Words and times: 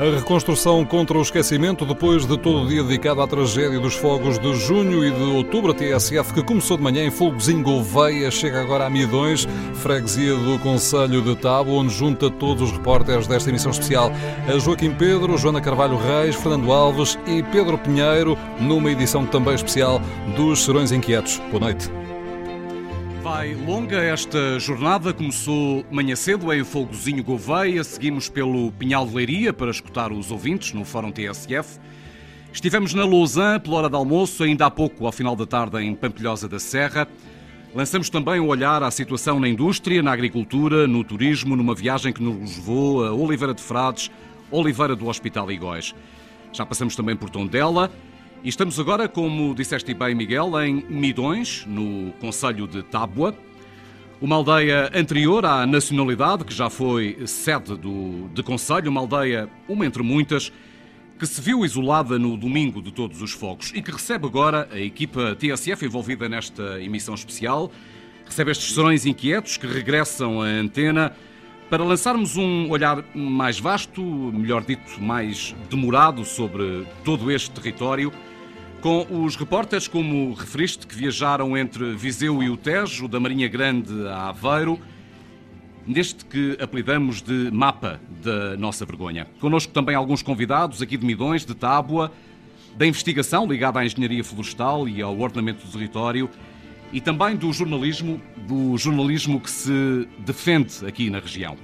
A 0.00 0.16
reconstrução 0.16 0.82
contra 0.82 1.18
o 1.18 1.20
esquecimento 1.20 1.84
depois 1.84 2.24
de 2.24 2.38
todo 2.38 2.62
o 2.62 2.66
dia 2.66 2.82
dedicado 2.82 3.20
à 3.20 3.26
tragédia 3.26 3.78
dos 3.78 3.94
fogos 3.94 4.38
de 4.38 4.54
junho 4.54 5.04
e 5.04 5.10
de 5.10 5.22
outubro. 5.36 5.72
A 5.72 5.74
TSF, 5.74 6.32
que 6.32 6.42
começou 6.42 6.78
de 6.78 6.82
manhã 6.82 7.04
em 7.04 7.10
Fogozinho 7.10 7.62
Gouveia, 7.62 8.30
chega 8.30 8.62
agora 8.62 8.86
a 8.86 8.90
Midões, 8.90 9.46
freguesia 9.74 10.34
do 10.36 10.58
Conselho 10.60 11.20
de 11.20 11.36
Tabo, 11.36 11.72
onde 11.72 11.92
junta 11.92 12.30
todos 12.30 12.70
os 12.70 12.72
repórteres 12.72 13.26
desta 13.26 13.50
emissão 13.50 13.70
especial. 13.70 14.10
A 14.48 14.58
Joaquim 14.58 14.90
Pedro, 14.90 15.36
Joana 15.36 15.60
Carvalho 15.60 15.98
Reis, 15.98 16.34
Fernando 16.34 16.72
Alves 16.72 17.18
e 17.26 17.42
Pedro 17.42 17.76
Pinheiro, 17.76 18.38
numa 18.58 18.90
edição 18.90 19.26
também 19.26 19.54
especial 19.54 20.00
dos 20.34 20.64
Serões 20.64 20.92
Inquietos. 20.92 21.42
Boa 21.50 21.60
noite. 21.60 21.99
Vai 23.22 23.54
longa 23.54 23.98
esta 23.98 24.58
jornada, 24.58 25.12
começou 25.12 25.84
manhã 25.90 26.16
cedo 26.16 26.50
em 26.54 26.64
Folgozinho 26.64 27.22
Gouveia, 27.22 27.84
seguimos 27.84 28.30
pelo 28.30 28.72
Pinhal 28.72 29.06
de 29.06 29.14
Leiria 29.14 29.52
para 29.52 29.70
escutar 29.70 30.10
os 30.10 30.30
ouvintes 30.30 30.72
no 30.72 30.86
Fórum 30.86 31.12
TSF. 31.12 31.78
Estivemos 32.50 32.94
na 32.94 33.04
Lausanne 33.04 33.60
pela 33.60 33.76
hora 33.76 33.90
de 33.90 33.94
almoço, 33.94 34.42
ainda 34.42 34.64
há 34.64 34.70
pouco, 34.70 35.04
ao 35.04 35.12
final 35.12 35.36
da 35.36 35.44
tarde, 35.44 35.78
em 35.82 35.94
Pampilhosa 35.94 36.48
da 36.48 36.58
Serra. 36.58 37.06
Lançamos 37.74 38.08
também 38.08 38.40
o 38.40 38.44
um 38.44 38.48
olhar 38.48 38.82
à 38.82 38.90
situação 38.90 39.38
na 39.38 39.48
indústria, 39.48 40.02
na 40.02 40.12
agricultura, 40.12 40.86
no 40.86 41.04
turismo, 41.04 41.54
numa 41.54 41.74
viagem 41.74 42.14
que 42.14 42.22
nos 42.22 42.56
levou 42.56 43.04
a 43.04 43.12
Oliveira 43.12 43.52
de 43.52 43.62
Frades, 43.62 44.10
Oliveira 44.50 44.96
do 44.96 45.08
Hospital 45.08 45.52
Igóis. 45.52 45.94
Já 46.54 46.64
passamos 46.64 46.96
também 46.96 47.14
por 47.14 47.28
Tondela 47.28 47.90
e 48.42 48.48
estamos 48.48 48.80
agora, 48.80 49.06
como 49.06 49.54
disseste 49.54 49.92
bem, 49.92 50.14
Miguel, 50.14 50.58
em 50.62 50.82
Midões, 50.88 51.66
no 51.66 52.10
Conselho 52.12 52.66
de 52.66 52.82
Tábua, 52.82 53.34
uma 54.18 54.36
aldeia 54.36 54.90
anterior 54.94 55.44
à 55.44 55.66
nacionalidade, 55.66 56.44
que 56.46 56.54
já 56.54 56.70
foi 56.70 57.18
sede 57.26 57.76
do, 57.76 58.28
de 58.32 58.42
Conselho, 58.42 58.90
uma 58.90 59.00
aldeia, 59.00 59.46
uma 59.68 59.84
entre 59.84 60.02
muitas, 60.02 60.50
que 61.18 61.26
se 61.26 61.38
viu 61.38 61.66
isolada 61.66 62.18
no 62.18 62.34
domingo 62.34 62.80
de 62.80 62.90
todos 62.90 63.20
os 63.20 63.32
fogos 63.32 63.72
e 63.74 63.82
que 63.82 63.90
recebe 63.90 64.26
agora 64.26 64.66
a 64.72 64.80
equipa 64.80 65.36
TSF 65.36 65.84
envolvida 65.84 66.26
nesta 66.26 66.80
emissão 66.80 67.14
especial, 67.14 67.70
recebe 68.24 68.52
estes 68.52 68.72
serões 68.72 69.04
inquietos 69.04 69.58
que 69.58 69.66
regressam 69.66 70.40
à 70.40 70.46
antena. 70.46 71.14
Para 71.68 71.84
lançarmos 71.84 72.36
um 72.36 72.70
olhar 72.70 73.04
mais 73.14 73.60
vasto, 73.60 74.02
melhor 74.02 74.64
dito, 74.64 75.00
mais 75.00 75.54
demorado 75.68 76.24
sobre 76.24 76.84
todo 77.04 77.30
este 77.30 77.50
território 77.50 78.10
com 78.80 79.06
os 79.24 79.36
repórteres, 79.36 79.86
como 79.86 80.32
referiste, 80.32 80.86
que 80.86 80.94
viajaram 80.94 81.56
entre 81.56 81.94
Viseu 81.94 82.42
e 82.42 82.48
o 82.48 82.56
Tejo, 82.56 83.06
da 83.06 83.20
Marinha 83.20 83.46
Grande 83.46 84.06
a 84.08 84.28
Aveiro, 84.30 84.78
neste 85.86 86.24
que 86.24 86.56
apelidamos 86.60 87.20
de 87.20 87.50
mapa 87.52 88.00
da 88.22 88.56
nossa 88.56 88.84
vergonha. 88.86 89.26
Connosco 89.38 89.72
também 89.72 89.94
alguns 89.94 90.22
convidados 90.22 90.80
aqui 90.80 90.96
de 90.96 91.04
Midões, 91.04 91.44
de 91.44 91.54
Tábua, 91.54 92.10
da 92.76 92.86
investigação 92.86 93.46
ligada 93.46 93.80
à 93.80 93.84
engenharia 93.84 94.24
florestal 94.24 94.88
e 94.88 95.02
ao 95.02 95.18
ordenamento 95.18 95.66
do 95.66 95.72
território 95.72 96.30
e 96.92 97.00
também 97.00 97.36
do 97.36 97.52
jornalismo, 97.52 98.20
do 98.48 98.76
jornalismo 98.78 99.40
que 99.40 99.50
se 99.50 100.08
defende 100.18 100.86
aqui 100.86 101.10
na 101.10 101.18
região. 101.18 101.56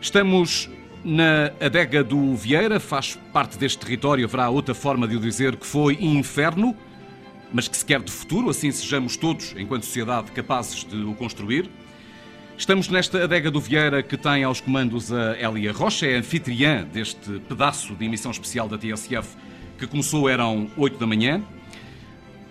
Estamos 0.00 0.70
na 1.04 1.52
adega 1.60 2.02
do 2.02 2.34
Vieira, 2.34 2.80
faz 2.80 3.18
parte 3.32 3.58
deste 3.58 3.78
território, 3.78 4.24
haverá 4.24 4.48
outra 4.50 4.74
forma 4.74 5.06
de 5.06 5.16
o 5.16 5.20
dizer, 5.20 5.56
que 5.56 5.66
foi 5.66 5.96
inferno, 6.00 6.76
mas 7.52 7.68
que 7.68 7.76
se 7.76 7.84
quer 7.84 8.00
de 8.00 8.10
futuro, 8.10 8.50
assim 8.50 8.70
sejamos 8.70 9.16
todos, 9.16 9.54
enquanto 9.56 9.84
sociedade, 9.84 10.32
capazes 10.32 10.84
de 10.84 10.96
o 10.96 11.14
construir. 11.14 11.70
Estamos 12.56 12.88
nesta 12.88 13.22
adega 13.22 13.50
do 13.50 13.60
Vieira 13.60 14.02
que 14.02 14.16
tem 14.16 14.42
aos 14.42 14.60
comandos 14.60 15.12
a 15.12 15.36
Elia 15.38 15.72
Rocha, 15.72 16.06
é 16.06 16.16
anfitriã 16.16 16.84
deste 16.84 17.38
pedaço 17.48 17.94
de 17.94 18.04
emissão 18.04 18.30
especial 18.30 18.68
da 18.68 18.76
TSF 18.76 19.36
que 19.78 19.86
começou, 19.86 20.28
eram 20.28 20.68
8 20.76 20.98
da 20.98 21.06
manhã. 21.06 21.40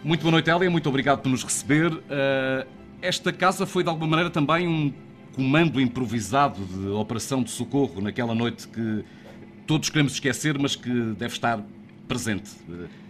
Muito 0.01 0.21
boa 0.21 0.31
noite, 0.31 0.49
Elia, 0.49 0.69
muito 0.69 0.87
obrigado 0.87 1.21
por 1.21 1.27
nos 1.27 1.43
receber. 1.43 1.91
Eh, 2.09 2.67
esta 3.01 3.33
casa 3.33 3.65
foi 3.65 3.83
de 3.83 3.89
alguma 3.89 4.07
maneira 4.07 4.29
também 4.29 4.65
um 4.65 4.93
comando 5.37 5.79
improvisado 5.79 6.65
de 6.65 6.87
operação 6.87 7.43
de 7.43 7.51
socorro 7.51 8.01
naquela 8.01 8.33
noite 8.33 8.67
que 8.67 9.05
todos 9.67 9.87
queremos 9.87 10.13
esquecer, 10.13 10.57
mas 10.57 10.75
que 10.75 10.89
deve 10.89 11.33
estar 11.33 11.63
presente, 12.07 12.49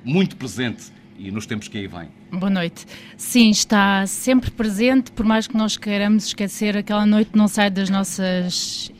muito 0.04 0.36
presente 0.36 0.92
e 1.18 1.32
nos 1.32 1.46
tempos 1.46 1.70
que 1.70 1.78
aí 1.78 1.88
vêm. 1.88 2.10
Boa 2.30 2.50
noite. 2.50 2.86
Sim, 3.16 3.50
está 3.50 4.06
sempre 4.06 4.52
presente, 4.52 5.10
por 5.14 5.26
mais 5.26 5.48
que 5.48 5.56
nós 5.56 5.78
queiramos 5.78 6.26
esquecer, 6.26 6.76
aquela 6.76 7.06
noite 7.06 7.32
não 7.34 7.48
sai 7.48 7.70
das 7.70 7.90
nossas 7.90 8.92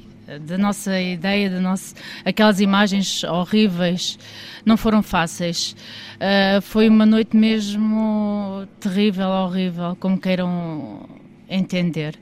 da 0.46 0.58
nossa 0.58 1.00
ideia, 1.00 1.50
da 1.50 1.60
nossa, 1.62 1.96
aquelas 2.26 2.60
imagens 2.60 3.24
horríveis, 3.24 4.20
não 4.66 4.76
foram 4.76 5.02
fáceis. 5.02 5.74
Uh, 6.16 6.62
foi 6.62 6.90
uma 6.90 7.06
noite 7.06 7.36
mesmo 7.36 8.68
terrível, 8.80 9.30
horrível, 9.30 9.96
como 9.98 10.18
queiram 10.18 11.08
entender. 11.50 12.20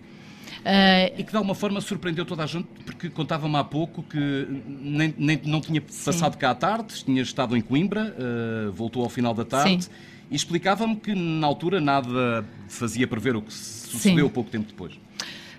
Uh, 0.66 1.14
e 1.20 1.24
que 1.24 1.30
de 1.30 1.38
alguma 1.38 1.54
forma 1.54 1.80
surpreendeu 1.80 2.26
toda 2.26 2.44
a 2.44 2.48
gente, 2.48 2.68
porque 2.84 3.08
contava-me 3.08 3.56
há 3.56 3.64
pouco 3.64 4.02
que 4.02 4.48
nem, 4.68 5.14
nem, 5.16 5.40
não 5.46 5.62
tinha 5.62 5.80
passado 5.80 6.34
sim. 6.34 6.40
cá 6.40 6.50
à 6.50 6.56
tarde, 6.56 7.06
tinha 7.06 7.22
estado 7.22 7.56
em 7.56 7.62
Coimbra, 7.62 8.16
uh, 8.18 8.72
voltou 8.72 9.04
ao 9.04 9.10
final 9.10 9.32
da 9.36 9.46
tarde. 9.46 9.84
Sim. 9.84 9.92
E 10.32 10.36
explicava-me 10.36 10.96
que 10.96 11.14
na 11.14 11.46
altura 11.46 11.80
nada 11.80 12.44
fazia 12.68 13.08
prever 13.08 13.36
o 13.36 13.44
que 13.44 13.54
sucedeu 13.54 14.26
sim. 14.26 14.34
pouco 14.34 14.50
tempo 14.50 14.66
depois. 14.68 15.00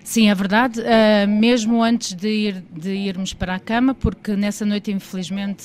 Sim, 0.03 0.29
é 0.29 0.35
verdade. 0.35 0.81
Uh, 0.81 1.27
mesmo 1.27 1.81
antes 1.81 2.13
de, 2.13 2.27
ir, 2.27 2.63
de 2.69 2.91
irmos 2.91 3.33
para 3.33 3.55
a 3.55 3.59
cama, 3.59 3.93
porque 3.93 4.35
nessa 4.35 4.65
noite, 4.65 4.91
infelizmente, 4.91 5.63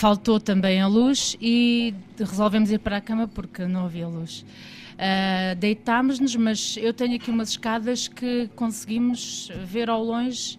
faltou 0.00 0.40
também 0.40 0.80
a 0.80 0.86
luz 0.86 1.36
e 1.42 1.92
resolvemos 2.18 2.70
ir 2.70 2.78
para 2.78 2.96
a 2.96 3.00
cama 3.02 3.28
porque 3.28 3.66
não 3.66 3.84
havia 3.84 4.08
luz. 4.08 4.46
Uh, 4.94 5.54
deitámos-nos, 5.58 6.34
mas 6.36 6.78
eu 6.78 6.94
tenho 6.94 7.16
aqui 7.16 7.30
umas 7.30 7.50
escadas 7.50 8.08
que 8.08 8.48
conseguimos 8.56 9.50
ver 9.62 9.90
ao 9.90 10.02
longe 10.02 10.58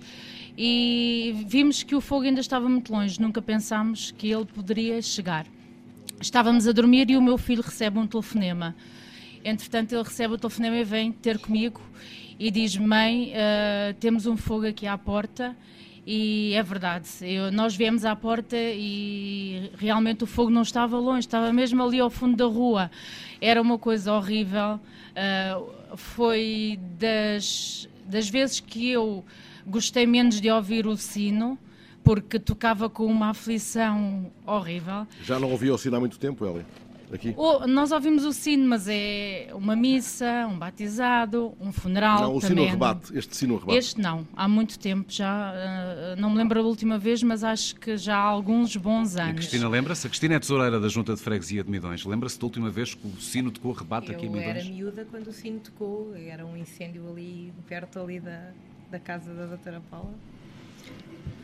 e 0.56 1.44
vimos 1.48 1.82
que 1.82 1.96
o 1.96 2.02
fogo 2.02 2.26
ainda 2.26 2.40
estava 2.40 2.70
muito 2.70 2.94
longe, 2.94 3.20
nunca 3.20 3.42
pensámos 3.42 4.12
que 4.12 4.30
ele 4.32 4.46
poderia 4.46 5.02
chegar. 5.02 5.48
Estávamos 6.22 6.68
a 6.68 6.72
dormir 6.72 7.10
e 7.10 7.18
o 7.18 7.22
meu 7.22 7.36
filho 7.36 7.64
recebe 7.64 7.98
um 7.98 8.06
telefonema. 8.06 8.76
Entretanto, 9.44 9.96
ele 9.96 10.04
recebe 10.04 10.36
o 10.36 10.38
telefonema 10.38 10.78
e 10.78 10.84
vem 10.84 11.12
ter 11.12 11.40
comigo 11.40 11.82
e 12.38 12.52
diz: 12.52 12.78
Mãe, 12.78 13.34
uh, 13.34 13.96
temos 13.96 14.28
um 14.28 14.38
fogo 14.38 14.68
aqui 14.68 14.86
à 14.86 15.00
porta. 15.00 15.58
E 16.06 16.54
é 16.56 16.64
verdade, 16.64 17.08
eu, 17.22 17.52
nós 17.52 17.76
viemos 17.76 18.06
à 18.06 18.16
porta 18.16 18.58
e 18.58 19.72
realmente 19.78 20.24
o 20.24 20.28
fogo 20.28 20.50
não 20.50 20.64
estava 20.64 20.98
longe, 20.98 21.20
estava 21.20 21.54
mesmo 21.54 21.84
ali 21.84 22.00
ao 22.00 22.10
fundo 22.10 22.36
da 22.36 22.46
rua 22.46 22.90
era 23.42 23.60
uma 23.60 23.78
coisa 23.78 24.14
horrível. 24.14 24.80
Uh, 25.12 25.98
foi 25.98 26.80
das, 27.00 27.90
das 28.06 28.30
vezes 28.30 28.60
que 28.60 28.92
eu 28.92 29.26
gostei 29.66 30.06
menos 30.06 30.40
de 30.40 30.50
ouvir 30.50 30.86
o 30.86 30.96
sino, 30.96 31.58
porque 32.04 32.40
tocava 32.40 32.90
com 32.90 33.06
uma 33.06 33.32
aflição 33.32 34.32
horrível. 34.46 35.08
Já 35.24 35.40
não 35.40 35.52
ouvia 35.52 35.74
o 35.74 35.78
sino 35.78 35.98
há 35.98 36.00
muito 36.00 36.20
tempo, 36.20 36.46
Eli? 36.46 36.64
Aqui? 37.16 37.34
Oh, 37.38 37.68
nós 37.68 37.92
ouvimos 37.92 38.26
o 38.26 38.34
sino, 38.34 38.68
mas 38.68 38.88
é 38.88 39.50
uma 39.54 39.76
missa, 39.76 40.48
um 40.50 40.58
batizado, 40.58 41.54
um 41.60 41.72
funeral. 41.72 42.22
Não, 42.22 42.36
o 42.36 42.40
também. 42.40 42.58
sino 42.58 42.72
rebate, 42.72 43.18
este 43.18 43.36
sino 43.36 43.58
rebate. 43.58 43.78
Este 43.78 44.02
não, 44.02 44.28
há 44.36 44.48
muito 44.48 44.78
tempo 44.80 45.06
já, 45.10 45.54
uh, 45.54 46.20
não 46.20 46.30
me 46.30 46.38
lembro 46.38 46.60
a 46.60 46.64
última 46.64 46.98
vez, 46.98 47.22
mas 47.24 47.44
acho 47.44 47.76
que 47.76 47.98
já 47.98 48.18
há 48.18 48.22
alguns 48.22 48.76
bons 48.76 49.16
anos. 49.16 49.32
A 49.32 49.34
Cristina 49.36 49.70
lembra-se? 49.70 50.08
A 50.08 50.10
Cristina 50.10 50.36
é 50.36 50.40
tesoureira 50.40 50.80
da 50.80 50.88
Junta 50.88 51.14
de 51.14 51.22
Freguesia 51.22 51.64
de 51.64 51.70
Midões. 51.70 52.06
Lembra-se 52.06 52.40
da 52.40 52.46
última 52.46 52.70
vez 52.70 52.94
que 52.94 53.08
o 53.08 53.22
sino 53.22 53.52
tocou 53.52 53.72
rebate 53.72 54.10
Eu 54.10 54.18
aqui 54.18 54.26
em 54.26 54.30
Midões? 54.30 54.46
Eu 54.46 54.62
era 54.62 54.64
miúda 54.64 55.08
quando 55.10 55.28
o 55.28 55.34
sino 55.34 55.60
tocou, 55.60 56.14
era 56.16 56.46
um 56.46 56.56
incêndio 56.58 57.10
ali, 57.10 57.54
perto 57.68 58.00
ali 58.00 58.20
da, 58.20 58.52
da 58.90 59.00
casa 59.00 59.34
da 59.34 59.46
doutora 59.46 59.82
Paula. 59.90 60.14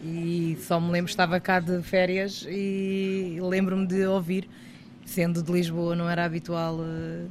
E 0.03 0.57
só 0.61 0.79
me 0.79 0.91
lembro, 0.91 1.09
estava 1.09 1.39
cá 1.39 1.59
de 1.59 1.81
férias 1.81 2.45
e 2.47 3.37
lembro-me 3.41 3.87
de 3.87 4.05
ouvir 4.05 4.47
sendo 5.07 5.41
de 5.41 5.51
Lisboa, 5.51 5.95
não 5.95 6.07
era 6.07 6.25
habitual 6.25 6.75
uh, 6.75 7.29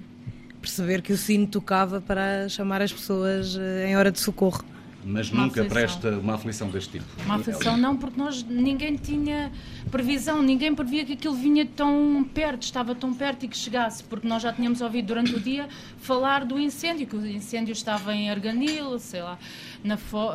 perceber 0.61 1.03
que 1.03 1.13
o 1.13 1.17
sino 1.17 1.47
tocava 1.47 2.01
para 2.01 2.49
chamar 2.49 2.83
as 2.83 2.93
pessoas 2.93 3.55
uh, 3.55 3.61
em 3.87 3.97
hora 3.97 4.11
de 4.11 4.19
socorro. 4.19 4.65
Mas 5.05 5.31
uma 5.31 5.43
nunca 5.43 5.61
aflição. 5.61 5.69
presta 5.69 6.11
uma 6.19 6.35
aflição 6.35 6.69
deste 6.69 6.99
tipo? 6.99 7.05
Uma 7.25 7.37
aflição 7.37 7.77
não, 7.77 7.97
porque 7.97 8.19
nós 8.19 8.43
ninguém 8.43 8.97
tinha 8.97 9.53
previsão, 9.89 10.43
ninguém 10.43 10.75
previa 10.75 11.05
que 11.05 11.13
aquilo 11.13 11.35
vinha 11.35 11.65
tão 11.65 12.29
perto, 12.35 12.63
estava 12.63 12.93
tão 12.93 13.15
perto 13.15 13.45
e 13.45 13.49
que 13.49 13.57
chegasse, 13.57 14.03
porque 14.03 14.27
nós 14.27 14.43
já 14.43 14.53
tínhamos 14.53 14.81
ouvido 14.81 15.07
durante 15.07 15.33
o 15.33 15.39
dia 15.39 15.69
falar 15.99 16.45
do 16.45 16.59
incêndio, 16.59 17.07
que 17.07 17.15
o 17.15 17.25
incêndio 17.25 17.71
estava 17.71 18.13
em 18.17 18.29
Arganil, 18.31 18.99
sei 18.99 19.23
lá, 19.23 19.39
na 19.85 19.97
Fo, 19.97 20.31
uh, 20.31 20.33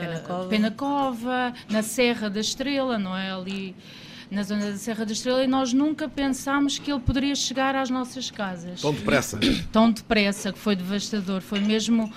Penacova. 0.00 0.48
Penacova, 0.50 1.54
na 1.70 1.82
Serra 1.82 2.28
da 2.28 2.40
Estrela, 2.40 2.98
não 2.98 3.16
é? 3.16 3.32
Ali 3.32 3.74
na 4.34 4.42
zona 4.42 4.72
da 4.72 4.76
Serra 4.76 5.06
da 5.06 5.12
Estrela, 5.12 5.44
e 5.44 5.46
nós 5.46 5.72
nunca 5.72 6.08
pensámos 6.08 6.78
que 6.78 6.90
ele 6.90 7.00
poderia 7.00 7.34
chegar 7.34 7.74
às 7.76 7.88
nossas 7.88 8.30
casas. 8.30 8.80
Tão 8.80 8.92
depressa. 8.92 9.38
Tão 9.72 9.90
depressa, 9.90 10.52
que 10.52 10.58
foi 10.58 10.76
devastador. 10.76 11.40
Foi 11.40 11.60
mesmo 11.60 12.12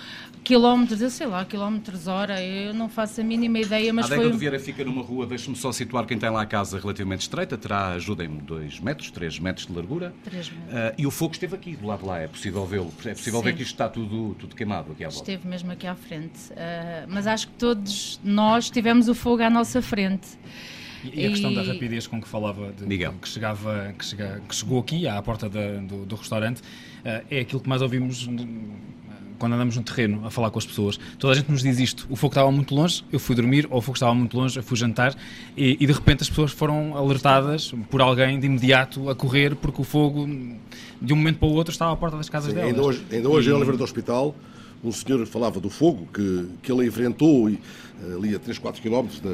quilómetros, 0.47 1.01
eu 1.01 1.09
sei 1.09 1.27
lá, 1.27 1.43
quilómetros 1.43 2.07
hora, 2.07 2.41
eu 2.41 2.73
não 2.73 2.87
faço 2.87 3.19
a 3.19 3.23
mínima 3.23 3.59
ideia, 3.59 3.91
mas 3.91 4.09
a 4.09 4.15
foi... 4.15 4.31
do 4.31 4.37
Vieira 4.37 4.57
fica 4.57 4.81
numa 4.81 5.01
rua, 5.01 5.25
deixe-me 5.25 5.57
só 5.57 5.73
situar 5.73 6.05
quem 6.05 6.17
tem 6.17 6.29
lá 6.29 6.41
a 6.41 6.45
casa 6.45 6.79
relativamente 6.79 7.21
estreita, 7.21 7.57
terá, 7.57 7.89
ajudem-me, 7.89 8.39
2 8.39 8.79
metros, 8.79 9.11
3 9.11 9.39
metros 9.39 9.67
de 9.67 9.73
largura. 9.73 10.13
3 10.23 10.49
metros. 10.49 10.73
Uh, 10.73 10.93
e 10.97 11.05
o 11.05 11.11
fogo 11.11 11.33
esteve 11.33 11.53
aqui, 11.53 11.75
do 11.75 11.85
lado 11.85 11.99
de 11.99 12.05
lá, 12.05 12.19
é 12.19 12.27
possível 12.27 12.65
vê-lo, 12.65 12.93
é 13.03 13.13
possível 13.13 13.39
Sim. 13.39 13.45
ver 13.45 13.55
que 13.57 13.61
isto 13.61 13.73
está 13.73 13.89
tudo, 13.89 14.35
tudo 14.39 14.55
queimado 14.55 14.93
aqui 14.93 15.03
à 15.03 15.09
volta. 15.09 15.29
Esteve 15.29 15.45
mesmo 15.45 15.69
aqui 15.69 15.85
à 15.85 15.95
frente. 15.95 16.39
Uh, 16.51 16.55
mas 17.09 17.27
acho 17.27 17.47
que 17.49 17.53
todos 17.55 18.17
nós 18.23 18.69
tivemos 18.69 19.09
o 19.09 19.13
fogo 19.13 19.43
à 19.43 19.49
nossa 19.49 19.81
frente. 19.81 20.29
E 21.13 21.25
a 21.25 21.29
questão 21.29 21.51
E- 21.51 21.55
da 21.55 21.63
rapidez 21.63 22.07
com 22.07 22.21
que 22.21 22.27
falava, 22.27 22.71
de- 22.71 22.85
Miguel. 22.85 23.13
que, 23.21 23.27
chegava, 23.29 23.93
que, 23.97 24.05
chega- 24.05 24.41
que 24.47 24.55
chegou 24.55 24.79
aqui 24.79 25.07
à 25.07 25.21
porta 25.21 25.49
da- 25.49 25.77
do, 25.77 26.05
do 26.05 26.15
restaurante, 26.15 26.61
eh, 27.05 27.23
é 27.31 27.39
aquilo 27.41 27.61
que 27.61 27.69
mais 27.69 27.81
ouvimos 27.81 28.27
n- 28.27 28.47
quando 29.39 29.53
andamos 29.53 29.77
no 29.77 29.83
terreno 29.83 30.25
a 30.25 30.31
falar 30.31 30.49
com 30.49 30.57
as 30.57 30.65
pessoas. 30.65 30.99
Toda 31.19 31.33
a 31.33 31.35
gente 31.35 31.51
nos 31.51 31.61
diz 31.61 31.77
isto: 31.79 32.07
o 32.09 32.15
fogo 32.15 32.31
estava 32.31 32.51
muito 32.51 32.73
longe, 32.73 33.03
eu 33.11 33.19
fui 33.19 33.35
dormir, 33.35 33.67
ou 33.69 33.77
o 33.77 33.81
fogo 33.81 33.95
estava 33.95 34.13
muito 34.15 34.35
longe, 34.35 34.57
eu 34.57 34.63
fui 34.63 34.75
jantar, 34.75 35.15
e, 35.55 35.77
e 35.79 35.85
de 35.85 35.93
repente 35.93 36.23
as 36.23 36.29
pessoas 36.29 36.51
foram 36.51 36.97
alertadas 36.97 37.71
por 37.91 38.01
alguém 38.01 38.39
de 38.39 38.47
imediato 38.47 39.09
a 39.09 39.15
correr, 39.15 39.55
porque 39.55 39.79
o 39.79 39.83
fogo, 39.83 40.25
de 40.99 41.13
um 41.13 41.15
momento 41.15 41.37
para 41.37 41.47
o 41.47 41.51
outro, 41.51 41.71
estava 41.71 41.91
à 41.93 41.95
porta 41.95 42.17
das 42.17 42.29
casas 42.29 42.49
Sim, 42.49 42.55
delas. 42.55 42.71
ainda 42.71 42.81
hoje, 42.83 43.03
ainda 43.11 43.29
hoje 43.29 43.49
em 43.49 43.53
Oliveira 43.53 43.77
do 43.77 43.83
Hospital, 43.83 44.35
um 44.83 44.91
senhor 44.91 45.25
falava 45.25 45.59
do 45.59 45.69
fogo 45.69 46.07
que, 46.13 46.47
que 46.61 46.71
ele 46.71 46.85
enfrentou 46.85 47.49
eh, 47.49 47.57
ali 48.15 48.35
a 48.35 48.39
3, 48.39 48.57
4 48.59 48.81
quilómetros 48.81 49.19
da, 49.19 49.29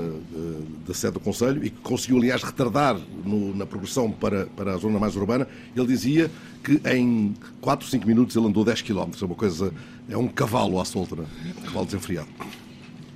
da, 0.87 0.93
sede 0.93 1.13
do 1.13 1.19
Conselho 1.19 1.63
e 1.65 1.69
que 1.69 1.81
conseguiu, 1.81 2.17
aliás, 2.17 2.41
retardar 2.43 2.97
no- 3.25 3.53
na 3.55 3.65
progressão 3.65 4.09
para, 4.11 4.45
para 4.47 4.73
a 4.73 4.77
zona 4.77 4.97
mais 4.99 5.15
urbana. 5.15 5.47
Ele 5.75 5.87
dizia 5.87 6.31
que 6.63 6.79
em 6.89 7.33
4, 7.61 7.87
5 7.87 8.07
minutos 8.07 8.35
ele 8.35 8.47
andou 8.47 8.63
10 8.63 8.81
quilómetros. 8.81 9.21
É 9.21 9.25
uma 9.25 9.35
coisa, 9.35 9.73
é 10.09 10.17
um 10.17 10.27
cavalo 10.27 10.79
à 10.79 10.85
solta, 10.85 11.15
né? 11.17 11.25
um 11.59 11.61
cavalo 11.63 11.85
desenfreado. 11.85 12.29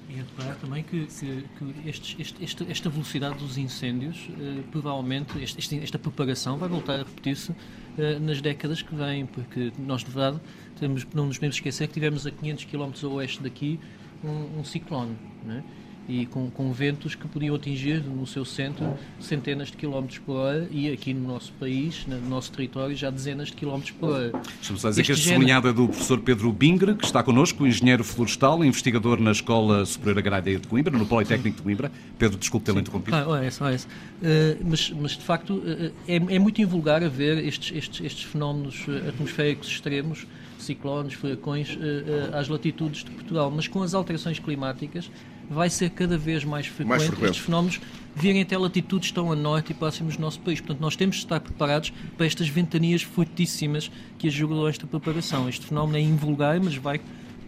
E 0.10 0.16
reparar 0.16 0.56
também 0.56 0.84
que, 0.84 1.06
que- 1.08 1.44
que 1.58 1.90
este- 1.90 2.22
este- 2.42 2.66
esta 2.70 2.90
velocidade 2.90 3.38
dos 3.40 3.58
incêndios, 3.58 4.30
eh, 4.40 4.62
provavelmente, 4.72 5.38
este- 5.42 5.80
esta 5.80 5.98
preparação 5.98 6.58
vai 6.58 6.68
voltar 6.68 6.96
a 6.96 6.98
repetir-se 7.00 7.52
eh, 7.98 8.20
nas 8.20 8.42
décadas 8.42 8.82
que 8.82 8.94
vêm, 8.96 9.26
porque 9.26 9.72
nós, 9.80 10.02
de 10.04 10.12
verdade, 10.12 10.40
temos, 10.80 11.08
não 11.14 11.26
nos 11.28 11.38
podemos 11.38 11.56
esquecer 11.56 11.88
que 11.88 11.94
tivemos 11.94 12.26
a 12.26 12.32
500 12.32 12.66
km 12.66 12.92
a 13.04 13.08
oeste 13.08 13.44
daqui 13.44 13.80
um, 14.24 14.60
um 14.60 14.64
ciclone, 14.64 15.16
né? 15.46 15.64
e 16.08 16.26
com, 16.26 16.50
com 16.50 16.72
ventos 16.72 17.16
que 17.16 17.28
podiam 17.28 17.56
atingir 17.56 18.02
no 18.04 18.26
seu 18.26 18.46
centro 18.46 18.94
centenas 19.20 19.70
de 19.70 19.78
quilómetros 19.78 20.20
por 20.20 20.38
hora 20.38 20.68
e 20.72 20.92
aqui 20.92 21.14
no 21.14 21.28
nosso 21.28 21.52
país, 21.54 22.06
no 22.08 22.20
nosso 22.30 22.52
território, 22.52 22.96
já 22.96 23.10
dezenas 23.10 23.50
de 23.50 23.54
quilómetros 23.54 23.92
por 23.92 24.12
hora. 24.12 24.32
Deixa-me 24.32 24.80
só 24.80 24.90
dizer 24.90 25.04
que 25.04 25.12
Este 25.12 25.24
género- 25.24 25.42
sublinhado 25.42 25.68
é 25.68 25.74
do 25.74 25.88
professor 25.88 26.20
Pedro 26.20 26.52
Bingre, 26.52 26.96
que 26.96 27.06
está 27.06 27.22
connosco, 27.22 27.68
engenheiro 27.68 28.04
florestal, 28.04 28.64
investigador 28.64 29.20
na 29.20 29.32
Escola 29.32 29.86
Superior 29.86 30.20
Agrária 30.20 30.60
de 30.60 30.68
Coimbra, 30.68 30.98
no 30.98 31.06
Politécnico 31.06 31.58
de 31.58 31.64
Coimbra. 31.64 31.92
Pedro, 32.18 32.38
desculpe 32.38 32.66
tê-lo 32.66 32.80
interrompido. 32.80 33.16
Ah. 33.16 33.28
Uh, 33.28 34.66
mas, 34.66 34.90
mas, 34.92 35.12
de 35.12 35.24
facto, 35.24 35.56
uh, 35.56 35.92
é, 36.08 36.16
é 36.16 36.40
muito 36.40 36.62
invulgar 36.62 37.04
a 37.04 37.10
ver 37.10 37.44
estes, 37.46 37.76
estes, 37.76 38.06
estes 38.06 38.24
fenómenos 38.24 38.86
atmosféricos 39.08 39.68
extremos, 39.68 40.26
ciclones, 40.64 41.14
furacões, 41.14 41.76
uh, 41.76 41.80
uh, 41.80 42.36
às 42.36 42.48
latitudes 42.48 43.04
de 43.04 43.12
Portugal. 43.12 43.52
Mas 43.54 43.68
com 43.68 43.82
as 43.82 43.94
alterações 43.94 44.40
climáticas 44.40 45.10
vai 45.50 45.70
ser 45.70 45.90
cada 45.92 46.18
vez 46.18 46.44
mais 46.44 46.68
frequente, 46.68 46.90
Mais 46.90 47.04
frequente. 47.04 47.26
estes 47.32 47.46
fenómenos 47.46 47.80
virem 48.16 48.42
até 48.42 48.58
latitudes 48.58 49.12
tão 49.12 49.32
a 49.32 49.36
norte 49.36 49.72
e 49.72 49.74
próximos 49.74 50.18
do 50.18 50.22
nosso 50.22 50.40
país. 50.42 50.60
Portanto, 50.60 50.82
nós 50.82 50.96
temos 50.96 51.18
de 51.18 51.24
estar 51.24 51.40
preparados 51.40 51.94
para 52.18 52.26
estas 52.26 52.50
ventanias 52.50 53.02
fortíssimas 53.02 53.90
que 54.18 54.28
ajudam 54.28 54.68
esta 54.68 54.86
preparação. 54.86 55.48
Este 55.48 55.66
fenómeno 55.66 55.98
é 55.98 56.02
invulgar, 56.02 56.60
mas 56.60 56.76
vai 56.76 57.00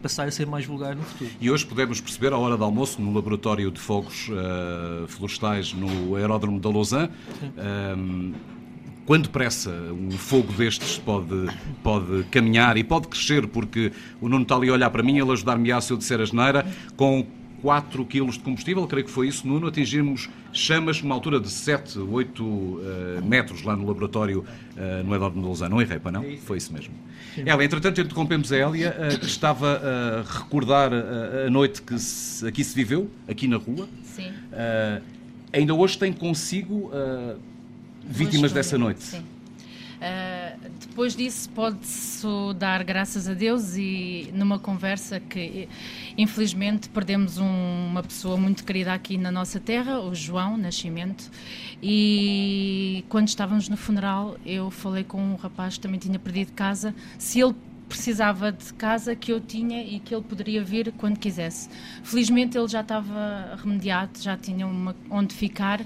passar 0.02 0.28
a 0.28 0.32
ser 0.32 0.46
mais 0.46 0.66
vulgar 0.66 0.96
no 0.96 1.04
futuro. 1.04 1.30
E 1.42 1.52
hoje 1.52 1.66
podemos 1.66 2.00
perceber, 2.00 2.32
à 2.32 2.38
hora 2.38 2.56
do 2.56 2.64
almoço, 2.64 3.02
no 3.02 3.14
laboratório 3.14 3.70
de 3.70 3.80
fogos 3.80 4.30
eh, 4.32 5.08
florestais 5.08 5.74
no 5.74 6.16
aeródromo 6.16 6.60
da 6.60 6.70
Lausanne, 6.70 7.10
quando 9.10 9.24
depressa 9.24 9.72
um 9.72 10.12
fogo 10.12 10.54
destes 10.54 11.00
pode, 11.00 11.50
pode 11.82 12.26
caminhar 12.26 12.78
e 12.78 12.84
pode 12.84 13.08
crescer, 13.08 13.48
porque 13.48 13.92
o 14.22 14.30
Nuno 14.30 14.44
está 14.44 14.54
ali 14.56 14.70
a 14.70 14.74
olhar 14.74 14.92
para 14.92 15.02
mim, 15.02 15.18
ele 15.18 15.32
ajudar-me-á 15.32 15.82
se 15.82 15.92
eu 15.92 15.98
disser 15.98 16.22
a 16.22 16.26
geneira, 16.26 16.64
com 16.96 17.26
4 17.64 18.06
kg 18.06 18.30
de 18.30 18.38
combustível, 18.38 18.86
creio 18.86 19.04
que 19.08 19.12
foi 19.12 19.28
isso, 19.28 19.48
Nuno, 19.48 19.66
atingimos 19.66 20.30
chamas 20.54 21.02
numa 21.02 21.16
altura 21.16 21.40
de 21.40 21.50
7, 21.50 21.98
8 21.98 22.82
eh, 23.18 23.22
metros 23.26 23.64
lá 23.64 23.76
no 23.76 23.88
laboratório 23.88 24.46
eh, 24.78 25.02
no 25.04 25.10
da 25.18 25.42
Lausanne. 25.42 25.72
Não 25.72 25.82
errei, 25.82 25.98
para 25.98 26.12
não? 26.12 26.24
Foi 26.46 26.60
isso 26.60 26.72
mesmo. 26.72 26.94
Ela, 27.44 27.66
entretanto, 27.66 28.00
interrompemos 28.00 28.52
a 28.54 28.58
Hélia, 28.58 28.96
eh, 28.96 29.18
que 29.18 29.26
estava 29.26 29.82
a 29.84 30.40
recordar 30.40 30.92
eh, 30.94 31.48
a 31.48 31.50
noite 31.50 31.82
que 31.82 31.98
se- 31.98 32.48
aqui 32.48 32.64
se 32.64 32.76
viveu, 32.76 33.10
aqui 33.28 33.48
na 33.48 33.58
rua. 33.58 33.90
Sim. 34.04 34.32
Eh, 34.54 35.02
ainda 35.52 35.74
hoje 35.74 35.98
tem 35.98 36.14
consigo 36.14 36.92
eh, 36.94 37.36
vítimas 38.10 38.52
dessa 38.52 38.78
noite. 38.78 39.04
Sim. 39.04 39.24
Ah, 40.02 40.56
depois 40.80 41.14
disso, 41.14 41.50
pode-se 41.50 42.26
dar 42.58 42.84
graças 42.86 43.28
a 43.28 43.34
Deus 43.34 43.76
e 43.76 44.30
numa 44.34 44.58
conversa 44.58 45.20
que, 45.20 45.68
infelizmente, 46.18 46.88
perdemos 46.88 47.38
um- 47.38 47.88
uma 47.90 48.02
pessoa 48.02 48.38
muito 48.38 48.64
querida 48.64 48.94
aqui 48.94 49.18
na 49.18 49.30
nossa 49.30 49.60
terra, 49.60 50.00
o 50.00 50.16
João 50.16 50.58
Nascimento, 50.58 51.30
e 51.84 53.04
quando 53.10 53.28
estávamos 53.28 53.68
no 53.68 53.76
funeral, 53.76 54.38
eu 54.46 54.72
falei 54.72 55.04
com 55.04 55.22
um 55.22 55.36
rapaz 55.36 55.74
que 55.76 55.82
também 55.82 56.00
tinha 56.00 56.18
perdido 56.18 56.54
casa, 56.54 56.96
se 57.18 57.42
ele 57.42 57.54
precisava 57.90 58.52
de 58.52 58.72
casa 58.76 59.16
que 59.16 59.34
eu 59.34 59.42
tinha 59.42 59.82
e 59.84 60.00
que 60.00 60.14
ele 60.14 60.24
poderia 60.24 60.64
vir 60.64 60.94
quando 60.96 61.18
quisesse. 61.18 61.68
Felizmente 62.04 62.56
ele 62.56 62.68
já 62.68 62.82
estava 62.82 63.58
remediado, 63.62 64.12
já 64.22 64.38
tinha 64.38 64.68
uma, 64.68 64.96
onde 65.10 65.34
ficar 65.34 65.82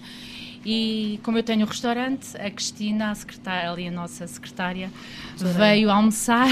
e 0.66 1.20
como 1.24 1.38
eu 1.38 1.44
tenho 1.44 1.66
o 1.66 1.70
restaurante, 1.70 2.36
a 2.38 2.50
Cristina, 2.50 3.12
a 3.12 3.16
secretária, 3.16 3.70
ali 3.72 3.88
a 3.88 3.92
nossa 3.92 4.26
secretária, 4.28 4.90
veio 5.58 5.90
almoçar 5.92 6.48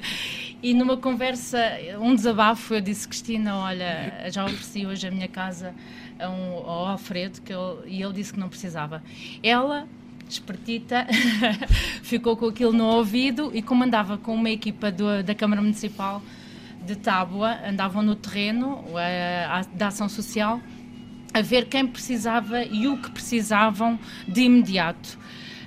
e 0.62 0.72
numa 0.74 0.96
conversa, 0.96 1.58
um 2.00 2.14
desabafo, 2.14 2.74
eu 2.74 2.80
disse, 2.80 3.06
Cristina, 3.06 3.56
olha, 3.56 4.30
já 4.30 4.44
ofereci 4.44 4.86
hoje 4.86 5.06
a 5.06 5.10
minha 5.10 5.28
casa 5.28 5.74
a 6.18 6.28
um, 6.30 6.56
ao 6.58 6.86
Alfredo 6.86 7.40
que 7.42 7.52
ele, 7.52 7.78
e 7.86 8.02
ele 8.02 8.12
disse 8.12 8.32
que 8.32 8.38
não 8.38 8.48
precisava. 8.48 9.02
Ela 9.42 9.86
espertita, 10.28 11.06
ficou 12.02 12.36
com 12.36 12.46
aquilo 12.46 12.72
no 12.72 12.86
ouvido 12.86 13.50
e 13.54 13.60
como 13.60 13.84
andava 13.84 14.16
com 14.16 14.34
uma 14.34 14.48
equipa 14.50 14.90
do- 14.90 15.22
da 15.22 15.34
Câmara 15.34 15.60
Municipal 15.60 16.22
de 16.86 16.96
Tábua, 16.96 17.58
andavam 17.68 18.02
no 18.02 18.14
terreno 18.16 18.82
eh, 18.96 19.46
a- 19.48 19.64
da 19.74 19.88
ação 19.88 20.08
social, 20.08 20.60
a 21.34 21.40
ver 21.40 21.66
quem 21.66 21.86
precisava 21.86 22.62
e 22.64 22.86
o 22.86 22.96
que 23.00 23.10
precisavam 23.10 23.98
de 24.26 24.42
imediato. 24.42 25.18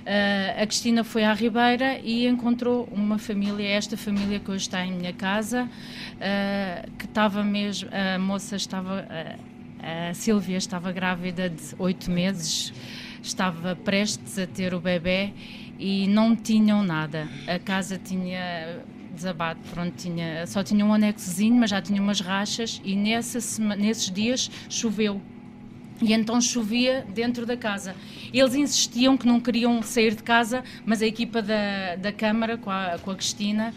Eh, 0.08 0.62
a 0.62 0.64
Cristina 0.66 1.02
foi 1.02 1.24
à 1.24 1.32
Ribeira 1.32 1.98
e 1.98 2.28
encontrou 2.28 2.88
uma 2.92 3.18
família, 3.18 3.66
esta 3.66 3.96
família 3.96 4.38
que 4.38 4.48
hoje 4.48 4.62
está 4.62 4.86
em 4.86 4.92
minha 4.92 5.12
casa, 5.12 5.68
eh, 6.20 6.88
que 6.96 7.06
estava 7.06 7.42
mesmo, 7.42 7.88
a 7.92 8.16
moça 8.16 8.54
estava, 8.54 9.04
eh, 9.10 10.10
a 10.10 10.14
Sílvia 10.14 10.58
estava 10.58 10.92
grávida 10.92 11.50
de 11.50 11.74
oito 11.78 12.08
meses, 12.08 12.72
estava 13.20 13.74
prestes 13.74 14.38
a 14.38 14.46
ter 14.46 14.74
o 14.74 14.80
bebê 14.80 15.32
e 15.76 16.06
não 16.06 16.36
tinham 16.36 16.84
nada. 16.84 17.26
A 17.48 17.58
casa 17.58 17.98
tinha 17.98 18.78
desabado, 19.12 19.58
pronto, 19.72 19.92
tinha, 19.96 20.46
só 20.46 20.62
tinha 20.62 20.86
um 20.86 20.94
anexozinho, 20.94 21.56
mas 21.56 21.70
já 21.70 21.82
tinha 21.82 22.00
umas 22.00 22.20
rachas 22.20 22.80
e 22.84 22.94
nessa 22.94 23.40
nesses 23.74 24.08
dias 24.08 24.48
choveu. 24.68 25.20
E 26.00 26.12
então 26.12 26.40
chovia 26.40 27.06
dentro 27.14 27.46
da 27.46 27.56
casa. 27.56 27.94
Eles 28.32 28.54
insistiam 28.54 29.16
que 29.16 29.26
não 29.26 29.40
queriam 29.40 29.80
sair 29.82 30.14
de 30.14 30.22
casa, 30.22 30.62
mas 30.84 31.00
a 31.00 31.06
equipa 31.06 31.40
da, 31.40 31.96
da 31.96 32.12
Câmara, 32.12 32.58
com 32.58 32.70
a, 32.70 32.98
com 33.02 33.10
a 33.10 33.14
Cristina, 33.14 33.74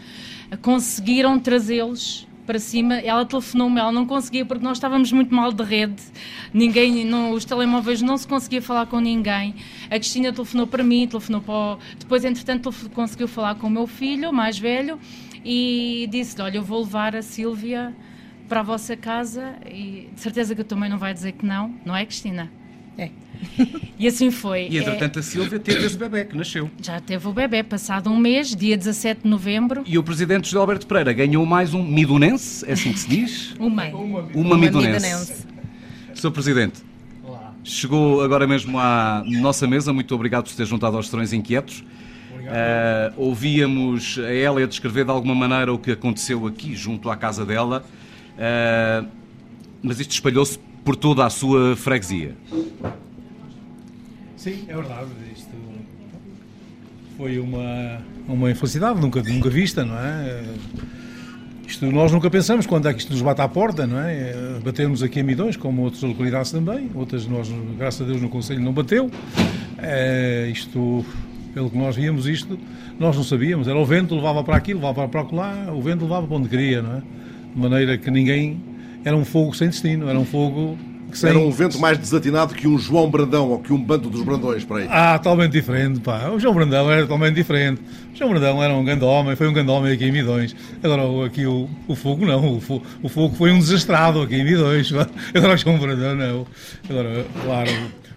conseguiram 0.60 1.38
trazê-los 1.38 2.26
para 2.46 2.58
cima. 2.58 2.96
Ela 2.96 3.24
telefonou-me, 3.24 3.78
ela 3.80 3.92
não 3.92 4.04
conseguia 4.04 4.44
porque 4.44 4.62
nós 4.62 4.76
estávamos 4.76 5.10
muito 5.12 5.34
mal 5.34 5.50
de 5.50 5.62
rede. 5.62 6.02
Ninguém, 6.52 7.04
não, 7.04 7.32
os 7.32 7.44
telemóveis 7.44 8.02
não 8.02 8.18
se 8.18 8.28
conseguia 8.28 8.60
falar 8.60 8.86
com 8.86 9.00
ninguém. 9.00 9.54
A 9.86 9.98
Cristina 9.98 10.32
telefonou 10.32 10.66
para 10.66 10.82
mim, 10.82 11.06
telefonou 11.06 11.40
para 11.40 11.54
o... 11.54 11.78
Depois, 11.98 12.24
entretanto, 12.24 12.70
conseguiu 12.92 13.28
falar 13.28 13.54
com 13.54 13.66
o 13.66 13.70
meu 13.70 13.86
filho, 13.86 14.32
mais 14.32 14.58
velho, 14.58 14.98
e 15.42 16.06
disse-lhe, 16.10 16.42
olha, 16.42 16.56
eu 16.58 16.62
vou 16.62 16.80
levar 16.80 17.16
a 17.16 17.22
Sílvia 17.22 17.94
para 18.50 18.60
a 18.60 18.62
vossa 18.64 18.96
casa 18.96 19.54
e 19.64 20.08
de 20.12 20.20
certeza 20.20 20.54
que 20.54 20.60
a 20.60 20.64
tua 20.64 20.76
mãe 20.76 20.88
não 20.90 20.98
vai 20.98 21.14
dizer 21.14 21.32
que 21.32 21.46
não, 21.46 21.72
não 21.86 21.96
é, 21.96 22.04
Cristina? 22.04 22.50
É. 22.98 23.08
E 23.98 24.06
assim 24.06 24.30
foi. 24.30 24.66
E, 24.68 24.76
É, 24.76 24.80
entretanto, 24.80 25.20
a 25.20 25.22
Silvia 25.22 25.58
teve 25.58 25.86
esse 25.86 25.96
bebê 25.96 26.24
que 26.26 26.36
nasceu. 26.36 26.68
já 26.82 27.00
teve 27.00 27.26
o 27.26 27.32
bebê, 27.32 27.62
passado 27.62 28.10
um 28.10 28.18
mês, 28.18 28.54
dia 28.54 28.76
17 28.76 29.22
de 29.22 29.28
novembro. 29.28 29.82
E 29.86 29.96
o 29.96 30.02
presidente 30.02 30.46
José 30.50 30.58
Alberto 30.58 30.86
Pereira 30.86 31.12
ganhou 31.12 31.46
mais 31.46 31.72
um 31.72 31.82
midonense, 31.82 32.68
é 32.68 32.72
assim 32.72 32.92
que 32.92 32.98
se 32.98 33.08
diz? 33.08 33.54
Uma. 33.60 33.84
Uma 33.86 34.20
Uma 34.34 34.58
midonense. 34.58 35.06
midonense. 35.06 35.46
Sr. 36.14 36.30
Presidente, 36.32 36.82
Olá. 37.24 37.54
chegou 37.64 38.20
agora 38.20 38.46
mesmo 38.46 38.78
à 38.78 39.22
nossa 39.26 39.66
mesa. 39.66 39.92
Muito 39.92 40.14
obrigado 40.14 40.44
por 40.44 40.54
ter 40.54 40.66
juntado 40.66 40.96
aos 40.96 41.08
Trões 41.08 41.32
Inquietos. 41.32 41.80
Uh, 42.30 43.12
ouvíamos 43.16 44.18
a 44.18 44.32
Hélia 44.32 44.66
descrever 44.66 45.04
de 45.04 45.10
alguma 45.10 45.34
maneira 45.34 45.72
o 45.72 45.78
que 45.78 45.92
aconteceu 45.92 46.46
aqui, 46.46 46.74
junto 46.74 47.08
à 47.08 47.16
casa 47.16 47.46
dela, 47.46 47.84
uh, 48.40 49.06
mas 49.82 50.00
isto 50.00 50.12
espalhou-se 50.12 50.58
por 50.84 50.96
toda 50.96 51.24
a 51.24 51.30
sua 51.30 51.76
freguesia. 51.76 52.34
Sim, 54.36 54.64
é 54.68 54.74
verdade. 54.74 55.10
Isto 55.36 55.50
foi 57.16 57.38
uma, 57.38 58.00
uma 58.26 58.50
infelicidade 58.50 58.98
nunca, 59.00 59.22
nunca 59.22 59.50
vista, 59.50 59.84
não 59.84 59.98
é? 59.98 60.44
Isto 61.66 61.86
nós 61.92 62.10
nunca 62.10 62.28
pensamos 62.28 62.66
quando 62.66 62.88
é 62.88 62.94
que 62.94 63.00
isto 63.00 63.12
nos 63.12 63.22
bate 63.22 63.40
à 63.42 63.48
porta, 63.48 63.86
não 63.86 64.00
é? 64.00 64.58
Batemos 64.64 65.02
aqui 65.02 65.20
a 65.20 65.22
Midões, 65.22 65.56
como 65.56 65.82
outras 65.82 66.02
localidades 66.02 66.50
também, 66.50 66.90
outras 66.94 67.26
nós, 67.26 67.48
graças 67.78 68.00
a 68.00 68.04
Deus, 68.04 68.20
no 68.20 68.28
Conselho 68.28 68.60
não 68.60 68.72
bateu. 68.72 69.10
É, 69.78 70.48
isto 70.50 71.04
pelo 71.54 71.70
que 71.70 71.76
nós 71.76 71.96
víamos 71.96 72.26
isto, 72.26 72.58
nós 72.98 73.16
não 73.16 73.22
sabíamos. 73.22 73.68
Era 73.68 73.78
o 73.78 73.84
vento, 73.84 74.14
levava 74.14 74.42
para 74.42 74.56
aqui, 74.56 74.74
levava 74.74 75.06
para 75.06 75.22
lá, 75.30 75.72
o 75.72 75.80
vento 75.80 76.02
levava 76.02 76.26
para 76.26 76.36
onde 76.36 76.48
queria, 76.48 76.82
não 76.82 76.96
é? 76.96 77.02
De 77.54 77.60
maneira 77.60 77.98
que 77.98 78.10
ninguém. 78.10 78.60
Era 79.04 79.16
um 79.16 79.24
fogo 79.24 79.54
sem 79.54 79.68
destino, 79.68 80.08
era 80.08 80.18
um 80.18 80.24
fogo. 80.24 80.78
Sem... 81.12 81.30
Era 81.30 81.38
um 81.38 81.50
vento 81.50 81.78
mais 81.78 81.98
desatinado 81.98 82.54
que 82.54 82.68
um 82.68 82.78
João 82.78 83.10
Brandão 83.10 83.50
ou 83.50 83.58
que 83.58 83.72
um 83.72 83.82
bando 83.82 84.08
dos 84.08 84.22
Brandões, 84.22 84.64
para 84.64 84.76
aí. 84.78 84.86
Ah, 84.88 85.18
totalmente 85.18 85.52
diferente, 85.52 85.98
pá. 86.00 86.28
O 86.28 86.38
João 86.38 86.54
Brandão 86.54 86.88
era 86.90 87.02
totalmente 87.02 87.34
diferente. 87.34 87.80
O 88.14 88.16
João 88.16 88.30
Brandão 88.30 88.62
era 88.62 88.72
um 88.72 88.84
grande 88.84 89.04
homem, 89.04 89.34
foi 89.34 89.48
um 89.48 89.52
grande 89.52 89.70
homem 89.70 89.92
aqui 89.92 90.04
em 90.04 90.12
Midões. 90.12 90.54
Agora 90.82 91.26
aqui 91.26 91.46
o, 91.46 91.68
o 91.88 91.96
fogo 91.96 92.24
não, 92.24 92.58
o 92.58 92.60
fogo, 92.60 92.84
o 93.02 93.08
fogo 93.08 93.34
foi 93.34 93.50
um 93.50 93.58
desastrado 93.58 94.22
aqui 94.22 94.36
em 94.36 94.44
Midões. 94.44 94.92
Agora 95.34 95.54
o 95.54 95.56
João 95.56 95.78
Brandão 95.78 96.14
não. 96.14 96.46
Agora, 96.88 97.26
claro 97.42 97.70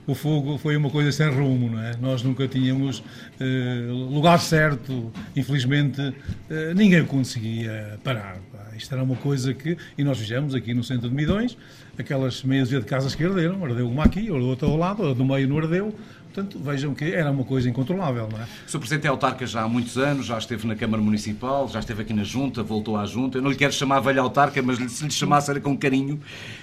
o 0.06 0.14
fogo 0.14 0.58
foi 0.58 0.76
uma 0.76 0.90
coisa 0.90 1.12
sem 1.12 1.30
rumo, 1.30 1.70
não 1.70 1.82
é? 1.82 1.96
Nós 2.00 2.24
nunca 2.24 2.48
tínhamos 2.48 3.04
eh, 3.40 3.88
lugar 3.90 4.40
certo, 4.40 5.12
infelizmente 5.36 6.14
eh, 6.50 6.74
ninguém 6.76 7.06
conseguia 7.06 8.00
parar. 8.04 8.38
Isto 8.84 8.96
era 8.96 9.04
uma 9.04 9.16
coisa 9.16 9.54
que, 9.54 9.78
e 9.98 10.04
nós 10.04 10.18
fizemos 10.18 10.54
aqui 10.54 10.74
no 10.74 10.84
centro 10.84 11.10
de 11.10 11.16
Midões, 11.16 11.58
aquelas 11.98 12.44
meias 12.44 12.70
de 12.70 12.82
casas 12.82 13.16
que 13.16 13.24
arderam, 13.24 13.64
ardeu 13.64 13.90
uma 13.90 14.04
aqui, 14.04 14.30
outra 14.30 14.68
ao 14.68 14.76
lado, 14.76 15.08
a 15.08 15.14
do 15.14 15.24
meio 15.24 15.48
não 15.48 15.58
ardeu, 15.58 15.96
Portanto, 16.34 16.60
vejam 16.60 16.96
que 16.96 17.06
era 17.14 17.30
uma 17.30 17.44
coisa 17.44 17.70
incontrolável, 17.70 18.28
não 18.28 18.40
é? 18.40 18.48
O 18.66 18.70
Sr. 18.70 18.80
Presidente 18.80 19.06
é 19.06 19.10
autarca 19.10 19.46
já 19.46 19.62
há 19.62 19.68
muitos 19.68 20.00
anos, 20.00 20.26
já 20.26 20.36
esteve 20.36 20.66
na 20.66 20.76
Câmara 20.76 21.02
Municipal, 21.02 21.68
já 21.68 21.80
esteve 21.80 22.02
aqui 22.02 22.12
na 22.12 22.24
Junta, 22.24 22.64
voltou 22.64 22.98
à 22.98 23.06
Junta. 23.06 23.38
Eu 23.38 23.44
não 23.44 23.52
lhe 23.52 23.56
quero 23.56 23.72
chamar 23.72 24.00
velha 24.00 24.20
autarca, 24.20 24.60
mas 24.60 24.80
se 24.92 25.04
lhe 25.04 25.12
chamasse 25.12 25.52
era 25.52 25.62
com 25.62 25.78
carinho. 25.78 26.20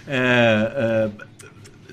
Uh, 0.08 1.08
uh, 1.08 1.39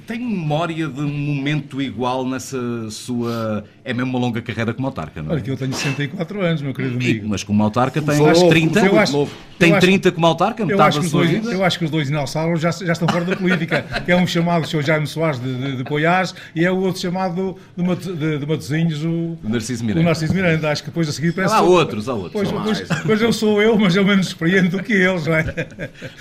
tem 0.08 0.20
memória 0.20 0.88
de 0.88 1.02
um 1.02 1.10
momento 1.10 1.82
igual 1.82 2.26
nessa 2.26 2.58
sua. 2.90 3.66
É 3.84 3.94
mesmo 3.94 4.10
uma 4.10 4.20
longa 4.20 4.42
carreira 4.42 4.74
como 4.74 4.88
autarca, 4.88 5.22
não 5.22 5.32
é? 5.32 5.34
Olha, 5.34 5.44
que 5.44 5.52
eu 5.52 5.58
tenho 5.58 5.74
64 5.74 6.42
anos, 6.42 6.62
meu 6.62 6.74
querido 6.74 6.96
amigo. 6.96 7.28
Mas 7.28 7.44
como 7.44 7.62
autarca 7.62 8.02
tem 8.02 8.22
uns 8.22 8.42
30. 8.44 8.86
Eu 8.86 8.98
acho, 8.98 9.28
tem 9.60 9.74
eu 9.74 9.80
30 9.80 10.12
como 10.14 10.26
autarca, 10.26 10.66
metade 10.66 11.02
da 11.02 11.04
sua 11.04 11.24
dois, 11.24 11.30
vida. 11.30 11.52
Eu 11.52 11.64
acho 11.64 11.78
que 11.78 11.86
os 11.86 11.92
dois 11.92 12.10
Inalçados 12.10 12.62
já, 12.62 12.72
já 12.72 12.94
estão 12.94 13.08
fora 13.08 13.26
da 13.26 13.36
política. 13.36 13.82
que 14.06 14.12
é 14.12 14.16
um 14.16 14.26
chamado 14.26 14.64
o 14.64 14.68
Sr. 14.68 14.82
Jaime 14.82 15.08
Soares 15.08 15.42
de, 15.42 15.54
de, 15.54 15.78
de 15.78 15.84
Poiás 15.84 16.34
e 16.56 16.64
é 16.64 16.72
o 16.72 16.78
outro 16.78 17.02
chamado 17.02 17.58
de, 17.76 18.16
de, 18.16 18.38
de 18.40 18.46
Matosinhos, 18.46 19.04
o, 19.04 19.38
o 19.44 19.50
Narciso 19.50 19.84
Miranda. 19.84 20.02
O 20.02 20.06
Narciso 20.06 20.34
Miranda. 20.34 20.72
Acho 20.72 20.84
que 20.84 20.90
depois 20.90 21.10
a 21.10 21.12
seguir 21.12 21.34
parece. 21.34 21.54
Há 21.54 21.62
outros, 21.62 22.08
há 22.08 22.14
outros. 22.14 22.32
Pois, 22.32 22.50
pois, 22.50 23.02
pois, 23.06 23.22
eu 23.22 23.34
sou 23.34 23.62
eu, 23.62 23.78
mas 23.78 23.94
eu 23.94 24.06
menos 24.06 24.28
experiente 24.28 24.70
do 24.70 24.82
que 24.82 24.94
eles, 24.94 25.28
não 25.28 25.36
é? 25.36 25.44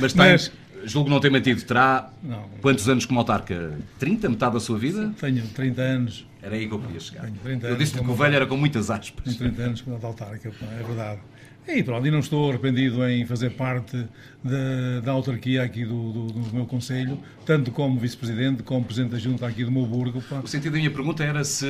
Mas, 0.01 0.13
tem, 0.13 0.33
mas 0.33 0.53
julgo 0.87 1.11
não 1.11 1.21
ter 1.21 1.31
mantido. 1.31 1.61
Terá 1.63 2.11
não. 2.23 2.45
quantos 2.63 2.89
anos 2.89 3.05
como 3.05 3.21
autarca? 3.21 3.79
30? 3.99 4.29
Metade 4.31 4.55
da 4.55 4.61
sua 4.61 4.79
vida? 4.79 5.13
Tenho 5.21 5.47
30 5.49 5.83
anos. 5.83 6.27
Era 6.43 6.55
aí 6.55 6.67
que 6.67 6.73
eu 6.73 6.79
queria 6.79 7.01
chegar. 7.01 7.31
eu 7.63 7.77
disse-lhe 7.77 8.03
que 8.03 8.11
o 8.11 8.15
velho 8.15 8.37
era 8.37 8.47
com 8.47 8.57
muitas 8.57 8.91
aspas. 8.91 9.37
Tenho 9.37 9.53
30 9.53 9.63
anos 9.63 9.81
como 9.83 9.99
autarca, 10.01 10.49
é 10.49 10.83
verdade. 10.83 11.21
E 11.69 11.83
pronto, 11.83 12.07
e 12.07 12.11
não 12.13 12.21
estou 12.21 12.49
arrependido 12.49 13.05
em 13.09 13.27
fazer 13.27 13.51
parte 13.51 14.07
da, 14.43 15.01
da 15.05 15.11
autarquia 15.11 15.65
aqui 15.65 15.85
do, 15.85 16.13
do, 16.13 16.27
do 16.27 16.55
meu 16.55 16.65
Conselho, 16.65 17.19
tanto 17.45 17.73
como 17.73 17.99
Vice-Presidente, 17.99 18.63
como 18.63 18.85
Presidente 18.85 19.11
da 19.11 19.19
Junta 19.19 19.47
aqui 19.49 19.65
do 19.65 19.73
meu 19.73 19.85
burgo. 19.85 20.23
Pá. 20.23 20.39
O 20.39 20.47
sentido 20.47 20.73
da 20.73 20.79
minha 20.79 20.93
pergunta 20.93 21.25
era 21.25 21.43
se, 21.43 21.67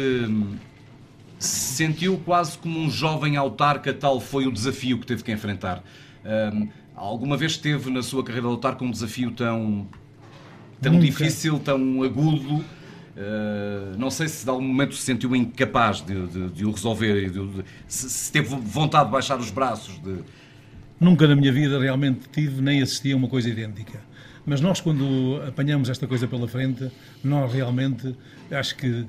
se 1.38 1.76
sentiu 1.76 2.18
quase 2.18 2.58
como 2.58 2.78
um 2.78 2.90
jovem 2.90 3.36
autarca, 3.36 3.92
tal 3.94 4.20
foi 4.20 4.46
o 4.46 4.52
desafio 4.52 4.98
que 4.98 5.06
teve 5.06 5.24
que 5.24 5.32
enfrentar. 5.32 5.82
Um, 6.26 6.68
Alguma 6.96 7.36
vez 7.36 7.52
esteve 7.52 7.90
na 7.90 8.02
sua 8.02 8.24
carreira 8.24 8.46
a 8.46 8.50
lutar 8.50 8.74
com 8.76 8.86
um 8.86 8.90
desafio 8.90 9.30
tão, 9.30 9.86
tão 10.80 10.98
difícil, 10.98 11.58
tão 11.58 12.02
agudo? 12.02 12.64
Uh, 13.16 13.96
não 13.98 14.10
sei 14.10 14.28
se 14.28 14.44
de 14.44 14.50
algum 14.50 14.64
momento 14.64 14.94
se 14.94 15.02
sentiu 15.02 15.36
incapaz 15.36 16.00
de, 16.00 16.26
de, 16.26 16.48
de 16.50 16.64
o 16.64 16.70
resolver, 16.70 17.30
de, 17.30 17.64
se, 17.86 18.08
se, 18.08 18.32
teve 18.32 18.48
vontade 18.48 19.06
de 19.06 19.12
baixar 19.12 19.38
os 19.38 19.50
braços. 19.50 20.00
Nunca 20.98 21.28
na 21.28 21.36
minha 21.36 21.52
vida 21.52 21.78
realmente 21.78 22.28
tive 22.32 22.62
nem 22.62 22.80
assisti 22.80 23.12
a 23.12 23.16
uma 23.16 23.28
coisa 23.28 23.50
idêntica. 23.50 24.00
Mas 24.46 24.62
nós, 24.62 24.80
quando 24.80 25.42
apanhamos 25.46 25.90
esta 25.90 26.06
coisa 26.06 26.26
pela 26.26 26.48
frente, 26.48 26.90
nós 27.22 27.52
realmente 27.52 28.16
acho 28.50 28.74
que 28.76 29.04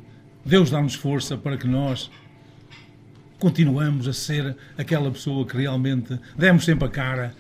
Deus 0.45 0.69
dá-nos 0.69 0.95
força 0.95 1.37
para 1.37 1.57
que 1.57 1.67
nós 1.67 2.09
continuamos 3.39 4.07
a 4.07 4.13
ser 4.13 4.57
aquela 4.77 5.11
pessoa 5.11 5.45
que 5.45 5.55
realmente 5.55 6.19
demos 6.37 6.65
sempre 6.65 6.87
a 6.87 6.89
cara, 6.89 7.35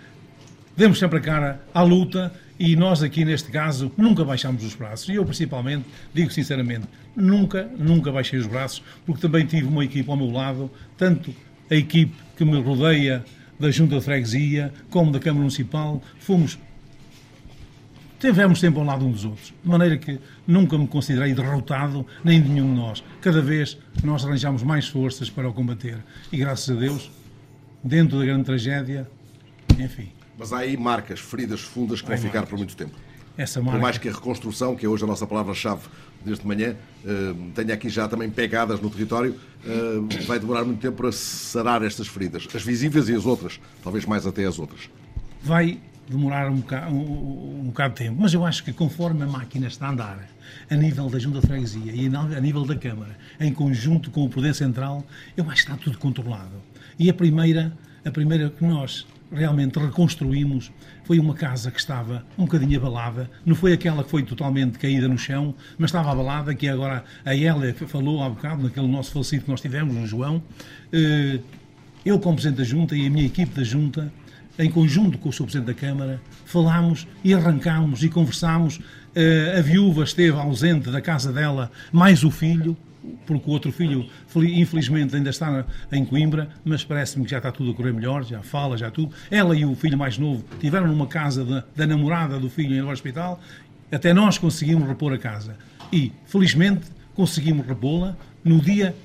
demos 0.77 0.99
sempre 0.99 1.17
a 1.17 1.21
cara 1.21 1.61
à 1.73 1.81
luta 1.81 2.31
e 2.59 2.75
nós 2.75 3.01
aqui 3.01 3.25
neste 3.25 3.51
caso 3.51 3.91
nunca 3.97 4.23
baixamos 4.23 4.63
os 4.63 4.75
braços. 4.75 5.09
E 5.09 5.15
eu 5.15 5.25
principalmente, 5.25 5.85
digo 6.13 6.31
sinceramente, 6.31 6.87
nunca, 7.15 7.67
nunca 7.77 8.11
baixei 8.11 8.39
os 8.39 8.45
braços, 8.45 8.83
porque 9.05 9.21
também 9.21 9.45
tive 9.45 9.67
uma 9.67 9.83
equipe 9.83 10.09
ao 10.09 10.15
meu 10.15 10.31
lado, 10.31 10.71
tanto 10.95 11.33
a 11.69 11.75
equipe 11.75 12.13
que 12.37 12.45
me 12.45 12.61
rodeia 12.61 13.25
da 13.59 13.71
Junta 13.71 13.97
de 13.97 14.01
Freguesia, 14.01 14.71
como 14.89 15.11
da 15.11 15.19
Câmara 15.19 15.39
Municipal, 15.39 16.01
fomos 16.19 16.59
tivemos 18.19 18.59
sempre 18.59 18.79
ao 18.79 18.85
lado 18.85 19.05
um 19.05 19.11
dos 19.11 19.25
outros, 19.25 19.53
de 19.63 19.69
maneira 19.69 19.97
que 19.97 20.19
nunca 20.45 20.77
me 20.77 20.87
considerei 20.87 21.33
derrotado, 21.33 22.05
nem 22.23 22.41
de 22.41 22.49
nenhum 22.49 22.73
de 22.73 22.79
nós. 22.79 23.03
Cada 23.21 23.41
vez 23.41 23.77
nós 24.03 24.25
arranjamos 24.25 24.63
mais 24.63 24.87
forças 24.87 25.29
para 25.29 25.47
o 25.47 25.53
combater. 25.53 25.97
E 26.31 26.37
graças 26.37 26.75
a 26.75 26.79
Deus, 26.79 27.11
dentro 27.83 28.17
da 28.17 28.25
grande 28.25 28.45
tragédia, 28.45 29.07
enfim, 29.77 30.09
mas 30.37 30.53
há 30.53 30.59
aí 30.59 30.77
marcas, 30.77 31.19
feridas 31.19 31.61
fundas 31.61 32.01
que 32.01 32.07
vão 32.07 32.17
ficar 32.17 32.45
por 32.45 32.57
muito 32.57 32.75
tempo. 32.75 32.95
Essa 33.37 33.61
marca... 33.61 33.77
Por 33.77 33.81
mais 33.81 33.97
que 33.97 34.09
a 34.09 34.11
reconstrução, 34.11 34.75
que 34.75 34.85
é 34.85 34.89
hoje 34.89 35.03
a 35.03 35.07
nossa 35.07 35.27
palavra-chave 35.27 35.87
desde 36.25 36.45
manhã, 36.45 36.75
uh, 37.05 37.51
tenha 37.53 37.73
aqui 37.73 37.87
já 37.87 38.07
também 38.07 38.29
pegadas 38.29 38.81
no 38.81 38.89
território, 38.89 39.35
uh, 39.63 40.25
vai 40.25 40.39
demorar 40.39 40.65
muito 40.65 40.79
tempo 40.79 40.97
para 40.97 41.11
sarar 41.11 41.83
estas 41.83 42.07
feridas. 42.07 42.47
As 42.53 42.63
visíveis 42.63 43.07
e 43.09 43.13
as 43.13 43.25
outras, 43.25 43.59
talvez 43.83 44.05
mais 44.05 44.25
até 44.25 44.45
as 44.45 44.57
outras. 44.57 44.89
Vai 45.43 45.79
demorar 46.09 46.49
um 46.49 46.57
bocado, 46.57 46.93
um, 46.93 47.61
um 47.61 47.63
bocado 47.65 47.93
de 47.93 48.05
tempo, 48.05 48.17
mas 48.19 48.33
eu 48.33 48.45
acho 48.45 48.63
que 48.63 48.73
conforme 48.73 49.23
a 49.23 49.27
máquina 49.27 49.67
está 49.67 49.87
a 49.87 49.91
andar, 49.91 50.29
a 50.69 50.75
nível 50.75 51.09
da 51.09 51.19
Junta 51.19 51.39
de 51.39 51.47
Freguesia 51.47 51.91
e 51.93 52.07
a 52.07 52.41
nível 52.41 52.65
da 52.65 52.75
Câmara, 52.75 53.17
em 53.39 53.53
conjunto 53.53 54.09
com 54.09 54.23
o 54.23 54.29
Poder 54.29 54.55
Central, 54.55 55.05
eu 55.35 55.43
acho 55.49 55.65
que 55.65 55.71
está 55.71 55.83
tudo 55.83 55.97
controlado. 55.97 56.61
E 56.97 57.09
a 57.09 57.13
primeira, 57.13 57.71
a 58.03 58.09
primeira 58.09 58.49
que 58.49 58.65
nós 58.65 59.05
realmente 59.31 59.77
reconstruímos 59.79 60.71
foi 61.03 61.19
uma 61.19 61.33
casa 61.33 61.71
que 61.71 61.79
estava 61.79 62.25
um 62.37 62.45
bocadinho 62.45 62.79
abalada, 62.79 63.29
não 63.45 63.55
foi 63.55 63.73
aquela 63.73 64.03
que 64.03 64.09
foi 64.09 64.23
totalmente 64.23 64.77
caída 64.77 65.07
no 65.07 65.17
chão, 65.17 65.55
mas 65.77 65.89
estava 65.89 66.11
abalada, 66.11 66.53
que 66.53 66.67
agora 66.67 67.03
a 67.25 67.35
Hélia 67.35 67.73
falou 67.73 68.23
há 68.23 68.29
bocado, 68.29 68.63
naquele 68.63 68.87
nosso 68.87 69.11
falecido 69.11 69.45
que 69.45 69.51
nós 69.51 69.61
tivemos, 69.61 69.95
no 69.95 70.05
João. 70.05 70.43
Eh, 70.91 71.39
eu, 72.05 72.19
como 72.19 72.35
Presidente 72.35 72.57
da 72.57 72.63
Junta, 72.63 72.95
e 72.95 73.05
a 73.05 73.09
minha 73.09 73.25
equipe 73.25 73.53
da 73.53 73.63
Junta, 73.63 74.11
em 74.59 74.69
conjunto 74.69 75.17
com 75.17 75.29
o 75.29 75.33
Sr. 75.33 75.43
Presidente 75.43 75.67
da 75.67 75.73
Câmara, 75.73 76.21
falámos 76.45 77.07
e 77.23 77.33
arrancámos 77.33 78.03
e 78.03 78.09
conversámos. 78.09 78.79
Eh, 79.13 79.55
a 79.57 79.61
viúva 79.61 80.03
esteve 80.03 80.37
ausente 80.37 80.89
da 80.89 81.01
casa 81.01 81.31
dela, 81.31 81.71
mais 81.91 82.23
o 82.23 82.31
filho, 82.31 82.75
porque 83.25 83.49
o 83.49 83.53
outro 83.53 83.71
filho, 83.71 84.07
infelizmente, 84.35 85.15
ainda 85.15 85.29
está 85.29 85.65
em 85.91 86.05
Coimbra, 86.05 86.49
mas 86.63 86.83
parece-me 86.83 87.25
que 87.25 87.31
já 87.31 87.37
está 87.37 87.51
tudo 87.51 87.71
a 87.71 87.73
correr 87.73 87.93
melhor, 87.93 88.23
já 88.23 88.41
fala, 88.41 88.77
já 88.77 88.89
tudo. 88.91 89.13
Ela 89.29 89.55
e 89.55 89.65
o 89.65 89.75
filho 89.75 89.97
mais 89.97 90.17
novo 90.17 90.43
tiveram 90.59 90.87
numa 90.87 91.07
casa 91.07 91.43
da, 91.43 91.63
da 91.75 91.87
namorada 91.87 92.39
do 92.39 92.49
filho 92.49 92.83
no 92.83 92.91
hospital, 92.91 93.39
até 93.91 94.13
nós 94.13 94.37
conseguimos 94.37 94.87
repor 94.87 95.13
a 95.13 95.17
casa. 95.17 95.55
E, 95.91 96.11
felizmente, 96.25 96.87
conseguimos 97.15 97.65
repô-la 97.65 98.15
no 98.43 98.59
dia 98.59 98.95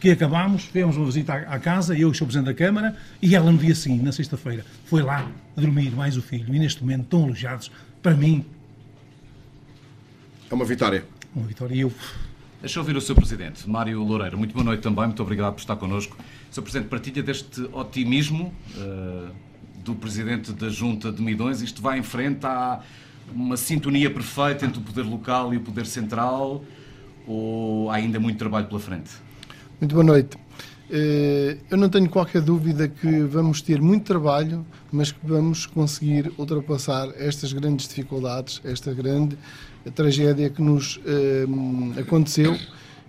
que 0.00 0.10
acabámos, 0.10 0.64
fizemos 0.64 0.96
uma 0.96 1.04
visita 1.04 1.34
à, 1.34 1.58
casa, 1.58 1.94
eu 1.94 2.08
e 2.08 2.10
o 2.10 2.14
Sr. 2.14 2.24
Presidente 2.24 2.46
da 2.46 2.54
Câmara, 2.54 2.96
e 3.20 3.36
ela 3.36 3.52
no 3.52 3.58
dia 3.58 3.74
seguinte, 3.74 4.02
na 4.02 4.12
sexta-feira, 4.12 4.64
foi 4.86 5.02
lá 5.02 5.30
dormir 5.54 5.90
mais 5.90 6.16
o 6.16 6.22
filho. 6.22 6.54
E 6.54 6.58
neste 6.58 6.80
momento, 6.80 7.04
tão 7.04 7.26
elogiados, 7.26 7.70
para 8.02 8.14
mim. 8.14 8.44
É 10.50 10.54
uma 10.54 10.64
vitória. 10.64 11.04
Uma 11.34 11.46
vitória. 11.46 11.74
E 11.74 11.80
eu 11.80 11.92
Deixa 12.60 12.78
eu 12.78 12.82
ouvir 12.82 12.94
o 12.94 13.00
Sr. 13.00 13.14
Presidente, 13.14 13.68
Mário 13.68 14.02
Loureiro. 14.02 14.36
Muito 14.36 14.52
boa 14.52 14.62
noite 14.62 14.82
também, 14.82 15.06
muito 15.06 15.22
obrigado 15.22 15.54
por 15.54 15.60
estar 15.60 15.76
connosco. 15.76 16.14
Sr. 16.50 16.60
Presidente, 16.60 16.88
partilha 16.88 17.22
deste 17.22 17.62
otimismo 17.72 18.52
uh, 18.76 19.30
do 19.82 19.94
Presidente 19.94 20.52
da 20.52 20.68
Junta 20.68 21.10
de 21.10 21.22
Midões. 21.22 21.62
Isto 21.62 21.80
vai 21.80 21.98
em 21.98 22.02
frente, 22.02 22.44
há 22.44 22.80
uma 23.34 23.56
sintonia 23.56 24.10
perfeita 24.10 24.66
entre 24.66 24.78
o 24.78 24.82
poder 24.82 25.04
local 25.04 25.54
e 25.54 25.56
o 25.56 25.60
poder 25.60 25.86
central. 25.86 26.62
ou 27.26 27.90
há 27.90 27.94
ainda 27.94 28.20
muito 28.20 28.36
trabalho 28.36 28.66
pela 28.66 28.80
frente? 28.80 29.10
Muito 29.80 29.94
boa 29.94 30.04
noite. 30.04 30.36
Eh, 30.90 31.56
eu 31.70 31.78
não 31.78 31.88
tenho 31.88 32.10
qualquer 32.10 32.42
dúvida 32.42 32.88
que 32.88 33.22
vamos 33.22 33.62
ter 33.62 33.80
muito 33.80 34.04
trabalho, 34.04 34.66
mas 34.92 35.12
que 35.12 35.24
vamos 35.24 35.64
conseguir 35.64 36.30
ultrapassar 36.36 37.08
estas 37.16 37.54
grandes 37.54 37.88
dificuldades, 37.88 38.60
esta 38.64 38.92
grande 38.92 39.38
tragédia 39.94 40.50
que 40.50 40.60
nos 40.60 41.00
eh, 41.06 41.46
aconteceu 42.00 42.56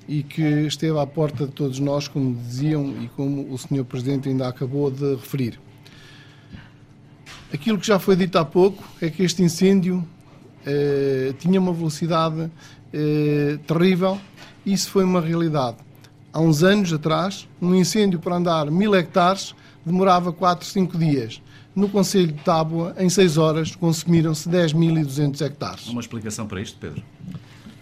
e 0.07 0.23
que 0.23 0.41
esteve 0.41 0.97
à 0.99 1.05
porta 1.05 1.45
de 1.45 1.51
todos 1.51 1.79
nós, 1.79 2.07
como 2.07 2.35
diziam 2.35 2.93
e 3.01 3.09
como 3.09 3.51
o 3.51 3.57
Sr. 3.57 3.83
Presidente 3.83 4.29
ainda 4.29 4.47
acabou 4.47 4.89
de 4.89 5.15
referir. 5.15 5.59
Aquilo 7.53 7.77
que 7.77 7.85
já 7.85 7.99
foi 7.99 8.15
dito 8.15 8.37
há 8.37 8.45
pouco 8.45 8.83
é 9.01 9.09
que 9.09 9.23
este 9.23 9.43
incêndio 9.43 10.07
eh, 10.65 11.33
tinha 11.39 11.59
uma 11.59 11.73
velocidade 11.73 12.49
eh, 12.93 13.57
terrível. 13.67 14.17
Isso 14.65 14.89
foi 14.89 15.03
uma 15.03 15.19
realidade. 15.19 15.77
Há 16.31 16.39
uns 16.39 16.63
anos 16.63 16.93
atrás, 16.93 17.47
um 17.61 17.75
incêndio 17.75 18.19
para 18.19 18.35
andar 18.35 18.71
mil 18.71 18.95
hectares 18.95 19.53
demorava 19.85 20.31
4, 20.31 20.65
5 20.65 20.97
dias. 20.97 21.41
No 21.73 21.87
Conselho 21.87 22.33
de 22.33 22.43
Tábua, 22.43 22.93
em 22.97 23.09
6 23.09 23.37
horas, 23.37 23.75
consumiram-se 23.75 24.49
10.200 24.49 25.41
hectares. 25.45 25.87
Uma 25.87 26.01
explicação 26.01 26.45
para 26.45 26.61
isto, 26.61 26.77
Pedro? 26.77 27.01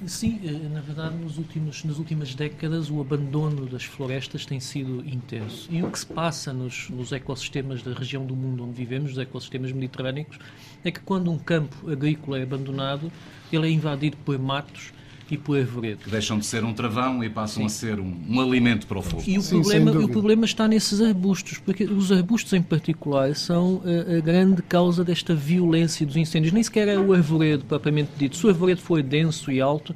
Sim, 0.05 0.39
eh, 0.43 0.69
na 0.69 0.79
verdade, 0.79 1.15
nos 1.15 1.37
últimos, 1.37 1.83
nas 1.83 1.97
últimas 1.97 2.35
décadas, 2.35 2.89
o 2.89 3.01
abandono 3.01 3.65
das 3.65 3.83
florestas 3.83 4.45
tem 4.45 4.59
sido 4.59 5.03
intenso. 5.05 5.67
E 5.71 5.81
o 5.81 5.89
que 5.89 5.99
se 5.99 6.05
passa 6.05 6.53
nos, 6.53 6.87
nos 6.89 7.11
ecossistemas 7.11 7.81
da 7.81 7.91
região 7.93 8.25
do 8.25 8.35
mundo 8.35 8.63
onde 8.63 8.73
vivemos, 8.73 9.13
os 9.13 9.17
ecossistemas 9.17 9.71
mediterrâneos, 9.71 10.37
é 10.83 10.91
que 10.91 10.99
quando 10.99 11.31
um 11.31 11.37
campo 11.37 11.89
agrícola 11.89 12.39
é 12.39 12.43
abandonado, 12.43 13.11
ele 13.51 13.67
é 13.67 13.71
invadido 13.71 14.17
por 14.17 14.37
matos 14.37 14.93
e 15.31 15.37
por 15.37 15.57
arvoredo. 15.57 16.03
Que 16.03 16.09
deixam 16.09 16.39
de 16.39 16.45
ser 16.45 16.63
um 16.63 16.73
travão 16.73 17.23
e 17.23 17.29
passam 17.29 17.61
Sim. 17.61 17.65
a 17.65 17.69
ser 17.69 17.99
um, 17.99 18.15
um, 18.27 18.39
alimento 18.39 18.87
para 18.87 18.99
o 18.99 19.01
fogo. 19.01 19.23
E 19.25 19.37
o, 19.37 19.41
Sim, 19.41 19.61
problema, 19.61 19.91
o 19.91 20.09
problema 20.09 20.45
está 20.45 20.67
nesses 20.67 21.01
arbustos, 21.01 21.57
porque 21.57 21.83
os 21.83 22.11
arbustos 22.11 22.53
em 22.53 22.61
particular 22.61 23.35
são 23.35 23.81
a, 23.85 24.17
a, 24.17 24.19
grande 24.19 24.61
causa 24.61 25.03
desta 25.03 25.35
violência 25.35 26.05
dos 26.05 26.15
incêndios. 26.15 26.53
Nem 26.53 26.63
sequer 26.63 26.87
é 26.87 26.97
o 26.97 27.13
arvoredo 27.13 27.65
propriamente 27.65 28.11
dito. 28.17 28.35
Se 28.35 28.45
o 28.45 28.49
arvoredo 28.49 28.81
for 28.81 29.01
denso 29.01 29.51
e 29.51 29.61
alto, 29.61 29.95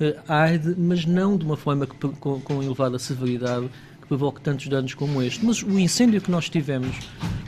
uh, 0.00 0.14
arde, 0.28 0.74
mas 0.78 1.04
não 1.04 1.36
de 1.36 1.44
uma 1.44 1.56
forma 1.56 1.86
que, 1.86 1.94
com, 1.96 2.40
com 2.40 2.62
elevada 2.62 2.98
severidade 2.98 3.68
que 4.00 4.08
provoque 4.08 4.40
tantos 4.40 4.68
danos 4.68 4.94
como 4.94 5.22
este. 5.22 5.44
Mas 5.44 5.62
o 5.62 5.78
incêndio 5.78 6.20
que 6.20 6.30
nós 6.30 6.48
tivemos, 6.48 6.96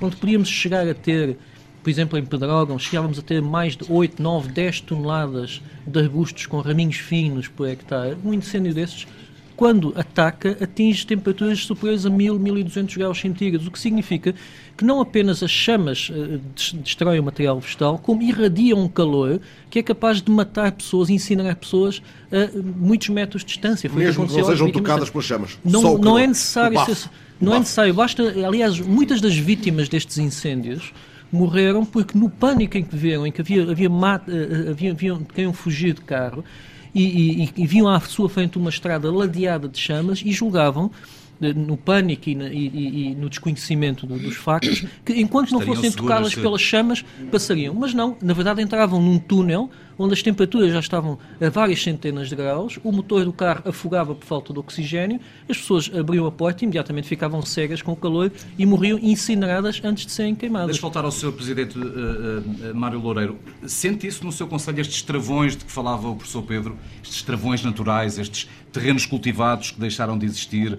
onde 0.00 0.16
podíamos 0.16 0.48
chegar 0.48 0.86
a 0.86 0.94
ter 0.94 1.36
por 1.82 1.88
exemplo, 1.88 2.18
em 2.18 2.24
Pedrógão, 2.24 2.78
chegávamos 2.78 3.18
a 3.18 3.22
ter 3.22 3.40
mais 3.40 3.76
de 3.76 3.84
8, 3.90 4.22
9, 4.22 4.48
10 4.52 4.80
toneladas 4.82 5.62
de 5.86 5.98
arbustos 5.98 6.46
com 6.46 6.60
raminhos 6.60 6.96
finos 6.96 7.48
por 7.48 7.68
hectare. 7.68 8.16
Um 8.22 8.34
incêndio 8.34 8.74
desses, 8.74 9.06
quando 9.56 9.94
ataca, 9.96 10.58
atinge 10.60 11.06
temperaturas 11.06 11.60
superiores 11.60 12.04
a 12.04 12.10
1000, 12.10 12.38
1200 12.38 12.96
graus 12.96 13.18
centígrados, 13.18 13.66
o 13.66 13.70
que 13.70 13.78
significa 13.78 14.34
que 14.76 14.84
não 14.84 15.00
apenas 15.00 15.42
as 15.42 15.50
chamas 15.50 16.10
uh, 16.10 16.40
destroem 16.82 17.18
o 17.18 17.22
material 17.22 17.58
vegetal, 17.58 17.98
como 17.98 18.22
irradiam 18.22 18.78
um 18.78 18.88
calor 18.88 19.40
que 19.70 19.78
é 19.78 19.82
capaz 19.82 20.20
de 20.20 20.30
matar 20.30 20.72
pessoas, 20.72 21.08
incinerar 21.08 21.56
pessoas 21.56 22.02
a 22.30 22.58
muitos 22.76 23.08
metros 23.08 23.42
de 23.42 23.48
distância. 23.48 23.88
Foi 23.88 24.04
Mesmo 24.04 24.26
que 24.26 24.36
não 24.36 24.44
sejam 24.44 24.70
tocadas 24.70 25.08
pelas 25.08 25.24
chamas. 25.24 25.58
Não, 25.64 25.96
não 25.96 26.18
é 26.18 26.26
necessário. 26.26 26.78
Ser, 26.84 27.10
não 27.40 27.54
é 27.54 27.58
necessário. 27.58 27.94
Basta, 27.94 28.22
aliás, 28.46 28.78
muitas 28.80 29.20
das 29.20 29.34
vítimas 29.34 29.88
destes 29.88 30.18
incêndios 30.18 30.92
morreram 31.32 31.84
porque 31.84 32.18
no 32.18 32.28
pânico 32.28 32.76
em 32.76 32.84
que 32.84 32.94
viveram, 32.94 33.26
em 33.26 33.32
que 33.32 33.40
havia, 33.40 33.62
havia, 33.62 33.88
eh, 33.88 34.30
eh, 34.66 34.70
havia, 34.70 34.92
havia 34.92 35.18
queriam 35.32 35.52
fugir 35.52 35.94
de 35.94 36.00
carro 36.02 36.44
e, 36.94 37.44
e, 37.44 37.52
e 37.56 37.66
viam 37.66 37.88
à 37.88 38.00
sua 38.00 38.28
frente 38.28 38.58
uma 38.58 38.70
estrada 38.70 39.10
ladeada 39.10 39.68
de 39.68 39.78
chamas 39.78 40.22
e 40.24 40.32
julgavam 40.32 40.90
no 41.40 41.76
pânico 41.76 42.28
e, 42.28 42.32
e, 42.32 43.10
e, 43.10 43.14
no 43.14 43.28
desconhecimento 43.28 44.06
dos 44.06 44.36
factos, 44.36 44.84
que 45.04 45.14
enquanto 45.14 45.52
não 45.52 45.60
fossem 45.60 45.90
tocadas 45.90 46.34
pelas 46.34 46.60
chamas, 46.60 47.04
passariam. 47.30 47.74
Mas 47.74 47.94
não, 47.94 48.16
na 48.22 48.34
verdade 48.34 48.62
entravam 48.62 49.00
num 49.00 49.18
túnel 49.18 49.70
onde 50.02 50.14
as 50.14 50.22
temperaturas 50.22 50.72
já 50.72 50.80
estavam 50.80 51.18
a 51.38 51.50
várias 51.50 51.82
centenas 51.82 52.30
de 52.30 52.34
graus, 52.34 52.78
o 52.82 52.90
motor 52.90 53.22
do 53.22 53.32
carro 53.34 53.62
afogava 53.66 54.14
por 54.14 54.24
falta 54.24 54.50
de 54.50 54.58
oxigênio, 54.58 55.20
as 55.46 55.58
pessoas 55.58 55.90
abriam 55.94 56.24
a 56.26 56.32
porta 56.32 56.64
e 56.64 56.66
imediatamente 56.66 57.06
ficavam 57.06 57.42
cegas 57.42 57.82
com 57.82 57.92
o 57.92 57.96
calor 57.96 58.32
e 58.58 58.64
morriam 58.64 58.98
incineradas 58.98 59.78
antes 59.84 60.06
de 60.06 60.12
serem 60.12 60.34
queimadas. 60.34 60.68
Deixa 60.68 60.80
voltar 60.80 61.04
ao 61.04 61.10
Sr. 61.10 61.32
Presidente 61.32 61.78
uh, 61.78 61.82
uh, 61.82 62.74
Mário 62.74 62.98
Loureiro. 62.98 63.38
Sente 63.66 64.06
isso 64.06 64.24
no 64.24 64.32
seu 64.32 64.46
Conselho, 64.46 64.80
estes 64.80 65.02
travões 65.02 65.54
de 65.54 65.66
que 65.66 65.70
falava 65.70 66.08
o 66.08 66.16
professor 66.16 66.42
Pedro, 66.42 66.78
estes 67.02 67.22
travões 67.22 67.62
naturais, 67.62 68.18
estes 68.18 68.48
terrenos 68.72 69.04
cultivados 69.04 69.70
que 69.70 69.80
deixaram 69.80 70.16
de 70.16 70.24
existir, 70.24 70.78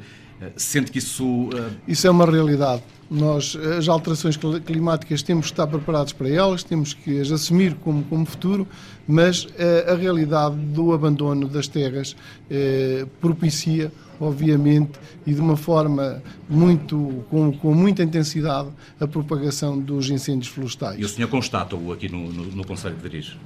sente 0.55 0.91
que 0.91 0.99
isso... 0.99 1.49
Isso 1.87 2.07
é 2.07 2.09
uma 2.09 2.25
realidade. 2.25 2.83
Nós, 3.09 3.57
as 3.77 3.89
alterações 3.89 4.37
climáticas, 4.65 5.21
temos 5.21 5.47
que 5.47 5.51
estar 5.51 5.67
preparados 5.67 6.13
para 6.13 6.29
elas, 6.29 6.63
temos 6.63 6.93
que 6.93 7.19
as 7.19 7.29
assumir 7.29 7.75
como, 7.75 8.03
como 8.05 8.25
futuro, 8.25 8.65
mas 9.05 9.47
eh, 9.57 9.85
a 9.91 9.95
realidade 9.95 10.55
do 10.55 10.93
abandono 10.93 11.45
das 11.47 11.67
terras 11.67 12.15
eh, 12.49 13.05
propicia 13.19 13.91
obviamente, 14.21 14.91
e 15.25 15.33
de 15.33 15.41
uma 15.41 15.57
forma 15.57 16.21
muito, 16.47 17.25
com, 17.29 17.51
com 17.51 17.73
muita 17.73 18.03
intensidade, 18.03 18.69
a 18.99 19.07
propagação 19.07 19.79
dos 19.79 20.09
incêndios 20.09 20.47
florestais. 20.47 20.99
E 20.99 21.03
o 21.03 21.09
senhor 21.09 21.27
constata-o 21.27 21.91
aqui 21.91 22.07
no, 22.07 22.31
no, 22.31 22.43
no 22.45 22.65
Conselho 22.65 22.95
de 22.95 23.01
Dirige? 23.01 23.37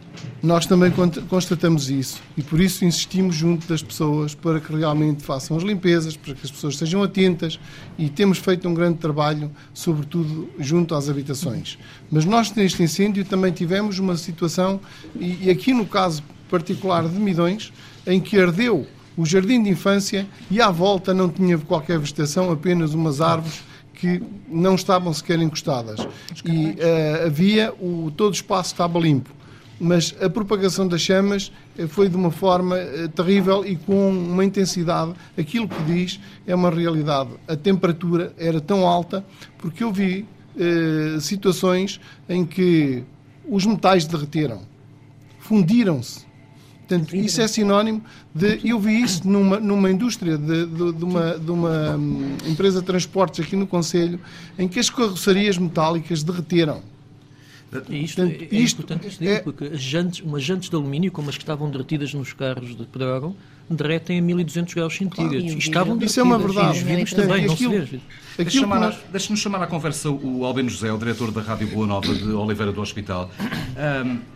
Nós 0.44 0.66
também 0.66 0.92
constatamos 1.28 1.90
isso 1.90 2.22
e 2.38 2.44
por 2.44 2.60
isso 2.60 2.84
insistimos 2.84 3.36
junto 3.36 3.68
das 3.68 3.82
pessoas 3.82 4.36
para 4.36 4.60
que 4.60 4.76
realmente 4.76 5.24
façam 5.24 5.56
as 5.56 5.64
limpezas, 5.64 6.18
para 6.18 6.34
que 6.34 6.42
as 6.44 6.52
pessoas 6.52 6.74
estejam 6.74 7.02
atentas 7.02 7.60
e 7.98 8.10
temos 8.10 8.38
feito 8.38 8.68
um 8.68 8.74
grande 8.74 8.98
trabalho, 8.98 9.50
sobretudo 9.74 10.50
junto 10.60 10.94
às 10.94 11.10
habitações. 11.10 11.78
Mas 12.12 12.26
nós 12.26 12.52
neste 12.54 12.84
incêndio 12.84 13.24
também 13.24 13.52
tivemos 13.52 13.98
uma 13.98 14.18
situação, 14.18 14.80
e, 15.16 15.46
e 15.46 15.50
aqui 15.50 15.74
no 15.74 15.86
caso 15.86 16.22
particular 16.50 17.08
de 17.08 17.20
Midões, 17.20 17.72
em 18.06 18.20
que 18.20 18.38
ardeu 18.40 18.86
o 19.18 19.26
jardim 19.26 19.64
de 19.64 19.70
infância 19.70 20.28
e 20.50 20.62
à 20.62 20.70
volta 20.70 21.14
não 21.14 21.30
tinha 21.30 21.58
qualquer 21.58 21.98
vegetação, 22.00 22.52
apenas 22.52 22.94
umas 22.94 23.22
árvores 23.22 23.64
que 23.94 24.22
não 24.48 24.76
estavam 24.76 25.14
sequer 25.14 25.40
encostadas. 25.40 26.06
E 26.44 26.68
uh, 26.68 27.26
havia, 27.26 27.74
o, 27.80 28.12
todo 28.16 28.32
o 28.32 28.36
espaço 28.36 28.74
estava 28.74 29.00
limpo. 29.00 29.32
Mas 29.80 30.16
a 30.22 30.30
propagação 30.30 30.88
das 30.88 31.02
chamas 31.02 31.52
eh, 31.78 31.86
foi 31.86 32.08
de 32.08 32.16
uma 32.16 32.32
forma 32.32 32.78
uh, 32.78 33.10
terrível 33.10 33.66
e 33.66 33.76
com 33.76 34.10
uma 34.10 34.44
intensidade. 34.46 35.14
Aquilo 35.38 35.68
que 35.68 35.82
diz 35.84 36.20
é 36.48 36.56
uma 36.56 36.70
realidade. 36.70 37.32
A 37.46 37.58
temperatura 37.58 38.34
era 38.38 38.62
tão 38.62 38.88
alta 38.88 39.26
porque 39.58 39.84
eu 39.84 39.92
vi 39.92 40.26
uh, 40.56 41.20
situações 41.20 42.00
em 42.30 42.46
que 42.46 43.04
os 43.50 43.66
metais 43.66 44.06
derreteram, 44.06 44.62
fundiram-se 45.40 46.25
Portanto, 46.88 47.16
isso 47.16 47.42
é 47.42 47.48
sinónimo 47.48 48.04
de. 48.34 48.60
Eu 48.64 48.80
vi 48.80 49.02
isso 49.02 49.28
numa, 49.28 49.60
numa 49.60 49.90
indústria 49.90 50.38
de, 50.38 50.66
de, 50.68 50.94
de, 50.94 51.04
uma, 51.04 51.38
de 51.40 51.52
uma 51.52 51.96
hum, 51.98 52.38
empresa 52.46 52.80
de 52.80 52.86
transportes 52.86 53.44
aqui 53.44 53.56
no 53.56 53.66
Conselho, 53.66 54.20
em 54.58 54.68
que 54.68 54.80
as 54.80 54.90
carrocerias 54.90 55.58
metálicas 55.58 56.22
derreteram. 56.22 56.82
Isto 57.90 58.22
Portanto, 58.22 58.42
é, 58.42 58.56
é 58.56 58.60
isto 58.60 58.82
importante 58.82 59.10
dizer, 59.10 59.30
é... 59.30 59.40
porque 59.40 59.66
as 59.66 59.82
jantes, 59.82 60.22
umas 60.22 60.44
jantes 60.44 60.70
de 60.70 60.76
alumínio, 60.76 61.12
como 61.12 61.30
as 61.30 61.36
que 61.36 61.44
estavam 61.44 61.70
derretidas 61.70 62.14
nos 62.14 62.32
carros 62.32 62.78
de 62.78 62.86
Pedrógão, 62.86 63.36
derretem 63.70 64.20
a 64.20 64.22
1200 64.22 64.74
graus 64.76 64.96
centígrados. 64.96 65.42
Claro, 65.42 65.58
estavam 65.58 65.98
Isso 66.00 66.20
é 66.20 66.24
uma 66.24 66.38
verdade. 66.38 66.84
Os 67.04 67.12
também, 67.12 67.48
não 67.48 67.58
se 67.58 67.68
vê. 67.68 68.00
Deixa-nos 68.38 68.70
nós... 68.70 68.98
deixa 69.12 69.36
chamar 69.36 69.64
à 69.64 69.68
conversa 69.68 70.10
o 70.10 70.46
Albino 70.46 70.70
José, 70.70 70.92
o 70.92 70.98
diretor 70.98 71.32
da 71.32 71.42
Rádio 71.42 71.68
Boa 71.68 71.88
Nova 71.88 72.14
de 72.14 72.30
Oliveira 72.30 72.72
do 72.72 72.80
Hospital. 72.80 73.32
Um, 74.06 74.35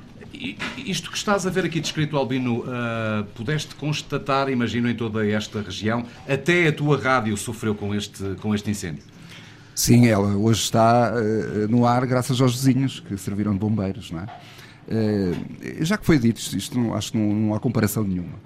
isto 0.78 1.12
que 1.12 1.18
estás 1.18 1.46
a 1.46 1.50
ver 1.50 1.66
aqui 1.66 1.80
descrito, 1.80 2.16
Albino, 2.16 2.60
uh, 2.60 3.26
pudeste 3.36 3.76
constatar, 3.76 4.50
imagino, 4.50 4.90
em 4.90 4.96
toda 4.96 5.28
esta 5.28 5.62
região, 5.62 6.06
até 6.28 6.68
a 6.68 6.72
tua 6.72 6.98
rádio 6.98 7.36
sofreu 7.36 7.76
com 7.76 7.94
este, 7.94 8.36
com 8.42 8.56
este 8.56 8.72
incêndio? 8.72 9.04
Sim, 9.76 10.08
ela 10.08 10.36
hoje 10.36 10.62
está 10.62 11.14
uh, 11.14 11.68
no 11.70 11.86
ar 11.86 12.06
graças 12.06 12.40
aos 12.40 12.54
vizinhos 12.54 13.00
que 13.00 13.18
serviram 13.18 13.54
de 13.54 13.60
bombeiros, 13.60 14.12
não 14.12 14.22
é? 14.22 14.28
Uh, 14.90 15.86
já 15.86 15.98
que 15.98 16.06
foi 16.06 16.18
dito, 16.18 16.40
isto 16.40 16.80
não, 16.80 16.96
acho 16.96 17.12
que 17.12 17.18
não, 17.18 17.32
não 17.32 17.54
há 17.54 17.60
comparação 17.60 18.04
nenhuma. 18.04 18.40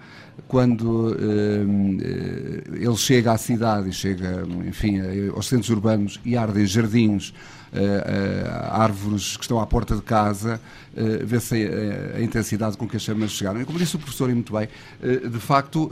Quando 0.45 1.12
uh, 1.12 2.75
ele 2.75 2.97
chega 2.97 3.32
à 3.32 3.38
cidade 3.38 3.89
e 3.89 3.93
chega, 3.93 4.43
enfim, 4.67 4.99
aos 5.34 5.47
centros 5.47 5.69
urbanos 5.69 6.19
e 6.25 6.36
ardem 6.36 6.65
jardins, 6.65 7.34
árvores 8.69 9.36
que 9.36 9.43
estão 9.43 9.60
à 9.60 9.65
porta 9.65 9.95
de 9.95 10.01
casa, 10.03 10.62
vê-se 11.23 11.56
a, 12.15 12.21
intensidade 12.21 12.77
com 12.77 12.88
que 12.88 12.97
as 12.97 13.01
chamas 13.01 13.32
chegaram. 13.32 13.62
E 13.62 13.65
como 13.65 13.79
disse 13.79 13.95
o 13.95 13.99
professor 13.99 14.29
e 14.29 14.34
muito 14.34 14.53
bem, 14.53 14.67
de 15.01 15.39
facto, 15.39 15.89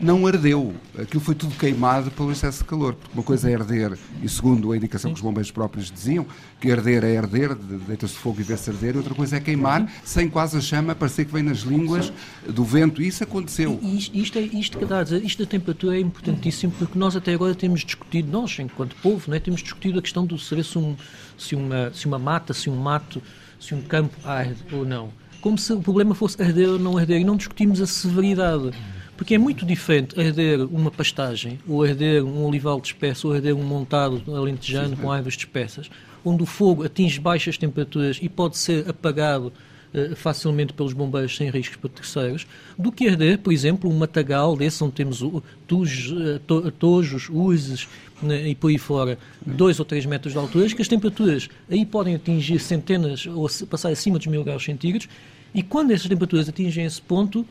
não 0.00 0.26
ardeu. 0.26 0.74
Aquilo 0.98 1.22
foi 1.22 1.34
tudo 1.34 1.54
queimado 1.56 2.10
pelo 2.10 2.32
excesso 2.32 2.58
de 2.58 2.64
calor. 2.64 2.94
Porque 2.94 3.12
uma 3.14 3.22
coisa 3.22 3.50
é 3.50 3.54
arder, 3.54 3.96
e 4.22 4.28
segundo 4.28 4.72
a 4.72 4.76
indicação 4.76 5.10
que 5.10 5.16
os 5.16 5.22
bombeiros 5.22 5.50
próprios 5.50 5.90
diziam, 5.90 6.26
que 6.60 6.70
arder 6.70 7.04
é 7.04 7.16
arder, 7.16 7.54
deita-se 7.54 8.14
fogo 8.14 8.40
e 8.40 8.42
vê-se 8.42 8.70
arder, 8.70 8.96
outra 8.96 9.14
coisa 9.14 9.36
é 9.36 9.40
queimar 9.40 9.90
sem 10.04 10.28
quase 10.28 10.56
a 10.56 10.60
chama 10.60 10.94
parecer 10.94 11.24
que 11.24 11.32
vem 11.32 11.42
nas 11.42 11.58
línguas 11.58 12.12
do 12.48 12.64
vento. 12.64 13.02
E 13.02 13.08
isso 13.08 13.22
aconteceu. 13.24 13.78
E 13.82 13.98
isto, 13.98 14.16
isto, 14.16 14.38
é, 14.38 14.42
isto, 14.42 14.78
que 14.78 14.84
dá 14.84 15.02
isto 15.02 15.44
da 15.44 15.48
temperatura 15.48 15.96
é 15.96 16.00
importantíssimo 16.00 16.72
porque 16.78 16.98
nós 16.98 17.16
até 17.16 17.34
agora 17.34 17.54
temos 17.54 17.84
discutido, 17.84 18.30
nós 18.30 18.58
enquanto 18.58 18.96
povo, 18.96 19.24
não 19.28 19.36
é, 19.36 19.40
temos 19.40 19.62
discutido 19.62 19.98
a 19.98 20.02
questão 20.02 20.26
do 20.26 20.38
saber 20.38 20.64
se, 20.64 20.78
um, 20.78 20.96
se, 21.36 21.54
uma, 21.54 21.92
se 21.92 22.06
uma 22.06 22.18
mata, 22.18 22.52
se 22.52 22.68
um 22.70 22.76
mato, 22.76 23.22
se 23.60 23.74
um 23.74 23.82
campo 23.82 24.16
arde 24.24 24.56
ou 24.72 24.84
não. 24.84 25.10
Como 25.40 25.58
se 25.58 25.72
o 25.72 25.80
problema 25.80 26.14
fosse 26.14 26.40
arder 26.42 26.70
ou 26.70 26.78
não 26.78 26.96
arder. 26.96 27.20
E 27.20 27.24
não 27.24 27.36
discutimos 27.36 27.80
a 27.80 27.86
severidade. 27.86 28.70
Porque 29.16 29.34
é 29.34 29.38
muito 29.38 29.64
diferente 29.64 30.18
arder 30.18 30.60
uma 30.60 30.90
pastagem, 30.90 31.58
ou 31.68 31.84
arder 31.84 32.24
um 32.24 32.44
olival 32.44 32.80
disperso, 32.80 33.28
ou 33.28 33.34
arder 33.34 33.54
um 33.54 33.62
montado 33.62 34.22
alentejano 34.34 34.96
com 34.96 35.10
árvores 35.10 35.36
dispersas, 35.36 35.88
onde 36.24 36.42
o 36.42 36.46
fogo 36.46 36.84
atinge 36.84 37.20
baixas 37.20 37.56
temperaturas 37.56 38.18
e 38.20 38.28
pode 38.28 38.56
ser 38.56 38.88
apagado 38.88 39.52
uh, 39.94 40.16
facilmente 40.16 40.72
pelos 40.72 40.92
bombeiros 40.92 41.36
sem 41.36 41.48
riscos 41.48 41.76
para 41.76 41.90
terceiros, 41.90 42.46
do 42.76 42.90
que 42.90 43.08
arder, 43.08 43.38
por 43.38 43.52
exemplo, 43.52 43.88
um 43.88 43.96
matagal 43.96 44.56
desse 44.56 44.82
onde 44.82 44.94
temos 44.94 45.22
tujos, 45.66 46.10
uh, 46.10 46.40
to, 46.40 46.70
tojos, 46.72 47.28
urzes 47.28 47.86
né, 48.20 48.48
e 48.48 48.54
por 48.54 48.68
aí 48.68 48.78
fora, 48.78 49.18
dois 49.46 49.78
ou 49.78 49.84
três 49.84 50.04
metros 50.06 50.32
de 50.32 50.38
altura, 50.38 50.68
que 50.68 50.82
as 50.82 50.88
temperaturas 50.88 51.48
aí 51.70 51.86
podem 51.86 52.16
atingir 52.16 52.58
centenas 52.58 53.26
ou 53.26 53.48
passar 53.68 53.90
acima 53.90 54.18
dos 54.18 54.26
mil 54.26 54.42
graus 54.42 54.64
centígrados, 54.64 55.08
e 55.54 55.62
quando 55.62 55.92
essas 55.92 56.08
temperaturas 56.08 56.48
atingem 56.48 56.84
esse 56.84 57.00
ponto, 57.00 57.46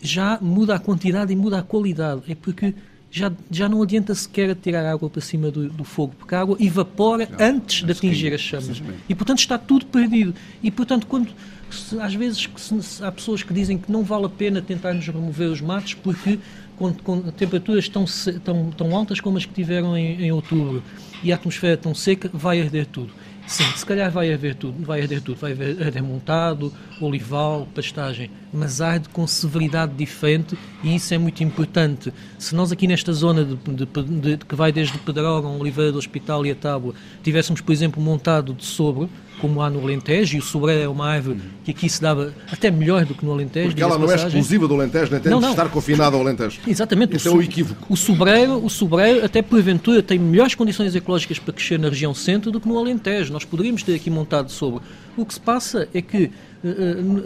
já 0.00 0.38
muda 0.40 0.74
a 0.74 0.78
quantidade 0.78 1.32
e 1.32 1.36
muda 1.36 1.58
a 1.58 1.62
qualidade. 1.62 2.22
É 2.28 2.34
porque 2.34 2.74
já, 3.10 3.30
já 3.50 3.68
não 3.68 3.82
adianta 3.82 4.14
sequer 4.14 4.54
tirar 4.54 4.84
água 4.90 5.08
para 5.10 5.20
cima 5.20 5.50
do, 5.50 5.68
do 5.68 5.84
fogo, 5.84 6.14
porque 6.18 6.34
a 6.34 6.40
água 6.40 6.56
evapora 6.58 7.28
já, 7.30 7.46
antes 7.46 7.84
de 7.84 7.92
atingir 7.92 8.32
as 8.32 8.40
chamas. 8.40 8.82
E, 9.08 9.14
portanto, 9.14 9.38
está 9.38 9.58
tudo 9.58 9.84
perdido. 9.86 10.34
E, 10.62 10.70
portanto, 10.70 11.06
quando 11.06 11.28
se, 11.70 11.98
às 12.00 12.14
vezes 12.14 12.48
se, 12.56 13.04
há 13.04 13.12
pessoas 13.12 13.42
que 13.42 13.52
dizem 13.52 13.78
que 13.78 13.92
não 13.92 14.02
vale 14.02 14.26
a 14.26 14.28
pena 14.28 14.62
tentarmos 14.62 15.06
remover 15.06 15.50
os 15.50 15.60
matos 15.60 15.94
porque 15.94 16.38
com, 16.76 16.92
com 16.94 17.20
temperaturas 17.32 17.88
tão, 17.88 18.04
tão, 18.42 18.70
tão 18.70 18.96
altas 18.96 19.20
como 19.20 19.36
as 19.36 19.44
que 19.44 19.52
tiveram 19.52 19.96
em, 19.96 20.22
em 20.22 20.32
outubro 20.32 20.82
e 21.22 21.32
a 21.32 21.36
atmosfera 21.36 21.76
tão 21.76 21.94
seca, 21.94 22.30
vai 22.32 22.60
arder 22.60 22.86
tudo. 22.86 23.12
Sim, 23.46 23.64
se 23.76 23.84
calhar 23.84 24.10
vai 24.10 24.32
haver 24.32 24.54
tudo, 24.54 24.84
vai 24.84 25.02
haver 25.02 25.20
tudo, 25.20 25.36
vai 25.36 25.52
haver 25.52 26.02
montado, 26.02 26.72
olival, 27.00 27.68
pastagem, 27.74 28.30
mas 28.52 28.80
arde 28.80 29.08
com 29.08 29.26
severidade 29.26 29.94
diferente 29.94 30.56
e 30.82 30.94
isso 30.94 31.12
é 31.12 31.18
muito 31.18 31.42
importante. 31.42 32.12
Se 32.38 32.54
nós 32.54 32.72
aqui 32.72 32.86
nesta 32.86 33.12
zona 33.12 33.44
de, 33.44 33.56
de, 33.56 34.36
de, 34.36 34.44
que 34.44 34.54
vai 34.54 34.72
desde 34.72 34.96
Pedrógão, 34.98 35.58
Oliveira 35.58 35.92
do 35.92 35.98
Hospital 35.98 36.46
e 36.46 36.50
a 36.50 36.54
Tábua, 36.54 36.94
tivéssemos, 37.22 37.60
por 37.60 37.72
exemplo, 37.72 38.02
montado 38.02 38.54
de 38.54 38.64
sobre, 38.64 39.08
como 39.42 39.60
há 39.60 39.68
no 39.68 39.80
Alentejo, 39.80 40.36
e 40.36 40.38
o 40.38 40.42
sobreiro 40.42 40.82
é 40.84 40.88
uma 40.88 41.04
árvore 41.04 41.40
que 41.64 41.72
aqui 41.72 41.88
se 41.88 42.00
dava 42.00 42.32
até 42.50 42.70
melhor 42.70 43.04
do 43.04 43.12
que 43.12 43.24
no 43.24 43.32
Alentejo. 43.32 43.70
Porque 43.70 43.82
ela 43.82 43.98
não 43.98 44.08
é 44.08 44.14
exclusiva 44.14 44.68
do 44.68 44.74
Alentejo, 44.74 45.10
nem 45.10 45.20
tem 45.20 45.32
não, 45.32 45.40
não. 45.40 45.48
de 45.48 45.54
estar 45.54 45.68
confinada 45.68 46.14
ao 46.14 46.22
Alentejo. 46.22 46.60
Exatamente. 46.64 47.16
Isso 47.16 47.28
é 47.28 47.32
um 47.32 47.42
equívoco. 47.42 47.84
O 47.92 47.96
sobreiro, 47.96 48.64
o 48.64 48.70
sobreiro, 48.70 49.24
até 49.24 49.42
porventura, 49.42 50.00
tem 50.00 50.16
melhores 50.16 50.54
condições 50.54 50.94
ecológicas 50.94 51.40
para 51.40 51.52
crescer 51.52 51.76
na 51.76 51.88
região 51.88 52.14
centro 52.14 52.52
do 52.52 52.60
que 52.60 52.68
no 52.68 52.78
Alentejo. 52.78 53.32
Nós 53.32 53.44
poderíamos 53.44 53.82
ter 53.82 53.96
aqui 53.96 54.08
montado 54.08 54.48
sobre. 54.48 54.80
O 55.16 55.26
que 55.26 55.34
se 55.34 55.40
passa 55.40 55.88
é 55.92 56.00
que 56.00 56.30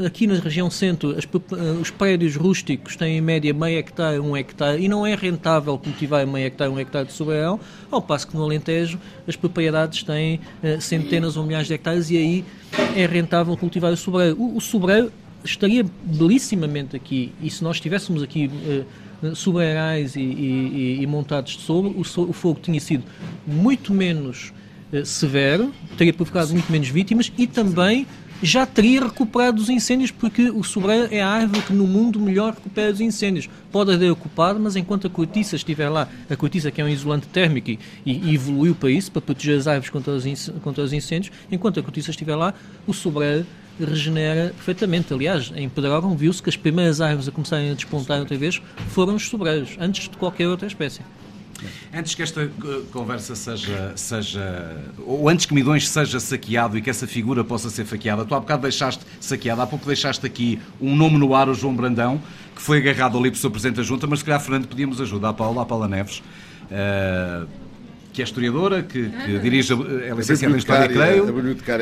aqui 0.05 0.27
na 0.27 0.35
região 0.35 0.71
centro, 0.71 1.11
as, 1.11 1.25
eh, 1.25 1.71
os 1.81 1.91
prédios 1.91 2.37
rústicos 2.37 2.97
têm 2.97 3.19
em 3.19 3.21
média 3.21 3.53
meio 3.53 3.79
hectare, 3.79 4.19
um 4.19 4.35
hectare, 4.37 4.83
e 4.83 4.89
não 4.89 5.07
é 5.07 5.15
rentável 5.15 5.77
cultivar 5.79 6.27
meio 6.27 6.47
hectare, 6.47 6.71
um 6.71 6.79
hectare 6.79 7.07
de 7.07 7.13
sobreirão, 7.13 7.61
ao 7.91 8.01
passo 8.01 8.27
que 8.29 8.35
no 8.35 8.43
Alentejo 8.43 8.99
as 9.29 9.37
propriedades 9.37 10.03
têm 10.03 10.41
centenas 10.81 11.37
ou 11.37 11.45
milhares 11.45 11.67
de 11.67 11.75
hectares 11.75 12.11
e 12.11 12.17
aí 12.17 12.45
é 12.97 13.05
rentável 13.05 13.57
cultivar 13.57 13.93
o 13.93 13.97
sobreiro. 13.97 14.37
O, 14.39 14.57
o 14.57 14.61
sobreiro 14.61 15.13
estaria 15.45 15.85
belissimamente 16.03 16.97
aqui, 16.97 17.33
e 17.43 17.51
se 17.51 17.63
nós 17.63 17.79
tivéssemos 17.79 18.23
aqui 18.23 18.51
sobreirais 19.35 20.17
e, 20.17 20.21
e, 20.21 20.99
e, 21.03 21.07
montados 21.07 21.57
de 21.57 21.63
sobre, 21.63 21.91
o, 21.91 22.01
o 22.01 22.33
fogo 22.33 22.59
tinha 22.63 22.81
sido 22.81 23.05
muito 23.47 23.93
menos 23.93 24.53
severo, 25.05 25.73
teria 25.97 26.13
provocado 26.13 26.53
muito 26.53 26.71
menos 26.71 26.89
vítimas 26.89 27.33
e 27.37 27.47
também 27.47 28.07
já 28.43 28.67
teria 28.67 29.03
recuperado 29.03 29.61
os 29.61 29.69
incêndios, 29.69 30.11
porque 30.11 30.51
o 30.51 30.63
sobreiro 30.63 31.09
é 31.11 31.23
a 31.23 31.29
árvore 31.29 31.63
que 31.63 31.73
no 31.73 31.87
mundo 31.87 32.21
melhor 32.21 32.55
recupera 32.55 32.93
os 32.93 33.01
incêndios. 33.01 33.49
Pode 33.73 33.93
haver 33.93 34.11
ocupado, 34.11 34.61
mas 34.61 34.77
enquanto 34.77 35.07
a 35.07 35.11
cortiça 35.11 35.57
estiver 35.57 35.89
lá, 35.89 36.09
a 36.29 36.37
cortiça 36.37 36.71
que 36.71 36.81
é 36.81 36.85
um 36.85 36.89
isolante 36.89 37.27
térmico 37.29 37.71
e, 37.71 37.79
e 38.05 38.35
evoluiu 38.35 38.75
para 38.75 38.91
isso, 38.91 39.11
para 39.11 39.23
proteger 39.23 39.59
as 39.59 39.67
árvores 39.67 39.91
contra 39.91 40.13
os, 40.13 40.51
contra 40.63 40.85
os 40.85 40.93
incêndios, 40.93 41.35
enquanto 41.51 41.81
a 41.81 41.83
cortiça 41.83 42.11
estiver 42.11 42.37
lá, 42.37 42.55
o 42.87 42.93
sobreiro 42.93 43.47
regenera 43.79 44.53
perfeitamente. 44.55 45.13
Aliás, 45.13 45.53
em 45.55 45.69
Pedrógão 45.69 46.17
viu-se 46.17 46.43
que 46.43 46.49
as 46.49 46.57
primeiras 46.57 47.01
árvores 47.01 47.29
a 47.29 47.33
começarem 47.33 47.71
a 47.71 47.75
despontar 47.75 48.19
outra 48.19 48.37
vez 48.37 48.61
foram 48.89 49.15
os 49.15 49.29
sobreiros, 49.29 49.77
antes 49.79 50.09
de 50.09 50.17
qualquer 50.17 50.49
outra 50.49 50.67
espécie. 50.67 51.01
Antes 51.95 52.15
que 52.15 52.23
esta 52.23 52.51
conversa 52.93 53.35
seja, 53.35 53.93
seja. 53.97 54.77
ou 54.99 55.29
antes 55.29 55.47
que 55.47 55.55
Midões 55.55 55.89
seja 55.89 56.21
saqueado 56.21 56.77
e 56.77 56.83
que 56.83 56.91
essa 56.91 57.07
figura 57.07 57.43
possa 57.43 57.71
ser 57.71 57.85
faqueada, 57.85 58.25
tu 58.25 58.35
há 58.35 58.41
bocado 58.41 58.63
deixaste 58.63 59.05
saqueada, 59.21 59.63
há 59.63 59.67
pouco 59.67 59.87
deixaste 59.87 60.27
aqui 60.27 60.61
um 60.81 60.95
nome 60.95 61.19
no 61.19 61.35
ar, 61.35 61.49
o 61.49 61.55
João 61.55 61.75
Brandão, 61.75 62.21
que 62.55 62.63
foi 62.63 62.79
agarrado 62.79 63.19
ali 63.19 63.31
pelo 63.31 63.41
seu 63.41 63.51
Presidente 63.51 63.77
da 63.77 63.83
Junta, 63.83 64.07
mas 64.07 64.21
se 64.21 64.25
calhar, 64.25 64.41
Fernando, 64.41 64.69
pedíamos 64.69 65.01
ajuda 65.01 65.29
à 65.29 65.33
Paula, 65.33 65.63
à 65.63 65.67
Paula 65.67 65.89
Neves. 65.89 66.23
Uh, 66.67 67.47
que 68.13 68.23
é 68.23 68.25
historiadora, 68.25 68.83
que, 68.83 69.11
que 69.11 69.39
dirige, 69.41 69.75
é 69.75 70.15
licenciada 70.15 70.55
em 70.55 70.59
História, 70.59 70.89
creio, 70.89 71.25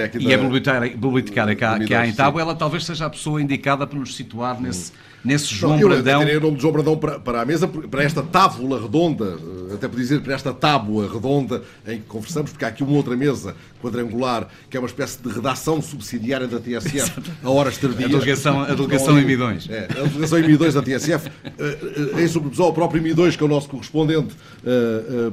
aqui 0.05 0.19
e 0.19 0.33
é 0.33 0.37
bibliotecária, 0.37 0.91
bibliotecária 0.91 1.55
cá, 1.55 1.79
que 1.79 1.95
há 1.95 2.05
em 2.09 2.13
Tábua, 2.13 2.41
ela 2.41 2.57
talvez 2.57 2.85
seja 2.85 3.07
a 3.07 3.11
pessoa 3.11 3.41
indicada 3.41 3.87
para 3.87 3.97
nos 3.97 4.17
situar 4.17 4.61
nesse, 4.61 4.91
nesse 5.25 5.55
João 5.55 5.79
não, 5.79 5.89
Brandão. 5.89 6.23
Eu 6.23 6.39
o 6.39 6.43
nome 6.43 6.57
de 6.57 6.63
João 6.63 6.73
Brandão 6.73 6.97
para, 6.97 7.19
para 7.19 7.41
a 7.41 7.45
mesa, 7.45 7.67
para 7.67 8.03
esta 8.03 8.23
tábula 8.23 8.81
redonda, 8.81 9.39
até 9.73 9.89
por 9.89 9.97
dizer 9.97 10.21
para 10.21 10.35
esta 10.35 10.53
tábua 10.53 11.11
redonda 11.11 11.63
em 11.87 11.99
que 11.99 12.07
conversamos, 12.07 12.51
porque 12.51 12.65
há 12.65 12.69
aqui 12.69 12.83
uma 12.83 12.93
outra 12.93 13.17
mesa 13.17 13.57
quadrangular, 13.81 14.49
que 14.69 14.77
é 14.77 14.81
uma 14.81 14.87
espécie 14.87 15.21
de 15.23 15.29
redação 15.29 15.81
subsidiária 15.81 16.47
da 16.47 16.59
TSF, 16.59 17.23
a 17.43 17.51
horas 17.51 17.79
tardias. 17.79 18.05
A 18.05 18.09
delegação, 18.09 18.61
a 18.63 18.75
delegação 18.75 19.19
em 19.19 19.25
Midões. 19.25 19.69
É, 19.69 19.85
a 19.85 20.03
delegação 20.05 20.39
em 20.39 20.47
Midões 20.47 20.75
da 20.75 20.83
TSF, 20.83 21.31
eh, 21.45 21.53
eh, 21.59 22.23
em 22.23 22.29
sobretudo 22.29 22.65
o 22.65 22.73
próprio 22.73 23.03
Midões, 23.03 23.37
que 23.37 23.43
é 23.43 23.47
o 23.47 23.49
nosso 23.49 23.69
correspondente 23.69 24.35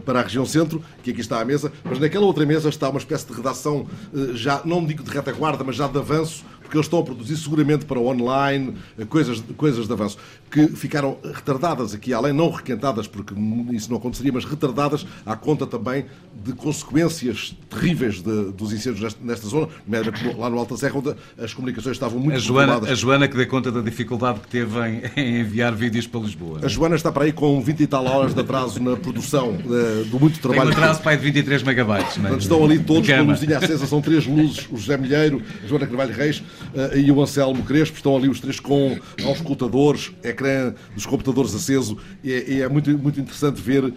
para 0.05 0.19
a 0.19 0.23
região 0.23 0.45
centro, 0.45 0.83
que 1.03 1.11
aqui 1.11 1.21
está 1.21 1.41
à 1.41 1.45
mesa, 1.45 1.71
mas 1.83 1.99
naquela 1.99 2.25
outra 2.25 2.45
mesa 2.45 2.69
está 2.69 2.89
uma 2.89 2.99
espécie 2.99 3.25
de 3.27 3.33
redação, 3.33 3.87
já 4.33 4.61
não 4.65 4.85
digo 4.85 5.03
de 5.03 5.11
retaguarda, 5.11 5.63
mas 5.63 5.75
já 5.75 5.87
de 5.87 5.97
avanço, 5.97 6.43
porque 6.71 6.77
eles 6.77 6.85
estão 6.85 6.99
a 6.99 7.03
produzir 7.03 7.35
seguramente 7.35 7.83
para 7.83 7.99
online 7.99 8.75
coisas, 9.09 9.43
coisas 9.57 9.87
de 9.87 9.93
avanço, 9.93 10.17
que 10.51 10.67
ficaram 10.67 11.17
retardadas 11.33 11.93
aqui, 11.93 12.13
além 12.13 12.33
não 12.33 12.49
requentadas, 12.49 13.07
porque 13.07 13.33
isso 13.71 13.89
não 13.89 13.97
aconteceria, 13.97 14.33
mas 14.33 14.43
retardadas 14.43 15.05
à 15.25 15.35
conta 15.35 15.65
também 15.65 16.05
de 16.43 16.51
consequências 16.51 17.55
terríveis 17.69 18.21
de, 18.21 18.51
dos 18.51 18.73
incêndios 18.73 19.15
nesta, 19.21 19.47
zona, 19.47 19.69
lá 20.37 20.49
no 20.49 20.59
Alta 20.59 20.75
Serra, 20.75 20.97
onde 20.97 21.15
as 21.41 21.53
comunicações 21.53 21.95
estavam 21.95 22.19
muito 22.19 22.35
a 22.35 22.39
Joana, 22.39 22.77
a 22.89 22.93
Joana 22.93 23.27
que 23.27 23.37
dê 23.37 23.45
conta 23.45 23.71
da 23.71 23.79
dificuldade 23.81 24.41
que 24.41 24.47
teve 24.49 24.77
em, 24.87 25.01
em, 25.15 25.39
enviar 25.39 25.73
vídeos 25.73 26.05
para 26.05 26.19
Lisboa. 26.19 26.59
A 26.63 26.67
Joana 26.67 26.95
está 26.95 27.11
para 27.11 27.23
aí 27.23 27.31
com 27.31 27.61
20 27.61 27.79
e 27.79 27.87
tal 27.87 28.05
horas 28.05 28.33
de 28.33 28.41
atraso 28.41 28.81
na 28.81 28.97
produção 28.97 29.53
de, 29.53 30.09
do 30.09 30.19
muito 30.19 30.39
trabalho. 30.39 30.69
Tem 30.69 30.79
um 30.79 30.81
atraso 30.81 31.01
para 31.01 31.11
aí 31.11 31.17
de 31.17 31.23
23 31.23 31.63
megabytes. 31.63 32.17
Não 32.17 32.33
é? 32.33 32.37
estão 32.37 32.63
ali 32.65 32.79
todos 32.79 33.07
com 33.07 33.15
a 33.15 33.21
luzinha 33.21 33.57
acesa, 33.57 33.85
são 33.85 34.01
três 34.01 34.25
luzes, 34.25 34.67
o 34.69 34.77
José 34.77 34.97
Milheiro, 34.97 35.41
a 35.63 35.67
Joana 35.67 35.87
Carvalho 35.87 36.13
Reis, 36.13 36.39
uh, 36.39 36.97
e 36.97 37.09
o 37.09 37.21
Anselmo 37.21 37.63
Crespo, 37.63 37.95
estão 37.95 38.17
ali 38.17 38.27
os 38.27 38.39
três 38.39 38.59
com 38.59 38.97
auscultadores, 39.23 40.11
ecrã 40.41 40.73
dos 40.93 41.05
computadores 41.05 41.53
aceso, 41.53 41.97
e 42.23 42.33
é, 42.33 42.49
e 42.49 42.61
é 42.61 42.67
muito, 42.67 42.89
muito 42.97 43.19
interessante 43.19 43.61
ver 43.61 43.83
uh, 43.83 43.93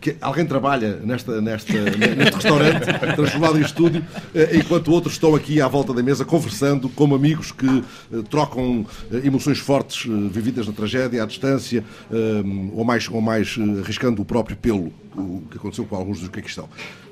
que 0.00 0.16
alguém 0.20 0.46
trabalha 0.46 0.96
nesta, 0.96 1.40
nesta, 1.40 1.72
neste 1.96 2.34
restaurante, 2.34 2.86
transformado 3.16 3.58
em 3.58 3.62
estúdio, 3.62 4.00
uh, 4.02 4.56
enquanto 4.56 4.92
outros 4.92 5.14
estão 5.14 5.34
aqui 5.34 5.60
à 5.60 5.68
volta 5.68 5.92
da 5.92 6.02
mesa 6.02 6.24
conversando 6.24 6.88
como 6.90 7.14
amigos 7.14 7.52
que 7.52 7.84
trocam 8.30 8.86
emoções 9.24 9.58
fortes 9.58 10.04
vividas 10.30 10.66
na 10.66 10.72
tragédia, 10.72 11.22
à 11.22 11.26
distância, 11.26 11.84
ou 12.74 12.84
mais, 12.84 13.08
ou 13.08 13.20
mais 13.20 13.56
arriscando 13.82 14.20
o 14.22 14.24
próprio 14.24 14.56
pelo 14.56 14.92
o 15.18 15.42
que 15.50 15.56
aconteceu 15.56 15.84
com 15.84 15.96
alguns 15.96 16.20
dos 16.20 16.28
que 16.28 16.38
aqui 16.38 16.48
estão. 16.48 16.68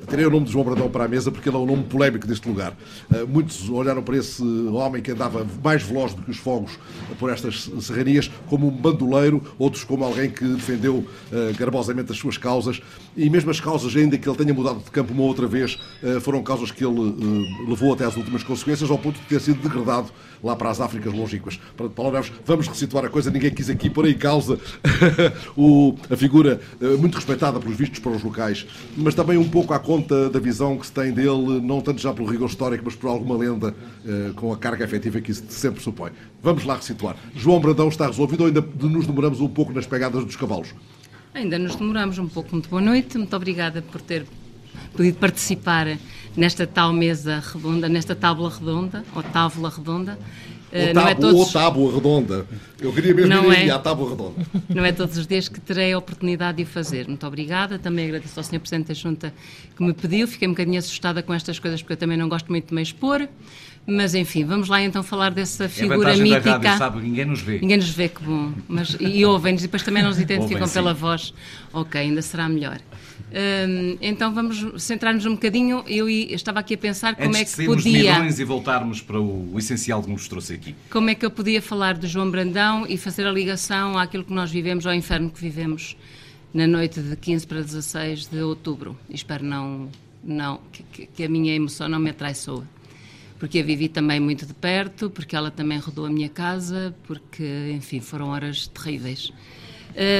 Tirei 0.08 0.24
o 0.24 0.30
nome 0.30 0.46
de 0.46 0.52
João 0.52 0.64
Brandão 0.64 0.88
para 0.88 1.04
a 1.04 1.08
mesa 1.08 1.32
porque 1.32 1.48
ele 1.48 1.56
é 1.56 1.60
o 1.60 1.66
nome 1.66 1.82
polémico 1.82 2.26
deste 2.28 2.48
lugar. 2.48 2.72
Uh, 3.10 3.26
muitos 3.26 3.68
olharam 3.68 4.02
para 4.02 4.16
esse 4.16 4.42
homem 4.42 5.02
que 5.02 5.10
andava 5.10 5.44
mais 5.62 5.82
veloz 5.82 6.14
do 6.14 6.22
que 6.22 6.30
os 6.30 6.36
fogos 6.36 6.78
por 7.18 7.28
estas 7.28 7.68
serranias, 7.80 8.30
como 8.46 8.68
um 8.68 8.70
bandoleiro, 8.70 9.42
outros 9.58 9.82
como 9.82 10.04
alguém 10.04 10.30
que 10.30 10.44
defendeu 10.44 10.98
uh, 10.98 11.06
garbosamente 11.58 12.12
as 12.12 12.18
suas 12.18 12.38
causas. 12.38 12.80
E 13.16 13.28
mesmo 13.28 13.50
as 13.50 13.60
causas, 13.60 13.96
ainda 13.96 14.16
que 14.16 14.28
ele 14.28 14.36
tenha 14.36 14.54
mudado 14.54 14.78
de 14.78 14.90
campo 14.92 15.12
uma 15.12 15.24
outra 15.24 15.48
vez, 15.48 15.76
uh, 16.02 16.20
foram 16.20 16.40
causas 16.40 16.70
que 16.70 16.84
ele 16.84 17.56
levou 17.68 17.92
até 17.92 18.04
às 18.04 18.16
últimas 18.16 18.44
consequências, 18.44 18.88
ao 18.88 18.98
ponto 18.98 19.18
de 19.18 19.26
ter 19.26 19.40
sido 19.40 19.60
degradado 19.60 20.10
lá 20.46 20.56
para 20.56 20.70
as 20.70 20.80
Áfricas 20.80 21.12
longínquas. 21.12 21.58
Para 21.76 21.88
Paulo 21.88 22.12
vamos 22.44 22.68
resituar 22.68 23.04
a 23.04 23.08
coisa, 23.08 23.30
ninguém 23.30 23.50
quis 23.50 23.68
aqui 23.68 23.90
pôr 23.90 24.08
em 24.08 24.14
causa 24.14 24.58
o, 25.56 25.94
a 26.10 26.16
figura 26.16 26.60
muito 26.98 27.16
respeitada 27.16 27.58
pelos 27.60 27.76
vistos 27.76 27.98
para 27.98 28.12
os 28.12 28.22
locais, 28.22 28.66
mas 28.96 29.14
também 29.14 29.36
um 29.36 29.48
pouco 29.48 29.74
à 29.74 29.78
conta 29.78 30.30
da 30.30 30.38
visão 30.38 30.78
que 30.78 30.86
se 30.86 30.92
tem 30.92 31.12
dele, 31.12 31.60
não 31.60 31.80
tanto 31.80 32.00
já 32.00 32.12
pelo 32.12 32.28
rigor 32.28 32.48
histórico, 32.48 32.84
mas 32.84 32.94
por 32.94 33.08
alguma 33.08 33.36
lenda 33.36 33.74
com 34.36 34.52
a 34.52 34.56
carga 34.56 34.84
efetiva 34.84 35.20
que 35.20 35.30
isso 35.30 35.44
sempre 35.48 35.82
supõe. 35.82 36.12
Vamos 36.42 36.64
lá 36.64 36.76
resituar. 36.76 37.16
João 37.34 37.60
Brandão 37.60 37.88
está 37.88 38.06
resolvido 38.06 38.42
ou 38.42 38.46
ainda 38.46 38.60
nos 38.60 39.06
demoramos 39.06 39.40
um 39.40 39.48
pouco 39.48 39.72
nas 39.72 39.86
pegadas 39.86 40.24
dos 40.24 40.36
cavalos? 40.36 40.74
Ainda 41.34 41.58
nos 41.58 41.76
demoramos 41.76 42.18
um 42.18 42.28
pouco. 42.28 42.50
Muito 42.52 42.68
boa 42.68 42.80
noite, 42.80 43.18
muito 43.18 43.34
obrigada 43.36 43.82
por 43.82 44.00
ter 44.00 44.24
podido 44.96 45.18
participar 45.18 45.98
nesta 46.36 46.66
tal 46.66 46.92
mesa 46.92 47.42
redonda, 47.52 47.88
nesta 47.88 48.14
tábua 48.14 48.50
redonda, 48.50 49.04
ou 49.14 49.22
tábua 49.22 49.70
redonda. 49.70 50.18
Ou, 50.72 50.92
tábua, 50.92 50.94
não 50.94 51.08
é 51.08 51.14
todos... 51.14 51.40
ou 51.40 51.46
tábua 51.46 51.94
redonda. 51.94 52.46
Eu 52.80 52.92
queria 52.92 53.14
mesmo 53.14 53.30
não 53.30 53.52
ir 53.52 53.68
é... 53.68 53.70
à 53.70 53.78
tábua 53.78 54.10
redonda. 54.10 54.46
Não 54.68 54.84
é 54.84 54.92
todos 54.92 55.16
os 55.16 55.26
dias 55.26 55.48
que 55.48 55.60
terei 55.60 55.92
a 55.92 55.98
oportunidade 55.98 56.58
de 56.58 56.64
o 56.64 56.66
fazer. 56.66 57.08
Muito 57.08 57.26
obrigada. 57.26 57.78
Também 57.78 58.06
agradeço 58.06 58.38
ao 58.38 58.44
Sr. 58.44 58.58
Presidente 58.58 58.88
da 58.88 58.94
Junta 58.94 59.32
que 59.76 59.82
me 59.82 59.94
pediu. 59.94 60.28
Fiquei 60.28 60.46
um 60.46 60.50
bocadinho 60.50 60.78
assustada 60.78 61.22
com 61.22 61.32
estas 61.32 61.58
coisas 61.58 61.80
porque 61.80 61.94
eu 61.94 61.96
também 61.96 62.18
não 62.18 62.28
gosto 62.28 62.48
muito 62.48 62.68
de 62.68 62.74
me 62.74 62.82
expor. 62.82 63.26
Mas 63.86 64.14
enfim, 64.16 64.44
vamos 64.44 64.68
lá 64.68 64.82
então 64.82 65.00
falar 65.02 65.30
dessa 65.30 65.64
é 65.64 65.68
figura 65.68 66.12
é 66.12 66.16
mítica. 66.16 66.40
Da 66.40 66.50
rádio, 66.52 66.78
sabe, 66.78 67.00
ninguém 67.02 67.24
nos 67.24 67.40
vê. 67.40 67.60
Ninguém 67.60 67.76
nos 67.76 67.90
vê, 67.90 68.08
que 68.08 68.22
bom. 68.22 68.52
Mas, 68.66 68.96
e 68.98 69.24
ouvem-nos 69.24 69.62
e 69.62 69.66
depois 69.66 69.82
também 69.84 70.02
nos 70.02 70.18
identificam 70.18 70.68
pela 70.68 70.92
voz. 70.92 71.32
Ok, 71.72 72.00
ainda 72.00 72.20
será 72.20 72.48
melhor. 72.48 72.80
Hum, 73.30 73.96
então 74.00 74.34
vamos 74.34 74.82
centrar-nos 74.82 75.24
um 75.24 75.32
bocadinho. 75.32 75.84
Eu 75.86 76.08
estava 76.08 76.58
aqui 76.58 76.74
a 76.74 76.78
pensar 76.78 77.14
como 77.14 77.28
Antes 77.28 77.56
é 77.58 77.62
que 77.62 77.68
podia. 77.68 78.28
e 78.28 78.44
voltarmos 78.44 79.00
para 79.00 79.20
o, 79.20 79.54
o 79.54 79.58
essencial 79.58 80.02
que 80.02 80.10
nos 80.10 80.26
trouxe 80.26 80.54
aqui. 80.54 80.74
Como 80.90 81.08
é 81.08 81.14
que 81.14 81.24
eu 81.24 81.30
podia 81.30 81.62
falar 81.62 81.94
de 81.94 82.08
João 82.08 82.28
Brandão 82.28 82.86
e 82.88 82.96
fazer 82.96 83.24
a 83.24 83.30
ligação 83.30 83.96
àquilo 83.96 84.24
que 84.24 84.32
nós 84.32 84.50
vivemos, 84.50 84.84
ao 84.84 84.94
inferno 84.94 85.30
que 85.30 85.40
vivemos 85.40 85.96
na 86.52 86.66
noite 86.66 87.00
de 87.00 87.14
15 87.14 87.46
para 87.46 87.60
16 87.60 88.26
de 88.26 88.40
outubro. 88.40 88.96
E 89.08 89.14
espero 89.14 89.44
não, 89.44 89.88
não 90.24 90.60
que, 90.72 91.06
que 91.06 91.24
a 91.24 91.28
minha 91.28 91.54
emoção 91.54 91.88
não 91.88 92.00
me 92.00 92.10
atraiçoe 92.10 92.64
porque 93.38 93.58
a 93.60 93.62
vivi 93.62 93.88
também 93.88 94.18
muito 94.18 94.46
de 94.46 94.54
perto, 94.54 95.10
porque 95.10 95.36
ela 95.36 95.50
também 95.50 95.78
rodou 95.78 96.06
a 96.06 96.10
minha 96.10 96.28
casa, 96.28 96.94
porque, 97.06 97.72
enfim, 97.74 98.00
foram 98.00 98.28
horas 98.28 98.66
terríveis. 98.68 99.32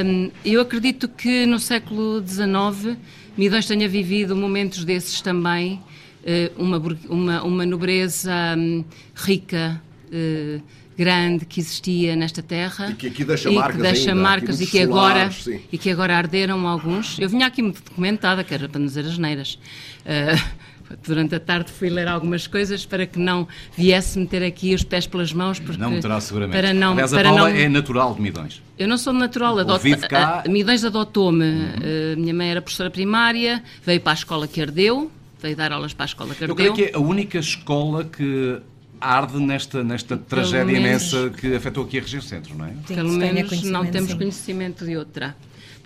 Um, 0.05 0.31
eu 0.45 0.61
acredito 0.61 1.07
que 1.09 1.45
no 1.45 1.59
século 1.59 2.25
XIX 2.27 2.97
Midões 3.37 3.67
tenha 3.67 3.87
vivido 3.87 4.35
momentos 4.35 4.85
desses 4.85 5.21
também, 5.21 5.75
uh, 6.23 6.63
uma, 6.63 6.83
uma, 7.09 7.43
uma 7.43 7.67
nobreza 7.67 8.33
um, 8.57 8.83
rica, 9.15 9.81
uh, 10.07 10.63
grande 10.97 11.45
que 11.45 11.61
existia 11.61 12.17
nesta 12.17 12.43
terra 12.43 12.89
e 12.91 12.95
que 12.95 13.09
aqui 13.09 13.23
deixa 13.23 13.51
marcas, 13.51 13.83
deixa 13.83 14.11
ainda, 14.13 14.23
marcas 14.23 14.61
e 14.63 14.67
que 14.67 14.81
agora 14.81 15.31
e 15.71 15.77
que 15.77 15.91
agora 15.91 16.17
arderam 16.17 16.67
alguns. 16.67 17.19
Eu 17.19 17.29
vinha 17.29 17.47
aqui 17.47 17.61
muito 17.61 17.83
documentada, 17.83 18.43
que 18.43 18.55
era 18.55 18.67
para 18.67 18.81
nos 18.81 18.95
dizer 18.95 19.05
as 19.05 19.19
neiras. 19.19 19.59
Uh, 20.07 20.66
durante 21.07 21.35
a 21.35 21.41
tarde 21.41 21.71
fui 21.71 21.89
ler 21.89 22.09
algumas 22.09 22.47
coisas 22.47 22.85
para 22.85 23.07
que 23.07 23.19
não 23.19 23.47
viesse 23.77 24.19
meter 24.19 24.43
aqui 24.43 24.75
os 24.75 24.83
pés 24.83 25.07
pelas 25.07 25.33
mãos. 25.33 25.59
Porque, 25.59 25.81
não 25.81 26.01
terá 26.01 26.21
seguramente. 26.21 26.57
Para 26.57 26.73
não, 26.73 26.93
Aliás, 26.93 27.13
a 27.13 27.17
para 27.17 27.29
Paula 27.31 27.51
não... 27.51 27.57
é 27.57 27.69
natural 27.69 28.15
de 28.15 28.21
Midões. 28.21 28.63
Eu 28.79 28.87
não 28.87 28.99
sou 28.99 29.13
natural, 29.13 29.59
adota, 29.59 29.97
cá... 30.09 30.43
a, 30.47 30.49
Midões 30.49 30.85
adotou-me. 30.85 31.45
Uhum. 31.45 32.13
A 32.13 32.17
minha 32.17 32.35
mãe 32.35 32.51
era 32.51 32.61
professora 32.61 32.91
primária, 32.91 33.63
veio 33.85 34.01
para 34.01 34.13
a 34.13 34.15
escola 34.15 34.47
que 34.47 34.61
ardeu, 34.61 35.11
veio 35.41 35.57
dar 35.57 35.73
aulas 35.73 35.93
para 35.93 36.05
a 36.05 36.07
escola 36.07 36.35
que 36.35 36.45
ardeu. 36.45 36.53
Eu 36.53 36.57
creio 36.57 36.75
que 36.75 36.95
é 36.95 36.97
a 36.97 37.01
única 37.01 37.39
escola 37.39 38.05
que 38.05 38.61
arde 39.01 39.39
nesta, 39.39 39.85
nesta 39.85 40.17
tragédia 40.17 40.65
menos, 40.65 41.13
imensa 41.13 41.31
que 41.31 41.55
afetou 41.55 41.85
aqui 41.85 41.99
a 41.99 42.03
região 42.03 42.23
centro, 42.23 42.57
não 42.57 42.67
é? 42.67 42.73
Pelo 42.87 43.13
menos 43.13 43.63
não 43.63 43.85
temos 43.87 44.11
sim. 44.11 44.19
conhecimento 44.19 44.85
de 44.85 44.97
outra. 44.97 45.37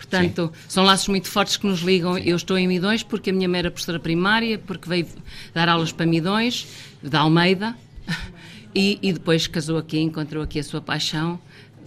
Portanto, 0.01 0.51
Sim. 0.51 0.61
são 0.67 0.83
laços 0.83 1.07
muito 1.07 1.27
fortes 1.27 1.57
que 1.57 1.67
nos 1.67 1.81
ligam. 1.81 2.15
Sim. 2.15 2.23
Eu 2.25 2.35
estou 2.35 2.57
em 2.57 2.67
Midões 2.67 3.03
porque 3.03 3.29
a 3.29 3.33
minha 3.33 3.47
mãe 3.47 3.59
era 3.59 3.69
professora 3.69 3.99
primária, 3.99 4.57
porque 4.57 4.89
veio 4.89 5.07
dar 5.53 5.69
aulas 5.69 5.91
para 5.91 6.07
Midões, 6.07 6.67
da 7.03 7.19
Almeida, 7.19 7.77
e, 8.73 8.97
e 8.99 9.13
depois 9.13 9.45
casou 9.45 9.77
aqui, 9.77 9.99
encontrou 9.99 10.43
aqui 10.43 10.59
a 10.59 10.63
sua 10.63 10.81
paixão, 10.81 11.39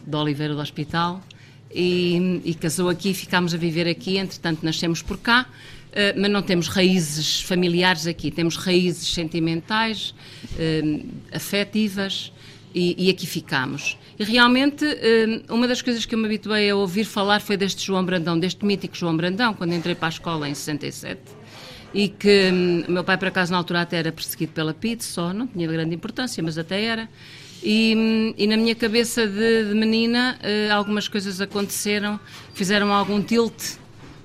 de 0.06 0.16
Oliveira 0.16 0.54
do 0.54 0.60
Hospital, 0.60 1.20
e, 1.74 2.40
e 2.44 2.54
casou 2.54 2.88
aqui, 2.88 3.12
ficámos 3.12 3.52
a 3.52 3.56
viver 3.56 3.88
aqui, 3.88 4.16
entretanto 4.16 4.62
nascemos 4.62 5.02
por 5.02 5.18
cá, 5.18 5.48
uh, 5.90 6.20
mas 6.20 6.30
não 6.30 6.40
temos 6.40 6.68
raízes 6.68 7.40
familiares 7.40 8.06
aqui, 8.06 8.30
temos 8.30 8.56
raízes 8.56 9.12
sentimentais, 9.12 10.14
uh, 10.52 11.04
afetivas, 11.32 12.32
e, 12.74 13.06
e 13.06 13.10
aqui 13.10 13.26
ficámos. 13.26 13.96
E 14.18 14.24
realmente, 14.24 14.84
hum, 14.84 15.42
uma 15.54 15.68
das 15.68 15.80
coisas 15.80 16.04
que 16.04 16.14
eu 16.14 16.18
me 16.18 16.26
habituei 16.26 16.68
a 16.70 16.76
ouvir 16.76 17.04
falar 17.04 17.40
foi 17.40 17.56
deste 17.56 17.86
João 17.86 18.04
Brandão, 18.04 18.38
deste 18.38 18.64
mítico 18.64 18.96
João 18.96 19.16
Brandão, 19.16 19.54
quando 19.54 19.72
entrei 19.72 19.94
para 19.94 20.08
a 20.08 20.10
escola 20.10 20.48
em 20.48 20.54
67. 20.54 21.20
E 21.94 22.08
que 22.08 22.50
hum, 22.52 22.84
meu 22.88 23.04
pai, 23.04 23.16
por 23.16 23.28
acaso, 23.28 23.52
na 23.52 23.58
altura 23.58 23.82
até 23.82 23.98
era 23.98 24.10
perseguido 24.10 24.52
pela 24.52 24.74
PIT, 24.74 25.04
só, 25.04 25.32
não 25.32 25.46
tinha 25.46 25.68
grande 25.68 25.94
importância, 25.94 26.42
mas 26.42 26.58
até 26.58 26.82
era. 26.82 27.08
E, 27.62 27.94
hum, 27.96 28.34
e 28.36 28.46
na 28.46 28.56
minha 28.56 28.74
cabeça 28.74 29.26
de, 29.26 29.68
de 29.68 29.74
menina, 29.74 30.36
eh, 30.42 30.68
algumas 30.70 31.06
coisas 31.08 31.40
aconteceram, 31.40 32.18
fizeram 32.52 32.92
algum 32.92 33.22
tilt 33.22 33.76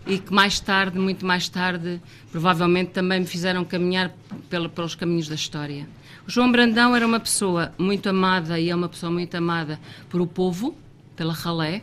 e 0.07 0.17
que 0.17 0.33
mais 0.33 0.59
tarde, 0.59 0.97
muito 0.97 1.25
mais 1.25 1.47
tarde, 1.47 2.01
provavelmente 2.31 2.91
também 2.91 3.19
me 3.19 3.27
fizeram 3.27 3.63
caminhar 3.63 4.12
pela, 4.49 4.67
pelos 4.67 4.95
caminhos 4.95 5.27
da 5.27 5.35
história. 5.35 5.88
João 6.30 6.52
Brandão 6.52 6.96
era 6.96 7.08
uma 7.08 7.20
pessoa 7.20 7.72
muito 7.76 8.08
amada 8.08 8.60
e 8.60 8.70
é 8.70 8.76
uma 8.76 8.88
pessoa 8.88 9.12
muito 9.12 9.36
amada 9.36 9.80
por 10.08 10.22
o 10.22 10.28
povo, 10.28 10.78
pela 11.15 11.34
ralé, 11.34 11.82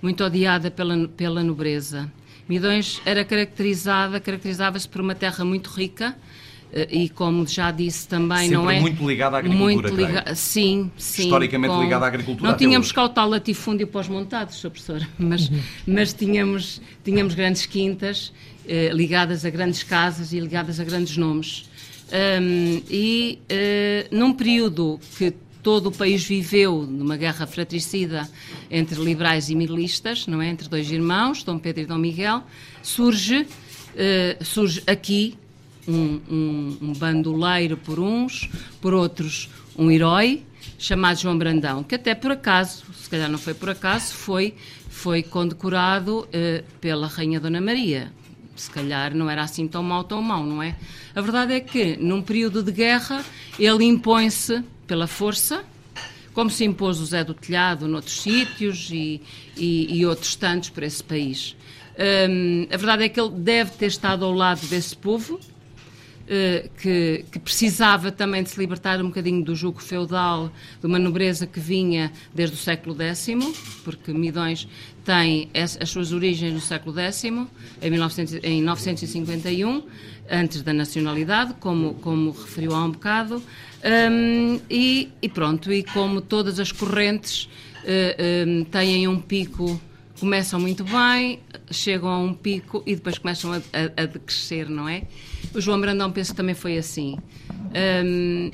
muito 0.00 0.22
odiada 0.22 0.70
pela, 0.70 1.08
pela 1.08 1.42
nobreza. 1.42 2.08
Midões 2.48 3.02
era 3.04 3.24
caracterizada, 3.24 4.20
caracterizava-se 4.20 4.88
por 4.88 5.00
uma 5.00 5.16
terra 5.16 5.44
muito 5.44 5.68
rica, 5.70 6.16
eh, 6.72 6.86
e 6.92 7.08
como 7.08 7.44
já 7.44 7.72
disse 7.72 8.06
também, 8.06 8.50
Sempre 8.50 8.56
não 8.56 8.70
é 8.70 8.78
muito 8.78 9.04
ligada 9.04 9.34
à 9.34 9.40
agricultura. 9.40 9.72
Muito 9.72 9.96
liga... 9.96 10.34
Sim, 10.36 10.88
sim. 10.96 11.24
Historicamente 11.24 11.74
com... 11.74 11.82
ligada 11.82 12.04
à 12.04 12.08
agricultura. 12.08 12.48
Não 12.48 12.56
tínhamos 12.56 12.92
cá 12.92 13.02
o 13.02 13.08
tal 13.08 13.28
latifúndio 13.28 13.88
pós-montados, 13.88 14.60
Sr. 14.60 14.70
Professor, 14.70 15.08
mas, 15.18 15.50
mas 15.84 16.12
tínhamos, 16.12 16.80
tínhamos 17.02 17.34
grandes 17.34 17.66
quintas 17.66 18.32
eh, 18.68 18.90
ligadas 18.92 19.44
a 19.44 19.50
grandes 19.50 19.82
casas 19.82 20.32
e 20.32 20.38
ligadas 20.38 20.78
a 20.78 20.84
grandes 20.84 21.16
nomes. 21.16 21.68
Um, 22.12 22.82
e 22.88 23.40
uh, 23.50 24.16
num 24.16 24.32
período 24.32 25.00
que 25.18 25.34
todo 25.62 25.88
o 25.88 25.92
país 25.92 26.24
viveu 26.24 26.86
numa 26.88 27.16
guerra 27.16 27.44
fratricida 27.44 28.30
entre 28.70 29.02
liberais 29.02 29.50
e 29.50 29.56
milistas, 29.56 30.24
não 30.28 30.40
é? 30.40 30.48
Entre 30.48 30.68
dois 30.68 30.88
irmãos, 30.92 31.42
Dom 31.42 31.58
Pedro 31.58 31.82
e 31.82 31.86
Dom 31.86 31.98
Miguel, 31.98 32.44
surge, 32.80 33.40
uh, 33.40 34.44
surge 34.44 34.80
aqui 34.86 35.36
um, 35.88 36.20
um, 36.30 36.78
um, 36.82 36.92
bandoleiro 36.92 37.76
por 37.76 37.98
uns, 37.98 38.48
por 38.80 38.94
outros 38.94 39.50
um 39.76 39.90
herói 39.90 40.44
chamado 40.78 41.18
João 41.18 41.36
Brandão, 41.36 41.82
que 41.82 41.96
até 41.96 42.14
por 42.14 42.30
acaso, 42.30 42.84
se 42.94 43.10
calhar 43.10 43.28
não 43.28 43.38
foi 43.38 43.54
por 43.54 43.70
acaso, 43.70 44.14
foi, 44.14 44.54
foi 44.88 45.24
condecorado 45.24 46.20
uh, 46.20 46.64
pela 46.80 47.08
Rainha 47.08 47.40
Dona 47.40 47.60
Maria, 47.60 48.12
se 48.60 48.70
calhar 48.70 49.14
não 49.14 49.28
era 49.28 49.42
assim 49.42 49.66
tão 49.66 49.82
mau, 49.82 50.04
tão 50.04 50.22
mau, 50.22 50.44
não 50.44 50.62
é? 50.62 50.76
A 51.14 51.20
verdade 51.20 51.54
é 51.54 51.60
que, 51.60 51.96
num 51.96 52.22
período 52.22 52.62
de 52.62 52.72
guerra, 52.72 53.24
ele 53.58 53.84
impõe-se 53.84 54.62
pela 54.86 55.06
força, 55.06 55.64
como 56.32 56.50
se 56.50 56.64
impôs 56.64 57.00
o 57.00 57.06
Zé 57.06 57.24
do 57.24 57.32
Telhado 57.32 57.88
noutros 57.88 58.20
sítios 58.20 58.90
e, 58.90 59.22
e, 59.56 59.98
e 59.98 60.06
outros 60.06 60.36
tantos 60.36 60.68
por 60.68 60.82
esse 60.82 61.02
país. 61.02 61.56
Hum, 61.98 62.66
a 62.70 62.76
verdade 62.76 63.04
é 63.04 63.08
que 63.08 63.18
ele 63.18 63.30
deve 63.30 63.70
ter 63.72 63.86
estado 63.86 64.24
ao 64.24 64.32
lado 64.32 64.66
desse 64.66 64.94
povo, 64.94 65.40
que, 66.80 67.24
que, 67.30 67.38
precisava 67.38 68.10
também 68.10 68.42
de 68.42 68.50
se 68.50 68.58
libertar 68.58 69.00
um 69.00 69.06
bocadinho 69.06 69.44
do 69.44 69.54
jugo 69.54 69.80
feudal, 69.80 70.50
de 70.80 70.86
uma 70.86 70.98
nobreza 70.98 71.46
que 71.46 71.60
vinha 71.60 72.12
desde 72.34 72.56
o 72.56 72.58
século 72.58 73.00
X, 73.00 73.28
porque 73.84 74.12
Midões 74.12 74.66
tem 75.04 75.48
as 75.54 75.88
suas 75.88 76.12
origens 76.12 76.52
no 76.52 76.60
século 76.60 76.98
X, 76.98 77.24
em, 77.24 77.90
1900, 77.90 78.40
em 78.42 78.60
951, 78.60 79.82
antes 80.28 80.62
da 80.62 80.72
nacionalidade, 80.72 81.54
como, 81.60 81.94
como 81.94 82.32
referiu 82.32 82.74
há 82.74 82.84
um 82.84 82.90
bocado, 82.90 83.40
um, 83.86 84.60
e, 84.68 85.12
e, 85.22 85.28
pronto, 85.28 85.72
e 85.72 85.84
como 85.84 86.20
todas 86.20 86.58
as 86.58 86.72
correntes 86.72 87.44
uh, 87.84 88.48
um, 88.48 88.64
têm 88.64 89.06
um 89.06 89.20
pico, 89.20 89.80
começam 90.18 90.58
muito 90.58 90.82
bem, 90.82 91.38
chegam 91.70 92.08
a 92.08 92.18
um 92.18 92.34
pico 92.34 92.82
e 92.84 92.96
depois 92.96 93.18
começam 93.18 93.52
a, 93.52 93.56
a, 93.58 94.02
a 94.02 94.06
decrescer, 94.06 94.68
não 94.68 94.88
é? 94.88 95.04
O 95.56 95.60
João 95.60 95.80
Brandão 95.80 96.12
penso 96.12 96.32
que 96.32 96.36
também 96.36 96.54
foi 96.54 96.76
assim. 96.76 97.16
Um, 98.04 98.50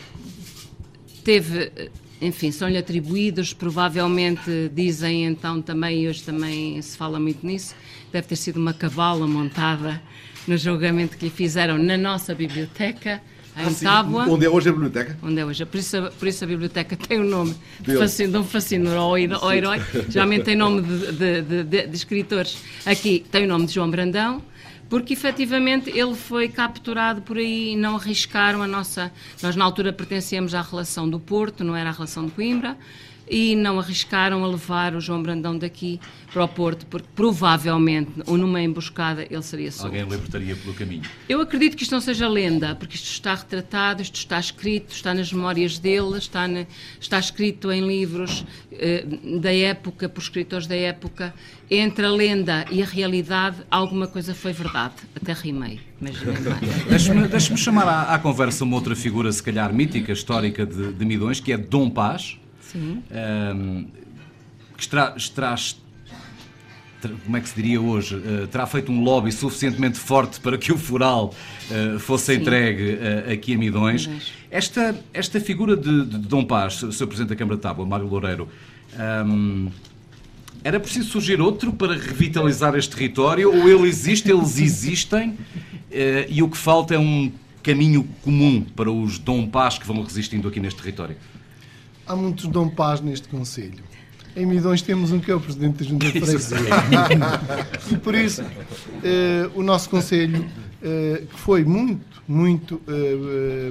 teve, 1.24 1.72
enfim, 2.20 2.52
são-lhe 2.52 2.78
atribuídos, 2.78 3.52
provavelmente 3.52 4.70
dizem 4.72 5.24
então 5.24 5.60
também, 5.60 6.04
e 6.04 6.08
hoje 6.08 6.22
também 6.22 6.80
se 6.80 6.96
fala 6.96 7.18
muito 7.18 7.44
nisso, 7.44 7.74
deve 8.12 8.28
ter 8.28 8.36
sido 8.36 8.58
uma 8.58 8.72
cavala 8.72 9.26
montada 9.26 10.00
no 10.46 10.56
julgamento 10.56 11.16
que 11.16 11.24
lhe 11.24 11.30
fizeram 11.30 11.76
na 11.76 11.96
nossa 11.96 12.36
biblioteca, 12.36 13.20
em 13.56 13.66
ah, 13.66 13.74
Tábua. 13.82 14.28
Onde 14.28 14.46
é 14.46 14.48
hoje 14.48 14.68
a 14.68 14.72
biblioteca? 14.72 15.18
Onde 15.22 15.40
é 15.40 15.44
hoje. 15.44 15.66
Por 15.66 15.78
isso, 15.78 15.96
por 16.20 16.28
isso 16.28 16.44
a 16.44 16.46
biblioteca 16.46 16.96
tem 16.96 17.18
o 17.18 17.24
nome 17.24 17.54
de, 17.80 17.96
fascino, 17.96 18.32
de 18.32 18.38
um 18.38 18.44
fascínio 18.44 18.96
ao, 18.96 19.18
herói. 19.18 19.82
Geralmente 20.08 20.44
tem 20.44 20.56
nome 20.56 20.82
de, 20.82 21.42
de, 21.42 21.64
de 21.64 21.96
escritores. 21.96 22.58
Aqui 22.86 23.24
tem 23.30 23.44
o 23.44 23.48
nome 23.48 23.66
de 23.66 23.74
João 23.74 23.90
Brandão 23.90 24.40
porque 24.92 25.14
efetivamente 25.14 25.88
ele 25.88 26.14
foi 26.14 26.50
capturado 26.50 27.22
por 27.22 27.38
aí 27.38 27.72
e 27.72 27.76
não 27.76 27.96
arriscaram 27.96 28.60
a 28.60 28.66
nossa. 28.66 29.10
Nós, 29.42 29.56
na 29.56 29.64
altura, 29.64 29.90
pertencíamos 29.90 30.54
à 30.54 30.60
relação 30.60 31.08
do 31.08 31.18
Porto, 31.18 31.64
não 31.64 31.74
era 31.74 31.88
a 31.88 31.92
relação 31.94 32.26
de 32.26 32.32
Coimbra 32.32 32.76
e 33.28 33.54
não 33.56 33.78
arriscaram 33.78 34.44
a 34.44 34.46
levar 34.46 34.94
o 34.94 35.00
João 35.00 35.22
Brandão 35.22 35.56
daqui 35.56 36.00
para 36.32 36.44
o 36.44 36.48
Porto, 36.48 36.86
porque 36.86 37.08
provavelmente, 37.14 38.10
ou 38.26 38.38
numa 38.38 38.60
emboscada, 38.60 39.26
ele 39.30 39.42
seria 39.42 39.70
solto. 39.70 39.86
Alguém 39.86 40.02
libertaria 40.02 40.56
pelo 40.56 40.74
caminho. 40.74 41.02
Eu 41.28 41.40
acredito 41.40 41.76
que 41.76 41.82
isto 41.82 41.92
não 41.92 42.00
seja 42.00 42.26
lenda, 42.26 42.74
porque 42.74 42.96
isto 42.96 43.10
está 43.10 43.34
retratado, 43.34 44.00
isto 44.00 44.16
está 44.16 44.40
escrito, 44.40 44.92
está 44.92 45.12
nas 45.12 45.32
memórias 45.32 45.78
dele, 45.78 46.16
está, 46.16 46.48
na, 46.48 46.66
está 46.98 47.18
escrito 47.18 47.70
em 47.70 47.86
livros 47.86 48.44
eh, 48.72 49.04
da 49.40 49.54
época, 49.54 50.08
por 50.08 50.22
escritores 50.22 50.66
da 50.66 50.76
época. 50.76 51.34
Entre 51.70 52.04
a 52.04 52.10
lenda 52.10 52.66
e 52.70 52.82
a 52.82 52.86
realidade, 52.86 53.58
alguma 53.70 54.06
coisa 54.06 54.34
foi 54.34 54.52
verdade. 54.52 54.94
Até 55.14 55.32
rimei. 55.32 55.80
Deixe-me 56.88 57.28
deixe 57.28 57.56
chamar 57.56 57.88
à, 57.88 58.14
à, 58.14 58.18
conversa 58.18 58.64
uma 58.64 58.74
outra 58.74 58.96
figura, 58.96 59.30
se 59.30 59.42
calhar 59.42 59.72
mítica, 59.72 60.12
histórica 60.12 60.66
de, 60.66 60.92
de 60.92 61.04
Midões, 61.04 61.40
que 61.40 61.52
é 61.52 61.56
Dom 61.56 61.88
Paz 61.88 62.36
um, 62.74 63.86
que 64.76 64.88
terá, 64.88 65.56
como 67.24 67.36
é 67.36 67.40
que 67.40 67.48
se 67.48 67.54
diria 67.54 67.80
hoje, 67.80 68.16
uh, 68.16 68.46
terá 68.46 68.66
feito 68.66 68.92
um 68.92 69.02
lobby 69.02 69.32
suficientemente 69.32 69.98
forte 69.98 70.40
para 70.40 70.56
que 70.56 70.72
o 70.72 70.78
Foral 70.78 71.34
uh, 71.70 71.98
fosse 71.98 72.34
Sim. 72.34 72.40
entregue 72.40 72.94
uh, 72.94 73.32
aqui 73.32 73.54
a 73.54 73.58
Midões. 73.58 74.08
Esta, 74.50 74.94
esta 75.12 75.40
figura 75.40 75.76
de, 75.76 76.04
de 76.04 76.18
Dom 76.18 76.44
Paz, 76.44 76.74
Sr. 76.74 77.06
Presidente 77.06 77.30
da 77.30 77.36
Câmara 77.36 77.56
de 77.56 77.62
Tábua, 77.62 77.86
Mário 77.86 78.06
Loureiro, 78.06 78.48
um, 79.26 79.70
era 80.62 80.78
preciso 80.78 81.08
surgir 81.08 81.40
outro 81.40 81.72
para 81.72 81.94
revitalizar 81.94 82.76
este 82.76 82.94
território 82.94 83.52
ou 83.52 83.68
ele 83.68 83.88
existe, 83.88 84.30
eles 84.30 84.60
existem 84.60 85.36
e 86.28 86.40
o 86.40 86.48
que 86.48 86.56
falta 86.56 86.94
é 86.94 86.98
um 86.98 87.32
caminho 87.62 88.08
comum 88.22 88.64
para 88.76 88.90
os 88.90 89.18
Dom 89.18 89.46
Paz 89.46 89.76
que 89.76 89.86
vão 89.86 90.02
resistindo 90.02 90.46
aqui 90.46 90.60
neste 90.60 90.80
território? 90.80 91.16
Há 92.12 92.16
muitos 92.16 92.46
Dom 92.46 92.68
Paz 92.68 93.00
neste 93.00 93.26
Conselho. 93.28 93.82
Em 94.36 94.44
Midões 94.44 94.82
temos 94.82 95.12
um 95.12 95.18
que 95.18 95.30
é 95.30 95.34
o 95.34 95.40
Presidente 95.40 95.78
da 95.78 95.84
Junta 95.84 96.06
de 96.06 96.12
Freguesia. 96.20 96.58
e 97.90 97.96
por 97.96 98.14
isso, 98.14 98.42
eh, 99.02 99.50
o 99.54 99.62
nosso 99.62 99.88
Conselho, 99.88 100.46
eh, 100.82 101.24
que 101.30 101.38
foi 101.38 101.64
muito, 101.64 102.22
muito 102.28 102.80
eh, 102.86 103.70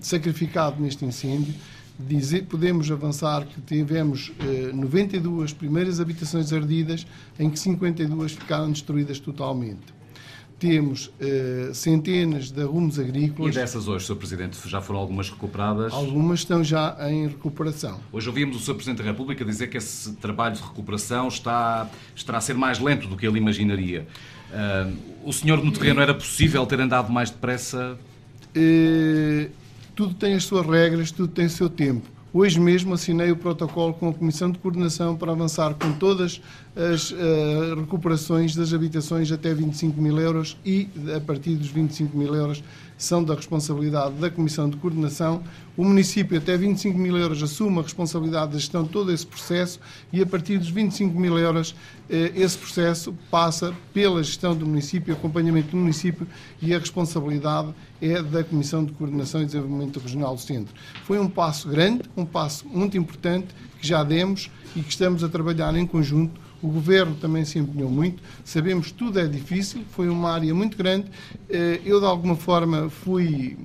sacrificado 0.00 0.80
neste 0.82 1.04
incêndio, 1.04 1.54
dizer, 1.98 2.46
podemos 2.46 2.90
avançar 2.90 3.46
que 3.46 3.60
tivemos 3.60 4.32
92 4.72 5.52
primeiras 5.52 6.00
habitações 6.00 6.52
ardidas, 6.52 7.06
em 7.38 7.48
que 7.48 7.58
52 7.58 8.32
ficaram 8.32 8.72
destruídas 8.72 9.20
totalmente 9.20 9.94
temos 10.58 11.06
uh, 11.06 11.74
centenas 11.74 12.50
de 12.50 12.62
arrumos 12.62 12.98
agrícolas. 12.98 13.54
E 13.54 13.58
dessas 13.58 13.88
hoje, 13.88 14.06
Sr. 14.06 14.16
Presidente, 14.16 14.58
já 14.66 14.80
foram 14.80 15.00
algumas 15.00 15.30
recuperadas? 15.30 15.92
Algumas 15.92 16.40
estão 16.40 16.62
já 16.62 16.96
em 17.10 17.28
recuperação. 17.28 18.00
Hoje 18.12 18.28
ouvimos 18.28 18.56
o 18.56 18.60
Sr. 18.60 18.74
Presidente 18.74 18.98
da 18.98 19.04
República 19.04 19.44
dizer 19.44 19.68
que 19.68 19.76
esse 19.76 20.12
trabalho 20.14 20.54
de 20.54 20.62
recuperação 20.62 21.28
está, 21.28 21.88
estará 22.14 22.38
a 22.38 22.40
ser 22.40 22.54
mais 22.54 22.78
lento 22.78 23.06
do 23.08 23.16
que 23.16 23.26
ele 23.26 23.38
imaginaria. 23.38 24.06
Uh, 24.50 24.96
o 25.24 25.32
senhor 25.32 25.62
no 25.62 25.72
terreno 25.72 26.00
era 26.00 26.14
possível 26.14 26.64
ter 26.66 26.80
andado 26.80 27.12
mais 27.12 27.30
depressa? 27.30 27.98
Uh, 28.56 29.50
tudo 29.94 30.14
tem 30.14 30.34
as 30.34 30.44
suas 30.44 30.66
regras, 30.66 31.10
tudo 31.10 31.28
tem 31.28 31.46
o 31.46 31.50
seu 31.50 31.68
tempo. 31.68 32.14
Hoje 32.32 32.58
mesmo 32.58 32.94
assinei 32.94 33.30
o 33.30 33.36
protocolo 33.36 33.94
com 33.94 34.08
a 34.08 34.12
Comissão 34.12 34.50
de 34.50 34.58
Coordenação 34.58 35.16
para 35.16 35.30
avançar 35.30 35.74
com 35.74 35.92
todas 35.92 36.42
as 36.76 37.12
uh, 37.12 37.16
recuperações 37.78 38.56
das 38.56 38.72
habitações 38.72 39.30
até 39.30 39.54
25 39.54 40.00
mil 40.00 40.18
euros 40.18 40.56
e, 40.64 40.88
a 41.14 41.20
partir 41.20 41.54
dos 41.54 41.68
25 41.68 42.16
mil 42.16 42.34
euros, 42.34 42.64
são 42.98 43.22
da 43.22 43.34
responsabilidade 43.34 44.14
da 44.14 44.30
Comissão 44.30 44.68
de 44.68 44.76
Coordenação. 44.76 45.42
O 45.76 45.84
município, 45.84 46.38
até 46.38 46.56
25 46.56 46.98
mil 46.98 47.16
euros, 47.16 47.42
assume 47.42 47.78
a 47.78 47.82
responsabilidade 47.82 48.52
da 48.52 48.58
gestão 48.58 48.84
de 48.84 48.88
todo 48.88 49.12
esse 49.12 49.26
processo 49.26 49.80
e, 50.12 50.20
a 50.22 50.26
partir 50.26 50.58
dos 50.58 50.70
25 50.70 51.18
mil 51.18 51.38
euros, 51.38 51.74
eh, 52.08 52.32
esse 52.34 52.56
processo 52.56 53.14
passa 53.30 53.74
pela 53.92 54.22
gestão 54.22 54.54
do 54.54 54.64
município, 54.64 55.12
acompanhamento 55.12 55.72
do 55.72 55.76
município 55.76 56.26
e 56.62 56.72
a 56.74 56.78
responsabilidade 56.78 57.74
é 58.00 58.22
da 58.22 58.44
Comissão 58.44 58.84
de 58.84 58.92
Coordenação 58.92 59.42
e 59.42 59.46
Desenvolvimento 59.46 59.98
Regional 59.98 60.34
do 60.34 60.40
Centro. 60.40 60.74
Foi 61.04 61.18
um 61.18 61.28
passo 61.28 61.68
grande, 61.68 62.02
um 62.16 62.24
passo 62.24 62.66
muito 62.68 62.96
importante 62.96 63.48
que 63.80 63.86
já 63.86 64.04
demos 64.04 64.50
e 64.76 64.82
que 64.82 64.90
estamos 64.90 65.24
a 65.24 65.28
trabalhar 65.28 65.74
em 65.76 65.86
conjunto 65.86 66.40
o 66.64 66.68
governo 66.68 67.14
também 67.16 67.44
se 67.44 67.58
empenhou 67.58 67.90
muito. 67.90 68.22
Sabemos 68.42 68.86
que 68.86 68.94
tudo 68.94 69.20
é 69.20 69.26
difícil, 69.26 69.82
foi 69.90 70.08
uma 70.08 70.32
área 70.32 70.54
muito 70.54 70.78
grande. 70.78 71.06
Eh, 71.50 71.80
eu, 71.84 72.00
de 72.00 72.06
alguma 72.06 72.34
forma, 72.34 72.88
fui 72.88 73.58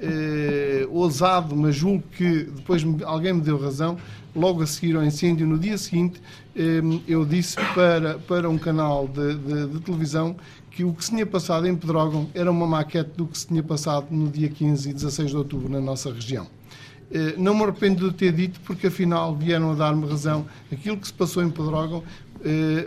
eh, 0.00 0.84
ousado, 0.90 1.54
mas 1.54 1.76
julgo 1.76 2.02
que 2.16 2.44
depois 2.44 2.84
alguém 3.04 3.34
me 3.34 3.40
deu 3.40 3.56
razão. 3.56 3.96
Logo 4.34 4.62
a 4.62 4.66
seguir 4.66 4.96
ao 4.96 5.04
incêndio, 5.04 5.46
no 5.46 5.58
dia 5.58 5.78
seguinte, 5.78 6.20
eh, 6.56 6.80
eu 7.06 7.24
disse 7.24 7.54
para, 7.72 8.18
para 8.18 8.50
um 8.50 8.58
canal 8.58 9.06
de, 9.06 9.36
de, 9.36 9.66
de 9.68 9.80
televisão 9.80 10.34
que 10.72 10.82
o 10.82 10.92
que 10.92 11.04
se 11.04 11.10
tinha 11.12 11.26
passado 11.26 11.68
em 11.68 11.76
Pedrógão 11.76 12.28
era 12.34 12.50
uma 12.50 12.66
maquete 12.66 13.10
do 13.16 13.26
que 13.26 13.38
se 13.38 13.46
tinha 13.46 13.62
passado 13.62 14.08
no 14.10 14.28
dia 14.28 14.48
15 14.48 14.90
e 14.90 14.92
16 14.92 15.30
de 15.30 15.36
outubro 15.36 15.68
na 15.68 15.80
nossa 15.80 16.12
região. 16.12 16.48
Não 17.36 17.56
me 17.56 17.64
arrependo 17.64 18.08
de 18.08 18.16
ter 18.16 18.32
dito, 18.32 18.60
porque 18.60 18.86
afinal 18.86 19.34
vieram 19.34 19.72
a 19.72 19.74
dar-me 19.74 20.06
razão. 20.06 20.46
Aquilo 20.70 20.96
que 20.96 21.08
se 21.08 21.12
passou 21.12 21.42
em 21.42 21.50
Pedrógão 21.50 22.04
eh, 22.04 22.29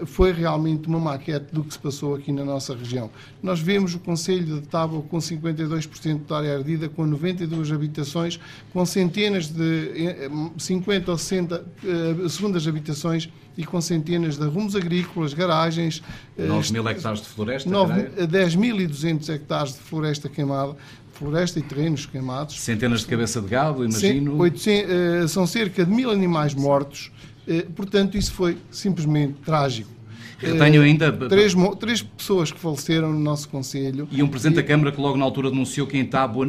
foi 0.05 0.31
realmente 0.31 0.87
uma 0.87 0.99
maquete 0.99 1.53
do 1.53 1.63
que 1.63 1.73
se 1.73 1.79
passou 1.79 2.15
aqui 2.15 2.31
na 2.31 2.43
nossa 2.43 2.75
região. 2.75 3.09
Nós 3.41 3.59
vemos 3.59 3.93
o 3.93 3.99
Conselho 3.99 4.59
de 4.59 4.67
Tábua 4.67 5.01
com 5.03 5.17
52% 5.17 6.25
de 6.25 6.33
área 6.33 6.57
ardida, 6.57 6.89
com 6.89 7.05
92 7.05 7.71
habitações, 7.71 8.39
com 8.71 8.85
centenas 8.85 9.47
de 9.47 10.29
50 10.57 11.09
eh, 11.09 11.11
ou 11.11 11.17
60 11.17 11.65
eh, 11.83 12.29
segundas 12.29 12.67
habitações 12.67 13.29
e 13.57 13.63
com 13.63 13.79
centenas 13.79 14.37
de 14.37 14.43
arrumos 14.43 14.75
agrícolas, 14.75 15.33
garagens. 15.33 16.01
9 16.37 16.73
mil 16.73 16.87
hectares 16.87 17.21
de 17.21 17.27
floresta? 17.27 17.69
10.200 17.69 19.29
hectares 19.29 19.73
de 19.73 19.79
floresta 19.79 20.29
queimada 20.29 20.75
floresta 21.13 21.59
e 21.59 21.61
terrenos 21.61 22.05
queimados. 22.05 22.59
Centenas 22.59 23.01
de 23.01 23.07
cabeça 23.07 23.39
de 23.39 23.47
gado, 23.47 23.85
imagino. 23.85 24.35
800, 24.37 25.31
são 25.31 25.45
cerca 25.45 25.85
de 25.85 25.91
mil 25.91 26.09
animais 26.09 26.53
mortos, 26.53 27.11
eh, 27.15 27.32
portanto, 27.75 28.17
isso 28.17 28.33
foi 28.33 28.57
simplesmente 28.71 29.33
trágico. 29.45 29.93
Eu 30.43 30.57
tenho 30.57 30.83
eh, 30.83 30.85
ainda. 30.85 31.11
Três, 31.11 31.53
três 31.79 32.01
pessoas 32.01 32.51
que 32.51 32.59
faleceram 32.59 33.11
no 33.11 33.19
nosso 33.19 33.47
Conselho. 33.49 34.07
E 34.11 34.21
um 34.21 34.27
Presidente 34.27 34.59
e... 34.59 34.61
da 34.61 34.67
Câmara 34.67 34.91
que 34.91 34.99
logo 34.99 35.17
na 35.17 35.23
altura 35.23 35.49
denunciou 35.49 35.87
que 35.87 35.97
em 35.97 36.05
Tábua 36.05 36.47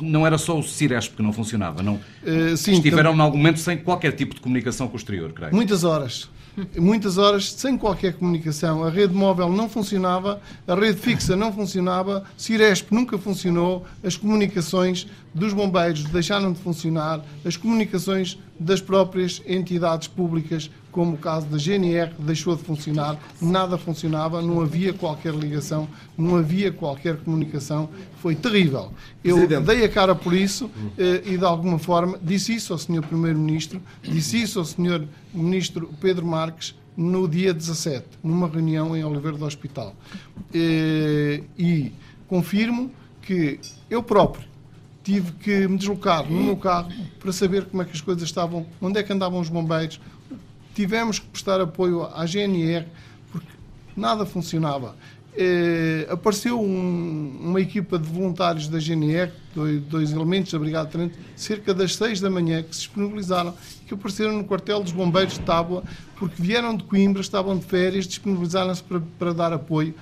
não 0.00 0.26
era 0.26 0.36
só 0.36 0.58
o 0.58 0.62
Ciresp 0.62 1.16
que 1.16 1.22
não 1.22 1.32
funcionava, 1.32 1.82
não? 1.82 1.94
Uh, 1.94 2.56
sim, 2.56 2.72
Estiveram, 2.72 3.14
em 3.14 3.20
algum 3.20 3.38
momento, 3.38 3.60
sem 3.60 3.78
qualquer 3.78 4.12
tipo 4.12 4.34
de 4.34 4.40
comunicação 4.40 4.88
com 4.88 4.94
o 4.94 4.96
exterior, 4.96 5.32
creio. 5.32 5.54
Muitas 5.54 5.84
horas. 5.84 6.28
Muitas 6.76 7.16
horas 7.16 7.52
sem 7.52 7.78
qualquer 7.78 8.14
comunicação. 8.14 8.82
A 8.82 8.90
rede 8.90 9.14
móvel 9.14 9.48
não 9.48 9.68
funcionava, 9.68 10.40
a 10.66 10.74
rede 10.74 11.00
fixa 11.00 11.36
não 11.36 11.52
funcionava, 11.52 12.24
Ciresp 12.36 12.92
nunca 12.92 13.16
funcionou, 13.16 13.86
as 14.02 14.16
comunicações 14.16 15.06
dos 15.32 15.52
bombeiros 15.52 16.04
deixaram 16.04 16.52
de 16.52 16.58
funcionar, 16.58 17.24
as 17.44 17.56
comunicações 17.56 18.36
das 18.60 18.78
próprias 18.78 19.40
entidades 19.46 20.06
públicas, 20.06 20.70
como 20.92 21.14
o 21.14 21.18
caso 21.18 21.46
da 21.46 21.56
GNR, 21.56 22.12
deixou 22.18 22.54
de 22.54 22.62
funcionar, 22.62 23.18
nada 23.40 23.78
funcionava, 23.78 24.42
não 24.42 24.60
havia 24.60 24.92
qualquer 24.92 25.32
ligação, 25.32 25.88
não 26.16 26.36
havia 26.36 26.70
qualquer 26.70 27.16
comunicação, 27.16 27.88
foi 28.16 28.34
terrível. 28.34 28.92
Eu 29.24 29.36
Presidente. 29.36 29.64
dei 29.64 29.84
a 29.84 29.88
cara 29.88 30.14
por 30.14 30.34
isso 30.34 30.70
eh, 30.98 31.22
e, 31.24 31.38
de 31.38 31.44
alguma 31.44 31.78
forma, 31.78 32.18
disse 32.22 32.54
isso 32.54 32.74
ao 32.74 32.78
Sr. 32.78 33.00
Primeiro-Ministro, 33.08 33.80
disse 34.02 34.42
isso 34.42 34.58
ao 34.58 34.64
Sr. 34.66 35.06
Ministro 35.32 35.88
Pedro 35.98 36.26
Marques, 36.26 36.74
no 36.94 37.26
dia 37.26 37.54
17, 37.54 38.04
numa 38.22 38.46
reunião 38.46 38.94
em 38.94 39.02
Oliveira 39.02 39.38
do 39.38 39.44
Hospital. 39.46 39.94
Eh, 40.52 41.44
e 41.58 41.92
confirmo 42.28 42.90
que 43.22 43.58
eu 43.88 44.02
próprio 44.02 44.49
tive 45.10 45.32
que 45.32 45.66
me 45.66 45.76
deslocar 45.76 46.24
no 46.30 46.40
meu 46.40 46.56
carro 46.56 46.88
para 47.18 47.32
saber 47.32 47.64
como 47.64 47.82
é 47.82 47.84
que 47.84 47.90
as 47.90 48.00
coisas 48.00 48.22
estavam, 48.22 48.64
onde 48.80 49.00
é 49.00 49.02
que 49.02 49.12
andavam 49.12 49.40
os 49.40 49.48
bombeiros. 49.48 50.00
Tivemos 50.72 51.18
que 51.18 51.26
prestar 51.26 51.60
apoio 51.60 52.04
à 52.14 52.24
GNR 52.24 52.86
porque 53.32 53.48
nada 53.96 54.24
funcionava. 54.24 54.94
eh, 55.36 56.06
apareceu 56.10 56.60
um, 56.60 57.38
uma 57.40 57.60
equipa 57.60 57.98
de 57.98 58.08
voluntários 58.08 58.68
da 58.68 58.78
GNR, 58.78 59.32
dois, 59.54 59.80
dois 59.82 60.12
elementos 60.12 60.52
da 60.52 60.58
Brigada 60.58 60.86
de 60.86 60.92
Trento, 60.92 61.18
cerca 61.36 61.72
das 61.74 61.96
6 61.96 62.20
da 62.20 62.30
manhã, 62.30 62.62
que 62.62 62.74
se 62.74 62.82
disponibilizaram, 62.82 63.54
que 63.86 63.94
apareceram 63.94 64.32
no 64.32 64.44
quartel 64.44 64.80
dos 64.82 64.92
bombeiros 64.92 65.34
de 65.34 65.40
Tábua, 65.40 65.82
porque 66.16 66.40
vieram 66.40 66.76
de 66.76 66.84
Coimbra, 66.84 67.20
estavam 67.20 67.56
de 67.58 67.64
férias, 67.64 68.06
disponibilizaram-se 68.06 68.82
para, 68.82 69.00
para 69.18 69.32
dar 69.32 69.52
apoio, 69.52 69.94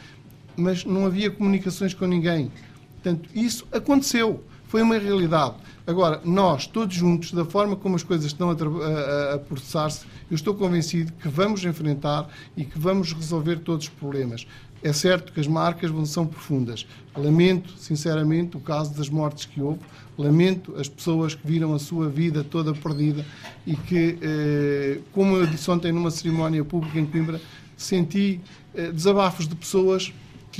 mas 0.57 0.85
não 0.85 1.07
havia 1.07 1.31
comunicações 1.31 1.95
com 1.95 2.07
ninguém. 2.07 2.51
Portanto, 2.95 3.29
isso 3.35 3.67
aconteceu, 3.71 4.43
foi 4.69 4.83
uma 4.83 4.99
realidade. 4.99 5.55
Agora, 5.87 6.21
nós, 6.25 6.67
todos 6.67 6.95
juntos, 6.95 7.33
da 7.33 7.45
forma 7.45 7.75
como 7.75 7.97
as 7.97 8.03
coisas 8.03 8.27
estão 8.27 8.51
a, 8.51 8.53
a, 8.53 9.35
a 9.35 9.39
processar-se, 9.39 10.07
eu 10.31 10.35
estou 10.35 10.55
convencido 10.55 11.13
que 11.15 11.29
vamos 11.29 11.65
enfrentar 11.65 12.29
e 12.57 12.65
que 12.65 12.79
vamos 12.79 13.13
resolver 13.13 13.61
todos 13.61 13.87
os 13.87 13.91
problemas. 13.91 14.47
É 14.83 14.93
certo 14.93 15.33
que 15.33 15.41
as 15.41 15.47
marcas 15.47 15.91
são 16.09 16.27
profundas. 16.27 16.87
Lamento, 17.17 17.73
sinceramente, 17.79 18.57
o 18.57 18.61
caso 18.61 18.95
das 18.95 19.09
mortes 19.09 19.47
que 19.47 19.61
houve. 19.61 19.81
Lamento 20.17 20.77
as 20.77 20.89
pessoas 20.89 21.35
que 21.35 21.45
viram 21.47 21.75
a 21.75 21.79
sua 21.79 22.09
vida 22.09 22.45
toda 22.45 22.73
perdida 22.75 23.25
e 23.67 23.75
que, 23.75 24.19
eh, 24.21 25.01
como 25.13 25.37
eu 25.37 25.47
disse 25.47 25.69
ontem 25.71 25.91
numa 25.91 26.11
cerimónia 26.11 26.65
pública 26.65 26.99
em 26.99 27.07
Coimbra, 27.07 27.41
senti 27.77 28.41
eh, 28.75 28.93
desabafos 28.93 29.49
de 29.49 29.57
pessoas 29.57 30.13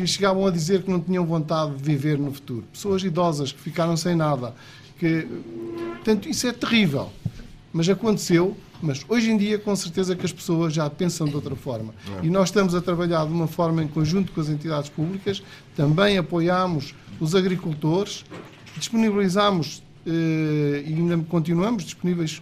que 0.03 0.07
chegavam 0.07 0.47
a 0.47 0.51
dizer 0.51 0.83
que 0.83 0.91
não 0.91 1.01
tinham 1.01 1.25
vontade 1.27 1.75
de 1.75 1.83
viver 1.83 2.19
no 2.19 2.33
futuro. 2.33 2.65
Pessoas 2.73 3.03
idosas 3.03 3.53
que 3.53 3.61
ficaram 3.61 3.97
sem 3.97 4.15
nada. 4.15 4.55
Que, 4.99 5.27
portanto, 5.97 6.29
isso 6.29 6.47
é 6.47 6.53
terrível. 6.53 7.11
Mas 7.73 7.89
aconteceu 7.89 8.57
mas 8.81 9.05
hoje 9.09 9.31
em 9.31 9.37
dia, 9.37 9.59
com 9.59 9.75
certeza 9.75 10.15
que 10.15 10.25
as 10.25 10.33
pessoas 10.33 10.73
já 10.73 10.89
pensam 10.89 11.27
de 11.27 11.35
outra 11.35 11.57
forma. 11.57 11.93
É. 12.23 12.27
E 12.27 12.31
nós 12.31 12.49
estamos 12.49 12.75
a 12.75 12.81
trabalhar 12.81 13.27
de 13.27 13.33
uma 13.33 13.49
forma 13.49 13.83
em 13.83 13.89
conjunto 13.89 14.33
com 14.33 14.41
as 14.41 14.49
entidades 14.49 14.89
públicas, 14.89 15.43
também 15.77 16.17
apoiamos 16.17 16.95
os 17.21 17.35
agricultores, 17.35 18.25
disponibilizamos 18.77 19.83
eh, 20.07 20.85
e 20.87 20.95
ainda 20.95 21.19
continuamos 21.29 21.85
disponíveis 21.85 22.41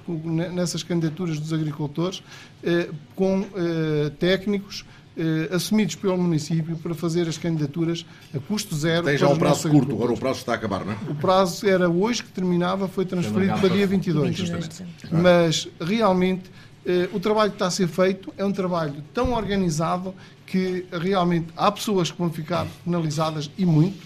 nessas 0.53 0.83
candidaturas 0.83 1.41
dos 1.41 1.53
agricultores, 1.53 2.23
eh, 2.63 2.91
com 3.15 3.45
eh, 3.57 4.11
técnicos 4.19 4.85
eh, 5.17 5.55
assumidos 5.55 5.95
pelo 5.95 6.19
município 6.19 6.77
para 6.77 6.95
fazer 6.95 7.27
as 7.29 7.39
candidaturas 7.39 8.05
a 8.35 8.39
custo 8.39 8.75
zero. 8.75 9.05
Tem 9.05 9.17
já 9.17 9.29
um 9.29 9.39
prazo 9.39 9.69
curto, 9.71 9.93
agora 9.95 10.13
o 10.13 10.19
prazo 10.19 10.41
está 10.41 10.53
a 10.53 10.55
acabar, 10.57 10.85
não 10.85 10.93
é? 10.93 10.97
O 11.09 11.15
prazo 11.15 11.67
era 11.67 11.89
hoje 11.89 12.23
que 12.23 12.31
terminava, 12.31 12.87
foi 12.87 13.07
transferido 13.07 13.59
para 13.59 13.69
dia 13.69 13.87
22. 13.87 14.83
Mas 15.11 15.69
realmente 15.81 16.51
eh, 16.85 17.09
o 17.13 17.19
trabalho 17.19 17.51
que 17.51 17.57
está 17.57 17.67
a 17.67 17.71
ser 17.71 17.89
feito 17.89 18.33
é 18.37 18.45
um 18.45 18.53
trabalho 18.53 19.03
tão 19.15 19.33
organizado 19.33 20.15
que 20.47 20.85
realmente 20.93 21.49
há 21.57 21.73
pessoas 21.73 22.11
que 22.11 22.19
vão 22.19 22.31
ficar 22.31 22.67
penalizadas 22.85 23.51
e 23.57 23.65
muito, 23.65 23.99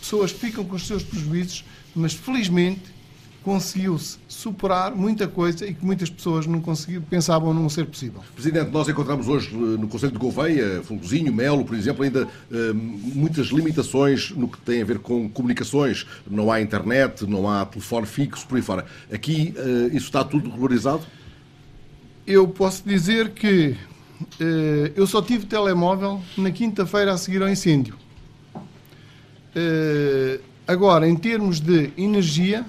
pessoas 0.00 0.32
que 0.32 0.40
ficam 0.40 0.64
com 0.64 0.76
os 0.76 0.86
seus 0.86 1.02
prejuízos, 1.02 1.64
mas 1.94 2.12
felizmente 2.12 2.95
conseguiu-se 3.46 4.18
superar 4.26 4.92
muita 4.92 5.28
coisa 5.28 5.64
e 5.64 5.72
que 5.72 5.86
muitas 5.86 6.10
pessoas 6.10 6.48
não 6.48 6.60
conseguiram, 6.60 7.02
pensavam 7.02 7.54
não 7.54 7.68
ser 7.68 7.86
possível. 7.86 8.20
Presidente, 8.34 8.72
nós 8.72 8.88
encontramos 8.88 9.28
hoje 9.28 9.54
eh, 9.54 9.56
no 9.56 9.86
Conselho 9.86 10.10
de 10.10 10.18
Gouveia, 10.18 10.82
Fulgozinho, 10.82 11.32
Melo, 11.32 11.64
por 11.64 11.76
exemplo, 11.76 12.02
ainda 12.02 12.26
eh, 12.50 12.72
muitas 12.72 13.46
limitações 13.46 14.32
no 14.32 14.48
que 14.48 14.58
tem 14.58 14.82
a 14.82 14.84
ver 14.84 14.98
com 14.98 15.28
comunicações. 15.28 16.04
Não 16.28 16.50
há 16.50 16.60
internet, 16.60 17.24
não 17.24 17.48
há 17.48 17.64
telefone 17.64 18.04
fixo, 18.04 18.44
por 18.48 18.56
aí 18.56 18.62
fora. 18.62 18.84
Aqui 19.12 19.54
eh, 19.56 19.90
isso 19.94 20.06
está 20.06 20.24
tudo 20.24 20.50
regularizado? 20.50 21.04
Eu 22.26 22.48
posso 22.48 22.82
dizer 22.84 23.30
que 23.30 23.76
eu 24.96 25.06
só 25.06 25.22
tive 25.22 25.46
telemóvel 25.46 26.20
na 26.36 26.50
quinta-feira 26.50 27.12
a 27.12 27.18
seguir 27.18 27.42
ao 27.42 27.48
incêndio. 27.48 27.94
Agora, 30.66 31.06
em 31.06 31.14
termos 31.14 31.60
de 31.60 31.92
energia, 31.96 32.64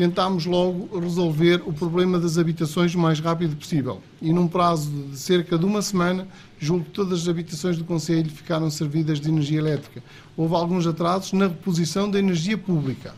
tentámos 0.00 0.46
logo 0.46 0.98
resolver 0.98 1.60
o 1.66 1.74
problema 1.74 2.18
das 2.18 2.38
habitações 2.38 2.94
o 2.94 2.98
mais 2.98 3.20
rápido 3.20 3.54
possível. 3.54 4.00
E 4.22 4.32
num 4.32 4.48
prazo 4.48 4.90
de 4.90 5.18
cerca 5.18 5.58
de 5.58 5.66
uma 5.66 5.82
semana, 5.82 6.26
julgo 6.58 6.86
que 6.86 6.90
todas 6.90 7.20
as 7.20 7.28
habitações 7.28 7.76
do 7.76 7.84
Conselho 7.84 8.30
ficaram 8.30 8.70
servidas 8.70 9.20
de 9.20 9.28
energia 9.28 9.58
elétrica. 9.58 10.02
Houve 10.34 10.54
alguns 10.54 10.86
atrasos 10.86 11.34
na 11.34 11.48
reposição 11.48 12.10
da 12.10 12.18
energia 12.18 12.56
pública, 12.56 13.14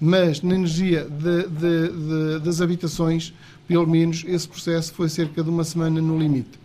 mas 0.00 0.42
na 0.42 0.56
energia 0.56 1.04
de, 1.04 1.44
de, 1.44 1.88
de, 1.92 2.38
das 2.40 2.60
habitações, 2.60 3.32
pelo 3.68 3.86
menos, 3.86 4.24
esse 4.26 4.48
processo 4.48 4.92
foi 4.94 5.08
cerca 5.08 5.44
de 5.44 5.48
uma 5.48 5.62
semana 5.62 6.00
no 6.00 6.18
limite. 6.18 6.58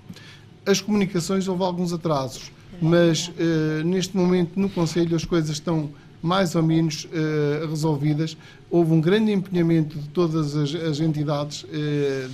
As 0.66 0.82
comunicações, 0.82 1.48
houve 1.48 1.62
alguns 1.62 1.94
atrasos, 1.94 2.52
mas 2.82 3.32
eh, 3.38 3.84
neste 3.84 4.18
momento 4.18 4.60
no 4.60 4.70
Conselho 4.72 5.16
as 5.16 5.24
coisas 5.24 5.52
estão 5.52 5.92
mais 6.22 6.56
ou 6.56 6.64
menos 6.64 7.06
uh, 7.06 7.68
resolvidas. 7.68 8.38
Houve 8.70 8.94
um 8.94 9.02
grande 9.02 9.32
empenhamento 9.32 9.98
de 9.98 10.08
todas 10.10 10.56
as, 10.56 10.76
as 10.76 11.00
entidades, 11.00 11.64
uh, 11.64 11.68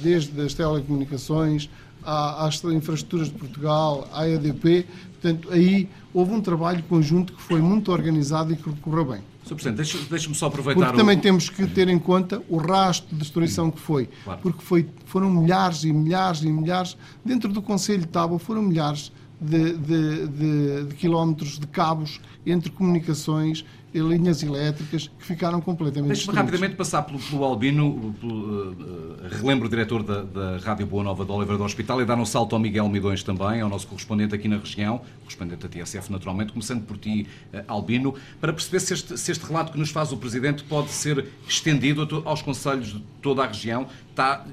desde 0.01 0.39
as 0.41 0.53
telecomunicações 0.53 1.69
à, 2.03 2.45
às 2.45 2.63
infraestruturas 2.63 3.27
de 3.27 3.35
Portugal, 3.35 4.07
à 4.13 4.27
EDP. 4.27 4.85
Portanto, 5.21 5.49
aí 5.51 5.89
houve 6.13 6.31
um 6.33 6.41
trabalho 6.41 6.83
conjunto 6.83 7.33
que 7.33 7.41
foi 7.41 7.61
muito 7.61 7.91
organizado 7.91 8.53
e 8.53 8.55
que 8.55 8.69
correu 8.81 9.05
bem. 9.05 9.21
Sr. 9.47 9.55
Presidente, 9.55 10.09
deixe-me 10.09 10.35
só 10.35 10.47
aproveitar. 10.47 10.79
Porque 10.79 10.95
o... 10.95 10.99
também 10.99 11.17
temos 11.17 11.49
que 11.49 11.65
ter 11.67 11.87
em 11.87 11.97
conta 11.97 12.41
o 12.49 12.57
rastro 12.57 13.09
de 13.09 13.21
destruição 13.21 13.71
que 13.71 13.79
foi. 13.79 14.09
Claro. 14.23 14.39
Porque 14.41 14.61
foi, 14.61 14.87
foram 15.05 15.29
milhares 15.29 15.83
e 15.83 15.93
milhares 15.93 16.41
e 16.43 16.51
milhares, 16.51 16.97
dentro 17.23 17.51
do 17.51 17.61
Conselho 17.61 18.01
de 18.01 18.07
Tábua, 18.07 18.39
foram 18.39 18.61
milhares 18.61 19.11
de, 19.39 19.73
de, 19.73 20.27
de, 20.27 20.83
de 20.85 20.95
quilómetros 20.95 21.59
de 21.59 21.67
cabos 21.67 22.19
entre 22.45 22.71
comunicações 22.71 23.63
e 23.93 23.99
linhas 23.99 24.43
elétricas 24.43 25.09
que 25.17 25.25
ficaram 25.25 25.61
completamente 25.61 26.13
Deixe-me 26.13 26.35
rapidamente 26.35 26.75
passar 26.75 27.03
pelo, 27.03 27.19
pelo 27.19 27.43
Albino, 27.43 28.15
pelo, 28.19 28.71
uh, 28.71 29.15
relembro 29.39 29.67
o 29.67 29.69
diretor 29.69 30.03
da, 30.03 30.23
da 30.23 30.57
Rádio 30.57 30.85
Boa 30.85 31.03
Nova 31.03 31.23
do 31.23 31.33
Oliveira 31.33 31.57
do 31.57 31.63
Hospital 31.63 32.01
e 32.01 32.05
dar 32.05 32.17
um 32.17 32.25
salto 32.25 32.53
ao 32.53 32.59
Miguel 32.59 32.87
Midões 32.89 33.23
também, 33.23 33.61
ao 33.61 33.69
nosso 33.69 33.87
correspondente 33.87 34.35
aqui 34.35 34.47
na 34.47 34.57
região, 34.57 35.01
correspondente 35.21 35.67
da 35.67 35.69
TSF 35.69 36.11
naturalmente, 36.11 36.51
começando 36.51 36.83
por 36.83 36.97
ti, 36.97 37.27
uh, 37.53 37.63
Albino, 37.67 38.13
para 38.41 38.51
perceber 38.51 38.79
se 38.79 38.93
este, 38.93 39.17
se 39.17 39.31
este 39.31 39.45
relato 39.45 39.71
que 39.71 39.79
nos 39.79 39.89
faz 39.89 40.11
o 40.11 40.17
Presidente 40.17 40.63
pode 40.63 40.89
ser 40.91 41.25
estendido 41.47 42.21
aos 42.25 42.41
conselhos 42.41 42.87
de 42.87 43.03
toda 43.21 43.43
a 43.43 43.47
região. 43.47 43.87
Está, 44.11 44.45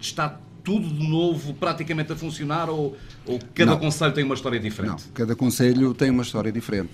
está 0.00 0.40
tudo 0.62 0.88
de 0.88 1.08
novo 1.08 1.54
praticamente 1.54 2.12
a 2.12 2.16
funcionar 2.16 2.68
ou, 2.68 2.96
ou 3.26 3.38
cada 3.54 3.72
não. 3.72 3.78
conselho 3.78 4.12
tem 4.12 4.24
uma 4.24 4.34
história 4.34 4.60
diferente? 4.60 5.04
Não, 5.06 5.12
cada 5.14 5.34
conselho 5.34 5.94
tem 5.94 6.10
uma 6.10 6.22
história 6.22 6.52
diferente. 6.52 6.90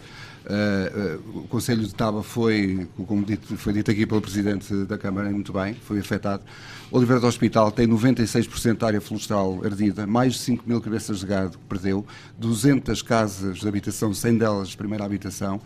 Uh, 0.47 1.19
uh, 1.19 1.39
o 1.41 1.49
Conselho 1.49 1.83
de 1.83 1.93
Taba 1.93 2.23
foi, 2.23 2.87
como 3.09 3.25
dito, 3.25 3.57
foi 3.57 3.73
dito 3.73 3.91
aqui 3.91 4.07
pelo 4.07 4.21
Presidente 4.21 4.73
da 4.85 4.97
Câmara, 4.97 5.29
muito 5.29 5.53
bem, 5.53 5.75
foi 5.75 5.99
afetado. 5.99 6.45
Oliveira 6.93 7.21
do 7.21 7.27
Hospital 7.27 7.73
tem 7.73 7.85
96% 7.89 8.77
da 8.77 8.87
área 8.87 9.01
florestal 9.01 9.61
ardida, 9.65 10.07
mais 10.07 10.35
de 10.35 10.39
5 10.39 10.63
mil 10.65 10.81
cabeças 10.81 11.19
de 11.19 11.27
gado 11.27 11.59
que 11.59 11.65
perdeu, 11.69 12.07
200 12.39 13.03
casas 13.03 13.59
de 13.59 13.67
habitação, 13.67 14.15
100 14.15 14.39
delas 14.39 14.69
de 14.69 14.77
primeira 14.77 15.05
habitação, 15.05 15.61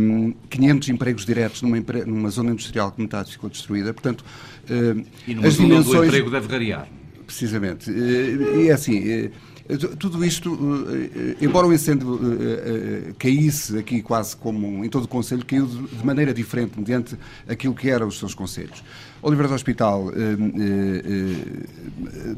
um, 0.00 0.32
500 0.48 0.88
empregos 0.88 1.26
diretos 1.26 1.60
numa, 1.60 1.76
numa, 2.06 2.30
zona 2.30 2.52
industrial 2.52 2.90
que 2.90 3.02
metade 3.02 3.30
ficou 3.30 3.50
destruída. 3.50 3.92
Portanto, 3.92 4.24
uh, 4.70 5.04
e 5.26 5.34
numa 5.34 5.48
as 5.48 5.54
zona 5.54 5.68
dimensões... 5.68 5.98
do 5.98 6.06
emprego 6.06 6.30
deve 6.30 6.48
variar. 6.48 6.88
Precisamente. 7.26 7.90
E 7.90 8.68
é 8.70 8.72
assim 8.72 9.30
tudo 9.76 10.24
isto, 10.24 10.50
eh, 10.88 11.10
eh, 11.14 11.44
embora 11.44 11.66
o 11.66 11.72
incêndio 11.72 12.18
eh, 12.40 13.12
caísse 13.18 13.76
aqui 13.76 14.00
quase 14.00 14.34
como 14.34 14.82
em 14.82 14.88
todo 14.88 15.04
o 15.04 15.08
Conselho, 15.08 15.44
caiu 15.44 15.66
de 15.66 16.06
maneira 16.06 16.32
diferente, 16.32 16.78
mediante 16.78 17.18
aquilo 17.46 17.74
que 17.74 17.90
eram 17.90 18.06
os 18.08 18.18
seus 18.18 18.34
conselhos. 18.34 18.82
Oliveira 19.20 19.48
do 19.48 19.54
Hospital 19.54 20.12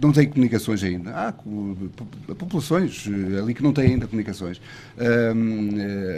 não 0.00 0.12
tem 0.12 0.28
comunicações 0.28 0.82
ainda. 0.82 1.10
Há 1.10 1.32
populações 2.34 3.06
ali 3.38 3.52
que 3.52 3.62
não 3.62 3.72
têm 3.72 3.92
ainda 3.92 4.06
comunicações. 4.06 4.60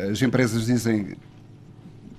as 0.09 0.23
empresas 0.23 0.67
dizem 0.67 1.17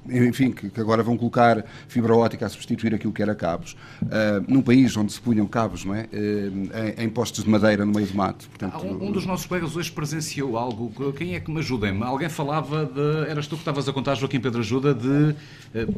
enfim, 0.09 0.51
que, 0.51 0.69
que, 0.69 0.79
agora 0.79 1.03
vão 1.03 1.17
colocar 1.17 1.63
fibra 1.87 2.15
ótica 2.15 2.45
a 2.45 2.49
substituir 2.49 2.93
aquilo 2.93 3.13
que 3.13 3.21
era 3.21 3.33
cabos, 3.33 3.75
uh, 4.01 4.43
num 4.47 4.61
país 4.61 4.95
onde 4.97 5.13
se 5.13 5.21
punham 5.21 5.45
cabos, 5.47 5.85
não 5.85 5.95
é? 5.95 6.03
Uh, 6.11 6.97
em, 6.99 7.05
em, 7.05 7.09
postes 7.09 7.43
de 7.43 7.49
madeira 7.49 7.85
no 7.85 7.93
meio 7.93 8.07
do 8.07 8.15
mato. 8.15 8.47
Portanto, 8.49 8.85
um, 8.85 9.07
um, 9.07 9.11
dos 9.11 9.25
nossos 9.25 9.45
colegas 9.45 9.75
hoje 9.75 9.91
presenciou 9.91 10.57
algo, 10.57 11.13
quem 11.13 11.35
é 11.35 11.39
que 11.39 11.51
me 11.51 11.59
ajudem? 11.59 12.01
Alguém 12.01 12.29
falava 12.29 12.85
de, 12.85 13.29
eras 13.29 13.47
tu 13.47 13.55
que 13.55 13.61
estavas 13.61 13.87
a 13.87 13.93
contar, 13.93 14.15
Joaquim 14.15 14.39
Pedro 14.39 14.59
Ajuda, 14.59 14.93
de... 14.93 15.35
Uh, 15.73 15.93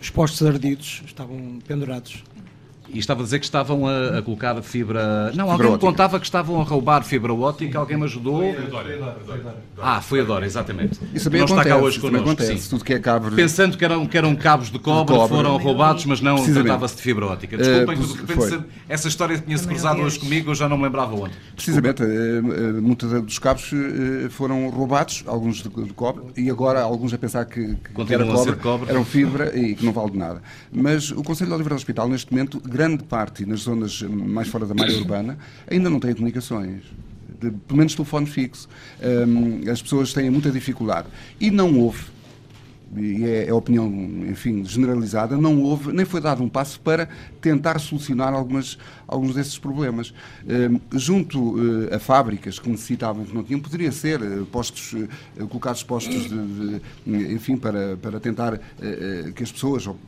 Os 0.00 0.10
postes 0.10 0.42
ardidos 0.42 1.02
estavam 1.04 1.58
pendurados 1.66 2.22
E 2.92 2.98
estava 2.98 3.20
a 3.20 3.24
dizer 3.24 3.38
que 3.38 3.44
estavam 3.44 3.86
a, 3.86 4.18
a 4.18 4.22
colocar 4.22 4.60
fibra. 4.62 5.26
Não, 5.34 5.50
Fibra 5.50 5.52
alguém 5.52 5.70
me 5.72 5.78
contava 5.78 6.18
que 6.18 6.24
estavam 6.26 6.60
a 6.60 6.64
roubar 6.64 7.02
fibra 7.04 7.32
ótica, 7.34 7.78
alguém 7.78 7.96
me 7.98 8.04
ajudou. 8.04 8.42
Ah, 9.80 10.00
foi 10.00 10.20
a 10.20 10.24
Dora, 10.24 10.44
exatamente. 10.46 10.98
Isso 11.14 11.24
também 11.26 11.40
não 11.40 11.46
está 11.46 11.56
cá 11.64 11.70
acontece, 11.76 11.86
hoje 11.86 12.00
connosco. 12.00 12.28
acontece. 12.30 12.58
sim. 12.58 12.70
Tudo 12.70 12.84
que 12.84 12.94
é 12.94 12.98
cabos. 12.98 13.34
Pensando 13.34 13.76
que 13.76 13.84
eram, 13.84 14.06
que 14.06 14.16
eram 14.18 14.34
cabos 14.34 14.70
de 14.70 14.78
cobre, 14.78 15.12
De 15.14 15.20
cobre. 15.20 15.36
foram 15.36 15.56
roubados, 15.58 16.04
mas 16.06 16.20
não 16.20 16.34
Precisamente. 16.36 16.64
tratava-se 16.66 16.96
de 16.96 17.02
fibra 17.02 17.26
ótica. 17.26 17.56
Desculpem, 17.56 17.94
Eh, 17.94 17.98
que 17.98 18.06
de 18.06 18.12
repente 18.20 18.34
foi. 18.38 18.48
se- 18.50 18.64
essa 18.88 19.08
história 19.08 19.38
tinha-se 19.38 19.66
cruzado 19.66 20.00
hoje 20.02 20.18
comigo, 20.18 20.50
eu 20.50 20.54
já 20.54 20.68
não 20.68 20.76
me 20.76 20.84
lembrava 20.84 21.14
onde. 21.14 21.34
Precisamente, 21.54 22.02
eh, 22.02 22.06
eh, 22.06 22.80
muitos 22.80 23.10
dos 23.22 23.38
cabos 23.38 23.70
foram 24.30 24.68
roubados, 24.70 25.22
alguns 25.26 25.56
de, 25.62 25.68
de 25.68 25.92
cobre, 25.92 26.24
e 26.36 26.50
agora 26.50 26.80
alguns 26.82 27.12
a 27.14 27.18
pensar 27.18 27.44
que, 27.44 27.76
que 27.76 28.14
era 28.14 28.24
a 28.24 28.26
cobre, 28.26 28.56
cobre. 28.56 28.90
eram 28.90 29.04
fibra 29.04 29.56
e 29.56 29.74
que 29.74 29.84
não 29.84 29.92
vale 29.92 30.10
de 30.12 30.18
nada. 30.18 30.42
Mas 30.72 31.10
o 31.10 31.22
Conselho 31.22 31.48
de 31.48 31.54
Oliveira 31.54 31.74
do 31.74 31.78
Hospital, 31.78 32.08
neste 32.08 32.32
momento, 32.32 32.60
grande 32.78 33.02
parte, 33.02 33.44
nas 33.44 33.62
zonas 33.62 34.02
mais 34.02 34.46
fora 34.46 34.64
da 34.64 34.72
malha 34.72 34.96
urbana, 34.96 35.36
ainda 35.68 35.90
não 35.90 35.98
tem 35.98 36.14
comunicações. 36.14 36.84
De, 37.40 37.50
pelo 37.50 37.78
menos 37.78 37.94
telefone 37.94 38.26
fixo. 38.26 38.68
Hum, 39.02 39.68
as 39.68 39.82
pessoas 39.82 40.12
têm 40.12 40.30
muita 40.30 40.50
dificuldade. 40.52 41.08
E 41.40 41.50
não 41.50 41.76
houve, 41.76 42.04
e 42.96 43.24
é, 43.24 43.48
é 43.48 43.52
opinião, 43.52 43.88
enfim, 44.30 44.64
generalizada, 44.64 45.36
não 45.36 45.60
houve, 45.60 45.92
nem 45.92 46.06
foi 46.06 46.20
dado 46.20 46.40
um 46.42 46.48
passo 46.48 46.80
para 46.80 47.08
tentar 47.40 47.80
solucionar 47.80 48.32
algumas, 48.32 48.78
alguns 49.08 49.34
desses 49.34 49.58
problemas. 49.58 50.14
Eh, 50.46 50.68
junto 50.92 51.56
eh, 51.90 51.96
a 51.96 51.98
fábricas 51.98 52.58
que 52.58 52.68
necessitavam, 52.68 53.24
que 53.24 53.34
não 53.34 53.42
tinham, 53.42 53.58
poderia 53.60 53.90
ser 53.90 54.22
eh, 54.22 54.44
postos, 54.52 54.94
eh, 54.94 55.08
colocados 55.48 55.82
postos 55.82 56.28
de, 56.28 56.80
de, 57.06 57.32
enfim, 57.34 57.56
para, 57.56 57.96
para 57.96 58.20
tentar 58.20 58.60
que 59.34 59.42
as 59.42 59.50
pessoas, 59.50 59.86
ou 59.86 59.98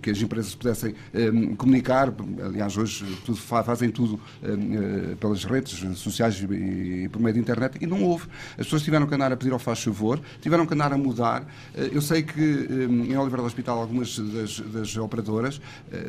que 0.00 0.10
as 0.10 0.22
empresas 0.22 0.54
pudessem 0.54 0.94
eh, 1.12 1.30
comunicar, 1.56 2.14
aliás, 2.44 2.76
hoje 2.76 3.04
tudo, 3.26 3.36
fa- 3.36 3.64
fazem 3.64 3.90
tudo 3.90 4.20
eh, 4.40 4.50
eh, 4.52 5.14
pelas 5.18 5.44
redes 5.44 5.84
sociais 5.98 6.40
e, 6.48 7.08
por 7.10 7.20
meio 7.20 7.34
da 7.34 7.40
internet, 7.40 7.76
e 7.80 7.86
não 7.86 8.04
houve. 8.04 8.26
As 8.52 8.66
pessoas 8.66 8.82
tiveram 8.82 9.06
que 9.08 9.14
andar 9.16 9.32
a 9.32 9.36
pedir 9.36 9.52
ao 9.52 9.58
faz 9.58 9.82
favor, 9.82 10.20
tiveram 10.40 10.64
que 10.64 10.74
andar 10.74 10.92
a 10.92 10.96
mudar. 10.96 11.44
Eu 11.74 12.00
sei 12.00 12.22
que 12.22 12.40
em 12.40 13.16
Oliveira 13.16 13.42
do 13.42 13.46
Hospital 13.46 13.80
algumas 13.80 14.16
das, 14.16 14.60
das 14.60 14.96
operadoras, 14.96 15.60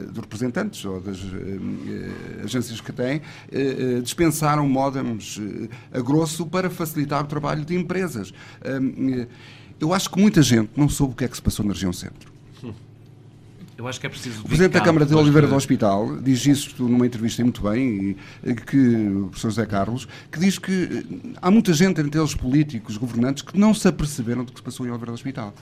dos 0.10 0.20
representantes 0.20 0.86
ou 0.86 1.02
das 1.02 1.18
agências 2.44 2.80
que 2.82 2.92
têm, 2.92 3.22
eh, 3.52 3.98
eh, 3.98 4.02
dispensaram 4.02 4.68
modems 4.68 5.40
eh, 5.92 5.98
a 5.98 6.02
grosso 6.02 6.46
para 6.46 6.70
facilitar 6.70 7.24
o 7.24 7.28
trabalho 7.28 7.64
de 7.66 7.76
empresas. 7.76 8.34
Eh, 8.64 8.80
eh, 9.22 9.28
eu 9.80 9.94
acho 9.94 10.10
que 10.10 10.20
muita 10.20 10.42
gente 10.42 10.70
não 10.76 10.90
soube 10.90 11.14
o 11.14 11.16
que 11.16 11.24
é 11.24 11.28
que 11.28 11.36
se 11.36 11.42
passou 11.42 11.66
na 11.66 11.74
região 11.74 11.94
centro. 11.94 12.30
Eu 13.78 13.88
acho 13.88 13.98
que 13.98 14.06
é 14.08 14.10
preciso. 14.10 14.42
O 14.42 14.44
Presidente 14.44 14.74
da 14.74 14.82
Câmara 14.82 15.06
de 15.06 15.16
Oliveira 15.16 15.48
de- 15.48 15.52
do 15.54 15.56
Hospital 15.56 16.18
diz 16.18 16.46
isto 16.46 16.84
numa 16.84 17.06
entrevista 17.06 17.42
muito 17.44 17.62
bem, 17.62 18.18
e, 18.46 18.54
que 18.54 18.78
o 18.78 19.28
professor 19.28 19.52
José 19.52 19.66
Carlos, 19.66 20.06
que 20.30 20.38
diz 20.38 20.60
que 20.60 20.72
eh, 21.32 21.32
há 21.42 21.50
muita 21.50 21.72
gente, 21.74 22.02
entre 22.02 22.20
eles 22.20 22.36
políticos, 22.36 22.98
governantes, 22.98 23.42
que 23.42 23.58
não 23.58 23.74
se 23.74 23.88
aperceberam 23.88 24.44
do 24.44 24.52
que 24.52 24.60
se 24.60 24.64
passou 24.64 24.86
em 24.86 24.90
Oliveira 24.90 25.14
do 25.14 25.16
Hospital. 25.16 25.54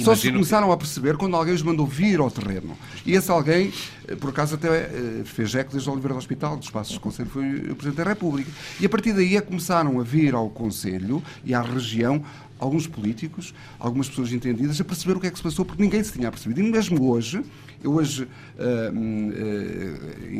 Só 0.00 0.14
se 0.14 0.30
começaram 0.30 0.72
a 0.72 0.76
perceber 0.76 1.16
quando 1.16 1.36
alguém 1.36 1.54
os 1.54 1.62
mandou 1.62 1.86
vir 1.86 2.18
ao 2.18 2.30
terreno. 2.30 2.76
E 3.04 3.12
esse 3.12 3.30
alguém, 3.30 3.72
eh, 4.08 4.16
por 4.16 4.30
acaso, 4.30 4.56
até 4.56 4.68
eh, 4.68 5.22
fez 5.24 5.54
eco 5.54 5.72
desde 5.72 5.88
Oliveira 5.88 6.14
do 6.14 6.18
Hospital, 6.18 6.56
dos 6.56 6.70
Passos 6.70 6.94
do 6.94 7.00
Conselho, 7.00 7.28
foi 7.30 7.70
o 7.70 7.76
Presidente 7.76 8.04
da 8.04 8.04
República. 8.04 8.50
E 8.80 8.86
a 8.86 8.88
partir 8.88 9.12
daí 9.12 9.36
é 9.36 9.40
que 9.40 9.46
começaram 9.46 10.00
a 10.00 10.02
vir 10.02 10.34
ao 10.34 10.50
Conselho 10.50 11.22
e 11.44 11.54
à 11.54 11.62
região 11.62 12.22
alguns 12.58 12.86
políticos, 12.86 13.54
algumas 13.78 14.08
pessoas 14.08 14.32
entendidas, 14.32 14.80
a 14.80 14.84
perceber 14.84 15.16
o 15.16 15.20
que 15.20 15.26
é 15.26 15.30
que 15.30 15.36
se 15.36 15.42
passou, 15.42 15.64
porque 15.64 15.82
ninguém 15.82 16.02
se 16.02 16.12
tinha 16.12 16.30
percebido. 16.30 16.60
E 16.60 16.62
mesmo 16.64 17.08
hoje, 17.08 17.42
eu 17.82 17.92
hoje, 17.94 18.26
eh, 18.58 18.90
hum, 18.92 19.32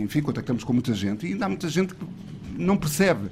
enfim, 0.03 0.22
contactamos 0.22 0.64
com 0.64 0.72
muita 0.72 0.94
gente 0.94 1.26
e 1.26 1.32
ainda 1.32 1.47
há 1.47 1.49
muita 1.49 1.68
gente 1.68 1.94
que 1.94 2.05
não 2.59 2.76
percebe. 2.76 3.28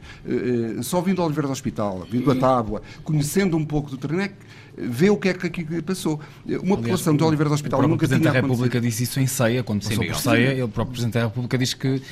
Só 0.83 1.01
vindo 1.01 1.23
ao 1.23 1.27
Oliveira 1.27 1.49
do 1.49 1.53
Hospital, 1.53 2.07
vindo 2.11 2.31
a 2.31 2.35
Tábua, 2.35 2.83
conhecendo 3.03 3.57
um 3.57 3.65
pouco 3.65 3.91
do 3.91 3.97
terreno, 3.97 4.21
é 4.21 4.29
que 4.29 4.35
vê 4.77 5.11
o 5.11 5.17
que 5.17 5.29
é 5.29 5.35
que 5.35 5.47
aqui 5.47 5.83
passou. 5.83 6.21
Uma 6.63 6.77
população 6.77 7.17
de 7.17 7.23
Oliveira 7.25 7.49
do 7.49 7.53
O 7.53 7.55
Hospital 7.55 7.79
próprio 7.79 7.91
nunca 7.91 7.99
Presidente 8.07 8.23
tinha 8.23 8.33
da 8.33 8.41
República 8.41 8.79
acontecido. 8.79 8.91
disse 8.91 9.03
isso 9.05 9.21
em 9.21 9.27
ceia, 9.27 9.63
quando 9.63 9.83
passou 9.83 10.05
por 10.05 10.15
ceia, 10.17 10.49
ele, 10.53 10.63
o 10.63 10.69
próprio 10.69 10.93
Presidente 10.93 11.15
da 11.15 11.25
República 11.25 11.57
diz 11.59 11.75
que 11.75 12.03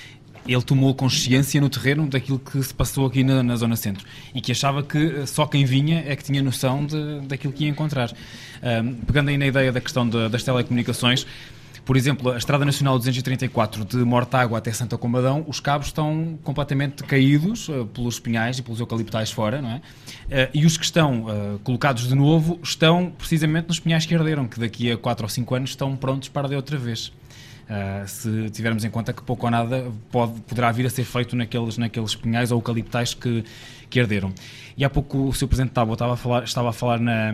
ele 0.46 0.62
tomou 0.62 0.92
consciência 0.92 1.60
no 1.60 1.68
terreno 1.70 2.08
daquilo 2.08 2.38
que 2.38 2.60
se 2.62 2.74
passou 2.74 3.06
aqui 3.06 3.22
na, 3.22 3.44
na 3.44 3.54
Zona 3.54 3.76
Centro 3.76 4.04
e 4.34 4.40
que 4.40 4.50
achava 4.50 4.82
que 4.82 4.98
eh, 4.98 5.24
só 5.26 5.46
quem 5.46 5.64
vinha 5.64 6.02
é 6.04 6.16
que 6.16 6.24
tinha 6.24 6.42
noção 6.42 6.84
de, 6.84 7.20
daquilo 7.28 7.52
que 7.52 7.62
ia 7.64 7.70
encontrar. 7.70 8.10
Ahm, 8.60 8.94
pegando 9.06 9.28
aí 9.28 9.38
na 9.38 9.46
ideia 9.46 9.70
da 9.70 9.80
questão 9.80 10.08
de- 10.08 10.28
das 10.28 10.42
telecomunicações, 10.42 11.24
por 11.84 11.96
exemplo, 11.96 12.30
a 12.30 12.36
Estrada 12.36 12.64
Nacional 12.64 12.96
234 12.96 13.84
de 13.84 13.96
Mortágua 13.98 14.58
até 14.58 14.72
Santa 14.72 14.96
Combadão, 14.96 15.44
os 15.48 15.58
cabos 15.58 15.88
estão 15.88 16.38
completamente 16.44 17.02
caídos 17.02 17.68
eh, 17.68 17.84
pelos 17.92 18.20
pinhais 18.20 18.58
e 18.58 18.62
pelos 18.62 18.78
eucaliptais 18.78 19.32
fora, 19.32 19.60
não 19.60 19.70
é? 19.70 19.82
Eh, 20.30 20.50
e 20.54 20.64
os 20.64 20.76
que 20.76 20.84
estão 20.84 21.26
eh, 21.28 21.58
colocados 21.64 22.06
de 22.06 22.14
novo 22.14 22.60
estão 22.62 23.12
precisamente 23.18 23.68
nos 23.68 23.80
pinhais 23.80 24.06
que 24.06 24.14
arderam, 24.14 24.46
que 24.46 24.60
daqui 24.60 24.92
a 24.92 24.96
4 24.96 25.24
ou 25.24 25.28
5 25.28 25.54
anos 25.54 25.70
estão 25.70 25.96
prontos 25.96 26.28
para 26.28 26.42
arder 26.42 26.56
outra 26.56 26.78
vez. 26.78 27.12
Uh, 27.62 28.06
se 28.06 28.50
tivermos 28.50 28.84
em 28.84 28.90
conta 28.90 29.12
que 29.12 29.22
pouco 29.22 29.46
ou 29.46 29.50
nada 29.50 29.90
pode, 30.10 30.40
poderá 30.42 30.70
vir 30.72 30.84
a 30.84 30.90
ser 30.90 31.04
feito 31.04 31.34
naqueles, 31.34 31.78
naqueles 31.78 32.14
pinhais 32.14 32.50
ou 32.50 32.58
eucaliptais 32.58 33.14
que, 33.14 33.44
que 33.88 34.00
arderam. 34.00 34.32
E 34.76 34.84
há 34.84 34.90
pouco 34.90 35.28
o 35.28 35.32
Sr. 35.32 35.46
Presidente 35.46 35.70
estava 35.70 36.12
a 36.12 36.16
falar, 36.16 36.42
estava 36.42 36.68
a 36.68 36.72
falar 36.72 37.00
na, 37.00 37.32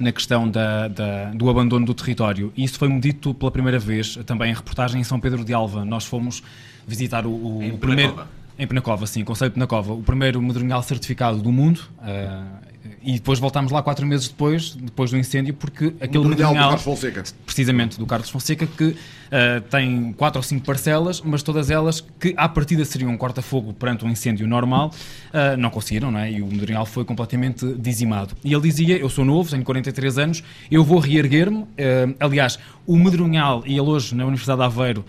na 0.00 0.12
questão 0.12 0.48
da, 0.48 0.88
da- 0.88 1.30
do 1.32 1.48
abandono 1.50 1.84
do 1.86 1.94
território. 1.94 2.52
E 2.56 2.64
isso 2.64 2.78
foi-me 2.78 3.00
dito 3.00 3.34
pela 3.34 3.50
primeira 3.50 3.78
vez 3.78 4.16
também 4.26 4.50
em 4.50 4.54
reportagem 4.54 5.00
em 5.00 5.04
São 5.04 5.18
Pedro 5.20 5.44
de 5.44 5.52
Alva. 5.52 5.84
Nós 5.84 6.04
fomos 6.04 6.42
visitar 6.86 7.26
o, 7.26 7.30
o 7.30 7.62
Em 7.62 7.76
primeiro. 7.76 8.12
Penacova. 8.12 8.38
Em 8.58 8.66
Penacova, 8.66 9.06
sim, 9.06 9.22
Conselho 9.24 9.50
de 9.50 9.54
Penacova, 9.54 9.92
o 9.92 10.02
primeiro 10.02 10.42
medronhal 10.42 10.82
certificado 10.82 11.38
do 11.40 11.52
mundo. 11.52 11.80
uh, 11.98 12.68
e 13.02 13.14
depois 13.14 13.38
voltámos 13.38 13.72
lá 13.72 13.82
quatro 13.82 14.06
meses 14.06 14.28
depois, 14.28 14.74
depois 14.74 15.10
do 15.10 15.16
incêndio, 15.16 15.54
porque 15.54 15.94
aquele 16.00 16.24
do 16.24 16.28
medronhal 16.28 16.54
Carlos 16.54 16.82
Fonseca. 16.82 17.24
precisamente 17.44 17.98
do 17.98 18.06
Carlos 18.06 18.30
Fonseca, 18.30 18.66
que 18.66 18.96
eh, 19.30 19.60
tem 19.70 20.12
quatro 20.14 20.38
ou 20.38 20.42
cinco 20.42 20.64
parcelas, 20.64 21.20
mas 21.20 21.42
todas 21.42 21.70
elas 21.70 22.00
que 22.18 22.34
à 22.36 22.48
partida 22.48 22.84
seriam 22.84 23.10
um 23.10 23.16
corta-fogo 23.16 23.72
perante 23.72 24.04
um 24.04 24.08
incêndio 24.08 24.46
normal, 24.46 24.92
eh, 25.32 25.56
não 25.56 25.70
conseguiram, 25.70 26.10
não 26.10 26.18
é? 26.18 26.32
E 26.32 26.42
o 26.42 26.46
Medronhal 26.46 26.86
foi 26.86 27.04
completamente 27.04 27.66
dizimado. 27.74 28.34
E 28.42 28.52
ele 28.52 28.62
dizia: 28.62 28.96
Eu 28.96 29.08
sou 29.08 29.24
novo, 29.24 29.50
tenho 29.50 29.64
43 29.64 30.18
anos, 30.18 30.44
eu 30.70 30.82
vou 30.82 30.98
reerguer-me. 30.98 31.66
Eh, 31.76 32.08
aliás, 32.18 32.58
o 32.86 32.96
Medronhal, 32.96 33.62
e 33.66 33.72
ele 33.72 33.82
hoje 33.82 34.14
na 34.14 34.24
Universidade 34.24 34.60
de 34.60 34.64
Aveiro, 34.64 35.04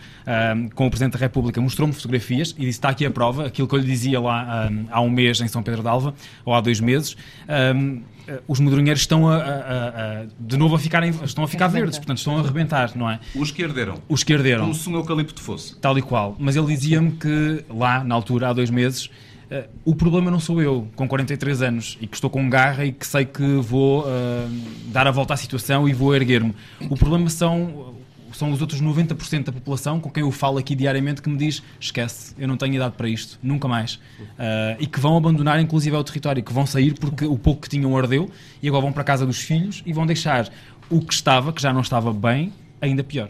com 0.75 0.85
o 0.85 0.89
Presidente 0.89 1.13
da 1.13 1.19
República, 1.19 1.61
mostrou-me 1.61 1.93
fotografias 1.93 2.49
e 2.57 2.65
disse: 2.65 2.71
Está 2.71 2.89
aqui 2.89 3.05
a 3.05 3.11
prova, 3.11 3.45
aquilo 3.45 3.67
que 3.69 3.75
eu 3.75 3.79
lhe 3.79 3.85
dizia 3.85 4.19
lá 4.19 4.69
há 4.91 4.99
um 4.99 5.09
mês 5.09 5.39
em 5.39 5.47
São 5.47 5.63
Pedro 5.63 5.81
de 5.81 5.87
Alva, 5.87 6.13
ou 6.43 6.53
há 6.53 6.59
dois 6.59 6.81
meses. 6.81 7.15
Eh, 7.59 8.01
eh, 8.27 8.41
os 8.47 8.59
medronheiros 8.59 9.01
estão 9.01 9.27
a, 9.27 9.35
a- 9.35 9.39
a- 9.39 10.21
a- 10.21 10.25
de 10.39 10.57
novo 10.57 10.75
a 10.75 10.79
ficarem, 10.79 11.11
estão 11.23 11.43
a 11.43 11.47
ficar 11.47 11.67
verdes, 11.67 11.97
portanto 11.97 12.17
estão 12.19 12.37
a 12.37 12.39
arrebentar, 12.41 12.91
não 12.95 13.09
é? 13.09 13.19
Os 13.35 13.51
que 13.51 13.61
herderam. 13.63 13.95
Os 14.07 14.23
que 14.23 14.33
herderam, 14.33 14.61
Como 14.63 14.75
se 14.75 14.89
um 14.89 14.95
eucalipto 14.95 15.41
fosse. 15.41 15.75
tal 15.79 15.97
e 15.97 16.01
qual. 16.01 16.35
Mas 16.39 16.55
ele 16.55 16.67
dizia-me 16.67 17.11
que 17.11 17.63
lá, 17.69 18.03
na 18.03 18.15
altura, 18.15 18.49
há 18.49 18.53
dois 18.53 18.69
meses, 18.69 19.09
eh, 19.51 19.67
o 19.83 19.95
problema 19.95 20.29
não 20.29 20.39
sou 20.39 20.61
eu, 20.61 20.87
com 20.95 21.07
43 21.07 21.61
anos, 21.63 21.97
e 21.99 22.05
que 22.07 22.15
estou 22.15 22.29
com 22.29 22.47
garra 22.49 22.85
e 22.85 22.91
que 22.91 23.05
sei 23.07 23.25
que 23.25 23.43
vou 23.55 24.05
eh, 24.07 24.47
dar 24.87 25.07
a 25.07 25.11
volta 25.11 25.33
à 25.33 25.37
situação 25.37 25.89
e 25.89 25.93
vou 25.93 26.15
erguer-me. 26.15 26.53
O 26.89 26.95
problema 26.95 27.29
são, 27.29 27.95
são 28.39 28.51
os 28.51 28.61
outros 28.61 28.81
90% 28.81 29.43
da 29.43 29.51
população 29.51 29.99
com 29.99 30.09
quem 30.09 30.21
eu 30.23 30.31
falo 30.31 30.57
aqui 30.57 30.73
diariamente 30.73 31.21
que 31.21 31.29
me 31.29 31.37
diz 31.37 31.61
esquece, 31.79 32.33
eu 32.39 32.47
não 32.47 32.55
tenho 32.57 32.73
idade 32.75 32.95
para 32.95 33.07
isto, 33.09 33.37
nunca 33.43 33.67
mais. 33.67 33.99
Eh, 34.37 34.77
e 34.79 34.87
que 34.87 34.99
vão 34.99 35.17
abandonar 35.17 35.59
inclusive 35.59 35.95
o 35.95 36.03
território, 36.03 36.41
que 36.41 36.53
vão 36.53 36.65
sair 36.65 36.93
porque 36.97 37.25
o 37.25 37.37
pouco 37.37 37.61
que 37.63 37.69
tinham 37.69 37.95
ardeu 37.97 38.31
e 38.61 38.67
agora 38.67 38.81
vão 38.83 38.91
para 38.93 39.01
a 39.01 39.05
casa 39.05 39.25
dos 39.25 39.39
filhos 39.39 39.83
e 39.85 39.91
vão 39.93 40.05
deixar 40.05 40.49
o 40.89 41.01
que 41.01 41.13
estava, 41.13 41.51
que 41.53 41.61
já 41.61 41.71
não 41.73 41.81
estava 41.81 42.11
bem, 42.13 42.51
ainda 42.81 43.03
pior. 43.03 43.29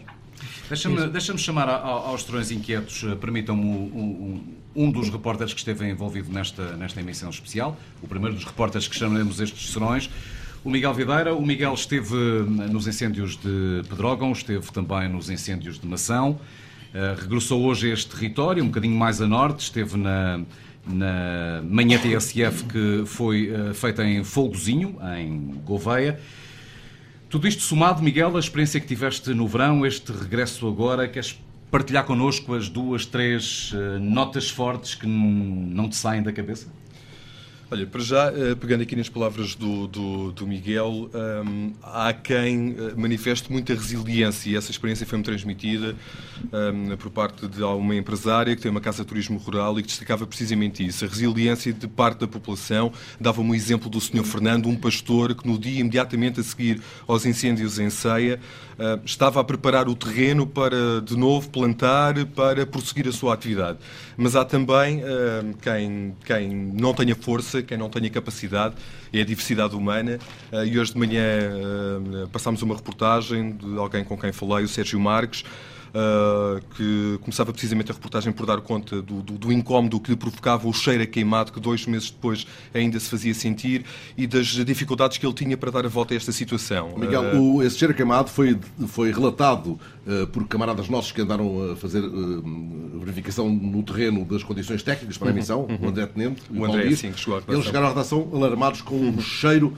Deixa-me 0.68 1.08
deixa 1.08 1.36
chamar 1.36 1.68
a- 1.68 1.76
a- 1.76 2.08
aos 2.08 2.22
Trões 2.22 2.50
Inquietos, 2.50 3.02
eh, 3.04 3.14
permitam-me 3.16 3.64
um, 3.64 4.40
um- 4.76 4.84
um 4.86 4.90
dos 4.90 5.10
repórteres 5.10 5.52
que 5.52 5.58
esteve 5.58 5.86
envolvido 5.90 6.32
nesta, 6.32 6.76
nesta 6.76 7.00
emissão 7.00 7.28
especial, 7.28 7.76
o 8.00 8.06
primeiro 8.06 8.36
dos 8.36 8.44
repórteres 8.44 8.86
que 8.86 8.96
chamaremos 8.96 9.40
estes 9.40 9.70
serões, 9.72 10.08
o 10.64 10.70
Miguel 10.70 10.94
Videira. 10.94 11.34
O 11.34 11.44
Miguel 11.44 11.74
esteve 11.74 12.14
eh, 12.14 12.68
nos 12.68 12.86
incêndios 12.86 13.36
de 13.36 13.82
Pedrógão, 13.88 14.32
esteve 14.32 14.70
também 14.72 15.08
nos 15.08 15.30
incêndios 15.30 15.78
de 15.78 15.86
Mação, 15.86 16.38
eh, 16.92 17.16
regressou 17.18 17.62
hoje 17.62 17.90
a 17.90 17.94
este 17.94 18.10
território, 18.10 18.62
um 18.62 18.66
bocadinho 18.68 18.96
mais 18.96 19.20
a 19.20 19.26
norte, 19.26 19.60
esteve 19.60 19.96
na, 19.96 20.40
na 20.86 21.62
manhã 21.64 21.98
TSF 21.98 22.64
que 22.64 23.02
foi 23.06 23.52
eh, 23.52 23.74
feita 23.74 24.04
em 24.04 24.22
Folgozinho, 24.24 24.98
em 25.18 25.54
Gouveia. 25.64 26.20
Tudo 27.28 27.46
isto 27.46 27.62
somado, 27.62 28.02
Miguel, 28.02 28.36
a 28.36 28.40
experiência 28.40 28.80
que 28.80 28.86
tiveste 28.86 29.32
no 29.32 29.46
verão, 29.46 29.86
este 29.86 30.10
regresso 30.12 30.66
agora, 30.66 31.06
queres 31.06 31.38
partilhar 31.70 32.04
connosco 32.04 32.54
as 32.54 32.68
duas, 32.68 33.06
três 33.06 33.72
eh, 33.72 33.98
notas 33.98 34.50
fortes 34.50 34.94
que 34.94 35.06
não 35.06 35.88
te 35.88 35.96
saem 35.96 36.22
da 36.22 36.32
cabeça? 36.32 36.66
Olha, 37.72 37.86
para 37.86 38.00
já, 38.00 38.32
eh, 38.32 38.56
pegando 38.56 38.82
aqui 38.82 38.96
nas 38.96 39.08
palavras 39.08 39.54
do, 39.54 39.86
do, 39.86 40.32
do 40.32 40.44
Miguel, 40.44 41.08
um, 41.14 41.72
há 41.80 42.12
quem 42.12 42.74
eh, 42.76 42.94
manifeste 42.96 43.52
muita 43.52 43.72
resiliência 43.74 44.50
e 44.50 44.56
essa 44.56 44.72
experiência 44.72 45.06
foi-me 45.06 45.22
transmitida 45.22 45.94
um, 46.52 46.96
por 46.96 47.12
parte 47.12 47.46
de 47.46 47.62
uma 47.62 47.94
empresária 47.94 48.56
que 48.56 48.62
tem 48.62 48.72
uma 48.72 48.80
casa 48.80 49.04
de 49.04 49.08
turismo 49.08 49.38
rural 49.38 49.78
e 49.78 49.82
que 49.82 49.88
destacava 49.88 50.26
precisamente 50.26 50.84
isso, 50.84 51.04
a 51.04 51.08
resiliência 51.08 51.72
de 51.72 51.86
parte 51.86 52.18
da 52.18 52.26
população. 52.26 52.92
Dava-me 53.20 53.50
um 53.50 53.54
exemplo 53.54 53.88
do 53.88 54.00
Sr. 54.00 54.24
Fernando, 54.24 54.68
um 54.68 54.74
pastor 54.74 55.32
que 55.36 55.46
no 55.46 55.56
dia 55.56 55.78
imediatamente 55.78 56.40
a 56.40 56.42
seguir 56.42 56.82
aos 57.06 57.24
incêndios 57.24 57.78
em 57.78 57.88
Ceia 57.88 58.40
estava 59.04 59.40
a 59.40 59.44
preparar 59.44 59.88
o 59.88 59.94
terreno 59.94 60.46
para 60.46 61.00
de 61.02 61.16
novo 61.16 61.48
plantar, 61.50 62.14
para 62.26 62.66
prosseguir 62.66 63.08
a 63.08 63.12
sua 63.12 63.34
atividade. 63.34 63.78
Mas 64.16 64.36
há 64.36 64.44
também 64.44 64.98
uh, 64.98 65.56
quem, 65.62 66.16
quem 66.24 66.48
não 66.48 66.94
tenha 66.94 67.14
força 67.14 67.62
quem 67.62 67.78
não 67.78 67.88
tenha 67.88 68.10
capacidade, 68.10 68.74
é 69.12 69.20
a 69.20 69.24
diversidade 69.24 69.74
humana. 69.74 70.18
Eh, 70.52 70.66
e 70.66 70.78
hoje 70.78 70.92
de 70.92 70.98
manhã 70.98 71.22
passámos 72.32 72.62
uma 72.62 72.74
reportagem 72.74 73.52
de 73.52 73.78
alguém 73.78 74.04
com 74.04 74.16
quem 74.16 74.32
falei, 74.32 74.64
o 74.64 74.68
Sérgio 74.68 74.98
Marques, 75.00 75.44
uh, 75.90 76.60
que 76.76 77.18
começava 77.20 77.52
precisamente 77.52 77.90
a 77.90 77.94
reportagem 77.94 78.32
por 78.32 78.46
dar 78.46 78.60
conta 78.60 79.02
do, 79.02 79.22
do, 79.22 79.32
do, 79.34 79.52
incómodo 79.52 80.00
que 80.00 80.10
lhe 80.10 80.16
provocava 80.16 80.66
o 80.68 80.72
cheiro 80.72 81.02
a 81.02 81.06
queimado, 81.06 81.52
que 81.52 81.60
dois 81.60 81.86
meses 81.86 82.10
depois 82.10 82.46
ainda 82.74 82.98
se 82.98 83.08
fazia 83.08 83.34
sentir, 83.34 83.84
e 84.16 84.26
das 84.26 84.46
dificuldades 84.46 85.18
que 85.18 85.26
ele 85.26 85.34
tinha 85.34 85.56
para 85.56 85.70
dar 85.70 85.84
a 85.84 85.88
volta 85.88 86.14
a 86.14 86.16
esta 86.16 86.32
situação. 86.32 86.94
Miguel, 86.96 87.36
uh, 87.36 87.56
o, 87.56 87.62
esse 87.62 87.78
cheiro 87.78 87.92
a 87.92 87.96
queimado 87.96 88.30
foi, 88.30 88.58
foi 88.88 89.12
relatado 89.12 89.78
uh, 90.06 90.26
por 90.28 90.46
camaradas 90.46 90.88
nossos 90.88 91.12
que 91.12 91.20
andaram 91.20 91.72
a 91.72 91.76
fazer 91.76 92.02
verificação 93.00 93.48
no 93.48 93.82
terreno 93.82 94.24
das 94.24 94.42
condições 94.42 94.82
técnicas 94.82 95.16
para 95.16 95.28
a 95.28 95.30
emissão, 95.30 95.62
uhum. 95.62 95.78
o 95.82 95.88
André 95.88 96.06
Tenente, 96.06 96.42
o, 96.50 96.60
o 96.60 96.64
André, 96.64 96.94
sim, 96.94 97.12
chegou 97.14 97.42
Eles 97.48 97.64
chegaram 97.64 97.86
à 97.86 97.88
redação 97.90 98.28
alarmados 98.32 98.82
com 98.82 98.96
um 98.96 99.20
cheiro 99.20 99.76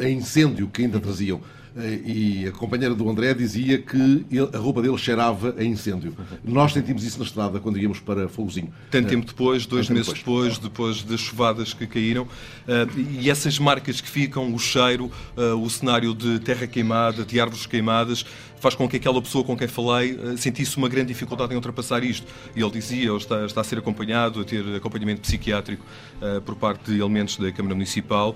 a 0.00 0.08
incêndio 0.08 0.68
que 0.68 0.82
ainda 0.82 1.00
traziam. 1.00 1.40
Eh, 1.76 2.00
e 2.04 2.48
a 2.48 2.52
companheira 2.52 2.94
do 2.94 3.08
André 3.08 3.34
dizia 3.34 3.78
que 3.78 4.26
ele, 4.30 4.48
a 4.52 4.58
roupa 4.58 4.82
dele 4.82 4.96
cheirava 4.98 5.54
a 5.58 5.64
incêndio. 5.64 6.14
Nós 6.44 6.72
sentimos 6.72 7.04
isso 7.04 7.18
na 7.18 7.24
estrada 7.24 7.60
quando 7.60 7.78
íamos 7.78 8.00
para 8.00 8.28
Fogozinho. 8.28 8.72
Tanto 8.90 9.08
tempo 9.08 9.26
depois, 9.26 9.66
dois 9.66 9.88
meses 9.88 10.12
depois. 10.12 10.58
depois, 10.58 10.58
depois 10.58 11.02
das 11.02 11.20
chuvadas 11.20 11.74
que 11.74 11.86
caíram, 11.86 12.26
eh, 12.66 12.86
e 13.20 13.30
essas 13.30 13.58
marcas 13.58 14.00
que 14.00 14.08
ficam, 14.08 14.54
o 14.54 14.58
cheiro, 14.58 15.10
eh, 15.36 15.52
o 15.52 15.68
cenário 15.68 16.14
de 16.14 16.38
terra 16.40 16.66
queimada, 16.66 17.24
de 17.24 17.40
árvores 17.40 17.66
queimadas, 17.66 18.24
faz 18.60 18.74
com 18.74 18.88
que 18.88 18.96
aquela 18.96 19.20
pessoa 19.20 19.44
com 19.44 19.56
quem 19.56 19.68
falei 19.68 20.18
sentisse 20.36 20.76
uma 20.76 20.88
grande 20.88 21.08
dificuldade 21.08 21.52
em 21.52 21.56
ultrapassar 21.56 22.02
isto. 22.02 22.26
E 22.54 22.60
ele 22.60 22.70
dizia, 22.70 23.08
ele 23.08 23.16
está, 23.16 23.44
está 23.44 23.60
a 23.60 23.64
ser 23.64 23.78
acompanhado, 23.78 24.40
a 24.40 24.44
ter 24.44 24.64
acompanhamento 24.76 25.20
psiquiátrico 25.22 25.84
por 26.44 26.56
parte 26.56 26.90
de 26.90 27.00
elementos 27.00 27.36
da 27.36 27.50
Câmara 27.52 27.74
Municipal, 27.74 28.34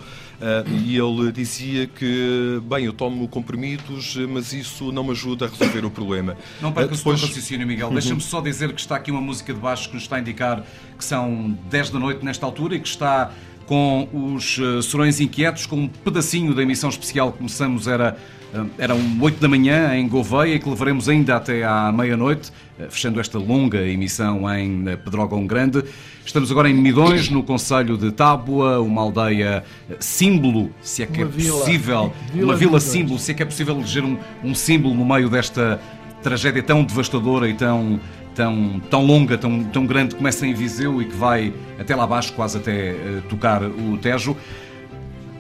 e 0.67 0.97
ele 0.97 1.33
dizia 1.33 1.87
que, 1.87 2.61
bem, 2.65 2.85
eu 2.85 2.93
tomo 2.93 3.27
comprimidos, 3.29 4.17
mas 4.29 4.53
isso 4.53 4.93
não 4.93 5.05
me 5.05 5.11
ajuda 5.11 5.47
a 5.47 5.49
resolver 5.49 5.85
o 5.85 5.91
problema. 5.91 6.37
Não 6.61 6.73
perca 6.73 6.95
Depois... 6.95 7.23
o 7.23 7.27
raciocínio, 7.27 7.67
Miguel. 7.67 7.89
Uhum. 7.89 7.95
Deixa-me 7.95 8.21
só 8.21 8.41
dizer 8.41 8.73
que 8.73 8.81
está 8.81 8.97
aqui 8.97 9.11
uma 9.11 9.21
música 9.21 9.53
de 9.53 9.61
baixo 9.61 9.89
que 9.89 9.95
nos 9.95 10.05
está 10.05 10.17
a 10.17 10.21
indicar 10.21 10.65
que 10.97 11.05
são 11.05 11.59
10 11.69 11.91
da 11.91 11.99
noite 11.99 12.25
nesta 12.25 12.47
altura 12.47 12.77
e 12.77 12.81
que 12.81 12.89
está 12.89 13.33
com 13.67 14.09
os 14.13 14.59
uh, 14.59 14.83
Sorões 14.83 15.21
Inquietos, 15.21 15.67
com 15.67 15.77
um 15.77 15.89
pedacinho 15.89 16.55
da 16.55 16.63
emissão 16.63 16.91
especial 16.91 17.33
que 17.33 17.39
começamos, 17.39 17.87
era, 17.87 18.17
uh, 18.17 18.42
eram 18.79 18.99
8 19.21 19.41
da 19.41 19.49
manhã 19.49 19.95
em 19.97 20.07
Gouveia, 20.07 20.59
que 20.59 20.69
levaremos 20.69 21.09
ainda 21.09 21.37
até 21.37 21.65
à 21.65 21.91
meia-noite, 21.93 22.51
uh, 22.79 22.91
fechando 22.91 23.19
esta 23.21 23.39
longa 23.39 23.81
emissão 23.87 24.49
em 24.55 24.85
Pedrógão 25.05 25.47
Grande. 25.47 25.83
Estamos 26.25 26.51
agora 26.51 26.69
em 26.69 26.75
Midões, 26.75 27.29
no 27.29 27.43
Conselho 27.43 27.97
de 27.97 28.13
Tábua, 28.13 28.81
uma 28.81 29.03
aldeia 29.03 29.65
símbolo, 29.99 30.71
se 30.81 31.03
é 31.03 31.07
que 31.07 31.23
uma 31.23 31.29
é 31.29 31.31
vila. 31.31 31.59
possível, 31.59 32.13
vila 32.33 32.45
uma 32.45 32.57
vila 32.57 32.81
símbolo, 32.81 33.19
se 33.19 33.33
é 33.33 33.35
que 33.35 33.43
é 33.43 33.47
possível 33.47 33.75
eleger 33.77 34.05
um, 34.05 34.19
um 34.45 34.55
símbolo 34.55 34.95
no 34.95 35.05
meio 35.05 35.29
desta 35.29 35.81
tragédia 36.23 36.63
tão 36.63 36.85
devastadora 36.85 37.49
e 37.49 37.55
tão 37.55 37.99
tão, 38.35 38.81
tão 38.91 39.05
longa, 39.05 39.37
tão, 39.37 39.65
tão 39.65 39.87
grande, 39.87 40.15
começa 40.15 40.47
em 40.47 40.55
Viseu 40.55 41.01
e 41.03 41.05
que 41.05 41.15
vai 41.15 41.53
até 41.79 41.95
lá 41.95 42.05
abaixo, 42.05 42.33
quase 42.33 42.59
até 42.59 42.93
uh, 42.93 43.23
tocar 43.29 43.63
o 43.63 43.99
Tejo. 43.99 44.37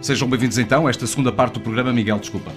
Sejam 0.00 0.28
bem-vindos 0.28 0.58
então 0.58 0.86
a 0.86 0.90
esta 0.90 1.06
segunda 1.06 1.30
parte 1.30 1.54
do 1.54 1.60
programa. 1.60 1.92
Miguel, 1.92 2.18
desculpa. 2.18 2.50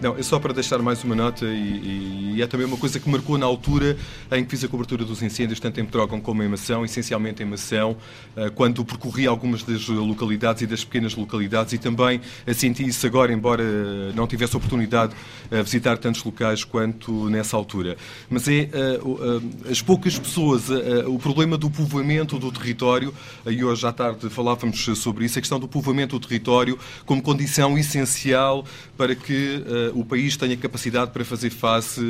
Não, 0.00 0.16
é 0.16 0.22
só 0.22 0.38
para 0.38 0.52
deixar 0.52 0.78
mais 0.80 1.02
uma 1.04 1.14
nota 1.14 1.46
e, 1.46 2.34
e, 2.34 2.42
é 2.42 2.46
também 2.46 2.66
uma 2.66 2.76
coisa 2.76 3.00
que 3.00 3.08
marcou 3.08 3.38
na 3.38 3.46
altura 3.46 3.96
em 4.30 4.44
que 4.44 4.50
fiz 4.50 4.62
a 4.62 4.68
cobertura 4.68 5.04
dos 5.04 5.22
incêndios, 5.22 5.58
tanto 5.58 5.80
em 5.80 5.84
Petrógão 5.86 6.20
como 6.20 6.42
em 6.42 6.48
Mação, 6.48 6.84
essencialmente 6.84 7.42
em 7.42 7.46
Mação, 7.46 7.96
eh, 8.36 8.50
quando 8.50 8.84
percorri 8.84 9.26
algumas 9.26 9.62
das 9.62 9.88
localidades 9.88 10.62
e 10.62 10.66
das 10.66 10.84
pequenas 10.84 11.14
localidades 11.14 11.72
e 11.72 11.78
também 11.78 12.20
senti 12.54 12.86
isso 12.86 13.06
agora, 13.06 13.32
embora 13.32 13.64
não 14.14 14.26
tivesse 14.26 14.54
oportunidade 14.54 15.14
de 15.50 15.62
visitar 15.62 15.96
tantos 15.96 16.22
locais 16.22 16.62
quanto 16.62 17.30
nessa 17.30 17.56
altura. 17.56 17.96
Mas 18.28 18.46
é 18.48 18.52
eh, 18.52 18.70
eh, 18.72 19.70
as 19.70 19.80
poucas 19.80 20.18
pessoas, 20.18 20.68
o 21.06 21.18
problema 21.18 21.56
do 21.56 21.70
povoamento 21.70 22.38
do 22.38 22.52
território, 22.52 23.14
e 23.46 23.64
hoje 23.64 23.86
à 23.86 23.92
tarde 23.92 24.28
falávamos 24.28 24.84
sobre 24.96 25.24
isso, 25.24 25.38
a 25.38 25.40
questão 25.40 25.58
do 25.58 25.66
povoamento 25.66 26.18
do 26.18 26.26
território 26.26 26.78
como 27.06 27.22
condição 27.22 27.78
essencial 27.78 28.64
para 28.96 29.14
que 29.14 29.64
o 29.94 30.04
país 30.04 30.36
tenha 30.36 30.56
capacidade 30.56 31.10
para 31.10 31.24
fazer 31.24 31.50
face 31.50 32.00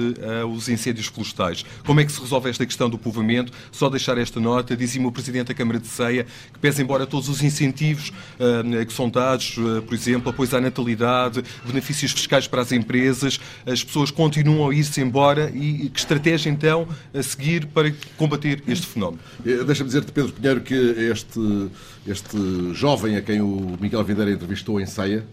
aos 0.42 0.68
incêndios 0.68 1.06
florestais. 1.06 1.64
Como 1.84 2.00
é 2.00 2.04
que 2.04 2.12
se 2.12 2.20
resolve 2.20 2.50
esta 2.50 2.64
questão 2.64 2.88
do 2.88 2.98
povoamento? 2.98 3.52
Só 3.70 3.88
deixar 3.88 4.18
esta 4.18 4.40
nota, 4.40 4.76
dizia-me 4.76 5.06
o 5.06 5.12
Presidente 5.12 5.48
da 5.48 5.54
Câmara 5.54 5.78
de 5.78 5.86
Ceia, 5.86 6.26
que 6.52 6.58
pese 6.58 6.82
embora 6.82 7.06
todos 7.06 7.28
os 7.28 7.42
incentivos 7.42 8.10
uh, 8.38 8.86
que 8.86 8.92
são 8.92 9.08
dados, 9.08 9.56
uh, 9.58 9.82
por 9.82 9.94
exemplo, 9.94 10.30
apoio 10.30 10.56
à 10.56 10.60
natalidade, 10.60 11.42
benefícios 11.64 12.12
fiscais 12.12 12.46
para 12.46 12.62
as 12.62 12.72
empresas, 12.72 13.40
as 13.66 13.82
pessoas 13.82 14.10
continuam 14.10 14.70
a 14.70 14.74
ir-se 14.74 15.00
embora 15.00 15.50
e 15.54 15.88
que 15.88 15.98
estratégia 15.98 16.50
então 16.50 16.88
a 17.12 17.22
seguir 17.22 17.66
para 17.66 17.92
combater 18.16 18.62
este 18.68 18.86
fenómeno? 18.86 19.20
Eh, 19.44 19.64
deixa-me 19.64 19.88
dizer-te, 19.88 20.12
Pedro 20.12 20.32
Pinheiro, 20.32 20.60
que 20.60 20.74
este, 20.74 21.70
este 22.06 22.38
jovem 22.74 23.16
a 23.16 23.22
quem 23.22 23.40
o 23.40 23.76
Miguel 23.80 24.04
Videira 24.04 24.30
entrevistou 24.30 24.80
em 24.80 24.86
Ceia, 24.86 25.24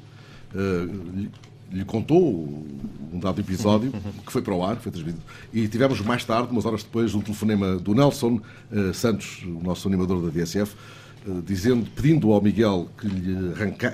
uh, 0.54 1.30
lhe 1.74 1.84
contou 1.84 2.66
um 3.12 3.20
dado 3.20 3.42
episódio 3.42 3.92
que 4.26 4.32
foi 4.32 4.42
para 4.42 4.54
o 4.54 4.64
ar, 4.64 4.78
foi 4.78 4.92
transmitido. 4.92 5.24
E 5.52 5.68
tivemos 5.68 6.00
mais 6.02 6.24
tarde, 6.24 6.52
umas 6.52 6.66
horas 6.66 6.84
depois, 6.84 7.14
um 7.16 7.22
telefonema 7.22 7.78
do 7.78 7.94
Nelson 7.94 8.40
uh, 8.72 8.94
Santos, 8.94 9.44
o 9.44 9.64
nosso 9.64 9.88
animador 9.88 10.22
da 10.22 10.30
DSF, 10.30 10.76
dizendo, 11.46 11.86
pedindo 11.96 12.32
ao 12.32 12.42
Miguel 12.42 12.90
que 12.98 13.08
lhe 13.08 13.36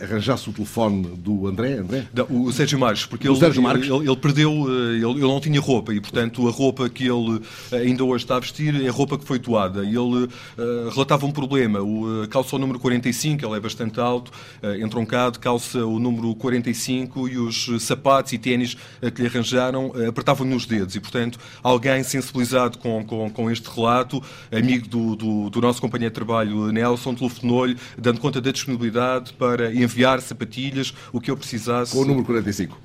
arranjasse 0.04 0.50
o 0.50 0.54
telefone 0.54 1.08
do 1.18 1.48
André, 1.48 1.74
André? 1.74 2.08
Não, 2.14 2.46
o 2.46 2.52
Sérgio 2.52 2.80
Marques, 2.80 3.06
porque 3.06 3.28
ele. 3.28 3.38
Ele, 3.40 4.10
ele, 4.10 4.16
perdeu, 4.16 4.52
eh, 4.52 4.96
ele, 4.96 5.12
ele, 5.12 5.22
não 5.22 5.40
tinha 5.40 5.60
roupa 5.60 5.94
e, 5.94 6.00
portanto, 6.00 6.48
a 6.48 6.52
roupa 6.52 6.90
que 6.90 7.06
ele 7.08 7.42
eh, 7.72 7.78
ainda 7.78 8.04
hoje 8.04 8.24
está 8.24 8.36
a 8.38 8.40
vestir 8.40 8.84
é 8.84 8.88
a 8.88 8.92
roupa 8.92 9.18
que 9.18 9.26
foi 9.26 9.40
doada. 9.40 9.84
E 9.84 9.90
ele 9.90 10.26
uh, 10.26 10.90
relatava 10.92 11.26
um 11.26 11.32
problema, 11.32 11.82
o, 11.82 12.28
calça 12.30 12.56
o 12.56 12.60
número 12.60 12.80
45, 12.80 13.46
ele 13.46 13.56
é 13.56 13.60
bastante 13.60 14.00
alto, 14.00 14.32
uh, 14.64 14.76
entroncado, 14.84 15.40
calça 15.40 15.86
o 15.86 16.00
número 16.00 16.36
45 16.36 17.28
e 17.28 17.38
os 17.38 17.70
sapatos 17.80 18.34
e 18.34 18.38
ténis 18.38 18.74
uh, 19.02 19.12
que 19.12 19.22
lhe 19.22 19.28
arranjaram 19.28 19.88
uh, 19.88 20.10
apertavam-lhe 20.10 20.54
nos 20.54 20.66
dedos. 20.66 20.96
E, 20.96 21.00
portanto, 21.00 21.40
alguém 21.64 22.04
sensibilizado 22.04 22.78
com, 22.78 23.04
com, 23.04 23.30
com 23.30 23.52
este 23.52 23.70
relato, 23.70 24.22
amigo 24.52 24.88
do, 24.88 25.16
do, 25.16 25.50
do 25.50 25.62
nosso 25.62 25.82
companheiro 25.82 26.12
de 26.12 26.16
trabalho, 26.16 26.72
Nelson, 26.72 27.16
telefonou-lhe, 27.20 27.78
dando 27.98 28.20
conta 28.20 28.42
da 28.42 28.52
disponibilidade 28.52 29.34
para 29.34 29.74
enviar 29.74 30.22
sapatilhas, 30.22 30.94
o 31.14 31.22
que 31.22 31.30
eu 31.30 31.38
precisasse. 31.38 31.92
Com 31.92 32.00
o 32.00 32.06
número 32.06 32.26
45. 32.26 32.78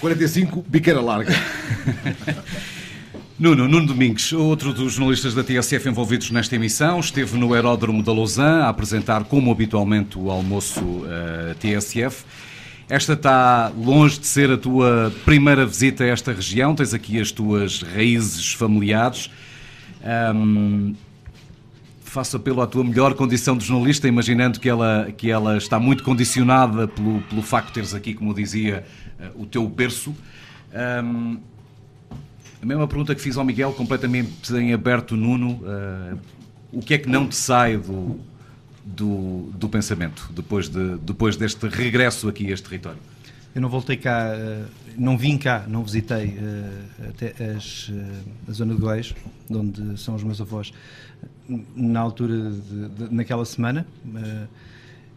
45, 0.00 0.64
biqueira 0.68 1.00
larga. 1.00 1.32
Nuno, 3.36 3.66
Nuno 3.66 3.86
Domingos, 3.88 4.32
outro 4.32 4.72
dos 4.72 4.92
jornalistas 4.92 5.34
da 5.34 5.42
TSF 5.42 5.88
envolvidos 5.88 6.30
nesta 6.30 6.54
emissão, 6.54 7.00
esteve 7.00 7.36
no 7.36 7.52
aeródromo 7.52 8.00
da 8.00 8.12
Lausanne 8.12 8.62
a 8.62 8.68
apresentar, 8.68 9.24
como 9.24 9.50
habitualmente, 9.50 10.16
o 10.16 10.30
almoço 10.30 10.80
uh, 10.80 11.04
eh, 11.50 11.54
TSF. 11.58 12.24
Esta 12.88 13.14
está 13.14 13.72
longe 13.76 14.20
de 14.20 14.26
ser 14.26 14.52
a 14.52 14.56
tua 14.56 15.12
primeira 15.24 15.66
visita 15.66 16.04
a 16.04 16.06
esta 16.06 16.32
região, 16.32 16.76
tens 16.76 16.94
aqui 16.94 17.20
as 17.20 17.32
tuas 17.32 17.82
raízes 17.82 18.52
familiares. 18.52 19.28
Um, 20.32 20.94
faço 22.14 22.36
apelo 22.36 22.62
à 22.62 22.66
tua 22.66 22.84
melhor 22.84 23.12
condição 23.14 23.56
de 23.56 23.64
jornalista, 23.64 24.06
imaginando 24.06 24.60
que 24.60 24.68
ela, 24.68 25.12
que 25.16 25.32
ela 25.32 25.56
está 25.56 25.80
muito 25.80 26.04
condicionada 26.04 26.86
pelo, 26.86 27.20
pelo 27.22 27.42
facto 27.42 27.66
de 27.68 27.72
teres 27.74 27.92
aqui, 27.92 28.14
como 28.14 28.32
dizia, 28.32 28.84
uh, 29.18 29.42
o 29.42 29.46
teu 29.46 29.68
berço. 29.68 30.14
Um, 30.72 31.38
a 32.62 32.66
mesma 32.66 32.86
pergunta 32.86 33.16
que 33.16 33.20
fiz 33.20 33.36
ao 33.36 33.44
Miguel, 33.44 33.72
completamente 33.72 34.54
em 34.54 34.72
aberto, 34.72 35.16
Nuno. 35.16 35.60
Uh, 35.64 36.16
o 36.72 36.80
que 36.80 36.94
é 36.94 36.98
que 36.98 37.08
não 37.08 37.26
te 37.26 37.34
sai 37.34 37.76
do, 37.76 38.20
do, 38.84 39.50
do 39.52 39.68
pensamento 39.68 40.30
depois, 40.32 40.68
de, 40.68 40.96
depois 40.98 41.36
deste 41.36 41.66
regresso 41.66 42.28
aqui 42.28 42.46
a 42.46 42.54
este 42.54 42.68
território? 42.68 43.00
Eu 43.54 43.60
não 43.60 43.68
voltei 43.68 43.96
cá, 43.96 44.32
uh, 44.34 44.68
não 44.98 45.16
vim 45.16 45.38
cá, 45.38 45.64
não 45.68 45.84
visitei 45.84 46.36
até 47.08 47.52
as, 47.56 47.90
a 48.48 48.52
zona 48.52 48.74
de 48.74 48.80
Goiás, 48.80 49.14
onde 49.48 49.98
são 49.98 50.14
os 50.14 50.24
meus 50.24 50.40
avós 50.40 50.72
na 51.76 52.00
altura, 52.00 52.50
de, 52.50 52.88
de, 52.88 53.14
naquela 53.14 53.44
semana. 53.44 53.86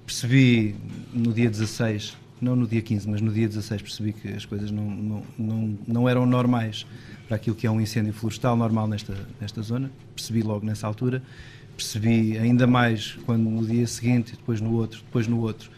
Percebi 0.06 0.76
no 1.14 1.34
dia 1.34 1.50
16, 1.50 2.16
não 2.40 2.56
no 2.56 2.68
dia 2.68 2.82
15, 2.82 3.10
mas 3.10 3.22
no 3.22 3.32
dia 3.32 3.48
16 3.48 3.82
percebi 3.82 4.14
que 4.14 4.28
as 4.30 4.46
coisas 4.46 4.72
não, 4.72 4.90
não, 4.90 5.24
não, 5.38 5.80
não 5.88 6.10
eram 6.10 6.26
normais 6.26 6.86
para 7.28 7.36
aquilo 7.36 7.56
que 7.56 7.68
é 7.68 7.72
um 7.72 7.82
incêndio 7.82 8.14
florestal 8.14 8.56
normal 8.56 8.88
nesta, 8.88 9.14
nesta 9.42 9.62
zona. 9.62 9.92
Percebi 10.16 10.44
logo 10.44 10.66
nessa 10.66 10.88
altura. 10.88 11.22
Percebi 11.76 12.38
ainda 12.38 12.66
mais 12.66 13.18
quando 13.26 13.50
no 13.50 13.66
dia 13.66 13.86
seguinte, 13.86 14.32
depois 14.32 14.62
no 14.62 14.74
outro, 14.74 15.00
depois 15.00 15.28
no 15.28 15.40
outro, 15.42 15.70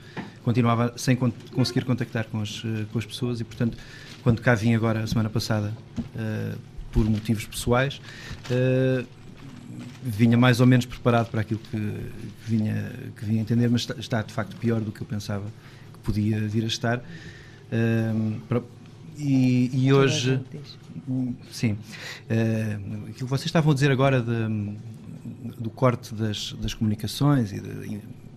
continuava 0.50 0.94
sem 0.98 1.16
conseguir 1.16 1.86
contactar 1.86 2.26
com 2.26 2.42
as, 2.42 2.64
eh, 2.66 2.86
com 2.92 2.98
as 2.98 3.06
pessoas 3.06 3.40
e, 3.40 3.44
portanto, 3.44 3.78
quando 4.24 4.42
cá 4.42 4.56
vim 4.56 4.74
agora, 4.74 5.04
a 5.04 5.06
semana 5.06 5.30
passada, 5.30 5.72
uh, 6.00 6.58
por 6.92 7.08
motivos 7.08 7.46
pessoais, 7.46 8.02
uh, 8.50 9.06
vinha 10.02 10.36
mais 10.36 10.60
ou 10.60 10.66
menos 10.66 10.88
preparado 10.88 11.30
para 11.30 11.42
aquilo 11.42 11.60
que, 11.60 11.78
que, 11.78 12.50
vinha, 12.52 12.92
que 13.16 13.26
vinha 13.26 13.42
entender, 13.42 13.70
mas 13.70 13.82
está, 13.82 13.94
está, 14.00 14.22
de 14.24 14.34
facto 14.34 14.56
pior 14.56 14.82
do 14.82 14.92
que 14.92 15.02
eu 15.02 15.06
pensava 15.06 15.46
que 15.94 16.00
podia 16.00 16.40
vir 16.40 16.64
a 16.64 16.68
estar. 16.68 16.98
Uh, 16.98 18.40
para, 18.50 18.64
e, 19.16 19.70
e, 19.72 19.94
hoje, 19.94 20.42
sim, 21.52 21.78
aquilo 23.04 23.14
que 23.14 23.24
vocês 23.26 23.46
estavam 23.46 23.72
a 23.72 23.76
dizer 23.76 23.92
agora 23.92 24.20
de, 24.20 24.78
do 25.60 25.70
corte 25.70 26.16
das, 26.16 26.54
das 26.54 26.74
comunicações 26.74 27.52
e 27.52 27.60
da 27.60 27.86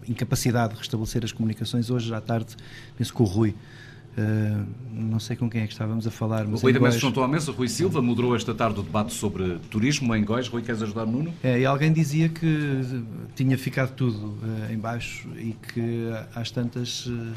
incapacidade 0.08 0.74
de 0.74 0.78
restabelecer 0.78 1.24
as 1.24 1.32
comunicações, 1.32 1.90
hoje 1.90 2.12
à 2.14 2.20
tarde, 2.20 2.56
penso 2.96 3.12
que 3.12 3.22
o 3.22 3.24
Rui 3.24 3.54
Uh, 4.12 4.66
não 4.92 5.18
sei 5.18 5.36
com 5.36 5.48
quem 5.48 5.62
é 5.62 5.66
que 5.66 5.72
estávamos 5.72 6.06
a 6.06 6.10
falar. 6.10 6.44
Mas 6.46 6.60
o 6.60 6.64
Rui 6.64 6.72
também 6.74 6.88
Góis... 6.88 6.94
se 6.96 7.00
juntou 7.00 7.24
à 7.24 7.28
mesa. 7.28 7.50
Rui 7.50 7.68
Silva 7.68 8.02
moderou 8.02 8.36
esta 8.36 8.54
tarde 8.54 8.78
o 8.80 8.82
debate 8.82 9.14
sobre 9.14 9.58
turismo 9.70 10.14
em 10.14 10.22
Góis. 10.22 10.48
Rui, 10.48 10.60
queres 10.60 10.82
ajudar 10.82 11.06
Nuno? 11.06 11.32
É, 11.42 11.60
e 11.60 11.64
alguém 11.64 11.90
dizia 11.90 12.28
que 12.28 12.80
tinha 13.34 13.56
ficado 13.56 13.94
tudo 13.94 14.18
uh, 14.18 14.70
em 14.70 14.76
baixo 14.76 15.26
e 15.36 15.54
que 15.54 16.10
às 16.34 16.50
tantas 16.50 17.06
uh, 17.06 17.32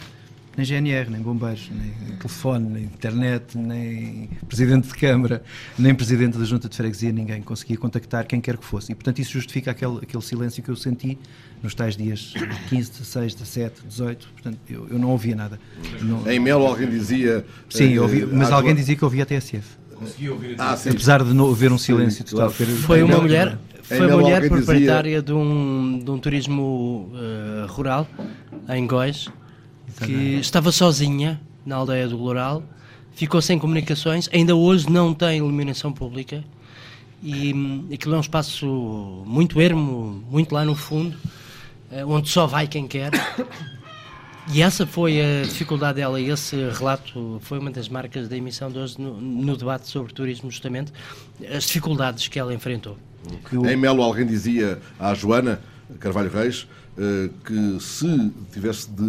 nem 0.58 0.66
GNR, 0.66 1.10
nem 1.10 1.22
bombeiros, 1.22 1.70
nem 1.70 2.18
telefone, 2.18 2.70
nem 2.70 2.84
internet, 2.84 3.58
nem 3.58 4.30
presidente 4.48 4.88
de 4.88 4.96
Câmara, 4.96 5.44
nem 5.78 5.94
presidente 5.94 6.38
da 6.38 6.46
Junta 6.46 6.70
de 6.70 6.78
Freguesia, 6.78 7.12
ninguém 7.12 7.42
conseguia 7.42 7.78
contactar 7.78 8.26
quem 8.26 8.40
quer 8.40 8.58
que 8.58 8.66
fosse. 8.66 8.92
E, 8.92 8.96
portanto, 8.96 9.20
isso 9.20 9.34
justifica 9.34 9.72
aquele, 9.72 9.98
aquele 9.98 10.24
silêncio 10.24 10.64
que 10.64 10.70
eu 10.70 10.76
senti 10.76 11.18
nos 11.62 11.76
tais 11.76 11.98
dias 11.98 12.34
15, 12.70 12.92
16, 12.92 13.34
17, 13.36 13.82
18. 13.88 14.28
Portanto, 14.34 14.60
eu, 14.70 14.88
eu 14.90 15.00
não 15.00 15.10
ouvia 15.10 15.36
nada. 15.36 15.60
Não... 16.02 16.30
Em 16.30 16.40
Melo 16.40 16.66
alguém 16.66 16.90
dizia. 16.90 17.46
Sim, 17.70 17.98
ouvi, 17.98 18.26
mas 18.26 18.52
alguém 18.52 18.74
dizia 18.74 18.96
que 18.96 19.04
ouvia 19.04 19.24
a 19.24 19.26
TSF. 19.26 19.66
Consegui 19.96 20.30
ouvir 20.30 20.60
a 20.60 20.74
TSF. 20.74 20.90
Ah, 20.90 20.92
Apesar 20.92 21.24
de 21.24 21.34
não 21.34 21.52
haver 21.52 21.72
um 21.72 21.78
silêncio 21.78 22.26
sim, 22.26 22.36
total. 22.36 22.52
Claro. 22.52 22.76
Foi 22.78 23.04
uma 23.04 23.20
mulher. 23.20 23.58
Foi 23.82 24.00
uma 24.08 24.18
mulher 24.18 24.48
proprietária 24.48 25.22
dizia... 25.22 25.22
de, 25.22 25.34
um, 25.34 26.02
de 26.04 26.10
um 26.10 26.18
turismo 26.18 27.12
uh, 27.14 27.68
rural 27.68 28.08
em 28.68 28.88
Góis 28.88 29.30
que 30.00 30.40
estava 30.40 30.72
sozinha 30.72 31.40
na 31.66 31.76
aldeia 31.76 32.08
do 32.08 32.18
Gloral, 32.18 32.64
ficou 33.14 33.42
sem 33.42 33.58
comunicações, 33.58 34.30
ainda 34.34 34.56
hoje 34.56 34.90
não 34.90 35.14
tem 35.14 35.38
iluminação 35.38 35.92
pública 35.92 36.44
e 37.24 37.54
hum, 37.54 37.88
aquilo 37.94 38.14
é 38.14 38.18
um 38.18 38.22
espaço 38.22 39.24
muito 39.26 39.60
ermo, 39.60 40.24
muito 40.30 40.54
lá 40.54 40.64
no 40.64 40.76
fundo, 40.76 41.18
eh, 41.92 42.06
onde 42.06 42.30
só 42.30 42.46
vai 42.46 42.68
quem 42.68 42.88
quer. 42.88 43.12
E 44.54 44.62
essa 44.62 44.86
foi 44.86 45.20
a 45.20 45.42
dificuldade 45.42 45.96
dela, 45.96 46.22
e 46.22 46.30
esse 46.30 46.56
relato 46.70 47.40
foi 47.42 47.58
uma 47.58 47.72
das 47.72 47.90
marcas 47.90 48.30
da 48.30 48.38
emissão 48.38 48.72
de 48.72 48.78
hoje 48.78 49.02
no, 49.02 49.20
no 49.20 49.58
debate 49.58 49.88
sobre 49.88 50.14
turismo, 50.14 50.52
justamente, 50.52 50.94
as 51.52 51.64
dificuldades 51.64 52.28
que 52.28 52.38
ela 52.38 52.54
enfrentou. 52.54 52.96
Em 53.52 53.76
Melo, 53.76 54.04
alguém 54.04 54.24
dizia 54.24 54.80
à 55.00 55.16
Joana 55.16 55.60
Carvalho 56.00 56.30
Reis 56.30 56.68
que 57.44 57.78
se 57.82 58.32
tivesse 58.54 58.90
de 58.90 59.06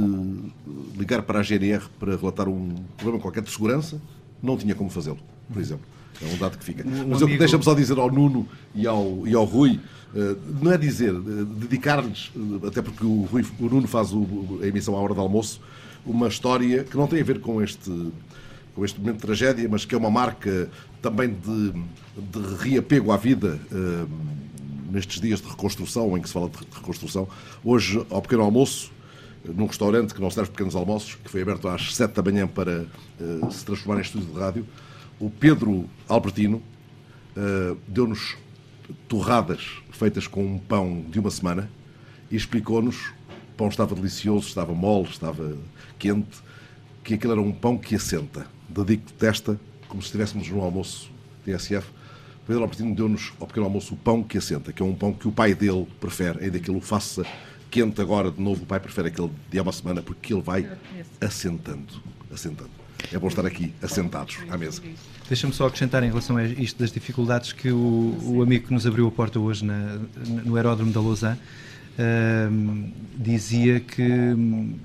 ligar 0.98 1.22
para 1.22 1.38
a 1.38 1.42
GNR 1.42 1.84
para 2.00 2.16
relatar 2.16 2.48
um 2.48 2.74
problema 2.96 3.22
qualquer 3.22 3.42
de 3.42 3.50
segurança, 3.50 4.00
não 4.42 4.56
tinha 4.56 4.74
como 4.74 4.90
fazê-lo, 4.90 5.18
por 5.52 5.60
exemplo. 5.60 5.86
É 6.20 6.34
um 6.34 6.38
dado 6.38 6.58
que 6.58 6.64
fica. 6.64 6.86
Um 6.86 7.08
Mas 7.08 7.22
amigo... 7.22 7.38
deixa-me 7.38 7.62
só 7.62 7.74
dizer 7.74 7.98
ao 7.98 8.10
Nuno 8.10 8.48
e 8.74 8.86
ao, 8.86 9.26
e 9.26 9.34
ao 9.34 9.44
Rui, 9.44 9.78
eh, 10.14 10.36
não 10.62 10.72
é 10.72 10.78
dizer, 10.78 11.14
eh, 11.14 11.44
dedicar-lhes, 11.60 12.32
até 12.66 12.80
porque 12.80 13.04
o, 13.04 13.22
Rui, 13.22 13.44
o 13.60 13.64
Nuno 13.66 13.86
faz 13.86 14.12
o, 14.12 14.58
a 14.62 14.66
emissão 14.66 14.96
à 14.96 15.00
hora 15.00 15.14
do 15.14 15.20
almoço, 15.20 15.60
uma 16.04 16.28
história 16.28 16.84
que 16.84 16.96
não 16.96 17.06
tem 17.06 17.20
a 17.20 17.24
ver 17.24 17.40
com 17.40 17.62
este, 17.62 17.90
com 18.74 18.84
este 18.84 18.98
momento 18.98 19.16
de 19.16 19.22
tragédia, 19.22 19.68
mas 19.68 19.84
que 19.84 19.94
é 19.94 19.98
uma 19.98 20.10
marca 20.10 20.70
também 21.02 21.28
de, 21.28 21.72
de 21.72 22.56
reapego 22.58 23.12
à 23.12 23.16
vida 23.16 23.58
nestes 24.90 25.20
dias 25.20 25.40
de 25.40 25.48
reconstrução, 25.48 26.16
em 26.16 26.20
que 26.20 26.28
se 26.28 26.34
fala 26.34 26.48
de 26.48 26.56
reconstrução. 26.74 27.28
Hoje, 27.64 28.04
ao 28.10 28.22
pequeno 28.22 28.42
almoço, 28.42 28.90
num 29.44 29.66
restaurante 29.66 30.14
que 30.14 30.20
não 30.20 30.30
serve 30.30 30.50
pequenos 30.50 30.74
almoços, 30.74 31.16
que 31.16 31.30
foi 31.30 31.42
aberto 31.42 31.68
às 31.68 31.94
7 31.94 32.12
da 32.12 32.22
manhã 32.22 32.46
para 32.46 32.86
uh, 33.20 33.50
se 33.50 33.64
transformar 33.64 34.00
em 34.00 34.02
estúdio 34.02 34.28
de 34.32 34.38
rádio, 34.38 34.66
o 35.18 35.30
Pedro 35.30 35.88
Albertino 36.08 36.62
uh, 37.36 37.76
deu-nos 37.86 38.36
torradas 39.08 39.82
feitas 39.90 40.26
com 40.26 40.44
um 40.44 40.58
pão 40.58 41.04
de 41.08 41.18
uma 41.18 41.30
semana 41.30 41.70
e 42.30 42.36
explicou-nos, 42.36 43.08
o 43.52 43.56
pão 43.56 43.68
estava 43.68 43.94
delicioso, 43.94 44.48
estava 44.48 44.74
mole, 44.74 45.08
estava 45.08 45.56
quente, 45.98 46.38
que 47.02 47.14
aquilo 47.14 47.32
era 47.32 47.40
um 47.40 47.52
pão 47.52 47.78
que 47.78 47.94
assenta. 47.94 48.46
Dedico 48.68 49.12
testa, 49.12 49.58
como 49.88 50.02
se 50.02 50.06
estivéssemos 50.06 50.48
num 50.48 50.60
almoço 50.60 51.10
TSF, 51.44 51.86
Pedro 52.46 52.62
Albertino 52.62 52.94
deu-nos 52.94 53.32
ao 53.40 53.46
pequeno 53.46 53.66
almoço 53.66 53.94
o 53.94 53.96
pão 53.96 54.22
que 54.22 54.38
assenta, 54.38 54.72
que 54.72 54.80
é 54.80 54.84
um 54.84 54.94
pão 54.94 55.12
que 55.12 55.26
o 55.26 55.32
pai 55.32 55.54
dele 55.54 55.86
prefere, 56.00 56.44
ainda 56.44 56.58
que 56.58 56.70
ele 56.70 56.78
o 56.78 56.80
faça 56.80 57.24
quente 57.70 58.00
agora 58.00 58.30
de 58.30 58.40
novo, 58.40 58.62
o 58.62 58.66
pai 58.66 58.78
prefere 58.78 59.08
aquele 59.08 59.30
de 59.50 59.58
há 59.58 59.62
uma 59.62 59.72
semana, 59.72 60.00
porque 60.00 60.32
ele 60.32 60.42
vai 60.42 60.70
assentando, 61.20 62.00
assentando. 62.32 62.70
É 63.12 63.18
bom 63.18 63.28
estar 63.28 63.44
aqui, 63.44 63.74
assentados 63.82 64.38
à 64.48 64.56
mesa. 64.56 64.80
Deixa-me 65.28 65.52
só 65.52 65.66
acrescentar 65.66 66.02
em 66.02 66.08
relação 66.08 66.36
a 66.36 66.44
isto 66.44 66.78
das 66.78 66.90
dificuldades 66.90 67.52
que 67.52 67.70
o, 67.70 68.16
o 68.22 68.42
amigo 68.42 68.68
que 68.68 68.72
nos 68.72 68.86
abriu 68.86 69.06
a 69.06 69.10
porta 69.10 69.38
hoje 69.38 69.64
na, 69.64 69.98
no 70.44 70.56
aeródromo 70.56 70.92
da 70.92 71.00
Lausanne 71.00 71.38
uh, 71.98 72.92
dizia 73.18 73.80
que, 73.80 74.02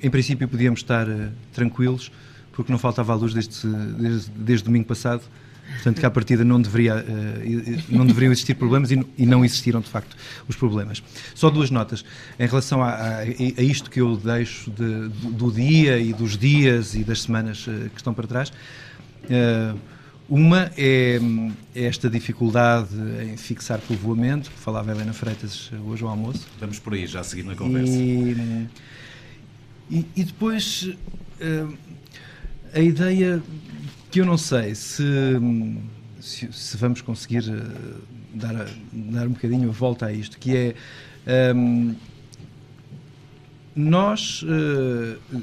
em 0.01 0.09
princípio, 0.09 0.47
podíamos 0.47 0.81
estar 0.81 1.07
uh, 1.07 1.31
tranquilos 1.53 2.11
porque 2.51 2.71
não 2.71 2.79
faltava 2.79 3.13
a 3.13 3.15
luz 3.15 3.33
desde, 3.33 3.65
desde, 3.67 4.31
desde 4.31 4.65
domingo 4.65 4.85
passado 4.85 5.23
Portanto, 5.73 5.99
que 5.99 6.05
à 6.05 6.11
partida 6.11 6.43
não, 6.43 6.61
deveria, 6.61 6.97
uh, 6.97 7.83
não 7.89 8.05
deveriam 8.05 8.31
existir 8.31 8.55
problemas 8.55 8.91
e, 8.91 9.25
não 9.25 9.43
existiram, 9.43 9.81
de 9.81 9.89
facto, 9.89 10.15
os 10.47 10.55
problemas. 10.55 11.01
Só 11.33 11.49
duas 11.49 11.71
notas. 11.71 12.05
Em 12.39 12.45
relação 12.45 12.83
a, 12.83 13.19
a, 13.19 13.25
isto 13.61 13.89
que 13.89 13.99
eu 13.99 14.15
deixo 14.15 14.69
de, 14.69 15.09
do, 15.09 15.51
dia 15.51 15.97
e 15.97 16.13
dos 16.13 16.37
dias 16.37 16.93
e 16.93 17.03
das 17.03 17.23
semanas 17.23 17.65
uh, 17.67 17.89
que 17.89 17.97
estão 17.97 18.13
para 18.13 18.27
trás, 18.27 18.49
uh, 18.49 19.77
uma 20.29 20.71
é, 20.77 21.19
é, 21.75 21.85
esta 21.85 22.09
dificuldade 22.09 22.95
em 23.23 23.35
fixar 23.35 23.79
povoamento, 23.79 24.49
que 24.49 24.57
falava 24.59 24.91
a 24.91 24.95
Helena 24.95 25.13
Freitas 25.13 25.71
hoje 25.85 26.03
ao 26.03 26.09
almoço. 26.09 26.47
Vamos 26.59 26.79
por 26.79 26.93
aí, 26.93 27.05
já 27.05 27.23
seguindo 27.23 27.51
a 27.51 27.55
conversa. 27.55 27.91
E, 27.91 28.67
e, 29.89 30.05
e 30.15 30.23
depois 30.23 30.89
a 32.73 32.79
ideia 32.79 33.43
que 34.11 34.19
eu 34.19 34.25
não 34.25 34.37
sei 34.37 34.75
se, 34.75 35.03
se, 36.19 36.51
se 36.51 36.77
vamos 36.77 37.01
conseguir 37.01 37.43
uh, 37.49 38.01
dar, 38.33 38.67
dar 38.91 39.25
um 39.25 39.31
bocadinho 39.31 39.69
a 39.69 39.71
volta 39.71 40.07
a 40.07 40.13
isto, 40.13 40.37
que 40.37 40.55
é 40.55 40.75
um, 41.55 41.91
ehm, 41.91 41.95
nós 43.73 44.43
uh, 44.43 45.41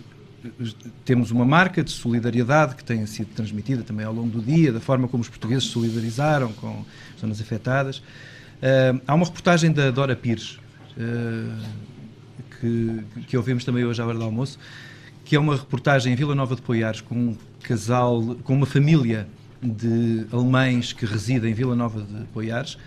temos 1.05 1.31
uma 1.31 1.47
marca 1.47 1.83
de 1.83 1.91
solidariedade 1.91 2.77
que 2.77 2.85
tem 2.85 3.05
sido 3.07 3.29
transmitida 3.35 3.83
também 3.83 4.05
ao 4.05 4.12
longo 4.12 4.29
do 4.29 4.43
dia, 4.43 4.71
da 4.71 4.81
forma 4.81 5.09
como 5.09 5.23
os 5.23 5.29
portugueses 5.31 5.64
se 5.64 5.71
solidarizaram 5.71 6.53
com 6.53 6.85
as 7.14 7.21
zonas 7.21 7.41
afetadas. 7.41 7.99
Uh, 7.99 9.01
há 9.07 9.14
uma 9.14 9.25
reportagem 9.25 9.73
da 9.73 9.91
Dora 9.91 10.14
Pires, 10.14 10.59
que, 12.61 13.05
que 13.29 13.37
ouvimos 13.37 13.64
também 13.64 13.85
hoje 13.85 14.03
à 14.03 14.07
hora 14.07 14.19
do 14.19 14.25
almoço, 14.25 14.59
que 15.29 15.37
é 15.37 15.39
uma 15.39 15.57
reportagem 15.57 16.14
em 16.14 16.16
Vila 16.16 16.35
Nova 16.35 16.57
de 16.57 16.62
Poiares 16.62 17.03
com 17.03 17.14
um 17.14 17.37
casal, 17.62 18.35
com 18.45 18.55
uma 18.55 18.64
família 18.64 19.29
de 19.62 20.24
alemães 20.33 20.95
que 20.95 21.05
reside 21.05 21.47
em 21.47 21.53
Vila 21.53 21.76
Nova 21.76 22.01
de 22.01 22.24
Poiares 22.33 22.79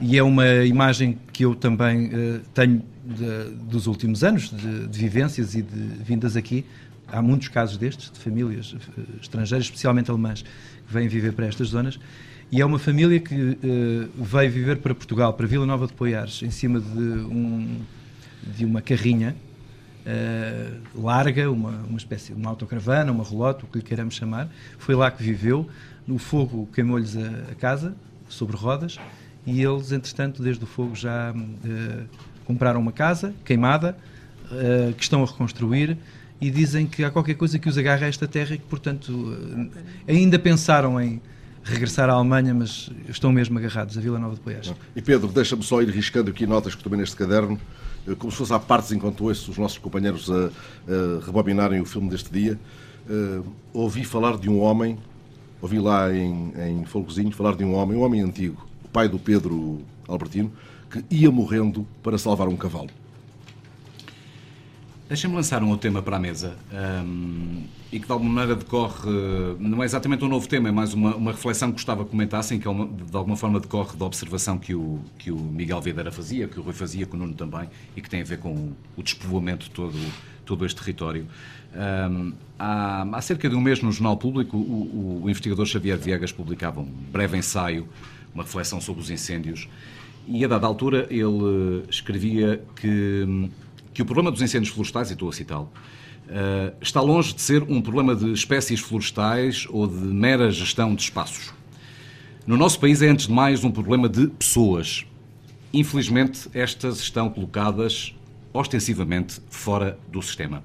e 0.00 0.16
é 0.16 0.22
uma 0.22 0.46
imagem 0.64 1.18
que 1.32 1.44
eu 1.44 1.52
também 1.52 2.06
uh, 2.06 2.40
tenho 2.54 2.80
de, 3.04 3.54
dos 3.64 3.88
últimos 3.88 4.22
anos 4.22 4.50
de, 4.50 4.86
de, 4.86 4.98
vivências 5.00 5.56
e 5.56 5.62
de 5.62 6.04
vindas 6.04 6.36
aqui. 6.36 6.64
Há 7.08 7.20
muitos 7.20 7.48
casos 7.48 7.76
destes, 7.76 8.08
de 8.08 8.20
famílias 8.20 8.72
uh, 8.72 8.78
estrangeiras, 9.20 9.66
especialmente 9.66 10.12
alemãs, 10.12 10.42
que 10.42 10.92
vêm 10.92 11.08
viver 11.08 11.32
para 11.32 11.46
estas 11.46 11.70
zonas. 11.70 11.98
E 12.52 12.60
é 12.60 12.64
uma 12.64 12.78
família 12.78 13.18
que 13.18 13.34
uh, 13.34 14.08
veio 14.16 14.52
viver 14.52 14.76
para 14.76 14.94
Portugal, 14.94 15.34
para 15.34 15.44
Vila 15.44 15.66
Nova 15.66 15.88
de 15.88 15.92
Poiares, 15.94 16.40
em 16.40 16.52
cima 16.52 16.78
de, 16.78 17.00
um, 17.00 17.80
de 18.56 18.64
uma 18.64 18.80
carrinha 18.80 19.34
uh, 20.10 21.02
larga, 21.02 21.50
uma, 21.50 21.70
uma 21.88 21.98
espécie 21.98 22.32
uma 22.32 22.50
autocaravana, 22.50 23.12
uma 23.12 23.24
relota, 23.24 23.64
o 23.64 23.68
que 23.68 23.78
lhe 23.78 23.84
queiramos 23.84 24.14
chamar. 24.14 24.48
Foi 24.78 24.94
lá 24.94 25.10
que 25.10 25.22
viveu. 25.22 25.68
O 26.08 26.18
fogo 26.18 26.68
queimou-lhes 26.72 27.16
a, 27.16 27.52
a, 27.52 27.54
casa, 27.54 27.94
sobre 28.28 28.56
rodas, 28.56 28.98
e 29.46 29.62
eles, 29.62 29.92
entretanto, 29.92 30.42
desde 30.42 30.64
o 30.64 30.66
fogo 30.66 30.94
já 30.94 31.32
uh, 31.32 32.04
compraram 32.44 32.80
uma 32.80 32.92
casa 32.92 33.32
queimada, 33.44 33.96
uh, 34.46 34.92
que 34.94 35.02
estão 35.02 35.22
a 35.22 35.26
reconstruir 35.26 35.96
e 36.40 36.50
dizem 36.50 36.86
que 36.86 37.04
há 37.04 37.10
qualquer 37.10 37.34
coisa 37.34 37.58
que 37.58 37.68
os 37.68 37.76
agarra 37.76 38.06
a 38.06 38.08
esta 38.08 38.26
terra 38.26 38.54
e 38.54 38.58
que, 38.58 38.64
portanto, 38.64 39.36
ainda 40.08 40.38
pensaram 40.38 40.98
em 41.00 41.20
regressar 41.62 42.08
à 42.08 42.14
Alemanha, 42.14 42.54
mas 42.54 42.90
estão 43.08 43.30
mesmo 43.30 43.58
agarrados 43.58 43.96
a 43.96 44.00
Vila 44.00 44.18
Nova 44.18 44.34
de 44.34 44.40
Poiás. 44.40 44.72
E 44.96 45.02
Pedro, 45.02 45.28
deixa-me 45.28 45.62
só 45.62 45.82
ir 45.82 45.90
riscando 45.90 46.30
aqui 46.30 46.46
notas 46.46 46.74
que 46.74 46.82
tomei 46.82 46.98
neste 46.98 47.14
caderno, 47.14 47.60
como 48.18 48.30
se 48.30 48.38
fosse 48.38 48.52
à 48.52 48.58
partes 48.58 48.92
enquanto 48.92 49.24
ouço 49.24 49.50
os 49.50 49.58
nossos 49.58 49.78
companheiros 49.78 50.30
a, 50.30 50.46
a 50.46 51.24
rebobinarem 51.24 51.80
o 51.80 51.84
filme 51.84 52.08
deste 52.08 52.30
dia. 52.30 52.58
ouvi 53.72 54.04
falar 54.04 54.36
de 54.36 54.48
um 54.48 54.60
homem, 54.60 54.98
ouvi 55.60 55.78
lá 55.78 56.12
em, 56.12 56.52
em 56.56 56.84
Folgozinho 56.84 57.32
falar 57.32 57.56
de 57.56 57.64
um 57.64 57.74
homem, 57.74 57.96
um 57.96 58.02
homem 58.02 58.20
antigo, 58.22 58.66
o 58.84 58.88
pai 58.88 59.08
do 59.08 59.18
Pedro 59.18 59.80
Albertino, 60.08 60.52
que 60.90 61.04
ia 61.10 61.30
morrendo 61.30 61.86
para 62.02 62.18
salvar 62.18 62.48
um 62.48 62.56
cavalo. 62.56 62.90
Deixem-me 65.10 65.34
lançar 65.34 65.60
um 65.60 65.70
outro 65.70 65.82
tema 65.82 66.00
para 66.00 66.18
a 66.18 66.20
mesa 66.20 66.56
um, 67.04 67.64
e 67.90 67.98
que 67.98 68.06
de 68.06 68.12
alguma 68.12 68.30
maneira 68.30 68.54
decorre, 68.54 69.10
não 69.58 69.82
é 69.82 69.84
exatamente 69.84 70.24
um 70.24 70.28
novo 70.28 70.46
tema, 70.46 70.68
é 70.68 70.70
mais 70.70 70.94
uma, 70.94 71.16
uma 71.16 71.32
reflexão 71.32 71.70
que 71.70 71.72
gostava 71.72 72.04
que 72.04 72.12
comentassem, 72.12 72.60
que 72.60 72.68
é 72.68 72.70
uma, 72.70 72.86
de 72.86 73.16
alguma 73.16 73.36
forma 73.36 73.58
decorre 73.58 73.96
da 73.96 74.04
observação 74.04 74.56
que 74.56 74.72
o, 74.72 75.00
que 75.18 75.32
o 75.32 75.36
Miguel 75.36 75.80
Videira 75.80 76.12
fazia, 76.12 76.46
que 76.46 76.60
o 76.60 76.62
Rui 76.62 76.72
fazia, 76.72 77.06
que 77.06 77.16
o 77.16 77.18
Nuno 77.18 77.34
também, 77.34 77.68
e 77.96 78.00
que 78.00 78.08
tem 78.08 78.20
a 78.20 78.24
ver 78.24 78.38
com 78.38 78.72
o, 78.96 79.02
despovoamento 79.02 79.64
de 79.64 79.72
todo, 79.72 79.98
todo 80.46 80.64
este 80.64 80.80
território. 80.80 81.26
Um, 81.74 82.32
há, 82.56 83.04
há, 83.10 83.20
cerca 83.20 83.50
de 83.50 83.56
um 83.56 83.60
mês 83.60 83.82
no 83.82 83.90
Jornal 83.90 84.16
Público, 84.16 84.56
o, 84.56 84.60
o, 84.60 85.22
o 85.24 85.28
investigador 85.28 85.66
Xavier 85.66 85.98
Viegas 85.98 86.30
publicava 86.30 86.78
um 86.78 86.84
breve 86.84 87.36
ensaio, 87.36 87.88
uma 88.32 88.44
reflexão 88.44 88.80
sobre 88.80 89.02
os 89.02 89.10
incêndios, 89.10 89.68
e 90.28 90.44
a 90.44 90.48
dada 90.48 90.68
altura 90.68 91.08
ele 91.10 91.84
escrevia 91.88 92.62
que, 92.76 93.50
que 93.92 94.02
o 94.02 94.04
problema 94.04 94.30
dos 94.30 94.40
incêndios 94.42 94.72
florestais, 94.72 95.10
e 95.10 95.12
estou 95.12 95.28
a 95.28 95.32
citá-lo, 95.32 95.70
uh, 96.28 96.74
está 96.80 97.00
longe 97.00 97.34
de 97.34 97.40
ser 97.40 97.62
um 97.62 97.80
problema 97.80 98.14
de 98.14 98.32
espécies 98.32 98.80
florestais 98.80 99.66
ou 99.70 99.86
de 99.86 99.94
mera 99.94 100.50
gestão 100.50 100.94
de 100.94 101.02
espaços. 101.02 101.52
No 102.46 102.56
nosso 102.56 102.80
país 102.80 103.02
é, 103.02 103.08
antes 103.08 103.26
de 103.26 103.32
mais, 103.32 103.64
um 103.64 103.70
problema 103.70 104.08
de 104.08 104.26
pessoas. 104.28 105.04
Infelizmente, 105.72 106.48
estas 106.52 106.98
estão 106.98 107.28
colocadas 107.28 108.14
ostensivamente 108.52 109.40
fora 109.48 109.98
do 110.10 110.20
sistema. 110.20 110.64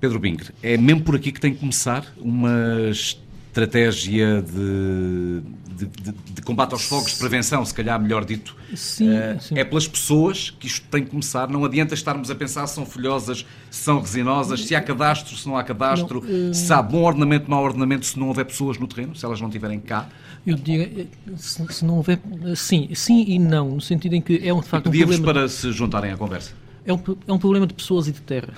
Pedro 0.00 0.18
Binger, 0.18 0.52
é 0.62 0.76
mesmo 0.76 1.02
por 1.02 1.16
aqui 1.16 1.32
que 1.32 1.40
tem 1.40 1.54
que 1.54 1.60
começar 1.60 2.12
uma 2.18 2.90
estratégia 2.90 4.42
de, 4.42 5.40
de, 5.76 5.86
de, 5.86 6.12
de, 6.12 6.42
combate 6.42 6.72
aos 6.72 6.84
fogos, 6.84 7.12
de 7.12 7.18
prevenção, 7.18 7.64
se 7.64 7.74
calhar 7.74 8.00
melhor 8.00 8.24
dito. 8.24 8.56
Sim, 8.74 9.10
uh, 9.10 9.40
sim, 9.40 9.58
É 9.58 9.64
pelas 9.64 9.88
pessoas 9.88 10.50
que 10.50 10.66
isto 10.66 10.86
tem 10.88 11.04
que 11.04 11.10
começar. 11.10 11.48
Não 11.48 11.64
adianta 11.64 11.94
estarmos 11.94 12.30
a 12.30 12.34
pensar 12.34 12.66
se 12.66 12.74
são 12.74 12.86
folhosas, 12.86 13.44
se 13.70 13.82
são 13.82 14.00
resinosas, 14.00 14.64
se 14.64 14.74
há 14.74 14.80
cadastro, 14.80 15.36
se 15.36 15.46
não 15.46 15.56
há 15.56 15.64
cadastro, 15.64 16.22
não, 16.22 16.50
uh... 16.50 16.54
se 16.54 16.72
há 16.72 16.80
bom 16.80 17.02
ordenamento, 17.02 17.50
mau 17.50 17.62
ordenamento, 17.64 18.06
se 18.06 18.18
não 18.18 18.28
houver 18.28 18.44
pessoas 18.44 18.78
no 18.78 18.86
terreno, 18.86 19.14
se 19.14 19.24
elas 19.24 19.40
não 19.40 19.48
estiverem 19.48 19.80
cá. 19.80 20.08
Eu 20.46 20.56
diria, 20.56 21.08
se, 21.36 21.66
se 21.72 21.84
não 21.84 21.96
houver. 21.96 22.20
Sim, 22.54 22.88
sim 22.94 23.24
e 23.26 23.38
não, 23.38 23.70
no 23.70 23.80
sentido 23.80 24.14
em 24.14 24.20
que 24.20 24.40
é 24.46 24.52
um, 24.52 24.60
de 24.60 24.68
facto 24.68 24.88
um 24.88 24.92
problema. 24.92 25.24
para 25.24 25.48
se 25.48 25.72
juntarem 25.72 26.12
à 26.12 26.16
conversa. 26.16 26.52
É 26.86 26.92
um, 26.92 27.00
é 27.26 27.32
um 27.32 27.38
problema 27.38 27.66
de 27.66 27.74
pessoas 27.74 28.06
e 28.08 28.12
de 28.12 28.20
terra. 28.20 28.52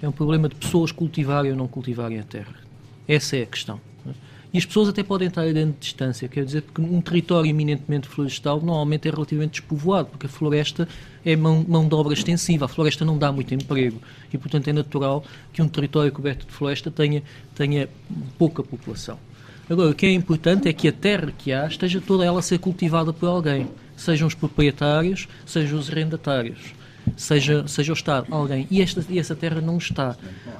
É 0.00 0.08
um 0.08 0.12
problema 0.12 0.48
de 0.48 0.54
pessoas 0.54 0.92
cultivarem 0.92 1.50
ou 1.50 1.56
não 1.56 1.66
cultivarem 1.66 2.18
a 2.18 2.22
terra. 2.22 2.54
Essa 3.06 3.36
é 3.36 3.42
a 3.42 3.46
questão. 3.46 3.80
E 4.52 4.56
as 4.56 4.64
pessoas 4.64 4.88
até 4.88 5.02
podem 5.02 5.28
estar 5.28 5.42
a 5.42 5.52
grande 5.52 5.74
distância, 5.78 6.26
quer 6.26 6.42
dizer 6.42 6.62
que 6.62 6.80
um 6.80 7.02
território 7.02 7.50
eminentemente 7.50 8.08
florestal 8.08 8.60
normalmente 8.60 9.06
é 9.06 9.10
relativamente 9.10 9.60
despovoado, 9.60 10.08
porque 10.08 10.24
a 10.24 10.28
floresta 10.28 10.88
é 11.22 11.36
mão, 11.36 11.64
mão 11.68 11.86
de 11.86 11.94
obra 11.94 12.14
extensiva, 12.14 12.64
a 12.64 12.68
floresta 12.68 13.04
não 13.04 13.18
dá 13.18 13.30
muito 13.30 13.52
emprego. 13.52 14.00
E, 14.32 14.38
portanto, 14.38 14.68
é 14.68 14.72
natural 14.72 15.22
que 15.52 15.60
um 15.60 15.68
território 15.68 16.10
coberto 16.10 16.46
de 16.46 16.52
floresta 16.52 16.90
tenha, 16.90 17.22
tenha 17.54 17.90
pouca 18.38 18.62
população. 18.62 19.18
Agora, 19.68 19.90
o 19.90 19.94
que 19.94 20.06
é 20.06 20.12
importante 20.12 20.66
é 20.66 20.72
que 20.72 20.88
a 20.88 20.92
terra 20.92 21.30
que 21.36 21.52
há 21.52 21.66
esteja 21.66 22.00
toda 22.00 22.24
ela 22.24 22.38
a 22.38 22.42
ser 22.42 22.58
cultivada 22.58 23.12
por 23.12 23.26
alguém, 23.26 23.68
sejam 23.94 24.26
os 24.26 24.34
proprietários, 24.34 25.28
sejam 25.44 25.78
os 25.78 25.90
arrendatários 25.90 26.77
seja, 27.16 27.66
seja 27.66 27.92
o 27.92 27.94
Estado, 27.94 28.26
alguém. 28.30 28.66
E, 28.70 28.82
esta, 28.82 29.04
e 29.08 29.18
essa 29.18 29.34
terra 29.34 29.60
não 29.60 29.78
está. 29.78 30.16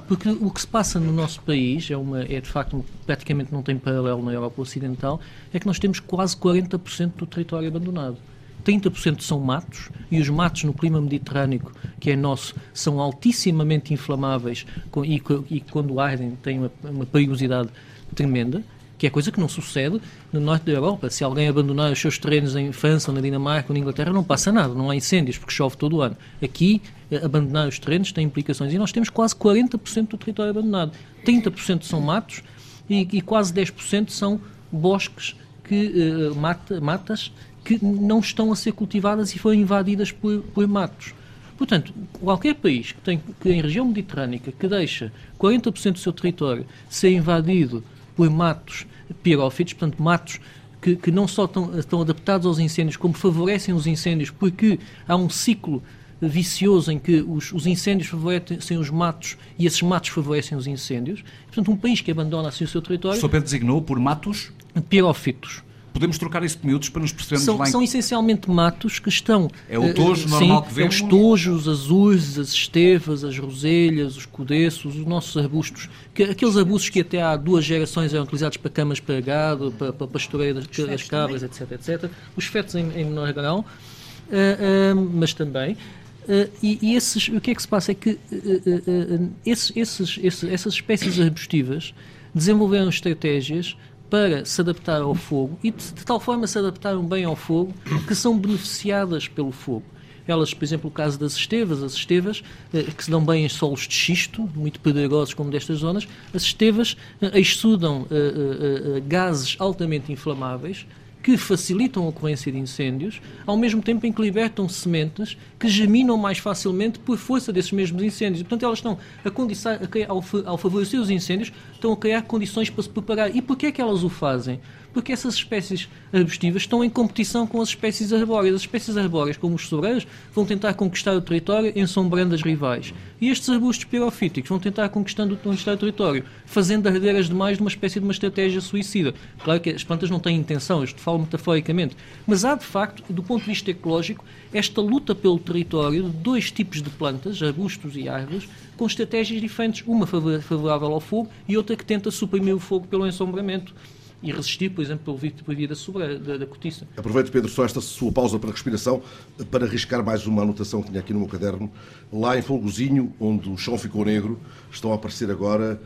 Porque 0.07 0.29
o 0.29 0.49
que 0.49 0.61
se 0.61 0.67
passa 0.67 0.99
no 0.99 1.11
nosso 1.11 1.41
país, 1.41 1.89
é, 1.89 1.97
uma, 1.97 2.23
é 2.23 2.41
de 2.41 2.49
facto, 2.49 2.83
praticamente 3.05 3.51
não 3.51 3.61
tem 3.61 3.77
paralelo 3.77 4.23
na 4.23 4.33
Europa 4.33 4.61
Ocidental, 4.61 5.19
é 5.53 5.59
que 5.59 5.67
nós 5.67 5.79
temos 5.79 5.99
quase 5.99 6.35
40% 6.35 7.11
do 7.17 7.25
território 7.25 7.67
abandonado. 7.67 8.17
30% 8.65 9.21
são 9.21 9.39
matos, 9.39 9.89
e 10.11 10.19
os 10.19 10.29
matos 10.29 10.63
no 10.63 10.73
clima 10.73 10.99
mediterrâneo, 10.99 11.61
que 11.99 12.11
é 12.11 12.15
nosso, 12.15 12.55
são 12.73 12.99
altissimamente 12.99 13.93
inflamáveis 13.93 14.65
e, 15.05 15.21
e 15.49 15.61
quando 15.61 15.99
ardem 15.99 16.31
têm 16.43 16.59
uma, 16.59 16.71
uma 16.83 17.05
perigosidade 17.05 17.69
tremenda 18.13 18.63
que 18.99 19.07
é 19.07 19.09
coisa 19.09 19.31
que 19.31 19.39
não 19.39 19.47
sucede 19.47 19.99
no 20.31 20.41
norte 20.41 20.65
da 20.65 20.73
Europa. 20.73 21.09
Se 21.09 21.23
alguém 21.23 21.47
abandonar 21.47 21.89
os 21.89 21.99
seus 21.99 22.17
terrenos 22.17 22.53
em 22.57 22.73
França, 22.73 23.13
na 23.13 23.21
Dinamarca 23.21 23.71
ou 23.71 23.73
na 23.73 23.79
Inglaterra, 23.79 24.11
não 24.11 24.25
passa 24.25 24.51
nada, 24.51 24.73
não 24.73 24.89
há 24.89 24.95
incêndios, 24.95 25.37
porque 25.37 25.53
chove 25.53 25.77
todo 25.77 25.95
o 25.95 26.01
ano. 26.01 26.17
Aqui, 26.43 26.81
eh, 27.09 27.23
abandonar 27.23 27.69
os 27.69 27.79
terrenos 27.79 28.11
tem 28.11 28.25
implicações. 28.25 28.73
E 28.73 28.77
nós 28.77 28.91
temos 28.91 29.09
quase 29.09 29.33
40% 29.33 30.09
do 30.09 30.17
território 30.17 30.51
abandonado. 30.51 30.91
30% 31.25 31.83
são 31.83 32.01
matos 32.01 32.43
e, 32.89 33.07
e, 33.13 33.21
quase 33.21 33.53
10% 33.53 34.09
são 34.09 34.41
bosques, 34.69 35.33
que, 35.63 36.29
uh, 36.31 36.35
mata, 36.35 36.81
matas, 36.81 37.31
que 37.63 37.83
não 37.83 38.19
estão 38.19 38.51
a 38.51 38.55
ser 38.55 38.73
cultivadas 38.73 39.33
e 39.33 39.39
foram 39.39 39.55
invadidas 39.55 40.11
por, 40.11 40.41
por 40.41 40.67
matos. 40.67 41.13
Portanto, 41.57 41.93
qualquer 42.13 42.55
país 42.55 42.91
que, 42.91 43.01
tem, 43.01 43.21
que 43.39 43.49
em 43.49 43.61
região 43.61 43.85
mediterrânica 43.85 44.51
que 44.51 44.67
deixa 44.67 45.11
40% 45.39 45.93
do 45.93 45.99
seu 45.99 46.11
território 46.11 46.65
ser 46.89 47.11
invadido 47.11 47.83
por 48.19 48.29
matos 48.29 48.85
pirófitos, 49.23 49.71
portanto, 49.75 50.03
matos 50.03 50.41
que, 50.81 50.97
que 50.97 51.09
não 51.09 51.25
só 51.25 51.45
estão, 51.45 51.79
estão 51.79 52.01
adaptados 52.01 52.45
aos 52.45 52.59
incêndios, 52.59 52.97
como 52.97 53.13
favorecem 53.13 53.73
os 53.73 53.87
incêndios, 53.87 54.29
porque 54.29 54.77
há 55.07 55.15
um 55.15 55.29
ciclo 55.29 55.81
vicioso 56.21 56.91
em 56.91 56.99
que 56.99 57.21
os, 57.21 57.53
os, 57.53 57.65
incêndios 57.65 58.09
favorecem 58.09 58.77
os 58.77 58.89
matos 58.89 59.37
e 59.57 59.65
esses 59.65 59.81
matos 59.81 60.09
favorecem 60.09 60.57
os 60.57 60.67
incêndios. 60.67 61.23
Portanto, 61.45 61.71
um 61.71 61.77
país 61.77 62.01
que 62.01 62.11
abandona 62.11 62.49
assim 62.49 62.65
o 62.65 62.67
seu 62.67 62.81
território. 62.81 63.17
O 63.17 63.21
Sr. 63.21 63.29
Pedro 63.29 63.45
designou 63.45 63.81
por 63.81 63.97
matos? 63.97 64.51
Pirófitos. 64.89 65.63
Podemos 65.99 66.17
trocar 66.17 66.41
isso 66.45 66.57
de 66.59 66.65
miúdos 66.65 66.87
para 66.87 67.01
nos 67.01 67.11
percebermos 67.11 67.43
são, 67.43 67.57
lá 67.57 67.67
em... 67.67 67.71
São 67.71 67.83
essencialmente 67.83 68.49
matos 68.49 68.99
que 68.99 69.09
estão... 69.09 69.49
É 69.67 69.77
o 69.77 69.93
tojo 69.93 70.27
uh, 70.27 70.29
normal 70.29 70.63
sim, 70.63 70.69
que 70.69 70.73
vemos? 70.73 70.95
É 70.95 71.03
os 71.03 71.09
tojos, 71.09 71.67
as 71.67 71.89
urzes, 71.89 72.39
as 72.39 72.53
estevas, 72.53 73.25
as 73.25 73.37
roselhas, 73.37 74.15
os 74.15 74.25
codeços, 74.25 74.95
os 74.95 75.05
nossos 75.05 75.35
arbustos. 75.35 75.89
Que, 76.13 76.23
aqueles 76.23 76.55
arbustos 76.55 76.89
que 76.89 77.01
até 77.01 77.21
há 77.21 77.35
duas 77.35 77.65
gerações 77.65 78.13
eram 78.13 78.23
utilizados 78.23 78.55
para 78.55 78.71
camas 78.71 79.01
para 79.01 79.19
gado, 79.19 79.73
para, 79.77 79.91
para 79.91 80.07
pastoreio 80.07 80.55
das, 80.55 80.67
das 80.67 81.03
cabras, 81.03 81.43
etc, 81.43 81.73
etc. 81.73 82.09
Os 82.37 82.45
fetos 82.45 82.75
em, 82.75 82.89
em 82.95 83.03
menor 83.03 83.33
grau, 83.33 83.59
uh, 83.59 84.95
uh, 84.95 85.09
mas 85.13 85.33
também... 85.33 85.73
Uh, 85.73 86.47
e, 86.61 86.77
e, 86.79 86.95
esses, 86.95 87.27
o 87.27 87.41
que 87.41 87.51
é 87.51 87.55
que 87.55 87.61
se 87.61 87.67
passa 87.67 87.91
é 87.91 87.95
que 87.95 88.11
uh, 88.11 88.15
uh, 88.31 89.31
esses, 89.43 89.75
esses, 89.75 90.19
esses, 90.21 90.43
essas 90.49 90.73
espécies 90.75 91.19
arbustivas 91.19 91.93
desenvolveram 92.35 92.87
estratégias 92.87 93.75
para 94.09 94.43
se 94.45 94.59
adaptar 94.61 95.01
ao 95.01 95.13
fogo 95.13 95.57
e 95.63 95.71
de, 95.71 95.91
de, 95.93 96.05
tal 96.05 96.19
forma 96.19 96.47
se 96.47 96.57
adaptaram 96.57 97.03
bem 97.05 97.25
ao 97.25 97.35
fogo 97.35 97.73
que 98.07 98.15
são 98.15 98.37
beneficiadas 98.37 99.27
pelo 99.27 99.51
fogo. 99.51 99.85
Elas, 100.27 100.53
por 100.53 100.63
exemplo, 100.63 100.89
o 100.89 100.93
caso 100.93 101.19
das 101.19 101.33
estevas, 101.35 101.81
as 101.81 101.93
estevas 101.93 102.43
eh, 102.71 102.83
que 102.83 103.03
se 103.03 103.09
dão 103.09 103.25
bem 103.25 103.45
em 103.45 103.49
solos 103.49 103.87
de 103.87 103.93
xisto, 103.93 104.47
muito 104.55 104.79
pedregosos 104.79 105.33
como 105.33 105.49
destas 105.49 105.79
zonas, 105.79 106.07
as 106.33 106.43
estevas 106.43 106.95
eh, 107.19 107.39
exudam 107.39 108.05
eh, 108.11 109.01
gases 109.07 109.55
altamente 109.57 110.11
inflamáveis 110.11 110.85
que 111.21 111.37
facilitam 111.37 112.03
a 112.03 112.09
ocorrência 112.09 112.51
de 112.51 112.57
incêndios, 112.57 113.21
ao 113.45 113.57
mesmo 113.57 113.81
tempo 113.81 114.05
em 114.05 114.11
que 114.11 114.21
libertam 114.21 114.69
sementes 114.69 115.37
que 115.59 115.67
germinam 115.67 116.17
mais 116.17 116.37
facilmente 116.37 116.99
por 116.99 117.17
força 117.17 117.51
desses 117.51 117.71
mesmos 117.71 118.01
incêndios. 118.01 118.43
portanto, 118.43 118.63
elas 118.63 118.79
estão 118.79 118.97
a 119.23 119.29
condiçar, 119.29 119.83
a 119.83 119.87
criar, 119.87 120.09
ao, 120.09 120.23
ao 120.45 120.57
favorecer 120.57 120.99
os 120.99 121.09
incêndios, 121.09 121.51
estão 121.73 121.91
a 121.91 121.97
criar 121.97 122.21
condições 122.23 122.69
para 122.69 122.83
se 122.83 122.89
preparar. 122.89 123.35
E 123.35 123.41
porquê 123.41 123.67
é 123.67 123.71
que 123.71 123.81
elas 123.81 124.03
o 124.03 124.09
fazem? 124.09 124.59
porque 124.93 125.11
essas 125.11 125.35
espécies 125.35 125.87
arbustivas 126.11 126.63
estão 126.63 126.83
em 126.83 126.89
competição 126.89 127.45
com 127.45 127.61
as 127.61 127.69
espécies 127.69 128.11
arbóreas. 128.11 128.55
As 128.55 128.61
espécies 128.61 128.97
arbóreas, 128.97 129.37
como 129.37 129.55
os 129.55 129.67
sobreiros, 129.67 130.07
vão 130.33 130.45
tentar 130.45 130.73
conquistar 130.73 131.13
o 131.13 131.21
território 131.21 131.71
ensombrando 131.75 132.33
as 132.35 132.41
rivais. 132.41 132.93
E 133.21 133.29
estes 133.29 133.49
arbustos 133.49 133.85
pirofíticos 133.85 134.49
vão 134.49 134.59
tentar 134.59 134.89
conquistando, 134.89 135.37
conquistar 135.37 135.73
o 135.73 135.77
território, 135.77 136.23
fazendo 136.45 136.87
ardeiras 136.87 137.27
demais 137.27 137.57
de 137.57 137.63
uma 137.63 137.69
espécie 137.69 137.99
de 137.99 138.05
uma 138.05 138.11
estratégia 138.11 138.61
suicida. 138.61 139.13
Claro 139.43 139.59
que 139.59 139.69
as 139.69 139.83
plantas 139.83 140.09
não 140.09 140.19
têm 140.19 140.37
intenção, 140.37 140.83
isto 140.83 140.99
falo 141.09 141.19
metaforicamente, 141.19 141.97
mas 142.27 142.45
há, 142.45 142.53
de 142.53 142.65
facto, 142.65 143.11
do 143.11 143.23
ponto 143.23 143.41
de 143.41 143.47
vista 143.47 143.71
ecológico, 143.71 144.23
esta 144.53 144.79
luta 144.79 145.15
pelo 145.15 145.39
território 145.39 146.03
de 146.03 146.09
dois 146.09 146.51
tipos 146.51 146.81
de 146.81 146.89
plantas, 146.89 147.41
arbustos 147.41 147.95
e 147.95 148.07
árvores, 148.07 148.47
com 148.77 148.85
estratégias 148.85 149.41
diferentes, 149.41 149.83
uma 149.87 150.05
favorável 150.05 150.93
ao 150.93 150.99
fogo 150.99 151.29
e 151.47 151.57
outra 151.57 151.75
que 151.75 151.83
tenta 151.83 152.11
suprimir 152.11 152.55
o 152.55 152.59
fogo 152.59 152.87
pelo 152.87 153.07
ensombramento. 153.07 153.73
e 154.21 154.33
resistir, 154.33 154.69
por 154.69 154.81
exemplo, 154.81 155.17
pela 155.17 155.55
via 155.57 155.67
da 155.69 155.75
sobra, 155.75 156.19
da, 156.19 156.35
da 156.35 156.45
cortiça. 156.45 156.85
Aproveito, 156.97 157.31
Pedro, 157.31 157.49
só 157.49 157.63
esta 157.63 157.79
sua 157.79 158.11
pausa 158.11 158.37
para 158.37 158.51
respiração, 158.51 159.01
para 159.49 159.65
arriscar 159.65 160.03
mais 160.03 160.27
uma 160.27 160.41
anotação 160.41 160.81
que 160.81 160.89
tinha 160.89 160.99
aqui 160.99 161.13
no 161.13 161.19
meu 161.19 161.29
caderno. 161.29 161.71
Lá 162.11 162.37
em 162.37 162.41
Folgozinho, 162.41 163.13
onde 163.17 163.49
o 163.49 163.57
chão 163.57 163.77
ficou 163.77 164.03
negro, 164.03 164.37
estão 164.69 164.91
a 164.91 164.95
aparecer 164.95 165.31
agora 165.31 165.81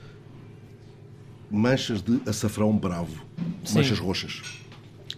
manchas 1.52 2.02
de 2.02 2.20
açafrão 2.28 2.76
bravo, 2.76 3.24
manchas 3.72 4.00
Sim. 4.00 4.04
roxas. 4.04 4.42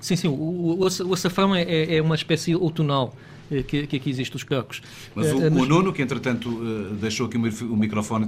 Sim, 0.06 0.16
sim, 0.16 0.28
o, 0.28 0.34
o, 0.34 0.82
o 0.82 1.14
açafrão 1.16 1.56
é, 1.56 1.64
é, 1.64 1.96
é 1.96 2.02
uma 2.02 2.14
espécie 2.14 2.56
outonal 2.56 3.16
eh, 3.50 3.64
que, 3.64 3.88
que, 3.88 3.96
aqui 3.96 4.08
existe 4.08 4.36
os 4.36 4.44
crocos. 4.44 4.80
Mas 5.16 5.34
o, 5.34 5.38
uh, 5.38 5.42
mas... 5.42 5.64
o 5.64 5.66
Nuno, 5.66 5.92
que 5.92 6.00
entretanto 6.00 6.48
uh, 6.48 6.94
deixou 6.94 7.26
aqui 7.26 7.38
o 7.38 7.76
microfone, 7.76 8.28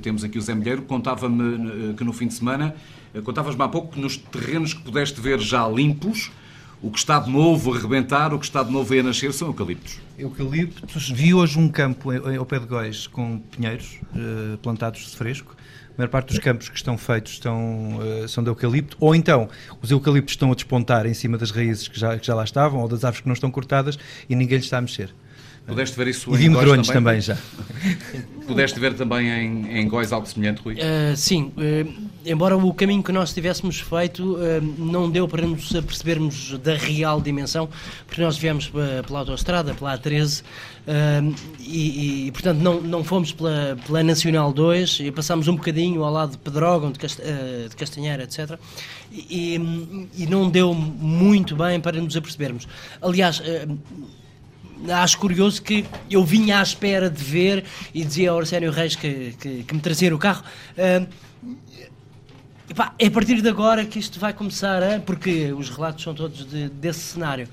temos 0.00 0.22
aqui 0.22 0.38
o 0.38 0.40
Zé 0.40 0.54
Milheiro, 0.54 0.82
contava-me 0.82 1.94
que 1.94 2.04
no 2.04 2.12
fim 2.12 2.28
de 2.28 2.34
semana, 2.34 2.76
contavas-me 3.24 3.60
há 3.60 3.66
pouco 3.66 3.94
que 3.94 4.00
nos 4.00 4.16
terrenos 4.16 4.72
que 4.72 4.82
pudeste 4.82 5.20
ver 5.20 5.40
já 5.40 5.66
limpos, 5.66 6.30
o 6.80 6.92
que 6.92 6.98
está 7.00 7.18
de 7.18 7.28
novo 7.28 7.74
a 7.74 7.76
arrebentar, 7.76 8.32
o 8.32 8.38
que 8.38 8.44
está 8.44 8.62
de 8.62 8.70
novo 8.70 8.94
a 8.94 9.02
nascer 9.02 9.32
são 9.32 9.48
eucaliptos. 9.48 9.98
Eucaliptos. 10.16 11.10
Vi 11.10 11.34
hoje 11.34 11.58
um 11.58 11.68
campo 11.68 12.10
ao 12.12 12.46
pé 12.46 12.60
de 12.60 12.66
Góis 12.66 13.08
com 13.08 13.40
pinheiros 13.40 13.98
plantados 14.62 15.10
de 15.10 15.16
fresco 15.16 15.56
maior 15.96 16.10
parte 16.10 16.28
dos 16.28 16.38
campos 16.38 16.68
que 16.68 16.76
estão 16.76 16.96
feitos 16.98 17.32
estão, 17.32 17.98
uh, 17.98 18.28
são 18.28 18.42
de 18.42 18.50
eucalipto, 18.50 18.96
ou 19.00 19.14
então 19.14 19.48
os 19.82 19.90
eucaliptos 19.90 20.32
estão 20.32 20.52
a 20.52 20.54
despontar 20.54 21.06
em 21.06 21.14
cima 21.14 21.38
das 21.38 21.50
raízes 21.50 21.88
que 21.88 21.98
já, 21.98 22.18
que 22.18 22.26
já 22.26 22.34
lá 22.34 22.44
estavam, 22.44 22.80
ou 22.80 22.88
das 22.88 23.04
árvores 23.04 23.22
que 23.22 23.28
não 23.28 23.34
estão 23.34 23.50
cortadas, 23.50 23.98
e 24.28 24.34
ninguém 24.34 24.58
lhes 24.58 24.66
está 24.66 24.78
a 24.78 24.80
mexer. 24.80 25.14
Pudeste 25.66 25.96
ver 25.96 26.06
isso 26.08 26.36
e 26.36 26.46
em 26.46 26.52
Góis 26.52 26.86
também? 26.86 26.92
também? 26.92 27.20
já. 27.20 27.36
Pudeste 28.46 28.78
ver 28.78 28.94
também 28.94 29.28
em, 29.28 29.78
em 29.80 29.88
Góis 29.88 30.12
algo 30.12 30.26
semelhante, 30.26 30.62
Rui? 30.62 30.74
Uh, 30.74 31.16
sim, 31.16 31.52
uh, 31.56 31.92
embora 32.26 32.56
o 32.56 32.74
caminho 32.74 33.02
que 33.02 33.12
nós 33.12 33.32
tivéssemos 33.32 33.80
feito 33.80 34.34
uh, 34.34 34.62
não 34.78 35.10
deu 35.10 35.28
para 35.28 35.46
nos 35.46 35.74
apercebermos 35.74 36.58
da 36.58 36.74
real 36.74 37.20
dimensão, 37.20 37.68
porque 38.06 38.20
nós 38.20 38.36
viemos 38.36 38.70
pela 39.06 39.20
autoestrada, 39.20 39.74
pela 39.74 39.96
A13, 39.96 40.42
e, 41.58 42.26
e, 42.26 42.32
portanto 42.32 42.58
não, 42.58 42.80
não 42.80 43.02
fomos 43.02 43.32
pela, 43.32 43.76
pela 43.86 44.02
Nacional 44.02 44.52
2 44.52 45.00
e 45.00 45.10
passámos 45.10 45.48
um 45.48 45.56
bocadinho 45.56 46.04
ao 46.04 46.12
lado 46.12 46.32
de 46.32 46.38
Pedrógão, 46.38 46.92
de, 46.92 46.98
Cast, 46.98 47.20
de 47.68 47.74
Castanheira, 47.76 48.22
etc. 48.22 48.58
E, 49.12 49.60
e, 50.16 50.26
não 50.26 50.48
deu 50.48 50.72
muito 50.74 51.56
bem 51.56 51.80
para 51.80 52.00
nos 52.00 52.16
apercebermos. 52.16 52.68
Aliás, 53.02 53.42
acho 54.90 55.18
curioso 55.18 55.62
que 55.62 55.84
eu 56.10 56.24
vinha 56.24 56.58
à 56.58 56.62
espera 56.62 57.08
de 57.08 57.22
ver 57.22 57.64
e 57.94 58.04
dizia 58.04 58.30
ao 58.30 58.38
Arsénio 58.38 58.70
Reis 58.70 58.94
que, 58.94 59.34
que, 59.40 59.64
que 59.64 59.74
me 59.74 59.80
trazia 59.80 60.14
o 60.14 60.18
carro. 60.18 60.44
Uh, 60.76 61.06
epá, 62.76 62.92
é 62.98 63.06
a 63.06 63.10
partir 63.10 63.40
de 63.40 63.48
agora 63.48 63.86
que 63.86 63.98
isto 63.98 64.20
vai 64.20 64.34
começar, 64.34 64.82
a, 64.82 65.00
porque 65.00 65.50
os 65.52 65.70
relatos 65.70 66.04
são 66.04 66.14
todos 66.14 66.46
de, 66.46 66.68
desse 66.68 67.00
cenário. 67.00 67.48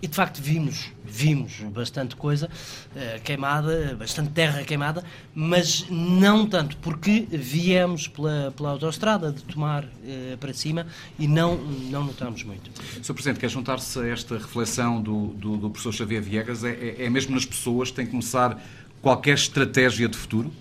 E 0.00 0.06
de 0.06 0.14
facto 0.14 0.42
vimos, 0.42 0.90
vimos 1.04 1.54
bastante 1.72 2.16
coisa 2.16 2.46
uh, 2.48 3.20
queimada, 3.22 3.96
bastante 3.98 4.30
terra 4.30 4.62
queimada, 4.62 5.02
mas 5.34 5.86
não 5.88 6.46
tanto, 6.46 6.76
porque 6.78 7.26
viemos 7.30 8.06
pela, 8.06 8.52
pela 8.54 8.70
autoestrada 8.70 9.32
de 9.32 9.42
tomar 9.42 9.84
uh, 9.84 10.36
para 10.38 10.52
cima 10.52 10.86
e 11.18 11.26
não, 11.26 11.56
não 11.56 12.04
notamos 12.04 12.42
muito. 12.42 12.70
Sr. 13.02 13.14
Presidente, 13.14 13.40
quer 13.40 13.48
juntar-se 13.48 13.98
a 13.98 14.06
esta 14.06 14.36
reflexão 14.36 15.00
do, 15.00 15.28
do, 15.28 15.56
do 15.56 15.70
professor 15.70 15.92
Xavier 15.92 16.22
Viegas? 16.22 16.62
É, 16.62 16.72
é, 16.72 17.04
é 17.04 17.10
mesmo 17.10 17.34
nas 17.34 17.46
pessoas 17.46 17.90
que 17.90 17.96
tem 17.96 18.04
que 18.04 18.10
começar 18.10 18.62
qualquer 19.00 19.34
estratégia 19.34 20.08
de 20.08 20.16
futuro? 20.16 20.52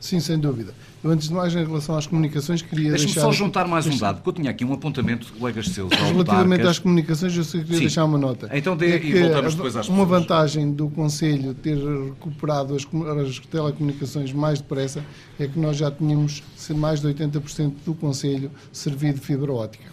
Sim, 0.00 0.20
sem 0.20 0.38
dúvida. 0.38 0.74
Eu, 1.02 1.10
antes 1.10 1.28
de 1.28 1.34
mais, 1.34 1.54
em 1.54 1.64
relação 1.64 1.96
às 1.96 2.06
comunicações, 2.06 2.60
queria 2.60 2.90
Deixa-me 2.90 3.12
deixar... 3.12 3.22
só 3.22 3.32
juntar 3.32 3.66
mais 3.66 3.86
um 3.86 3.96
dado, 3.96 4.16
porque 4.16 4.28
eu 4.28 4.32
tinha 4.34 4.50
aqui 4.50 4.66
um 4.66 4.72
apontamento 4.72 5.26
de 5.26 5.32
colegas 5.32 5.68
seus. 5.68 5.90
Relativamente 5.92 6.66
às 6.66 6.78
comunicações, 6.78 7.34
eu 7.34 7.42
só 7.42 7.58
queria 7.58 7.74
Sim. 7.74 7.80
deixar 7.80 8.04
uma 8.04 8.18
nota. 8.18 8.50
Então 8.52 8.76
dê, 8.76 8.92
é 8.92 9.02
e 9.02 9.20
voltamos 9.22 9.54
depois 9.54 9.76
às 9.76 9.88
Uma 9.88 10.04
pessoas. 10.04 10.20
vantagem 10.20 10.72
do 10.72 10.90
Conselho 10.90 11.54
ter 11.54 11.78
recuperado 11.78 12.74
as, 12.76 12.86
as 13.26 13.38
telecomunicações 13.38 14.32
mais 14.32 14.60
depressa 14.60 15.02
é 15.38 15.46
que 15.46 15.58
nós 15.58 15.78
já 15.78 15.90
tínhamos 15.90 16.42
mais 16.76 17.00
de 17.00 17.08
80% 17.08 17.72
do 17.86 17.94
Conselho 17.94 18.50
servido 18.70 19.18
de 19.18 19.26
fibra 19.26 19.52
óptica. 19.52 19.84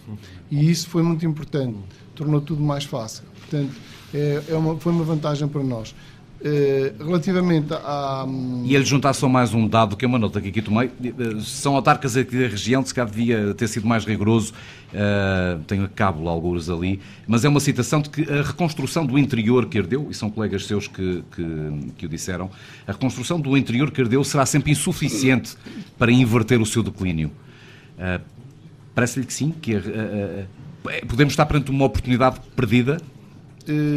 E 0.50 0.70
isso 0.70 0.90
foi 0.90 1.02
muito 1.02 1.24
importante, 1.24 1.78
tornou 2.14 2.40
tudo 2.40 2.62
mais 2.62 2.84
fácil. 2.84 3.24
Portanto, 3.40 3.72
é, 4.12 4.42
é 4.48 4.54
uma, 4.54 4.76
foi 4.76 4.92
uma 4.92 5.04
vantagem 5.04 5.48
para 5.48 5.62
nós. 5.62 5.94
Eh, 6.40 6.92
relativamente 7.00 7.72
a. 7.72 8.24
E 8.64 8.76
ele 8.76 8.84
juntar 8.84 9.12
só 9.12 9.28
mais 9.28 9.52
um 9.52 9.66
dado, 9.66 9.96
que 9.96 10.04
é 10.04 10.08
uma 10.08 10.20
nota 10.20 10.40
que 10.40 10.48
aqui 10.48 10.62
tomei. 10.62 10.88
Eh, 11.02 11.40
são 11.40 11.74
autarcas 11.74 12.16
aqui 12.16 12.38
da 12.38 12.46
região, 12.46 12.84
se 12.84 12.94
calhar 12.94 13.10
devia 13.10 13.54
ter 13.54 13.66
sido 13.66 13.86
mais 13.88 14.04
rigoroso. 14.04 14.52
Uh, 14.88 15.62
tenho 15.64 15.84
a 15.84 15.88
cabo 15.88 16.28
alguns 16.28 16.70
ali. 16.70 17.00
Mas 17.26 17.44
é 17.44 17.48
uma 17.48 17.60
citação 17.60 18.00
de 18.00 18.08
que 18.08 18.22
a 18.22 18.42
reconstrução 18.42 19.04
do 19.04 19.18
interior 19.18 19.66
que 19.66 19.76
herdeu, 19.76 20.06
e 20.10 20.14
são 20.14 20.30
colegas 20.30 20.64
seus 20.64 20.86
que, 20.86 21.22
que, 21.34 21.92
que 21.98 22.06
o 22.06 22.08
disseram, 22.08 22.50
a 22.86 22.92
reconstrução 22.92 23.38
do 23.38 23.54
interior 23.56 23.90
que 23.90 24.00
herdeu 24.00 24.24
será 24.24 24.46
sempre 24.46 24.70
insuficiente 24.70 25.56
para 25.98 26.10
inverter 26.10 26.60
o 26.60 26.64
seu 26.64 26.82
declínio. 26.82 27.30
Uh, 27.98 28.22
Parece-lhe 28.94 29.26
que 29.26 29.34
sim, 29.34 29.50
que 29.50 29.76
uh, 29.76 30.46
podemos 31.06 31.32
estar 31.32 31.46
perante 31.46 31.70
uma 31.70 31.84
oportunidade 31.84 32.40
perdida 32.56 32.98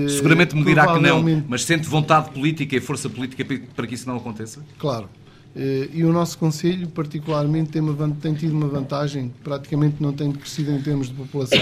Seguramente 0.09 0.55
me 0.55 0.63
dirá 0.63 0.93
que 0.93 0.99
não, 0.99 1.24
mas 1.47 1.63
sente 1.65 1.88
vontade 1.88 2.32
política 2.32 2.76
e 2.76 2.80
força 2.80 3.09
política 3.09 3.45
para 3.76 3.88
que 3.88 3.95
isso 3.95 4.07
não 4.07 4.17
aconteça? 4.17 4.61
Claro. 4.78 5.09
Eh, 5.55 5.89
e 5.93 6.03
o 6.03 6.13
nosso 6.13 6.38
Conselho, 6.38 6.88
particularmente, 6.89 7.72
tem, 7.72 7.82
uma, 7.82 8.09
tem 8.22 8.34
tido 8.34 8.53
uma 8.53 8.67
vantagem, 8.67 9.32
praticamente 9.43 9.97
não 9.99 10.13
tem 10.13 10.32
crescido 10.32 10.72
em 10.72 10.82
termos 10.82 11.07
de 11.07 11.13
população. 11.13 11.59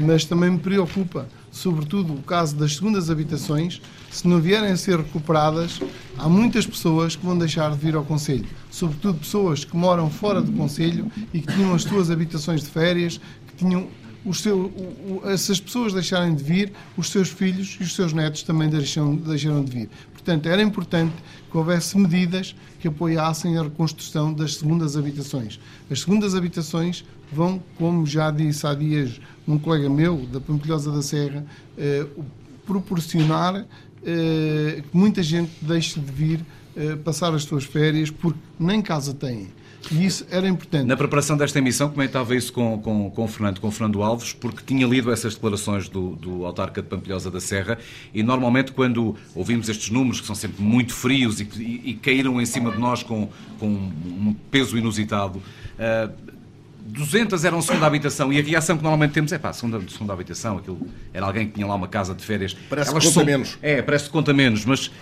Mas 0.00 0.24
também 0.24 0.50
me 0.50 0.58
preocupa, 0.58 1.28
sobretudo, 1.50 2.14
o 2.14 2.22
caso 2.22 2.56
das 2.56 2.76
segundas 2.76 3.10
habitações. 3.10 3.82
Se 4.10 4.26
não 4.26 4.40
vierem 4.40 4.70
a 4.70 4.76
ser 4.76 4.98
recuperadas, 4.98 5.80
há 6.16 6.28
muitas 6.28 6.66
pessoas 6.66 7.14
que 7.14 7.24
vão 7.24 7.36
deixar 7.36 7.70
de 7.70 7.76
vir 7.76 7.94
ao 7.94 8.04
Conselho. 8.04 8.46
Sobretudo 8.70 9.18
pessoas 9.18 9.64
que 9.64 9.76
moram 9.76 10.10
fora 10.10 10.40
do 10.40 10.52
Conselho 10.52 11.10
e 11.32 11.40
que 11.40 11.52
tinham 11.52 11.74
as 11.74 11.82
suas 11.82 12.10
habitações 12.10 12.62
de 12.62 12.68
férias, 12.68 13.20
que 13.46 13.56
tinham 13.56 13.88
os 14.24 14.40
seu, 14.40 14.56
o, 14.56 15.22
o, 15.24 15.38
se 15.38 15.52
as 15.52 15.60
pessoas 15.60 15.92
deixarem 15.92 16.34
de 16.34 16.42
vir, 16.42 16.72
os 16.96 17.10
seus 17.10 17.28
filhos 17.28 17.76
e 17.80 17.82
os 17.82 17.94
seus 17.94 18.12
netos 18.12 18.42
também 18.42 18.68
deixam, 18.68 19.16
deixaram 19.16 19.64
de 19.64 19.72
vir. 19.72 19.90
Portanto, 20.12 20.46
era 20.46 20.62
importante 20.62 21.14
que 21.50 21.56
houvesse 21.56 21.98
medidas 21.98 22.54
que 22.80 22.86
apoiassem 22.86 23.58
a 23.58 23.64
reconstrução 23.64 24.32
das 24.32 24.56
segundas 24.56 24.96
habitações. 24.96 25.58
As 25.90 26.00
segundas 26.00 26.34
habitações 26.34 27.04
vão, 27.32 27.62
como 27.76 28.06
já 28.06 28.30
disse 28.30 28.66
há 28.66 28.74
dias 28.74 29.20
um 29.46 29.58
colega 29.58 29.90
meu, 29.90 30.26
da 30.32 30.40
Pampilhosa 30.40 30.92
da 30.92 31.02
Serra, 31.02 31.44
eh, 31.76 32.06
proporcionar 32.64 33.66
eh, 34.04 34.82
que 34.88 34.96
muita 34.96 35.22
gente 35.22 35.50
deixe 35.60 35.98
de 35.98 36.12
vir 36.12 36.44
eh, 36.76 36.96
passar 36.96 37.34
as 37.34 37.42
suas 37.42 37.64
férias 37.64 38.10
porque 38.10 38.38
nem 38.58 38.80
casa 38.80 39.12
têm. 39.12 39.48
E 39.90 40.04
isso 40.06 40.26
era 40.30 40.48
importante. 40.48 40.86
Na 40.86 40.96
preparação 40.96 41.36
desta 41.36 41.58
emissão, 41.58 41.90
comentava 41.90 42.34
isso 42.36 42.52
com, 42.52 42.78
com, 42.78 43.10
com 43.10 43.24
o 43.24 43.28
Fernando, 43.28 43.60
com 43.60 43.68
o 43.68 43.70
Fernando 43.70 44.02
Alves, 44.02 44.32
porque 44.32 44.62
tinha 44.64 44.86
lido 44.86 45.10
essas 45.10 45.34
declarações 45.34 45.88
do, 45.88 46.16
do 46.16 46.46
autarca 46.46 46.80
de 46.80 46.88
Pampilhosa 46.88 47.30
da 47.30 47.40
Serra 47.40 47.78
e 48.14 48.22
normalmente 48.22 48.72
quando 48.72 49.16
ouvimos 49.34 49.68
estes 49.68 49.90
números, 49.90 50.20
que 50.20 50.26
são 50.26 50.36
sempre 50.36 50.62
muito 50.62 50.92
frios 50.94 51.40
e, 51.40 51.48
e, 51.56 51.90
e 51.90 51.94
caíram 51.94 52.40
em 52.40 52.46
cima 52.46 52.70
de 52.70 52.78
nós 52.78 53.02
com, 53.02 53.28
com 53.58 53.66
um 53.66 54.34
peso 54.50 54.76
inusitado, 54.78 55.38
uh, 55.38 56.31
200 56.92 57.44
eram 57.44 57.62
segunda 57.62 57.86
habitação 57.86 58.30
e 58.32 58.38
a 58.38 58.42
reação 58.42 58.76
que 58.76 58.82
normalmente 58.82 59.12
temos 59.12 59.32
é 59.32 59.38
pá, 59.38 59.52
segunda, 59.52 59.80
segunda 59.88 60.12
habitação, 60.12 60.58
aquilo 60.58 60.78
era 61.12 61.24
alguém 61.24 61.46
que 61.46 61.54
tinha 61.54 61.66
lá 61.66 61.74
uma 61.74 61.88
casa 61.88 62.14
de 62.14 62.22
férias. 62.22 62.54
Parece 62.68 62.90
Elas 62.90 63.02
que 63.02 63.08
conta 63.08 63.20
são, 63.20 63.24
menos. 63.24 63.58
É, 63.62 63.80
parece 63.80 64.04
que 64.04 64.10
conta 64.10 64.32
menos, 64.34 64.64
mas 64.66 64.86
uh, 64.86 64.92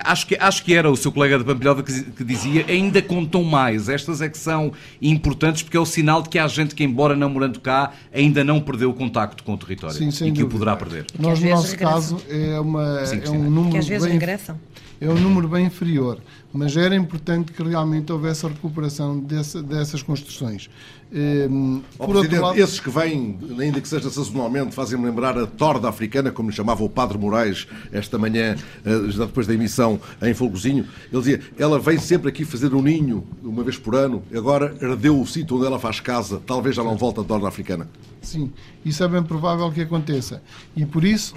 acho, 0.00 0.26
que, 0.26 0.36
acho 0.36 0.64
que 0.64 0.74
era 0.74 0.90
o 0.90 0.96
seu 0.96 1.12
colega 1.12 1.38
de 1.38 1.44
Pampilhosa 1.44 1.82
que, 1.82 2.02
que, 2.02 2.24
dizia 2.24 2.66
ainda 2.68 3.00
contam 3.00 3.44
mais. 3.44 3.88
Estas 3.88 4.20
é 4.20 4.28
que 4.28 4.38
são 4.38 4.72
importantes 5.00 5.62
porque 5.62 5.76
é 5.76 5.80
o 5.80 5.86
sinal 5.86 6.22
de 6.22 6.28
que 6.28 6.38
há 6.38 6.48
gente 6.48 6.74
que, 6.74 6.82
embora 6.82 7.14
não 7.14 7.30
morando 7.30 7.60
cá, 7.60 7.92
ainda 8.12 8.42
não 8.42 8.60
perdeu 8.60 8.90
o 8.90 8.94
contacto 8.94 9.44
com 9.44 9.54
o 9.54 9.58
território 9.58 10.10
Sim, 10.10 10.26
e 10.26 10.32
que 10.32 10.42
o 10.42 10.48
poderá 10.48 10.74
perder. 10.74 11.06
Nós, 11.18 11.40
no 11.40 11.50
nosso 11.50 11.76
caso, 11.78 12.20
é, 12.28 12.58
uma, 12.58 13.06
Sim, 13.06 13.20
é 13.24 13.30
um 13.30 13.48
número. 13.48 13.70
Que 13.72 13.78
às 13.78 13.86
vezes 13.86 14.08
bem, 14.08 14.18
regressam 14.18 14.58
é 15.00 15.08
um 15.08 15.14
número 15.14 15.48
bem 15.48 15.66
inferior, 15.66 16.18
mas 16.52 16.76
era 16.76 16.94
importante 16.96 17.52
que 17.52 17.62
realmente 17.62 18.10
houvesse 18.10 18.46
a 18.46 18.48
recuperação 18.48 19.18
dessa, 19.18 19.62
dessas 19.62 20.02
construções. 20.02 20.70
Um, 21.10 21.80
por 21.96 22.16
outro 22.16 22.40
lado... 22.40 22.58
esses 22.58 22.80
que 22.80 22.90
vêm, 22.90 23.38
ainda 23.58 23.80
que 23.80 23.88
seja 23.88 24.10
sazonalmente, 24.10 24.74
fazem-me 24.74 25.06
lembrar 25.06 25.38
a 25.38 25.46
torda 25.46 25.88
africana, 25.88 26.30
como 26.30 26.50
lhe 26.50 26.56
chamava 26.56 26.82
o 26.84 26.88
Padre 26.88 27.16
Moraes 27.16 27.66
esta 27.92 28.18
manhã, 28.18 28.56
eh, 28.84 29.10
já 29.10 29.24
depois 29.24 29.46
da 29.46 29.54
emissão 29.54 30.00
em 30.20 30.34
Folgozinho. 30.34 30.86
Ele 31.10 31.20
dizia: 31.20 31.40
ela 31.58 31.78
vem 31.78 31.98
sempre 31.98 32.28
aqui 32.28 32.44
fazer 32.44 32.74
um 32.74 32.82
ninho, 32.82 33.26
uma 33.42 33.62
vez 33.62 33.78
por 33.78 33.94
ano, 33.94 34.22
agora 34.34 34.74
herdeu 34.80 35.18
o 35.18 35.26
sítio 35.26 35.56
onde 35.56 35.66
ela 35.66 35.78
faz 35.78 36.00
casa, 36.00 36.42
talvez 36.46 36.76
já 36.76 36.84
não 36.84 36.96
volta 36.96 37.22
a 37.22 37.24
torda 37.24 37.48
africana. 37.48 37.88
Sim, 38.20 38.52
isso 38.84 39.02
é 39.02 39.08
bem 39.08 39.22
provável 39.22 39.70
que 39.72 39.80
aconteça. 39.80 40.42
E 40.76 40.84
por 40.84 41.04
isso 41.04 41.34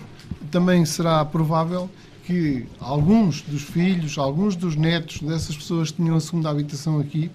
também 0.49 0.83
será 0.85 1.23
provável 1.23 1.89
que 2.25 2.65
alguns 2.79 3.41
dos 3.41 3.63
filhos, 3.63 4.17
alguns 4.17 4.55
dos 4.55 4.75
netos 4.75 5.21
dessas 5.21 5.55
pessoas 5.55 5.91
que 5.91 5.97
tinham 5.97 6.15
a 6.15 6.19
segunda 6.19 6.49
habitação 6.49 6.99
aqui 6.99 7.29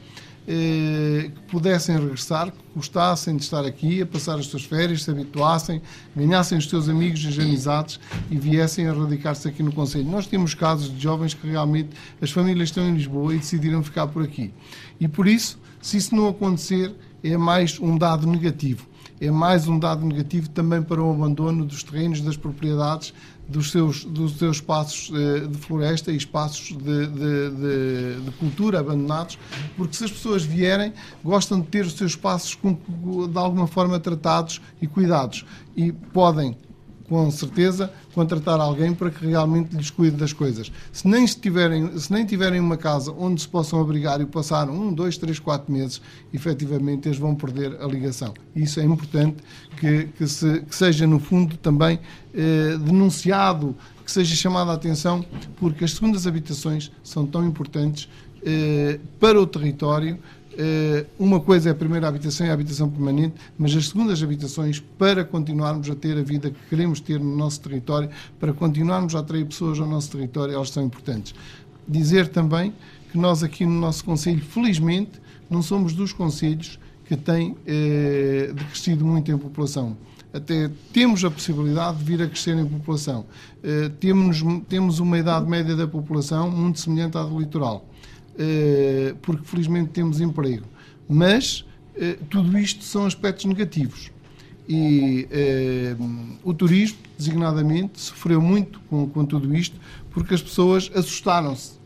eh, 0.48 1.32
que 1.34 1.40
pudessem 1.50 1.98
regressar, 1.98 2.52
que 2.52 2.58
gostassem 2.72 3.36
de 3.36 3.42
estar 3.42 3.64
aqui, 3.64 4.00
a 4.00 4.06
passar 4.06 4.38
as 4.38 4.46
suas 4.46 4.62
férias, 4.62 5.02
se 5.02 5.10
habituassem, 5.10 5.82
ganhassem 6.14 6.56
os 6.56 6.68
seus 6.68 6.88
amigos 6.88 7.24
amizades 7.36 7.98
e 8.30 8.36
viessem 8.36 8.86
a 8.86 8.92
radicar-se 8.92 9.48
aqui 9.48 9.60
no 9.60 9.72
Conselho. 9.72 10.08
Nós 10.08 10.28
temos 10.28 10.54
casos 10.54 10.94
de 10.94 11.02
jovens 11.02 11.34
que 11.34 11.48
realmente 11.48 11.90
as 12.22 12.30
famílias 12.30 12.68
estão 12.68 12.88
em 12.88 12.94
Lisboa 12.94 13.34
e 13.34 13.38
decidiram 13.38 13.82
ficar 13.82 14.06
por 14.06 14.22
aqui. 14.22 14.52
E 15.00 15.08
por 15.08 15.26
isso, 15.26 15.58
se 15.82 15.96
isso 15.96 16.14
não 16.14 16.28
acontecer, 16.28 16.94
é 17.24 17.36
mais 17.36 17.80
um 17.80 17.98
dado 17.98 18.24
negativo. 18.24 18.86
É 19.20 19.30
mais 19.30 19.66
um 19.66 19.78
dado 19.78 20.06
negativo 20.06 20.48
também 20.50 20.80
para 20.80 21.02
o 21.02 21.10
abandono 21.10 21.64
dos 21.64 21.82
terrenos, 21.82 22.20
das 22.20 22.36
propriedades, 22.36 23.12
dos 23.48 23.70
seus, 23.70 24.04
dos 24.04 24.38
seus 24.38 24.56
espaços 24.56 25.10
eh, 25.14 25.46
de 25.46 25.56
floresta 25.56 26.10
e 26.10 26.16
espaços 26.16 26.76
de, 26.76 27.06
de, 27.06 27.50
de, 27.50 28.20
de, 28.24 28.30
cultura 28.38 28.80
abandonados, 28.80 29.38
porque 29.76 29.96
se 29.96 30.04
as 30.04 30.10
pessoas 30.10 30.42
vierem, 30.42 30.92
gostam 31.22 31.60
de 31.60 31.66
ter 31.68 31.84
os 31.84 31.92
seus 31.92 32.12
espaços 32.12 32.58
de 32.60 33.38
alguma 33.38 33.66
forma 33.66 34.00
tratados 34.00 34.60
e 34.80 34.86
cuidados. 34.86 35.44
E 35.76 35.92
podem 35.92 36.56
com 37.08 37.30
certeza, 37.30 37.90
contratar 38.14 38.60
alguém 38.60 38.94
para 38.94 39.10
que 39.10 39.26
realmente 39.26 39.76
lhes 39.76 39.90
cuide 39.90 40.16
das 40.16 40.32
coisas. 40.32 40.70
Se 40.92 41.06
nem, 41.06 41.24
tiverem, 41.26 41.98
se 41.98 42.12
nem 42.12 42.24
tiverem 42.24 42.60
uma 42.60 42.76
casa 42.76 43.12
onde 43.12 43.40
se 43.40 43.48
possam 43.48 43.80
abrigar 43.80 44.20
e 44.20 44.26
passar 44.26 44.68
um, 44.68 44.92
dois, 44.92 45.16
três, 45.16 45.38
quatro 45.38 45.72
meses, 45.72 46.00
efetivamente 46.32 47.08
eles 47.08 47.18
vão 47.18 47.34
perder 47.34 47.76
a 47.80 47.86
ligação. 47.86 48.34
Isso 48.54 48.80
é 48.80 48.84
importante 48.84 49.36
que, 49.78 50.04
que, 50.16 50.26
se, 50.26 50.60
que 50.60 50.74
seja, 50.74 51.06
no 51.06 51.18
fundo, 51.18 51.56
também 51.56 52.00
eh, 52.34 52.76
denunciado, 52.78 53.76
que 54.04 54.10
seja 54.10 54.34
chamada 54.34 54.70
a 54.70 54.74
atenção, 54.74 55.24
porque 55.56 55.84
as 55.84 55.92
segundas 55.92 56.26
habitações 56.26 56.92
são 57.02 57.26
tão 57.26 57.44
importantes 57.44 58.08
eh, 58.44 59.00
para 59.18 59.40
o 59.40 59.46
território 59.46 60.18
uma 61.18 61.40
coisa 61.40 61.68
é 61.68 61.72
a 61.72 61.74
primeira 61.74 62.08
habitação 62.08 62.46
e 62.46 62.50
a 62.50 62.52
habitação 62.52 62.88
permanente, 62.88 63.34
mas 63.58 63.74
as 63.76 63.88
segundas 63.88 64.22
habitações, 64.22 64.80
para 64.98 65.24
continuarmos 65.24 65.90
a 65.90 65.94
ter 65.94 66.16
a 66.16 66.22
vida 66.22 66.50
que 66.50 66.58
queremos 66.68 67.00
ter 67.00 67.20
no 67.20 67.36
nosso 67.36 67.60
território, 67.60 68.08
para 68.40 68.52
continuarmos 68.52 69.14
a 69.14 69.20
atrair 69.20 69.44
pessoas 69.44 69.78
ao 69.78 69.86
nosso 69.86 70.10
território, 70.10 70.54
elas 70.54 70.70
são 70.70 70.82
importantes. 70.84 71.34
Dizer 71.86 72.28
também 72.28 72.72
que 73.12 73.18
nós 73.18 73.42
aqui 73.42 73.64
no 73.64 73.78
nosso 73.80 74.04
Conselho, 74.04 74.40
felizmente, 74.40 75.20
não 75.48 75.62
somos 75.62 75.92
dos 75.92 76.12
Conselhos 76.12 76.78
que 77.06 77.16
têm 77.16 77.56
eh, 77.66 78.52
crescido 78.70 79.04
muito 79.04 79.30
em 79.30 79.38
população. 79.38 79.96
Até 80.32 80.70
temos 80.92 81.24
a 81.24 81.30
possibilidade 81.30 81.98
de 81.98 82.04
vir 82.04 82.20
a 82.20 82.26
crescer 82.26 82.56
em 82.56 82.66
população. 82.66 83.24
Eh, 83.62 83.90
temos, 84.00 84.42
temos 84.68 84.98
uma 84.98 85.18
idade 85.18 85.48
média 85.48 85.76
da 85.76 85.86
população 85.86 86.50
muito 86.50 86.80
semelhante 86.80 87.16
à 87.16 87.22
do 87.22 87.38
litoral 87.38 87.88
eh, 87.88 87.95
porque 89.22 89.44
felizmente 89.44 89.90
temos 89.90 90.20
emprego. 90.20 90.64
Mas 91.08 91.64
eh, 91.94 92.18
tudo 92.28 92.58
isto 92.58 92.84
são 92.84 93.06
aspectos 93.06 93.44
negativos. 93.44 94.10
E 94.68 95.28
eh, 95.30 95.96
o 96.42 96.52
turismo, 96.52 96.98
designadamente, 97.16 98.00
sofreu 98.00 98.40
muito 98.42 98.80
com, 98.90 99.08
com 99.08 99.24
tudo 99.24 99.54
isto, 99.54 99.78
porque 100.10 100.34
as 100.34 100.42
pessoas 100.42 100.90
assustaram-se. 100.94 101.76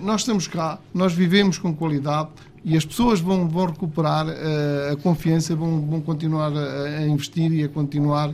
nós 0.00 0.22
estamos 0.22 0.46
cá, 0.46 0.78
nós 0.92 1.12
vivemos 1.12 1.58
com 1.58 1.74
qualidade, 1.74 2.30
e 2.68 2.76
as 2.76 2.84
pessoas 2.84 3.18
vão, 3.18 3.48
vão 3.48 3.64
recuperar 3.64 4.26
uh, 4.26 4.92
a 4.92 4.96
confiança, 4.96 5.56
vão, 5.56 5.80
vão 5.80 6.02
continuar 6.02 6.52
a, 6.54 6.82
a, 6.98 7.08
investir 7.08 7.50
e 7.50 7.64
a 7.64 7.68
continuar 7.68 8.28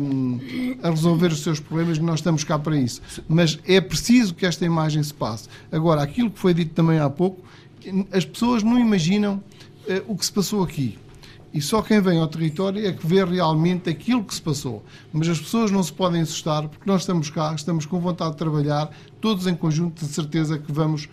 um, 0.00 0.40
a 0.82 0.90
resolver 0.90 1.28
os 1.28 1.40
seus 1.40 1.60
problemas. 1.60 1.96
Nós 2.00 2.18
estamos 2.18 2.42
cá 2.42 2.58
para 2.58 2.76
isso. 2.76 3.00
Mas 3.28 3.60
é 3.64 3.80
preciso 3.80 4.34
que 4.34 4.44
esta 4.44 4.64
imagem 4.64 5.00
se 5.04 5.14
passe. 5.14 5.48
Agora, 5.70 6.02
aquilo 6.02 6.32
que 6.32 6.38
foi 6.40 6.52
dito 6.52 6.74
também 6.74 6.98
há 6.98 7.08
pouco, 7.08 7.44
as 8.12 8.24
pessoas 8.24 8.64
não 8.64 8.76
imaginam 8.76 9.36
uh, 9.88 10.02
o 10.08 10.16
que 10.16 10.26
se 10.26 10.32
passou 10.32 10.64
aqui. 10.64 10.98
E 11.52 11.60
só 11.60 11.82
quem 11.82 12.00
vem 12.00 12.20
ao 12.20 12.28
território 12.28 12.86
é 12.86 12.92
que 12.92 13.04
vê 13.04 13.24
realmente 13.24 13.90
aquilo 13.90 14.22
que 14.22 14.34
se 14.34 14.40
passou. 14.40 14.84
Mas 15.12 15.28
as 15.28 15.40
pessoas 15.40 15.70
não 15.70 15.82
se 15.82 15.92
podem 15.92 16.20
assustar, 16.20 16.68
porque 16.68 16.88
nós 16.88 17.02
estamos 17.02 17.28
cá, 17.28 17.52
estamos 17.54 17.84
com 17.86 17.98
vontade 17.98 18.32
de 18.32 18.36
trabalhar, 18.36 18.90
todos 19.20 19.48
em 19.48 19.54
conjunto, 19.54 20.04
de 20.04 20.12
certeza 20.12 20.58
que 20.58 20.70
vamos 20.70 21.06
uh, 21.06 21.08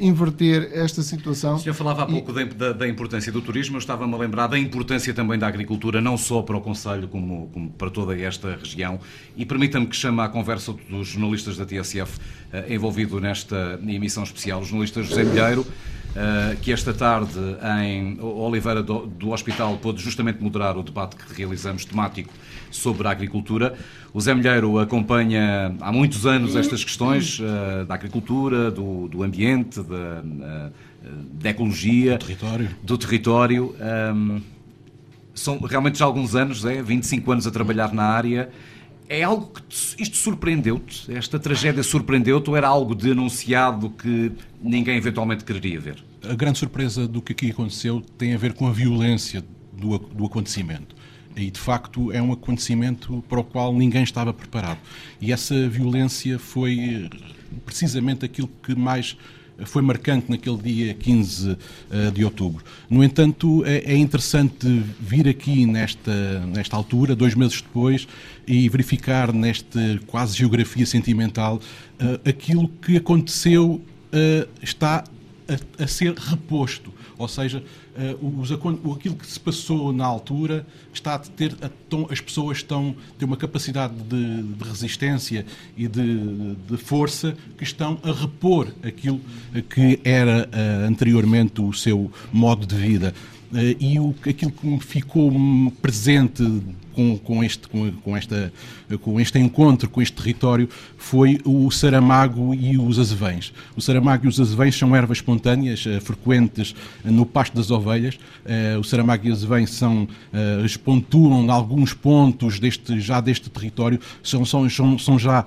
inverter 0.00 0.70
esta 0.72 1.02
situação. 1.02 1.56
O 1.56 1.58
senhor 1.58 1.74
falava 1.74 2.04
há 2.04 2.06
pouco 2.06 2.38
e... 2.38 2.44
da, 2.44 2.72
da, 2.72 2.88
importância 2.88 3.32
do 3.32 3.42
turismo, 3.42 3.76
eu 3.76 3.80
estava-me 3.80 4.14
a 4.14 4.16
lembrar 4.16 4.46
da 4.46 4.58
importância 4.58 5.12
também 5.12 5.36
da 5.36 5.48
agricultura, 5.48 6.00
não 6.00 6.16
só 6.16 6.42
para 6.42 6.56
o 6.56 6.60
Conselho, 6.60 7.08
como, 7.08 7.48
como 7.52 7.70
para 7.70 7.90
toda 7.90 8.16
esta 8.16 8.56
região. 8.56 9.00
E 9.36 9.44
permita-me 9.44 9.86
que 9.86 9.96
chame 9.96 10.20
à 10.20 10.28
conversa 10.28 10.74
dos 10.88 11.08
jornalistas 11.08 11.56
da 11.56 11.66
TSF 11.66 12.18
uh, 12.18 12.72
envolvido 12.72 13.18
nesta 13.20 13.80
emissão 13.82 14.22
especial, 14.22 14.60
o 14.60 14.64
jornalista 14.64 15.02
José 15.02 15.24
Milheiro. 15.24 15.66
Eh, 16.18 16.56
que 16.62 16.72
esta 16.72 16.94
tarde 16.94 17.38
em 17.84 18.18
Oliveira 18.22 18.82
do, 18.82 19.06
do 19.06 19.32
Hospital 19.32 19.76
pôde 19.76 20.00
justamente 20.02 20.42
moderar 20.42 20.74
o 20.78 20.82
debate 20.82 21.14
que 21.14 21.34
realizamos 21.34 21.84
temático 21.84 22.32
sobre 22.70 23.06
a 23.06 23.10
agricultura. 23.10 23.74
O 24.14 24.20
Zé 24.20 24.34
Milheiro 24.34 24.78
acompanha 24.78 25.76
há 25.78 25.92
muitos 25.92 26.24
anos 26.24 26.56
estas 26.56 26.82
questões 26.82 27.38
uh, 27.38 27.84
da 27.84 27.94
agricultura, 27.94 28.70
do, 28.70 29.08
do 29.08 29.22
ambiente, 29.22 29.82
da, 29.82 30.22
uh, 30.24 30.72
da 31.34 31.50
ecologia, 31.50 32.12
do 32.12 32.24
território. 32.24 32.70
Do 32.82 32.98
território. 32.98 33.76
Um, 34.14 34.40
são 35.34 35.58
realmente 35.58 35.98
já 35.98 36.06
alguns 36.06 36.34
anos, 36.34 36.64
é, 36.64 36.82
25 36.82 37.30
anos 37.30 37.46
a 37.46 37.50
trabalhar 37.50 37.92
na 37.92 38.04
área. 38.04 38.48
É 39.08 39.22
algo 39.22 39.46
que 39.46 39.62
te, 39.62 40.02
isto 40.02 40.16
surpreendeu-te? 40.16 41.12
Esta 41.12 41.38
tragédia 41.38 41.82
surpreendeu-te 41.82 42.50
ou 42.50 42.56
era 42.56 42.66
algo 42.66 42.94
denunciado 42.94 43.90
que 43.90 44.32
ninguém 44.60 44.96
eventualmente 44.96 45.44
quereria 45.44 45.78
ver? 45.80 46.04
A 46.28 46.34
grande 46.34 46.58
surpresa 46.58 47.06
do 47.06 47.22
que 47.22 47.32
aqui 47.32 47.50
aconteceu 47.50 48.00
tem 48.18 48.34
a 48.34 48.38
ver 48.38 48.54
com 48.54 48.66
a 48.66 48.72
violência 48.72 49.44
do, 49.72 49.98
do 49.98 50.26
acontecimento. 50.26 50.96
E 51.36 51.50
de 51.50 51.60
facto 51.60 52.10
é 52.10 52.20
um 52.20 52.32
acontecimento 52.32 53.22
para 53.28 53.38
o 53.38 53.44
qual 53.44 53.72
ninguém 53.72 54.02
estava 54.02 54.32
preparado. 54.32 54.78
E 55.20 55.32
essa 55.32 55.68
violência 55.68 56.38
foi 56.38 57.08
precisamente 57.64 58.24
aquilo 58.24 58.48
que 58.62 58.74
mais 58.74 59.16
foi 59.64 59.82
marcante 59.82 60.30
naquele 60.30 60.58
dia 60.58 60.94
15 60.94 61.56
eh, 61.90 62.10
de 62.10 62.24
outubro. 62.24 62.64
No 62.90 63.02
entanto, 63.02 63.64
é, 63.64 63.92
é 63.92 63.96
interessante 63.96 64.66
vir 65.00 65.28
aqui 65.28 65.64
nesta, 65.66 66.40
nesta 66.46 66.76
altura, 66.76 67.16
dois 67.16 67.34
meses 67.34 67.62
depois, 67.62 68.06
e 68.46 68.68
verificar 68.68 69.32
nesta 69.32 69.80
quase 70.06 70.36
geografia 70.36 70.86
sentimental 70.86 71.56
uh, 72.00 72.28
aquilo 72.28 72.68
que 72.68 72.96
aconteceu 72.96 73.80
uh, 74.12 74.48
está 74.62 75.04
a, 75.48 75.82
a, 75.82 75.86
ser 75.86 76.14
reposto. 76.14 76.92
Ou 77.18 77.26
seja, 77.26 77.62
uh, 78.20 78.40
os, 78.40 78.52
aquilo 78.52 79.16
que 79.16 79.26
se 79.26 79.38
passou 79.38 79.92
na 79.92 80.04
altura 80.04 80.66
está 80.92 81.14
a 81.14 81.18
ter. 81.18 81.54
A, 81.62 81.70
as 82.12 82.20
pessoas 82.20 82.58
estão 82.58 82.94
têm 83.18 83.26
uma 83.26 83.36
capacidade 83.36 83.94
de, 83.94 84.42
de 84.42 84.64
resistência 84.64 85.46
e 85.76 85.86
de, 85.88 86.54
de, 86.54 86.76
força 86.76 87.36
que 87.56 87.64
estão 87.64 87.98
a 88.02 88.12
repor 88.12 88.68
aquilo 88.82 89.20
que 89.70 90.00
era 90.04 90.48
anteriormente 90.86 91.60
o 91.60 91.72
seu 91.72 92.10
modo 92.32 92.66
de 92.66 92.74
vida. 92.74 93.14
e 93.80 93.98
o, 93.98 94.14
aquilo 94.28 94.52
que 94.52 94.78
ficou 94.80 95.32
presente 95.80 96.42
com, 96.96 97.18
com, 97.18 97.44
este, 97.44 97.68
com, 97.68 97.92
com, 97.92 98.16
esta, 98.16 98.50
com 99.00 99.20
este 99.20 99.38
encontro 99.38 99.88
com 99.88 100.00
este 100.00 100.16
território 100.16 100.68
foi 100.96 101.40
o 101.44 101.70
saramago 101.70 102.54
e 102.54 102.78
os 102.78 102.98
azevães. 102.98 103.52
O 103.74 103.80
saramago 103.80 104.26
e 104.26 104.28
os 104.28 104.40
azevães 104.40 104.76
são 104.76 104.94
ervas 104.94 105.18
espontâneas 105.18 105.84
uh, 105.86 106.00
frequentes 106.00 106.74
no 107.04 107.26
pasto 107.26 107.54
das 107.56 107.70
ovelhas. 107.70 108.14
Uh, 108.14 108.78
o 108.78 108.84
saramago 108.84 109.26
e 109.26 109.30
os 109.30 109.38
azevães 109.38 109.70
são, 109.70 110.06
espontuam 110.64 111.44
em 111.44 111.50
alguns 111.50 111.92
pontos 111.92 112.58
deste, 112.58 113.00
já 113.00 113.20
deste 113.20 113.48
território, 113.50 113.98
são, 114.22 114.44
são, 114.44 114.68
são, 114.68 114.98
são 114.98 115.18
já 115.18 115.44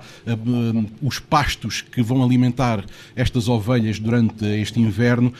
os 1.02 1.18
pastos 1.18 1.82
que 1.82 2.02
vão 2.02 2.22
alimentar 2.22 2.84
estas 3.14 3.48
ovelhas 3.48 3.98
durante 3.98 4.44
este 4.44 4.80
inverno 4.80 5.32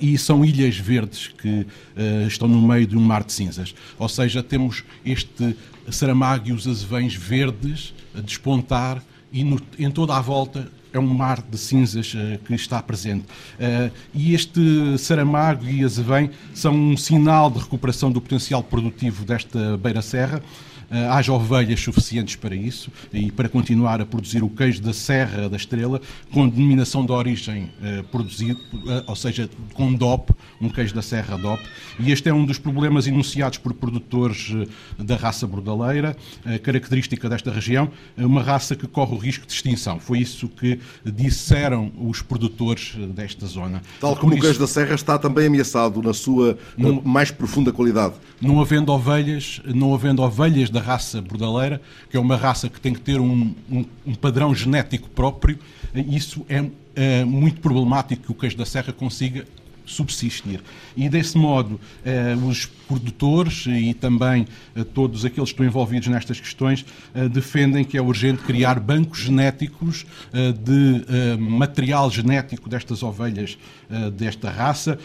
e 0.00 0.16
são 0.18 0.44
ilhas 0.44 0.76
verdes 0.76 1.28
que 1.28 1.66
estão 2.26 2.48
no 2.48 2.60
meio 2.60 2.86
de 2.86 2.96
um 2.96 3.00
mar 3.00 3.24
de 3.24 3.32
cinzas. 3.32 3.74
Ou 3.98 4.08
seja, 4.08 4.42
temos 4.42 4.84
este 5.04 5.56
Saramago 5.90 6.48
e 6.48 6.52
os 6.52 6.66
azevães 6.66 7.14
verdes 7.14 7.94
a 8.16 8.20
despontar 8.20 9.02
e 9.32 9.44
no, 9.44 9.60
em 9.78 9.90
toda 9.90 10.16
a 10.16 10.20
volta 10.20 10.70
é 10.92 10.98
um 10.98 11.06
mar 11.06 11.42
de 11.42 11.58
cinzas 11.58 12.14
uh, 12.14 12.38
que 12.44 12.54
está 12.54 12.82
presente. 12.82 13.24
Uh, 13.24 13.92
e 14.14 14.34
este 14.34 14.96
Saramago 14.98 15.66
e 15.66 15.84
Azevém 15.84 16.30
são 16.54 16.74
um 16.74 16.96
sinal 16.96 17.50
de 17.50 17.58
recuperação 17.58 18.10
do 18.10 18.20
potencial 18.20 18.62
produtivo 18.62 19.24
desta 19.24 19.76
Beira 19.76 20.00
Serra. 20.00 20.38
uh, 20.38 20.75
haja 21.10 21.32
ovelhas 21.32 21.80
suficientes 21.80 22.36
para 22.36 22.54
isso 22.54 22.90
e 23.12 23.30
para 23.30 23.48
continuar 23.48 24.00
a 24.00 24.06
produzir 24.06 24.42
o 24.42 24.48
queijo 24.48 24.80
da 24.82 24.92
Serra 24.92 25.48
da 25.48 25.56
Estrela 25.56 26.00
com 26.32 26.48
denominação 26.48 27.04
de 27.04 27.12
origem 27.12 27.70
uh, 27.80 28.04
produzido, 28.04 28.60
uh, 28.74 29.04
ou 29.06 29.16
seja, 29.16 29.48
com 29.74 29.92
DOP, 29.92 30.30
um 30.60 30.68
queijo 30.68 30.94
da 30.94 31.02
Serra 31.02 31.36
DOP. 31.36 31.62
E 31.98 32.12
este 32.12 32.28
é 32.28 32.34
um 32.34 32.44
dos 32.44 32.58
problemas 32.58 33.06
enunciados 33.06 33.58
por 33.58 33.72
produtores 33.74 34.52
da 34.98 35.16
raça 35.16 35.46
bordaleira, 35.46 36.16
característica 36.62 37.28
desta 37.28 37.50
região, 37.50 37.90
uma 38.16 38.42
raça 38.42 38.76
que 38.76 38.86
corre 38.86 39.14
o 39.14 39.18
risco 39.18 39.46
de 39.46 39.52
extinção. 39.52 39.98
Foi 39.98 40.18
isso 40.18 40.48
que 40.48 40.78
disseram 41.04 41.90
os 41.98 42.20
produtores 42.20 42.94
desta 43.14 43.46
zona. 43.46 43.82
Tal 44.00 44.14
como 44.16 44.34
o 44.34 44.40
queijo 44.40 44.58
da 44.58 44.66
Serra 44.66 44.94
está 44.94 45.18
também 45.18 45.46
ameaçado 45.46 46.02
na 46.02 46.12
sua 46.12 46.58
não, 46.76 47.00
mais 47.02 47.30
profunda 47.30 47.72
qualidade. 47.72 48.14
Não 48.40 48.60
havendo 48.60 48.92
ovelhas, 48.92 49.62
não 49.64 49.94
havendo 49.94 50.22
ovelhas 50.22 50.68
da 50.76 50.82
raça 50.82 51.22
bordaleira, 51.22 51.80
que 52.10 52.16
é 52.18 52.20
uma 52.20 52.36
raça 52.36 52.68
que 52.68 52.78
tem 52.78 52.92
que 52.92 53.00
ter 53.00 53.18
um, 53.18 53.54
um, 53.70 53.84
um 54.06 54.14
padrão 54.14 54.54
genético 54.54 55.08
próprio, 55.08 55.58
isso 55.94 56.44
é, 56.50 56.64
é 56.94 57.24
muito 57.24 57.60
problemático 57.62 58.24
que 58.24 58.30
o 58.30 58.34
queijo 58.34 58.58
da 58.58 58.66
Serra 58.66 58.92
consiga 58.92 59.46
subsistir. 59.86 60.60
E 60.96 61.08
desse 61.08 61.38
modo, 61.38 61.80
eh, 62.04 62.36
os 62.44 62.66
produtores 62.66 63.64
e 63.66 63.94
também 63.94 64.46
eh, 64.74 64.84
todos 64.84 65.24
aqueles 65.24 65.50
que 65.50 65.54
estão 65.54 65.66
envolvidos 65.66 66.08
nestas 66.08 66.38
questões 66.40 66.84
eh, 67.14 67.28
defendem 67.28 67.84
que 67.84 67.96
é 67.96 68.02
urgente 68.02 68.42
criar 68.42 68.78
bancos 68.80 69.20
genéticos 69.20 70.06
eh, 70.32 70.52
de 70.52 71.04
eh, 71.08 71.36
material 71.36 72.10
genético 72.10 72.68
destas 72.68 73.02
ovelhas 73.02 73.58
eh, 73.90 74.10
desta 74.10 74.50
raça 74.50 74.98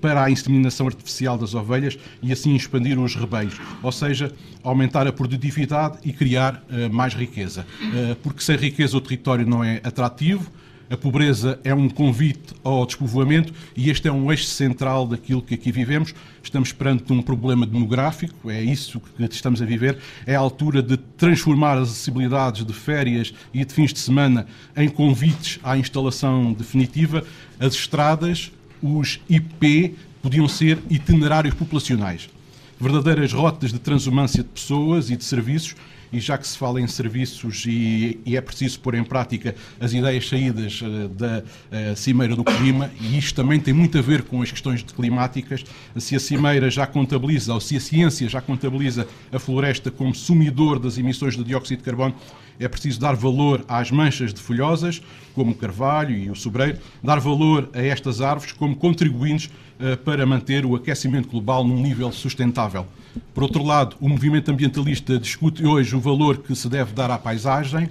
para 0.00 0.24
a 0.24 0.30
inseminação 0.30 0.86
artificial 0.86 1.38
das 1.38 1.54
ovelhas 1.54 1.98
e 2.22 2.32
assim 2.32 2.54
expandir 2.54 2.98
os 2.98 3.14
rebanhos, 3.14 3.54
ou 3.82 3.92
seja, 3.92 4.32
aumentar 4.62 5.06
a 5.06 5.12
produtividade 5.12 5.98
e 6.04 6.12
criar 6.12 6.62
mais 6.90 7.14
riqueza. 7.14 7.66
porque 8.22 8.42
sem 8.42 8.56
riqueza 8.56 8.96
o 8.96 9.00
território 9.00 9.46
não 9.46 9.62
é 9.62 9.80
atrativo, 9.82 10.50
a 10.90 10.96
pobreza 10.96 11.60
é 11.62 11.72
um 11.72 11.88
convite 11.88 12.52
ao 12.64 12.84
despovoamento 12.84 13.54
e 13.76 13.90
este 13.90 14.08
é 14.08 14.12
um 14.12 14.28
eixo 14.28 14.46
central 14.46 15.06
daquilo 15.06 15.40
que 15.40 15.54
aqui 15.54 15.70
vivemos. 15.70 16.12
Estamos 16.42 16.72
perante 16.72 17.12
um 17.12 17.22
problema 17.22 17.64
demográfico, 17.64 18.50
é 18.50 18.60
isso 18.60 18.98
que 18.98 19.22
estamos 19.30 19.62
a 19.62 19.64
viver. 19.64 19.98
É 20.26 20.34
a 20.34 20.40
altura 20.40 20.82
de 20.82 20.96
transformar 20.96 21.78
as 21.78 21.90
acessibilidades 21.90 22.66
de 22.66 22.72
férias 22.72 23.32
e 23.54 23.64
de 23.64 23.72
fins 23.72 23.92
de 23.92 24.00
semana 24.00 24.48
em 24.76 24.88
convites 24.88 25.60
à 25.62 25.78
instalação 25.78 26.52
definitiva. 26.52 27.24
As 27.60 27.74
estradas, 27.74 28.50
os 28.82 29.20
IP, 29.28 29.94
podiam 30.20 30.48
ser 30.48 30.78
itinerários 30.90 31.54
populacionais 31.54 32.28
verdadeiras 32.80 33.34
rotas 33.34 33.72
de 33.72 33.78
transumância 33.78 34.42
de 34.42 34.48
pessoas 34.48 35.10
e 35.10 35.16
de 35.16 35.22
serviços 35.22 35.76
e 36.12 36.20
já 36.20 36.36
que 36.36 36.46
se 36.46 36.56
fala 36.56 36.80
em 36.80 36.86
serviços 36.86 37.64
e, 37.66 38.18
e, 38.24 38.36
é 38.36 38.40
preciso 38.40 38.80
pôr 38.80 38.94
em 38.94 39.04
prática 39.04 39.54
as 39.78 39.92
ideias 39.92 40.28
saídas 40.28 40.80
uh, 40.82 41.08
da 41.08 41.42
uh, 41.42 41.96
Cimeira 41.96 42.34
do 42.34 42.44
Clima, 42.44 42.90
e 43.00 43.18
isto 43.18 43.34
também 43.34 43.60
tem 43.60 43.72
muito 43.72 43.98
a 43.98 44.02
ver 44.02 44.22
com 44.22 44.42
as 44.42 44.50
questões 44.50 44.82
climáticas, 44.82 45.64
se 45.96 46.16
a 46.16 46.20
Cimeira 46.20 46.70
já 46.70 46.86
contabiliza, 46.86 47.54
ou 47.54 47.60
se 47.60 47.76
a 47.76 47.80
ciência 47.80 48.28
já 48.28 48.40
contabiliza 48.40 49.06
a 49.32 49.38
floresta 49.38 49.90
como 49.90 50.14
sumidor 50.14 50.78
das 50.78 50.98
emissões 50.98 51.36
de 51.36 51.44
dióxido 51.44 51.78
de 51.78 51.84
carbono, 51.84 52.14
é 52.60 52.68
preciso 52.68 53.00
dar 53.00 53.16
valor 53.16 53.64
às 53.66 53.90
manchas 53.90 54.34
de 54.34 54.40
folhosas, 54.40 55.02
como 55.34 55.52
o 55.52 55.54
carvalho 55.54 56.14
e 56.14 56.30
o 56.30 56.36
sobreiro, 56.36 56.78
dar 57.02 57.18
valor 57.18 57.70
a 57.72 57.80
estas 57.80 58.20
árvores 58.20 58.52
como 58.52 58.76
contribuintes 58.76 59.50
uh, 59.80 59.96
para 59.98 60.26
manter 60.26 60.66
o 60.66 60.76
aquecimento 60.76 61.28
global 61.28 61.64
num 61.64 61.80
nível 61.80 62.12
sustentável. 62.12 62.86
Por 63.32 63.42
outro 63.42 63.64
lado, 63.64 63.96
o 64.00 64.08
movimento 64.08 64.50
ambientalista 64.50 65.18
discute 65.18 65.64
hoje 65.64 65.96
o 65.96 66.00
valor 66.00 66.38
que 66.38 66.54
se 66.54 66.68
deve 66.68 66.92
dar 66.92 67.10
à 67.10 67.18
paisagem 67.18 67.88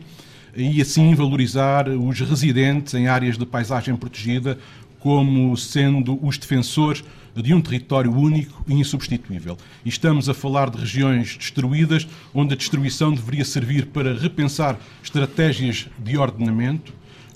e 0.56 0.82
assim 0.82 1.14
valorizar 1.16 1.90
os 1.90 2.20
residentes 2.20 2.94
em 2.94 3.08
áreas 3.08 3.38
de 3.38 3.46
paisagem 3.46 3.96
protegida 3.96 4.58
como 5.00 5.56
sendo 5.58 6.20
os 6.26 6.38
defensores 6.38 7.04
de 7.36 7.54
um 7.54 7.62
território 7.62 8.12
único 8.12 8.64
e 8.68 8.74
insubstituível. 8.74 9.58
E 9.86 9.90
estamos 9.90 10.30
a 10.30 10.34
falar 10.34 10.70
de 10.70 10.80
regiões 10.80 11.38
destruídas, 11.38 12.08
onde 12.34 12.54
a 12.54 12.58
destruição 12.58 13.14
deveria 13.14 13.46
servir 13.46 13.88
para 13.88 14.14
repensar 14.14 14.78
estratégias 15.04 15.88
de 15.98 16.18
ordenamento, 16.18 16.94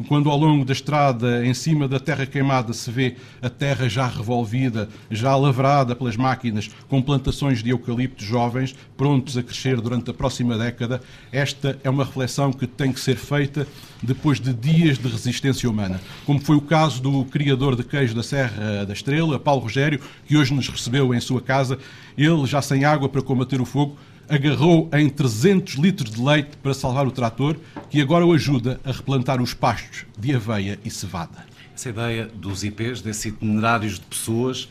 quando 0.08 0.30
ao 0.30 0.38
longo 0.38 0.66
da 0.66 0.74
estrada, 0.74 1.46
em 1.46 1.54
cima 1.54 1.88
da 1.88 2.00
terra 2.00 2.26
queimada, 2.26 2.74
se 2.74 2.92
vê 2.92 3.16
a 3.42 3.50
terra 3.50 3.88
já 3.90 4.08
revolvida, 4.08 4.90
já 5.10 5.36
lavrada 5.36 5.96
pelas 5.96 6.16
máquinas, 6.16 6.70
com 6.88 7.02
plantações 7.02 7.64
de 7.64 7.70
eucalipto 7.70 8.24
jovens, 8.24 8.76
prontos 8.96 9.38
a 9.38 9.44
crescer 9.44 9.80
durante 9.82 10.10
a 10.12 10.14
próxima 10.14 10.58
década, 10.58 11.02
esta 11.32 11.80
é 11.84 11.90
uma 11.90 12.04
reflexão 12.04 12.52
que 12.52 12.68
tem 12.68 12.92
que 12.92 13.00
ser 13.00 13.16
feita 13.16 13.68
depois 14.02 14.40
de 14.40 14.54
dias 14.54 14.98
de 14.98 15.08
resistência 15.08 15.70
humana. 15.70 16.00
Como 16.26 16.40
foi 16.40 16.56
o 16.56 16.62
caso 16.62 17.02
do 17.02 17.26
criador 17.26 17.76
de 17.76 17.84
queijo 17.84 18.14
da 18.14 18.24
Serra 18.24 18.86
da 18.86 18.94
Estrela, 18.94 19.40
Paulo 19.40 19.62
Rogério, 19.62 20.00
que 20.26 20.38
hoje 20.38 20.54
nos 20.54 20.68
recebeu 20.68 21.14
em 21.14 21.20
sua 21.20 21.42
casa, 21.42 21.78
ele 22.18 22.46
já 22.46 22.62
sem 22.62 22.86
água 22.86 23.10
para 23.10 23.22
combater 23.22 23.62
o 23.62 23.66
fogo, 23.66 23.98
agarrou 24.30 24.90
em 24.94 25.10
300 25.10 25.76
litros 25.76 26.12
de 26.12 26.22
leite 26.22 26.58
para 26.62 26.74
salvar 26.74 27.08
o 27.08 27.12
trator, 27.12 27.58
que 27.90 28.02
agora 28.02 28.26
o 28.26 28.34
ajuda 28.34 28.80
a 28.84 28.92
replantar 28.92 29.42
os 29.42 29.54
pastos 29.54 30.06
de 30.18 30.36
aveia 30.36 30.80
e 30.84 30.90
cevada. 30.90 31.46
Essa 31.76 31.90
ideia 31.90 32.30
dos 32.34 32.64
IPs, 32.64 33.02
desses 33.02 33.26
itinerários 33.26 33.96
de 33.96 34.06
pessoas, 34.06 34.70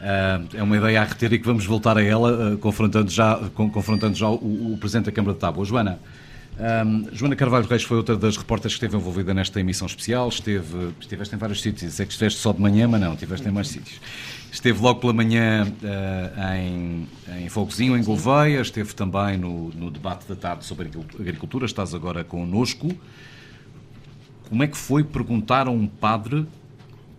eh, 0.00 0.40
é 0.54 0.62
uma 0.62 0.76
ideia 0.76 1.00
a 1.00 1.04
reter 1.04 1.32
e 1.32 1.38
que 1.38 1.46
vamos 1.46 1.64
voltar 1.64 1.96
a 1.96 2.02
ela, 2.02 2.52
eh, 2.52 2.56
confrontando 2.56 3.10
já, 3.10 3.36
confrontando 3.54 4.14
já 4.14 4.28
o, 4.28 4.74
o 4.74 4.78
Presidente 4.78 5.06
da 5.06 5.12
Câmara 5.12 5.34
de 5.34 5.40
Tábua. 5.40 5.64
Joana, 5.64 5.98
um, 6.56 7.08
Joana 7.12 7.34
Carvalho 7.34 7.66
Reis 7.66 7.82
foi 7.82 7.96
outra 7.96 8.16
das 8.16 8.36
repórteres 8.36 8.74
que 8.74 8.84
esteve 8.84 8.96
envolvida 8.96 9.34
nesta 9.34 9.58
emissão 9.58 9.86
especial. 9.86 10.28
Esteve, 10.28 10.92
estiveste 11.00 11.34
em 11.34 11.38
vários 11.38 11.60
sítios. 11.60 11.98
É 11.98 12.04
que 12.04 12.12
estiveste 12.12 12.40
só 12.40 12.52
de 12.52 12.60
manhã, 12.60 12.86
mas 12.86 13.00
não, 13.00 13.14
estiveste 13.14 13.48
em 13.48 13.50
mais 13.50 13.68
sítios. 13.68 14.00
Esteve 14.52 14.80
logo 14.80 15.00
pela 15.00 15.12
manhã 15.12 15.66
uh, 15.66 16.54
em, 16.54 17.08
em 17.42 17.48
Fogozinho, 17.48 17.96
em 17.96 18.04
Gouveia, 18.04 18.60
esteve 18.60 18.94
também 18.94 19.36
no, 19.36 19.70
no, 19.70 19.90
debate 19.90 20.28
da 20.28 20.36
tarde 20.36 20.64
sobre 20.64 20.88
agricultura, 21.18 21.66
estás 21.66 21.92
agora 21.92 22.22
connosco. 22.22 22.88
Como 24.48 24.62
é 24.62 24.68
que 24.68 24.76
foi 24.76 25.02
perguntar 25.02 25.66
a 25.66 25.70
um 25.70 25.88
padre 25.88 26.46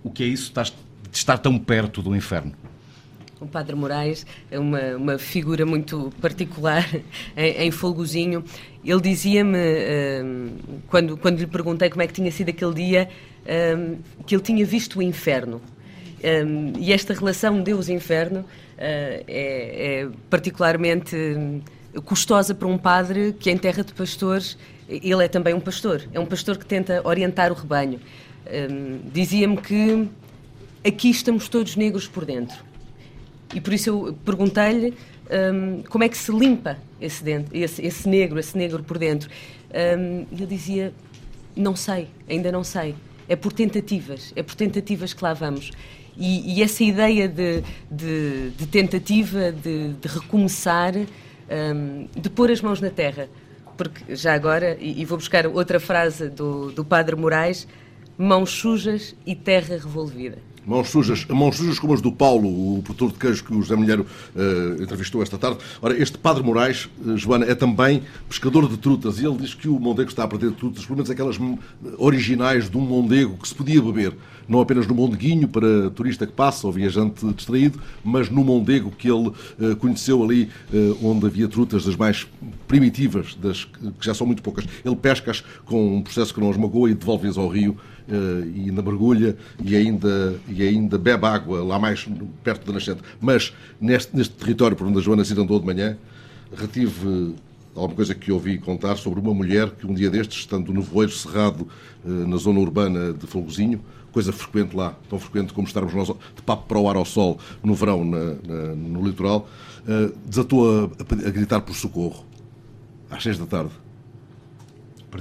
o 0.01 0.09
que 0.09 0.23
é 0.23 0.27
isso 0.27 0.53
de 0.53 1.17
estar 1.17 1.37
tão 1.39 1.59
perto 1.59 2.01
do 2.01 2.15
inferno? 2.15 2.53
O 3.39 3.45
Padre 3.45 3.75
Moraes 3.75 4.25
é 4.49 4.57
uma, 4.57 4.95
uma 4.95 5.17
figura 5.17 5.65
muito 5.65 6.11
particular 6.21 6.87
em, 7.35 7.67
em 7.67 7.71
Folgozinho. 7.71 8.43
Ele 8.83 9.01
dizia-me, 9.01 9.57
um, 10.23 10.49
quando, 10.87 11.17
quando 11.17 11.39
lhe 11.39 11.47
perguntei 11.47 11.89
como 11.89 12.01
é 12.01 12.07
que 12.07 12.13
tinha 12.13 12.31
sido 12.31 12.49
aquele 12.49 12.73
dia, 12.73 13.09
um, 13.77 13.97
que 14.25 14.35
ele 14.35 14.41
tinha 14.41 14.65
visto 14.65 14.99
o 14.99 15.01
inferno. 15.01 15.61
Um, 16.23 16.73
e 16.79 16.93
esta 16.93 17.13
relação 17.13 17.61
Deus-inferno 17.61 18.45
é, 18.77 19.23
é, 19.27 20.07
particularmente 20.29 21.61
custosa 22.05 22.55
para 22.55 22.67
um 22.67 22.77
padre 22.77 23.35
que, 23.37 23.51
em 23.51 23.57
terra 23.57 23.83
de 23.83 23.93
pastores, 23.93 24.57
ele 24.87 25.23
é 25.23 25.27
também 25.27 25.53
um 25.53 25.59
pastor. 25.59 26.07
É 26.13 26.19
um 26.19 26.25
pastor 26.25 26.57
que 26.57 26.65
tenta 26.65 27.01
orientar 27.05 27.51
o 27.51 27.55
rebanho. 27.55 27.99
Dizia-me 29.11 29.57
que 29.57 30.07
aqui 30.85 31.09
estamos 31.09 31.49
todos 31.49 31.75
negros 31.75 32.07
por 32.07 32.25
dentro. 32.25 32.74
E 33.55 33.61
por 33.61 33.73
isso 33.73 33.89
eu 33.89 34.17
perguntei-lhe 34.25 34.93
um, 35.31 35.81
como 35.83 36.03
é 36.03 36.09
que 36.09 36.17
se 36.17 36.29
limpa 36.29 36.77
esse, 36.99 37.23
dentro, 37.23 37.55
esse, 37.55 37.81
esse 37.83 38.07
negro, 38.07 38.37
esse 38.37 38.57
negro 38.57 38.83
por 38.83 38.97
dentro. 38.97 39.29
Um, 39.73 40.25
ele 40.29 40.45
dizia: 40.45 40.93
Não 41.55 41.73
sei, 41.73 42.09
ainda 42.29 42.51
não 42.51 42.65
sei. 42.65 42.93
É 43.29 43.35
por 43.35 43.53
tentativas, 43.53 44.33
é 44.35 44.43
por 44.43 44.55
tentativas 44.55 45.13
que 45.13 45.23
lá 45.23 45.33
vamos. 45.33 45.71
E, 46.17 46.57
e 46.57 46.63
essa 46.63 46.83
ideia 46.83 47.29
de, 47.29 47.63
de, 47.89 48.49
de 48.51 48.67
tentativa 48.67 49.51
de, 49.53 49.93
de 49.93 50.07
recomeçar, 50.07 50.93
um, 50.95 52.07
de 52.13 52.29
pôr 52.29 52.51
as 52.51 52.61
mãos 52.61 52.81
na 52.81 52.89
terra. 52.89 53.29
Porque 53.77 54.15
já 54.15 54.33
agora, 54.33 54.77
e, 54.79 55.01
e 55.01 55.05
vou 55.05 55.17
buscar 55.17 55.47
outra 55.47 55.79
frase 55.79 56.29
do, 56.29 56.73
do 56.73 56.83
Padre 56.83 57.15
Moraes: 57.15 57.65
mãos 58.17 58.51
sujas 58.51 59.15
e 59.25 59.33
terra 59.33 59.75
revolvida. 59.75 60.39
Mãos 60.65 60.89
sujas, 60.89 61.25
mãos 61.25 61.57
sujas 61.57 61.77
como 61.77 61.93
as 61.93 62.01
do 62.01 62.11
Paulo, 62.11 62.47
o 62.47 62.81
produtor 62.81 63.11
de 63.11 63.19
queijo 63.19 63.43
que 63.43 63.53
o 63.53 63.61
José 63.61 63.75
Milheiro 63.75 64.03
uh, 64.35 64.81
entrevistou 64.81 65.21
esta 65.21 65.37
tarde. 65.37 65.59
Ora, 65.79 65.95
este 65.95 66.17
Padre 66.17 66.41
Moraes, 66.41 66.89
uh, 67.05 67.15
Joana, 67.15 67.45
é 67.45 67.53
também 67.53 68.01
pescador 68.27 68.67
de 68.67 68.75
trutas 68.75 69.19
e 69.19 69.25
ele 69.27 69.37
diz 69.37 69.53
que 69.53 69.67
o 69.67 69.79
Mondego 69.79 70.09
está 70.09 70.23
a 70.23 70.27
perder 70.27 70.53
trutas, 70.53 70.83
pelo 70.83 70.95
menos 70.95 71.11
aquelas 71.11 71.37
originais 71.99 72.67
de 72.67 72.77
um 72.77 72.81
Mondego 72.81 73.37
que 73.37 73.47
se 73.47 73.53
podia 73.53 73.79
beber, 73.79 74.15
não 74.49 74.59
apenas 74.59 74.87
no 74.87 74.95
Mondeguinho 74.95 75.47
para 75.47 75.91
turista 75.91 76.25
que 76.25 76.33
passa 76.33 76.65
ou 76.65 76.73
viajante 76.73 77.23
distraído, 77.33 77.79
mas 78.03 78.31
no 78.31 78.43
Mondego 78.43 78.89
que 78.89 79.07
ele 79.07 79.27
uh, 79.27 79.75
conheceu 79.77 80.23
ali, 80.23 80.49
onde 81.01 81.27
havia 81.27 81.47
trutas 81.47 81.85
das 81.85 81.95
mais 81.95 82.25
primitivas, 82.67 83.35
das 83.35 83.65
que 83.65 83.91
já 84.01 84.15
são 84.15 84.25
muito 84.25 84.41
poucas. 84.41 84.65
Ele 84.83 84.95
pesca-as 84.95 85.43
com 85.63 85.97
um 85.97 86.01
processo 86.01 86.33
que 86.33 86.39
não 86.39 86.49
as 86.49 86.57
magoa 86.57 86.89
e 86.89 86.95
devolve-as 86.95 87.37
ao 87.37 87.47
rio 87.47 87.77
e 88.07 88.69
ainda 88.69 88.81
mergulha 88.81 89.35
e 89.63 89.75
ainda, 89.75 90.39
e 90.47 90.61
ainda 90.61 90.97
bebe 90.97 91.25
água 91.25 91.63
lá 91.63 91.79
mais 91.79 92.07
perto 92.43 92.65
da 92.67 92.73
nascente. 92.73 93.01
Mas 93.19 93.53
neste, 93.79 94.15
neste 94.15 94.33
território 94.35 94.75
por 94.75 94.87
onde 94.87 94.99
a 94.99 95.01
Joana 95.01 95.23
se 95.23 95.33
andou 95.39 95.59
de 95.59 95.65
manhã, 95.65 95.97
retive 96.55 97.35
alguma 97.75 97.95
coisa 97.95 98.15
que 98.15 98.31
ouvi 98.31 98.57
contar 98.57 98.95
sobre 98.95 99.19
uma 99.19 99.33
mulher 99.33 99.69
que 99.71 99.85
um 99.85 99.93
dia 99.93 100.09
destes, 100.09 100.39
estando 100.39 100.71
no 100.73 100.81
voeiro 100.81 101.11
cerrado 101.11 101.67
na 102.03 102.37
zona 102.37 102.59
urbana 102.59 103.11
de 103.11 103.27
Folgozinho, 103.27 103.81
coisa 104.11 104.31
frequente 104.31 104.73
lá, 104.75 104.95
tão 105.09 105.19
frequente 105.19 105.51
como 105.51 105.67
estarmos 105.67 105.93
nós 105.93 106.07
de 106.07 106.41
papo 106.45 106.67
para 106.67 106.79
o 106.79 106.89
ar 106.89 106.95
ao 106.95 107.03
sol 107.03 107.37
no 107.61 107.75
verão 107.75 108.05
na, 108.05 108.35
na, 108.47 108.75
no 108.75 109.05
litoral, 109.05 109.49
desatou 110.25 110.85
a, 110.85 110.85
a, 110.85 111.29
gritar 111.31 111.59
por 111.61 111.75
socorro 111.75 112.23
às 113.09 113.21
seis 113.21 113.37
da 113.37 113.45
tarde. 113.45 113.71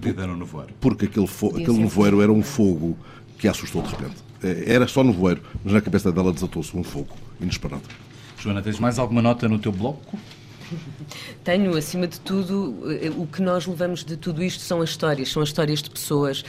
Perdida 0.01 0.27
no 0.27 0.37
nevoeiro. 0.37 0.73
Porque 0.81 1.07
aquele, 1.07 1.27
aquele 1.27 1.79
nevoeiro 1.79 2.21
era 2.21 2.33
um 2.33 2.43
fogo 2.43 2.97
que 3.39 3.49
a 3.49 3.51
assustou 3.51 3.83
de 3.83 3.91
repente. 3.91 4.17
Era 4.67 4.87
só 4.87 5.03
nevoeiro, 5.03 5.43
mas 5.65 5.73
na 5.73 5.81
cabeça 5.81 6.13
dela 6.13 6.33
desatou-se 6.33 6.77
um 6.77 6.83
fogo 6.83 7.17
inesperado. 7.41 7.83
Joana, 8.39 8.61
tens 8.61 8.79
mais 8.79 8.99
alguma 8.99 9.23
nota 9.23 9.49
no 9.49 9.59
teu 9.59 9.73
bloco? 9.73 10.19
Tenho, 11.43 11.77
acima 11.77 12.07
de 12.07 12.19
tudo, 12.21 12.75
eh, 12.91 13.11
o 13.11 13.27
que 13.27 13.41
nós 13.41 13.67
levamos 13.67 14.05
de 14.05 14.17
tudo 14.17 14.43
isto 14.43 14.63
são 14.63 14.81
as 14.81 14.91
histórias, 14.91 15.31
são 15.31 15.43
as 15.43 15.51
histórias 15.51 15.83
de 15.83 15.91
pessoas, 15.91 16.45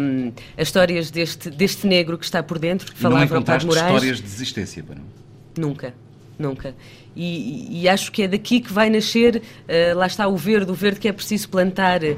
um, 0.00 0.32
as 0.56 0.68
histórias 0.68 1.10
deste, 1.10 1.50
deste 1.50 1.86
negro 1.86 2.16
que 2.16 2.24
está 2.24 2.42
por 2.42 2.58
dentro, 2.58 2.92
que 2.92 2.98
falava 2.98 3.34
não 3.34 3.42
Padre 3.42 3.66
Moraes. 3.66 3.86
histórias 3.86 4.16
de 4.18 4.22
desistência, 4.22 4.82
para 4.82 4.96
não? 4.96 5.04
Nunca, 5.58 5.94
nunca. 6.38 6.74
E, 7.14 7.82
e, 7.82 7.88
acho 7.88 8.12
que 8.12 8.24
é 8.24 8.28
daqui 8.28 8.60
que 8.60 8.70
vai 8.70 8.90
nascer, 8.90 9.36
uh, 9.36 9.96
lá 9.96 10.06
está 10.06 10.28
o 10.28 10.36
verde, 10.36 10.70
o 10.70 10.74
verde 10.74 11.00
que 11.00 11.08
é 11.08 11.12
preciso 11.12 11.48
plantar 11.48 12.02
uh, 12.02 12.14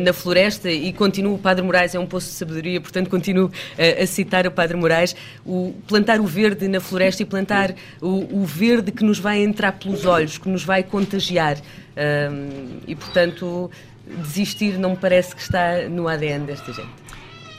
na 0.00 0.12
floresta 0.12 0.70
e 0.70 0.92
continuo, 0.92 1.34
o 1.34 1.38
Padre 1.38 1.64
Moraes 1.64 1.96
é 1.96 1.98
um 1.98 2.06
poço 2.06 2.28
de 2.28 2.34
sabedoria, 2.34 2.80
portanto 2.80 3.10
continuo 3.10 3.46
uh, 3.46 4.02
a 4.02 4.06
citar 4.06 4.46
o 4.46 4.50
Padre 4.52 4.76
Moraes, 4.76 5.16
o, 5.44 5.74
plantar 5.88 6.20
o 6.20 6.26
verde 6.26 6.68
na 6.68 6.78
floresta 6.78 7.22
e 7.22 7.26
plantar 7.26 7.74
o, 8.00 8.42
o, 8.42 8.44
verde 8.44 8.92
que 8.92 9.02
nos 9.02 9.18
vai 9.18 9.42
entrar 9.42 9.72
pelos 9.72 10.06
olhos, 10.06 10.38
que 10.38 10.48
nos 10.48 10.62
vai 10.62 10.84
contagiar 10.84 11.56
e 12.86 12.94
portanto 12.94 13.70
desistir 14.18 14.78
não 14.78 14.90
me 14.90 14.96
parece 14.96 15.34
que 15.34 15.40
está 15.40 15.88
no 15.88 16.06
ADN 16.06 16.44
desta 16.44 16.70
gente 16.70 16.90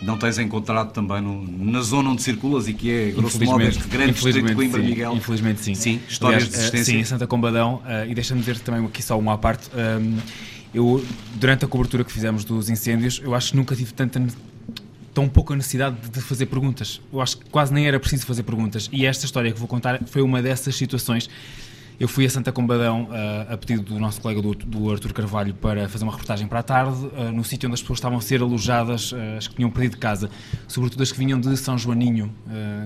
não 0.02 0.18
tens 0.18 0.38
encontrado 0.38 0.92
também 0.92 1.22
no, 1.22 1.46
na 1.48 1.82
zona 1.82 2.10
onde 2.10 2.22
circulas 2.22 2.68
e 2.68 2.74
que 2.74 2.92
é, 2.92 3.12
grosso 3.12 3.44
modo, 3.44 3.64
este 3.64 3.88
grande 3.88 4.14
distrito 4.14 4.46
de 4.46 4.56
Coimbra, 4.56 4.82
sim, 4.82 4.88
Miguel? 4.88 5.16
Infelizmente 5.16 5.62
sim. 5.62 5.76
Sim, 5.76 6.00
histórias 6.08 6.44
Aliás, 6.44 6.54
de 6.54 6.60
existência. 6.60 6.94
Sim, 6.94 7.00
em 7.00 7.06
Santa 7.06 7.26
Combadão, 7.26 7.82
uh, 7.86 8.10
e 8.10 8.14
deixa-me 8.14 8.40
dizer 8.40 8.60
também 8.60 8.86
aqui 8.86 9.02
só 9.02 9.18
uma 9.18 9.34
à 9.34 9.38
parte, 9.38 9.70
um, 9.76 10.18
eu, 10.74 11.04
durante 11.36 11.66
a 11.66 11.68
cobertura 11.68 12.04
que 12.04 12.12
fizemos 12.12 12.44
dos 12.44 12.70
incêndios, 12.70 13.22
eu 13.24 13.34
acho 13.34 13.52
que 13.52 13.58
nunca 13.58 13.76
tive 13.76 13.94
tanta 13.94 14.22
tão 15.14 15.28
pouca 15.28 15.56
necessidade 15.56 15.96
de 16.12 16.22
fazer 16.22 16.46
perguntas. 16.46 17.02
Eu 17.12 17.20
acho 17.20 17.40
que 17.40 17.50
quase 17.50 17.74
nem 17.74 17.88
era 17.88 18.00
preciso 18.00 18.24
fazer 18.28 18.44
perguntas. 18.44 18.88
E 18.92 19.04
esta 19.04 19.26
história 19.26 19.52
que 19.52 19.58
vou 19.58 19.68
contar 19.68 20.00
foi 20.06 20.22
uma 20.22 20.44
dessas 20.44 20.76
situações 20.76 21.28
eu 22.00 22.08
fui 22.08 22.26
a 22.26 22.30
Santa 22.30 22.52
Combadão 22.52 23.04
uh, 23.06 23.54
a 23.54 23.58
pedido 23.58 23.82
do 23.82 24.00
nosso 24.00 24.22
colega 24.22 24.40
do, 24.42 24.54
do 24.54 24.92
Artur 24.92 25.14
Carvalho 25.14 25.54
para 25.56 25.90
fazer 25.90 26.04
uma 26.04 26.12
reportagem 26.12 26.48
para 26.48 26.60
a 26.60 26.64
tarde, 26.64 27.06
uh, 27.06 27.32
no 27.34 27.44
sítio 27.44 27.68
onde 27.68 27.74
as 27.74 27.82
pessoas 27.82 27.98
estavam 27.98 28.20
a 28.20 28.22
ser 28.22 28.42
alojadas, 28.42 29.12
uh, 29.12 29.16
as 29.38 29.48
que 29.48 29.56
tinham 29.56 29.70
perdido 29.72 29.98
casa, 29.98 30.30
sobretudo 30.68 31.02
as 31.02 31.12
que 31.12 31.18
vinham 31.18 31.40
de 31.40 31.58
São 31.58 31.78
Joaninho, 31.78 32.34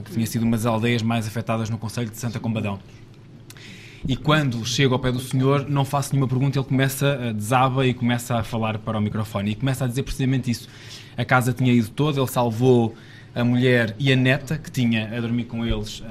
que 0.06 0.14
tinha 0.14 0.26
sido 0.26 0.44
uma 0.44 0.56
das 0.56 0.66
aldeias 0.66 1.02
mais 1.02 1.28
afetadas 1.28 1.70
no 1.70 1.78
Conselho 1.78 2.10
de 2.10 2.18
Santa 2.18 2.40
Combadão. 2.40 2.80
E 4.08 4.16
quando 4.16 4.66
chego 4.66 4.94
ao 4.94 5.00
pé 5.00 5.12
do 5.12 5.20
senhor, 5.20 5.70
não 5.70 5.86
faço 5.86 6.14
nenhuma 6.14 6.28
pergunta, 6.28 6.58
ele 6.58 6.66
começa, 6.66 7.34
desaba 7.34 7.86
e 7.86 7.94
começa 7.94 8.38
a 8.38 8.44
falar 8.44 8.80
para 8.80 8.98
o 8.98 9.02
microfone. 9.02 9.52
E 9.52 9.56
começa 9.56 9.86
a 9.86 9.88
dizer 9.88 10.04
precisamente 10.04 10.50
isso. 10.50 10.68
A 11.16 11.24
casa 11.24 11.54
tinha 11.54 11.72
ido 11.72 11.90
toda, 11.90 12.20
ele 12.20 12.28
salvou 12.28 12.96
a 13.34 13.44
mulher 13.44 13.96
e 13.98 14.12
a 14.12 14.16
neta, 14.16 14.58
que 14.58 14.70
tinha 14.70 15.16
a 15.16 15.20
dormir 15.22 15.46
com 15.46 15.66
eles 15.66 16.04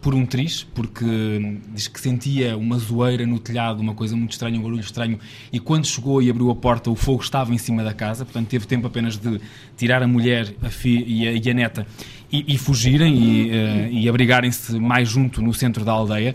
por 0.00 0.14
um 0.14 0.26
triz, 0.26 0.62
porque 0.62 1.58
diz 1.74 1.88
que 1.88 1.98
sentia 1.98 2.56
uma 2.56 2.78
zoeira 2.78 3.26
no 3.26 3.38
telhado, 3.38 3.80
uma 3.80 3.94
coisa 3.94 4.14
muito 4.14 4.32
estranha, 4.32 4.58
um 4.58 4.62
barulho 4.62 4.80
estranho, 4.80 5.18
e 5.50 5.58
quando 5.58 5.86
chegou 5.86 6.22
e 6.22 6.28
abriu 6.28 6.50
a 6.50 6.54
porta, 6.54 6.90
o 6.90 6.94
fogo 6.94 7.22
estava 7.22 7.54
em 7.54 7.58
cima 7.58 7.82
da 7.82 7.94
casa, 7.94 8.24
portanto 8.24 8.48
teve 8.48 8.66
tempo 8.66 8.86
apenas 8.86 9.16
de 9.16 9.40
tirar 9.76 10.02
a 10.02 10.06
mulher 10.06 10.54
a 10.62 10.68
e, 10.86 11.26
a, 11.26 11.32
e, 11.32 11.50
a, 11.50 11.54
neta 11.54 11.86
e, 12.30 12.54
e 12.54 12.58
fugirem 12.58 13.16
e, 13.16 13.50
uh, 13.50 13.88
e 13.90 14.08
abrigarem-se 14.08 14.78
mais 14.78 15.08
junto 15.08 15.40
no 15.40 15.54
centro 15.54 15.84
da 15.84 15.92
aldeia. 15.92 16.34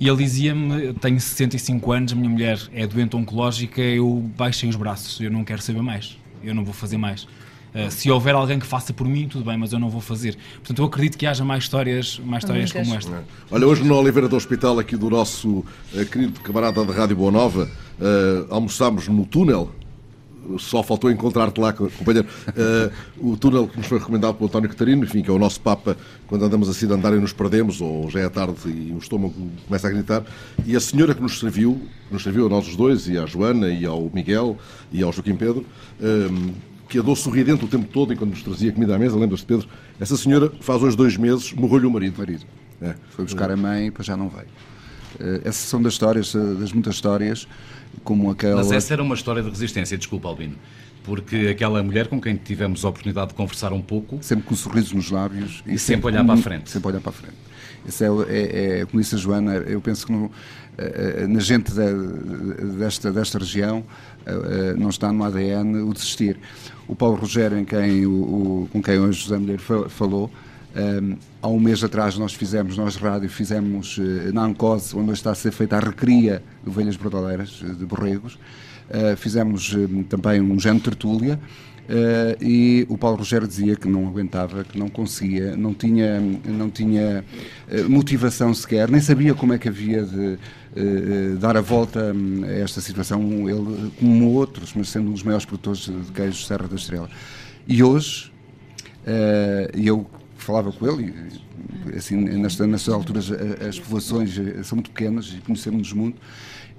E 0.00 0.06
ele 0.06 0.18
dizia-me: 0.18 0.92
Tenho 0.94 1.20
65 1.20 1.92
anos, 1.92 2.12
a 2.12 2.16
minha 2.16 2.28
mulher 2.28 2.60
é 2.72 2.86
doente 2.86 3.16
oncológica, 3.16 3.80
eu 3.80 4.30
baixei 4.36 4.68
os 4.68 4.76
braços, 4.76 5.20
eu 5.20 5.30
não 5.30 5.42
quero 5.42 5.60
saber 5.60 5.82
mais, 5.82 6.16
eu 6.42 6.54
não 6.54 6.64
vou 6.64 6.74
fazer 6.74 6.96
mais. 6.96 7.26
Uh, 7.74 7.90
se 7.90 8.10
houver 8.10 8.34
alguém 8.34 8.58
que 8.58 8.66
faça 8.66 8.92
por 8.92 9.06
mim, 9.06 9.28
tudo 9.28 9.44
bem, 9.44 9.56
mas 9.56 9.72
eu 9.72 9.78
não 9.78 9.90
vou 9.90 10.00
fazer. 10.00 10.36
Portanto, 10.56 10.78
eu 10.80 10.86
acredito 10.86 11.18
que 11.18 11.26
haja 11.26 11.44
mais 11.44 11.64
histórias, 11.64 12.20
mais 12.24 12.42
histórias 12.42 12.72
como 12.72 12.94
esta. 12.94 13.24
Olha, 13.50 13.66
hoje 13.66 13.84
no 13.84 13.94
Oliveira 13.94 14.28
do 14.28 14.36
Hospital, 14.36 14.78
aqui 14.78 14.96
do 14.96 15.10
nosso 15.10 15.48
uh, 15.48 15.64
querido 16.10 16.40
camarada 16.40 16.82
da 16.84 16.92
Rádio 16.92 17.16
Boa 17.16 17.30
Nova, 17.30 17.64
uh, 18.00 18.46
almoçámos 18.54 19.08
no 19.08 19.26
túnel. 19.26 19.70
Só 20.58 20.82
faltou 20.82 21.10
encontrar-te 21.10 21.60
lá, 21.60 21.74
companheiro. 21.74 22.26
o 23.18 23.36
túnel 23.36 23.68
que 23.68 23.76
nos 23.76 23.86
foi 23.86 23.98
recomendado 23.98 24.36
pelo 24.36 24.48
António 24.48 24.70
Catarino, 24.70 25.04
enfim, 25.04 25.20
que 25.20 25.28
é 25.28 25.32
o 25.32 25.38
nosso 25.38 25.60
Papa, 25.60 25.94
quando 26.26 26.42
andamos 26.42 26.70
assim 26.70 26.86
de 26.86 26.94
andar 26.94 27.12
e 27.12 27.20
nos 27.20 27.34
perdemos, 27.34 27.82
ou 27.82 28.08
já 28.10 28.20
é 28.20 28.28
tarde 28.30 28.56
e 28.66 28.90
o 28.94 28.96
estômago 28.96 29.34
começa 29.66 29.88
a 29.88 29.90
gritar. 29.90 30.24
E 30.64 30.74
a 30.74 30.80
senhora 30.80 31.14
que 31.14 31.20
nos 31.20 31.38
serviu, 31.38 31.78
nos 32.10 32.22
serviu 32.22 32.46
a 32.46 32.48
nós 32.48 32.66
os 32.66 32.76
dois, 32.76 33.08
e 33.08 33.18
à 33.18 33.26
Joana, 33.26 33.68
e 33.68 33.84
ao 33.84 34.10
Miguel, 34.14 34.56
e 34.90 35.02
ao 35.02 35.12
Joaquim 35.12 35.36
Pedro, 35.36 35.66
que 36.88 36.98
andou 36.98 37.14
sorridente 37.14 37.64
o 37.64 37.68
tempo 37.68 37.86
todo 37.92 38.12
enquanto 38.12 38.30
nos 38.30 38.42
trazia 38.42 38.72
comida 38.72 38.96
à 38.96 38.98
mesa, 38.98 39.16
lembras-te, 39.16 39.46
Pedro? 39.46 39.68
Essa 40.00 40.16
senhora 40.16 40.50
faz 40.60 40.82
hoje 40.82 40.96
dois 40.96 41.16
meses, 41.16 41.52
morreu-lhe 41.52 41.86
o 41.86 41.90
marido. 41.90 42.18
marido. 42.18 42.44
É. 42.80 42.94
Foi 43.10 43.24
buscar 43.24 43.50
a 43.50 43.56
mãe 43.56 43.86
e 43.86 43.90
depois 43.90 44.06
já 44.06 44.16
não 44.16 44.28
veio. 44.28 44.46
Eh, 45.20 45.40
essas 45.44 45.68
são 45.68 45.82
das 45.82 45.94
histórias, 45.94 46.34
eh, 46.34 46.38
das 46.38 46.72
muitas 46.72 46.94
histórias, 46.94 47.46
como 48.04 48.30
aquela. 48.30 48.56
Mas 48.56 48.70
essa 48.70 48.94
era 48.94 49.02
uma 49.02 49.14
história 49.14 49.42
de 49.42 49.48
resistência, 49.48 49.98
desculpa, 49.98 50.28
Albino. 50.28 50.56
Porque 51.04 51.48
aquela 51.50 51.82
mulher 51.82 52.08
com 52.08 52.20
quem 52.20 52.36
tivemos 52.36 52.84
a 52.84 52.88
oportunidade 52.88 53.28
de 53.28 53.34
conversar 53.34 53.72
um 53.72 53.80
pouco. 53.80 54.18
Sempre 54.22 54.44
com 54.44 54.54
um 54.54 54.56
sorriso 54.56 54.94
nos 54.94 55.10
lábios 55.10 55.62
e, 55.66 55.74
e 55.74 55.78
sempre, 55.78 55.78
sempre 55.78 56.06
olhar 56.06 56.24
para 56.24 56.34
a 56.34 56.36
frente. 56.36 56.70
Sempre 56.70 56.88
olhar 56.88 57.00
para 57.00 57.10
a 57.10 57.14
frente. 57.14 57.36
Isso 57.86 58.04
é, 58.04 58.08
é, 58.28 58.80
é, 58.80 58.86
como 58.86 59.00
disse 59.00 59.14
a 59.14 59.18
Joana, 59.18 59.54
eu 59.54 59.80
penso 59.80 60.04
que 60.04 60.12
no, 60.12 60.30
eh, 60.76 61.26
na 61.26 61.40
gente 61.40 61.72
desta, 62.78 63.10
desta 63.10 63.38
região 63.38 63.84
não 64.76 64.88
está 64.88 65.12
no 65.12 65.24
ADN 65.24 65.82
o 65.82 65.92
desistir. 65.92 66.38
O 66.86 66.94
Paulo 66.94 67.16
Rogério, 67.16 67.58
em 67.58 67.64
quem, 67.64 68.06
o, 68.06 68.12
o, 68.12 68.68
com 68.72 68.82
quem 68.82 68.98
hoje 68.98 69.22
José 69.22 69.38
Mulher 69.38 69.58
falou, 69.58 70.30
um, 70.78 71.16
há 71.42 71.48
um 71.48 71.58
mês 71.58 71.82
atrás 71.82 72.16
nós 72.18 72.32
fizemos, 72.32 72.76
nós 72.76 72.96
rádio, 72.96 73.28
fizemos 73.28 73.98
uh, 73.98 74.32
na 74.32 74.44
Ancose, 74.44 74.96
onde 74.96 75.12
está 75.12 75.32
a 75.32 75.34
ser 75.34 75.50
feita 75.50 75.76
a 75.76 75.80
recria 75.80 76.42
de 76.62 76.68
ovelhas 76.68 76.96
brodaleiras, 76.96 77.48
de 77.50 77.84
borregos, 77.84 78.34
uh, 78.34 79.16
fizemos 79.16 79.72
uh, 79.72 80.04
também 80.04 80.40
um 80.40 80.58
género 80.58 80.84
tertúlia, 80.84 81.38
Uh, 81.88 82.36
e 82.44 82.86
o 82.90 82.98
Paulo 82.98 83.16
Rogério 83.16 83.48
dizia 83.48 83.74
que 83.74 83.88
não 83.88 84.06
aguentava, 84.06 84.62
que 84.62 84.78
não 84.78 84.90
conseguia, 84.90 85.56
não 85.56 85.72
tinha, 85.72 86.20
não 86.20 86.68
tinha 86.68 87.24
motivação 87.88 88.52
sequer, 88.52 88.90
nem 88.90 89.00
sabia 89.00 89.34
como 89.34 89.54
é 89.54 89.58
que 89.58 89.70
havia 89.70 90.02
de 90.04 90.38
dar 91.38 91.56
a 91.56 91.60
volta 91.60 92.12
hum, 92.14 92.44
a 92.44 92.52
esta 92.52 92.80
situação, 92.80 93.20
ele 93.48 93.90
como 93.98 94.32
outros, 94.32 94.72
mas 94.74 94.88
sendo 94.88 95.10
um 95.10 95.12
dos 95.12 95.22
maiores 95.22 95.44
produtores 95.44 95.80
de 95.80 96.12
queijos 96.12 96.46
Serra 96.46 96.68
da 96.68 96.76
Estrela. 96.76 97.08
E 97.66 97.82
hoje, 97.82 98.32
e 99.76 99.86
eu 99.86 100.06
falava 100.36 100.72
com 100.72 100.86
ele, 100.86 101.14
assim, 101.96 102.16
nestas, 102.16 102.66
nestas 102.66 102.94
alturas 102.94 103.30
as 103.66 103.78
populações 103.78 104.34
são 104.64 104.76
muito 104.76 104.90
pequenas 104.90 105.34
e 105.36 105.40
conhecemos-nos 105.40 105.92
muito, 105.92 106.20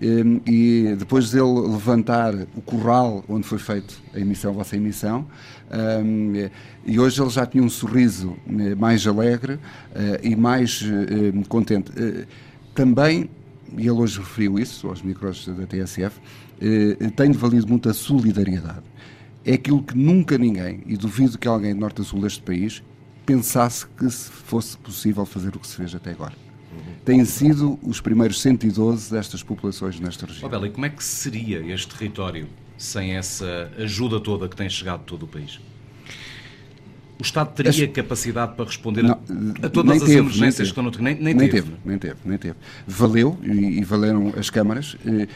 Ehm, 0.02 0.40
e 0.48 0.96
depois 0.98 1.30
dele 1.30 1.68
levantar 1.68 2.34
o 2.56 2.62
corral 2.62 3.24
onde 3.28 3.46
foi 3.46 3.58
feita 3.58 3.94
a 4.14 4.20
emissão, 4.20 4.52
a 4.52 4.54
vossa 4.54 4.78
emissão, 4.78 5.28
ehm, 5.70 6.50
e 6.86 6.98
hoje 6.98 7.22
ele 7.22 7.30
já 7.30 7.46
tinha 7.46 7.62
um 7.62 7.70
sorriso 7.70 8.38
eh, 8.48 8.76
mais 8.76 9.06
alegre 9.06 9.60
eh, 9.94 10.22
e 10.24 10.36
mais 10.36 10.82
eh, 10.84 11.48
contente. 11.50 11.92
Também, 12.74 13.30
e 13.78 13.82
ele 13.82 13.92
hoje 13.92 14.20
referiu 14.20 14.60
isso 14.60 14.88
aos 14.88 15.02
micros 15.02 15.48
da 15.48 15.66
TSF, 15.66 16.20
tem 17.16 17.32
valido 17.32 17.68
muito 17.68 17.90
a 17.90 17.94
solidariedade. 17.94 18.84
É 19.46 19.54
aquilo 19.54 19.82
que 19.82 19.98
nunca 19.98 20.38
ninguém, 20.38 20.84
e 20.86 20.98
duvido 20.98 21.38
que 21.38 21.48
alguém 21.48 21.74
de 21.74 21.80
norte 21.80 22.02
a 22.02 22.04
sul 22.04 22.22
deste 22.22 22.42
país, 22.42 22.84
pensasse 23.26 23.86
que 23.88 24.10
fosse 24.10 24.78
possível 24.78 25.26
fazer 25.26 25.56
o 25.56 25.60
que 25.60 25.68
se 25.68 25.76
fez 25.76 25.94
até 25.96 26.12
agora 26.12 26.34
têm 27.06 27.26
sido 27.26 27.80
os 27.82 28.00
primeiros 28.00 28.40
112 28.42 29.12
destas 29.12 29.42
populações 29.42 30.00
nesta 30.00 30.28
região. 30.28 30.46
Oh, 30.46 30.50
Bela, 30.50 30.68
e 30.68 30.70
como 30.70 30.86
é 30.86 30.90
que 30.90 31.04
seria 31.04 31.60
este 31.74 31.96
território 31.96 32.48
sem 32.78 33.16
essa 33.16 33.72
ajuda 33.78 34.20
toda 34.20 34.48
que 34.48 34.56
tem 34.56 34.70
chegado 34.70 35.00
de 35.00 35.06
todo 35.06 35.24
o 35.24 35.28
país? 35.28 35.60
O 37.20 37.22
Estado 37.22 37.54
teria 37.54 37.86
As... 37.86 37.92
capacidade 37.92 38.56
para 38.56 38.66
responder 38.66 39.04
não, 39.04 39.20
a, 39.62 39.66
a, 39.66 39.70
todas 39.70 39.98
as 39.98 40.08
teve, 40.08 40.20
emergências 40.20 40.72
que 40.72 40.80
estão 40.80 40.84
no 40.84 40.92
nem, 41.00 41.16
nem, 41.16 41.34
nem 41.34 41.50
teve. 41.50 41.64
teve. 41.64 41.78
Nem 41.84 41.98
teve, 41.98 42.16
nem 42.24 42.38
teve. 42.38 42.56
Valeu 42.88 43.38
e, 43.44 43.80
e 43.80 43.84
valeram 43.84 44.34
as 44.38 44.50
câmaras. 44.50 44.96
Eh, 45.06 45.28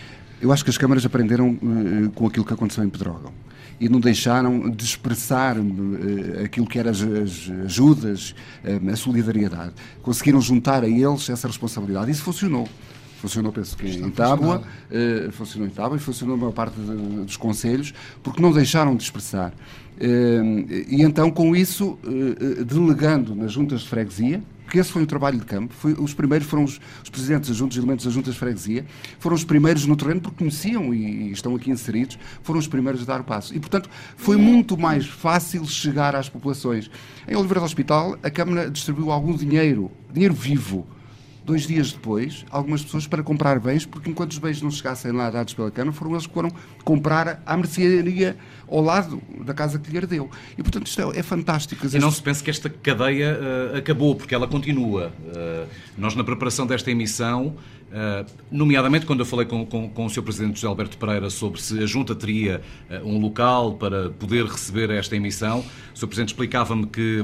eu 0.42 0.52
acho 0.54 0.64
que 0.64 0.70
as 0.70 0.78
câmaras 0.78 1.06
aprenderam 1.06 1.60
eh, 1.62 2.10
com 2.16 2.26
aquilo 2.26 2.46
que 2.46 2.54
aconteceu 2.54 2.86
em 2.86 2.90
Pedrógão 2.90 3.34
e 3.80 3.90
não 3.90 4.00
deixaram 4.00 4.70
de 4.70 4.84
expressar 4.84 5.58
uh, 5.58 6.44
aquilo 6.46 6.66
que 6.66 6.80
eram 6.80 6.92
as, 6.92 7.02
as 7.02 7.52
ajudas, 7.66 8.34
uh, 8.64 8.90
a 8.90 8.96
solidariedade. 8.96 9.74
Conseguiram 10.02 10.40
juntar 10.40 10.84
a 10.84 10.88
eles 10.88 11.30
essa 11.30 11.48
responsabilidade. 11.48 12.10
Isso 12.10 12.24
funcionou. 12.24 12.68
funcionou, 13.18 13.52
penso 13.52 13.76
que 13.76 13.88
em 13.88 14.10
Tábua, 14.10 14.64
uh, 14.90 15.32
funcionou 15.34 15.68
em 15.68 15.72
Tábua 15.72 15.98
e 15.98 16.00
funcionou 16.00 16.36
a 16.36 16.38
maior 16.38 16.54
parte 16.54 16.80
de, 16.80 17.26
dos 17.26 17.36
conselhos, 17.36 17.94
porque 18.22 18.42
não 18.42 18.54
deixaram 18.54 18.96
de 18.96 19.04
expressar. 19.04 19.54
Uh, 20.00 20.72
e 20.90 21.02
então, 21.02 21.30
com 21.30 21.56
isso, 21.56 21.98
uh, 22.04 22.66
delegando 22.66 23.36
nas 23.36 23.52
juntas 23.52 23.82
de 23.82 23.90
freguesia, 23.90 24.42
que 24.74 24.80
esse 24.80 24.92
foi 24.92 25.04
o 25.04 25.06
trabalho 25.06 25.38
de 25.38 25.46
campo. 25.46 25.72
Foi, 25.72 25.94
os 25.94 26.16
primeiros 26.16 26.48
foram 26.48 26.64
os, 26.64 26.82
os 27.04 27.10
presidentes 27.10 27.50
das 27.50 27.58
juntas, 27.58 27.78
elementos 27.78 28.06
das 28.06 28.14
juntas 28.14 28.34
de 28.34 28.40
freguesia, 28.40 28.84
foram 29.20 29.36
os 29.36 29.44
primeiros 29.44 29.86
no 29.86 29.96
terreno 29.96 30.20
porque 30.20 30.40
conheciam 30.40 30.92
e, 30.92 31.28
e, 31.28 31.32
estão 31.32 31.56
aqui 31.56 31.70
inseridos, 31.70 32.18
foram 32.42 32.60
os 32.60 32.68
primeiros 32.68 33.04
a 33.04 33.06
dar 33.06 33.22
o 33.22 33.24
passo. 33.24 33.56
E, 33.56 33.60
portanto, 33.60 33.88
foi 34.18 34.36
muito 34.36 34.76
mais 34.76 35.06
fácil 35.06 35.64
chegar 35.68 36.16
às 36.16 36.28
populações. 36.28 36.90
Em 37.28 37.36
Oliveira 37.36 37.60
do 37.60 37.66
Hospital, 37.66 38.18
a 38.24 38.32
Câmara 38.32 38.70
distribuiu 38.70 39.12
algum 39.12 39.36
dinheiro, 39.36 39.92
dinheiro 40.12 40.34
vivo, 40.34 40.88
dois 41.46 41.68
dias 41.68 41.92
depois, 41.92 42.46
algumas 42.50 42.82
pessoas 42.82 43.06
para 43.06 43.22
comprar 43.22 43.60
bens, 43.60 43.86
porque 43.86 44.10
enquanto 44.10 44.32
os 44.32 44.38
bens 44.38 44.62
não 44.62 44.72
chegassem 44.72 45.12
lá 45.12 45.30
dados 45.30 45.54
pela 45.54 45.70
Câmara, 45.70 45.96
foram 45.96 46.12
eles 46.14 46.26
que 46.26 46.34
foram 46.34 46.50
comprar 46.84 47.44
à 47.46 47.56
mercearia 47.56 48.38
ao 48.74 48.82
lado 48.82 49.22
da 49.46 49.54
casa 49.54 49.78
que 49.78 49.92
lhe 49.92 49.98
herdeu. 49.98 50.30
E, 50.58 50.64
portanto, 50.64 50.88
isto 50.88 51.00
é, 51.02 51.20
é 51.20 51.24
fantástico. 51.24 51.86
E 51.94 52.00
não 52.00 52.12
se 52.12 52.22
pense 52.22 52.44
que 52.44 52.50
esta 52.50 52.70
cadeia 52.70 53.38
uh, 53.74 53.78
acabou, 53.78 54.16
porque 54.16 54.34
ela 54.34 54.48
continua. 54.48 55.14
Uh, 55.20 55.68
nós, 55.98 56.16
na 56.16 56.24
preparação 56.24 56.66
desta 56.66 56.90
emissão, 56.90 57.56
Uh, 57.94 58.26
nomeadamente 58.50 59.06
quando 59.06 59.20
eu 59.20 59.26
falei 59.26 59.46
com, 59.46 59.64
com, 59.68 59.88
com, 59.88 60.06
o 60.08 60.10
Sr. 60.10 60.24
Presidente 60.24 60.56
José 60.56 60.66
Alberto 60.66 60.98
Pereira 60.98 61.30
sobre 61.30 61.62
se 61.62 61.78
a 61.78 61.86
Junta 61.86 62.16
teria 62.16 62.60
uh, 62.90 63.08
um 63.08 63.20
local 63.20 63.76
para 63.76 64.10
poder 64.10 64.46
receber 64.46 64.90
esta 64.90 65.16
emissão, 65.16 65.60
o 65.60 66.00
Sr. 66.00 66.08
Presidente 66.08 66.30
explicava-me 66.30 66.88
que 66.88 67.24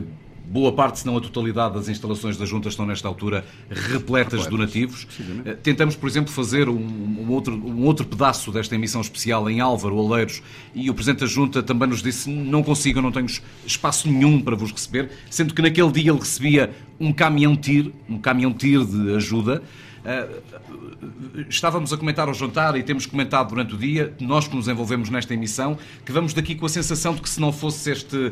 Boa 0.49 0.73
parte, 0.73 0.99
se 0.99 1.05
não 1.05 1.15
a 1.15 1.21
totalidade, 1.21 1.75
das 1.75 1.89
instalações 1.89 2.35
da 2.35 2.43
Junta 2.43 2.69
estão, 2.69 2.83
nesta 2.83 3.07
altura, 3.07 3.45
repletas 3.69 4.45
de 4.45 4.49
donativos. 4.49 5.07
Eh, 5.45 5.53
tentamos, 5.53 5.95
por 5.95 6.09
exemplo, 6.09 6.31
fazer 6.31 6.67
um, 6.67 6.75
um, 6.75 7.29
outro, 7.29 7.53
um 7.53 7.83
outro 7.85 8.03
pedaço 8.03 8.51
desta 8.51 8.73
emissão 8.73 8.99
especial 8.99 9.47
em 9.47 9.59
Álvaro, 9.59 9.95
Oleiros, 9.95 10.41
e 10.73 10.89
o 10.89 10.93
Presidente 10.95 11.19
da 11.19 11.27
Junta 11.27 11.61
também 11.61 11.87
nos 11.87 12.01
disse 12.01 12.31
não 12.31 12.63
consigo, 12.63 12.99
não 12.99 13.11
tenho 13.11 13.27
espaço 13.63 14.09
nenhum 14.09 14.41
para 14.41 14.55
vos 14.55 14.71
receber, 14.71 15.11
sendo 15.29 15.53
que 15.53 15.61
naquele 15.61 15.91
dia 15.91 16.11
ele 16.11 16.19
recebia 16.19 16.71
um 16.99 17.13
caminhão-tir, 17.13 17.91
um 18.09 18.17
caminhão-tir 18.17 18.83
de 18.85 19.15
ajuda, 19.15 19.61
Uh, 19.99 21.45
estávamos 21.49 21.91
a 21.91 21.97
comentar 21.97 22.27
ao 22.27 22.33
jantar 22.33 22.75
e 22.77 22.83
temos 22.83 23.05
comentado 23.05 23.49
durante 23.49 23.75
o 23.75 23.77
dia, 23.77 24.13
nós 24.19 24.47
que 24.47 24.55
nos 24.55 24.67
envolvemos 24.67 25.09
nesta 25.09 25.33
emissão, 25.33 25.77
que 26.05 26.11
vamos 26.11 26.33
daqui 26.33 26.55
com 26.55 26.65
a 26.65 26.69
sensação 26.69 27.13
de 27.13 27.21
que 27.21 27.29
se 27.29 27.39
não 27.39 27.51
fosse 27.51 27.91
este 27.91 28.15
eh, 28.15 28.31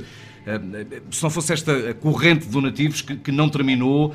se 1.12 1.24
não 1.24 1.30
fosse 1.30 1.54
esta 1.54 1.94
corrente 1.96 2.46
de 2.46 2.52
donativos 2.52 3.02
que, 3.02 3.16
que 3.16 3.32
não 3.32 3.50
terminou, 3.50 4.14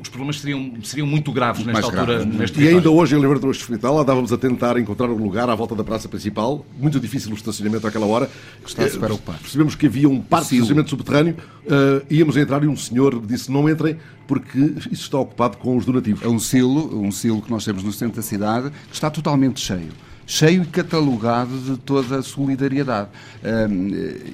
os 0.00 0.08
problemas 0.08 0.40
seriam, 0.40 0.72
seriam 0.82 1.06
muito 1.06 1.32
graves 1.32 1.64
muito 1.64 1.74
nesta 1.76 1.90
altura. 1.90 2.18
Graves. 2.18 2.38
Neste 2.38 2.60
e 2.60 2.68
ainda 2.68 2.90
hoje 2.90 3.14
em 3.14 3.18
Oliveira 3.18 3.40
do 3.40 3.48
Hospital 3.48 3.98
andávamos 3.98 4.32
a 4.32 4.38
tentar 4.38 4.78
encontrar 4.78 5.08
um 5.08 5.16
lugar 5.16 5.48
à 5.48 5.54
volta 5.54 5.74
da 5.74 5.84
praça 5.84 6.08
principal, 6.08 6.64
muito 6.78 6.98
difícil 6.98 7.30
o 7.30 7.34
estacionamento 7.34 7.86
àquela 7.86 8.06
hora. 8.06 8.28
Está 8.66 8.88
super 8.88 9.12
ocupado. 9.12 9.38
Percebemos 9.38 9.74
que 9.74 9.86
havia 9.86 10.08
um 10.08 10.20
parque 10.20 10.50
de 10.50 10.54
estacionamento 10.56 10.90
subterrâneo, 10.90 11.36
uh, 11.64 12.04
íamos 12.10 12.36
a 12.36 12.40
entrar 12.40 12.62
e 12.64 12.66
um 12.66 12.76
senhor 12.76 13.20
disse 13.24 13.50
não 13.50 13.68
entrem 13.68 13.96
porque 14.26 14.58
isso 14.90 15.04
está 15.04 15.18
ocupado 15.18 15.56
com 15.56 15.76
os 15.76 15.84
donativos. 15.84 16.22
É 16.22 16.28
um 16.28 16.38
silo, 16.38 17.00
um 17.00 17.12
silo 17.12 17.40
que 17.40 17.50
nós 17.50 17.64
temos 17.64 17.82
no 17.82 17.92
centro 17.92 18.16
da 18.16 18.22
cidade, 18.22 18.70
que 18.88 18.94
está 18.94 19.10
totalmente 19.10 19.60
cheio 19.60 19.92
cheio 20.26 20.64
e 20.64 20.66
catalogado 20.66 21.56
de 21.60 21.76
toda 21.78 22.18
a 22.18 22.22
solidariedade. 22.22 23.08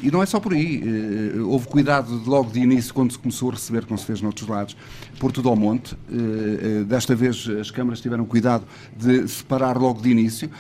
e 0.03 0.11
não 0.11 0.23
é 0.23 0.27
só 0.27 0.41
por 0.41 0.55
aí. 0.55 0.83
Eh, 0.83 1.41
houve 1.41 1.69
cuidado 1.69 2.23
logo 2.27 2.51
de 2.51 2.61
início, 2.61 2.95
quando 2.95 3.13
se 3.13 3.19
começou 3.19 3.51
a 3.51 3.53
receber, 3.53 3.85
como 3.85 3.99
se 3.99 4.07
fez 4.07 4.23
noutros 4.23 4.49
lados, 4.49 4.77
Porto 5.19 5.43
do 5.43 5.55
Monte. 5.55 5.95
Eh, 6.11 6.81
eh, 6.81 6.85
desta 6.85 7.15
vez 7.15 7.47
as 7.61 7.71
câmaras 7.71 8.01
tiveram 8.01 8.25
cuidado 8.25 8.65
de 8.97 9.29
separar 9.29 9.77
logo 9.77 10.01
de 10.01 10.11
início, 10.11 10.51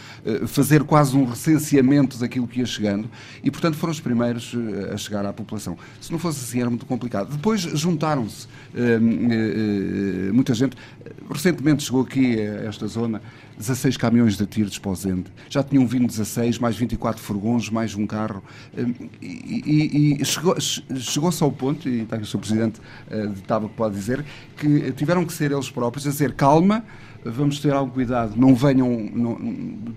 fazer 0.47 0.85
quase 0.85 1.17
um 1.17 1.25
recenseamento 1.25 2.19
daquilo 2.19 2.47
que 2.47 2.61
ia 2.61 2.67
chegando 2.67 3.09
e, 3.43 3.51
portanto, 3.51 3.77
foram 3.77 3.93
os 3.93 4.01
primeiros 4.01 4.55
a 4.93 4.97
chegar 4.97 5.25
à 5.25 5.33
população. 5.33 5.79
Se 6.01 6.13
não 6.13 6.19
fosse 6.19 6.45
assim, 6.45 6.61
era 6.61 6.69
muito 6.69 6.85
complicado. 6.85 7.31
Depois 7.31 7.61
juntaram-se 7.61 8.47
muita 10.33 10.53
gente. 10.53 10.77
Recentemente 11.31 11.83
chegou 11.83 12.03
aqui 12.03 12.39
a 12.39 12.65
esta 12.65 12.87
zona 12.87 13.23
16 13.59 13.97
caminhões 13.97 14.37
de 14.37 14.47
tiro 14.47 14.69
desposente. 14.69 15.33
Já 15.49 15.63
tinham 15.63 15.87
vindo 15.87 16.07
16, 16.07 16.59
mais 16.59 16.77
24 16.77 17.23
furgões, 17.23 17.69
mais 17.71 17.95
um 17.95 18.07
carro. 18.07 18.43
Hum, 18.77 18.95
e, 19.21 20.17
e, 20.17 20.23
e 20.23 20.25
chegou-se 20.25 20.83
chegou 20.97 21.31
ao 21.41 21.53
ponto, 21.53 21.89
e 21.89 22.03
está 22.03 22.17
aqui 22.17 22.25
o 22.25 22.29
Sr. 22.29 22.39
Presidente 22.39 22.81
eh, 23.11 23.27
de 23.27 23.43
Tábua 23.43 23.69
que 23.69 23.75
pode 23.75 23.95
dizer, 23.95 24.25
que 24.57 24.93
tiveram 24.93 25.25
que 25.25 25.33
ser 25.33 25.53
eles 25.53 25.71
próprios 25.71 26.07
a 26.07 26.11
dizer 26.11 26.35
calma, 26.35 26.85
vamos 27.25 27.61
ter 27.61 27.73
algum 27.73 27.91
cuidado, 27.91 28.35
não 28.37 28.55
venham 28.55 28.89
não, 29.13 29.37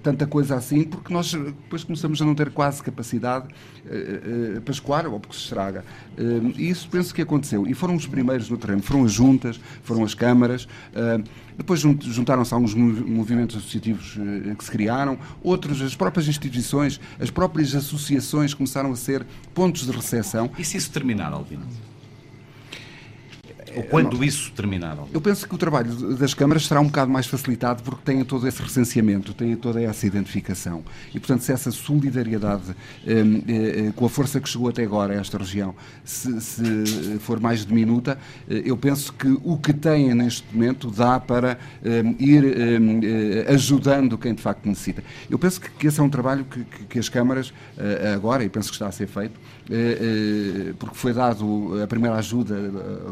tanta 0.03 0.27
coisa 0.27 0.55
assim, 0.55 0.83
porque 0.83 1.13
nós 1.13 1.33
depois 1.33 1.83
começamos 1.83 2.21
a 2.21 2.25
não 2.25 2.35
ter 2.35 2.51
quase 2.51 2.83
capacidade 2.83 3.47
uh, 3.85 4.57
uh, 4.57 4.61
para 4.61 4.71
escoar 4.71 5.07
ou 5.07 5.19
porque 5.19 5.35
se 5.35 5.43
estraga. 5.43 5.83
Uh, 6.17 6.53
e 6.57 6.69
isso 6.69 6.87
penso 6.89 7.13
que 7.13 7.21
aconteceu. 7.21 7.65
E 7.67 7.73
foram 7.73 7.95
os 7.95 8.05
primeiros 8.05 8.49
no 8.49 8.57
terreno, 8.57 8.81
foram 8.81 9.03
as 9.05 9.11
juntas, 9.11 9.59
foram 9.83 10.03
as 10.03 10.13
câmaras, 10.13 10.67
depois 11.57 11.79
juntaram-se 11.79 12.53
alguns 12.53 12.73
movimentos 12.73 13.57
associativos 13.57 14.17
que 14.57 14.63
se 14.63 14.71
criaram, 14.71 15.17
outros, 15.43 15.81
as 15.81 15.95
próprias 15.95 16.27
instituições, 16.27 16.99
as 17.19 17.29
próprias 17.29 17.73
associações 17.73 18.53
começaram 18.53 18.91
a 18.91 18.95
ser 18.95 19.25
pontos 19.53 19.85
de 19.85 19.91
recepção. 19.91 20.51
E 20.57 20.63
se 20.65 20.77
isso 20.77 20.91
terminar, 20.91 21.31
Albino? 21.31 21.65
Ou 23.75 23.83
quando 23.83 24.23
isso 24.23 24.51
terminar? 24.51 24.97
Eu 25.13 25.21
penso 25.21 25.47
que 25.47 25.55
o 25.55 25.57
trabalho 25.57 26.15
das 26.15 26.33
câmaras 26.33 26.65
será 26.65 26.79
um 26.79 26.85
bocado 26.85 27.11
mais 27.11 27.27
facilitado 27.27 27.83
porque 27.83 28.01
tem 28.03 28.23
todo 28.23 28.47
esse 28.47 28.61
recenseamento, 28.61 29.33
tem 29.33 29.55
toda 29.55 29.81
essa 29.81 30.05
identificação. 30.05 30.83
E, 31.13 31.19
portanto, 31.19 31.41
se 31.41 31.51
essa 31.51 31.71
solidariedade, 31.71 32.75
um, 33.05 33.41
eh, 33.47 33.91
com 33.95 34.05
a 34.05 34.09
força 34.09 34.39
que 34.39 34.49
chegou 34.49 34.69
até 34.69 34.83
agora 34.83 35.13
a 35.13 35.17
esta 35.17 35.37
região, 35.37 35.75
se, 36.03 36.39
se 36.41 37.19
for 37.19 37.39
mais 37.39 37.65
diminuta, 37.65 38.17
eh, 38.49 38.63
eu 38.65 38.77
penso 38.77 39.13
que 39.13 39.37
o 39.43 39.57
que 39.57 39.73
tem 39.73 40.13
neste 40.13 40.45
momento 40.53 40.89
dá 40.89 41.19
para 41.19 41.57
um, 41.83 42.15
ir 42.19 42.43
um, 42.43 42.99
eh, 43.03 43.53
ajudando 43.53 44.17
quem 44.17 44.33
de 44.33 44.41
facto 44.41 44.65
necessita. 44.67 45.03
Eu 45.29 45.37
penso 45.37 45.59
que, 45.59 45.69
que 45.69 45.87
esse 45.87 45.99
é 45.99 46.03
um 46.03 46.09
trabalho 46.09 46.45
que, 46.45 46.63
que, 46.63 46.85
que 46.85 46.99
as 46.99 47.09
câmaras, 47.09 47.49
uh, 47.49 48.13
agora, 48.15 48.43
e 48.43 48.49
penso 48.49 48.69
que 48.69 48.75
está 48.75 48.87
a 48.87 48.91
ser 48.91 49.07
feito, 49.07 49.39
porque 50.77 50.95
foi 50.95 51.13
dado 51.13 51.81
a 51.81 51.87
primeira 51.87 52.17
ajuda 52.17 52.55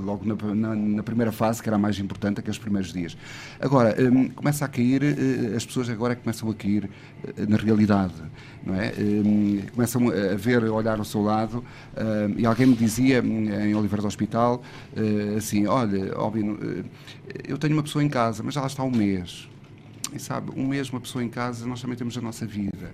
logo 0.04 0.24
na 0.26 0.34
na, 0.54 0.76
na, 0.76 1.04
primeira 1.04 1.32
fase, 1.32 1.62
que 1.62 1.70
era 1.70 1.76
a 1.76 1.80
mais 1.80 1.98
importante, 2.00 2.40
aqueles 2.40 2.58
primeiros 2.58 2.92
dias. 2.92 3.18
Agora, 3.60 3.96
um, 4.02 4.30
começa 4.30 4.66
a 4.66 4.68
cair, 4.68 5.02
uh, 5.04 5.56
as 5.56 5.66
pessoas 5.66 5.90
agora 5.90 6.16
começam 6.16 6.50
a 6.50 6.54
cair 6.54 6.86
uh, 6.86 7.50
na 7.50 7.58
realidade, 7.58 8.14
não 8.66 8.76
é? 8.76 8.94
Um, 8.98 9.62
começam 9.74 10.10
a 10.10 10.36
ver, 10.36 10.64
a 10.64 10.72
olhar 10.72 10.98
ao 10.98 11.06
seu 11.06 11.22
lado, 11.22 11.60
uh, 11.60 12.34
e 12.38 12.46
alguém 12.46 12.68
me 12.68 12.76
dizia, 12.76 13.22
hum, 13.22 13.50
em 13.50 13.76
Oliveira 13.76 14.02
do 14.02 14.08
Hospital, 14.08 14.64
assim, 15.38 15.66
olha, 15.66 16.18
óbvio, 16.18 16.86
eu 17.48 17.58
tenho 17.58 17.74
uma 17.74 17.84
pessoa 17.84 18.04
em 18.04 18.10
casa, 18.10 18.44
mas 18.44 18.56
ela 18.56 18.68
está 18.68 18.84
há 18.84 18.86
um 18.86 18.92
mês, 18.92 19.50
e 20.16 20.20
sabe, 20.20 20.52
um 20.56 20.68
mês 20.68 20.90
uma 20.90 21.00
pessoa 21.00 21.24
em 21.24 21.30
casa, 21.30 21.66
nós 21.66 21.82
também 21.82 21.98
temos 21.98 22.18
a 22.18 22.22
nossa 22.22 22.46
vida. 22.46 22.92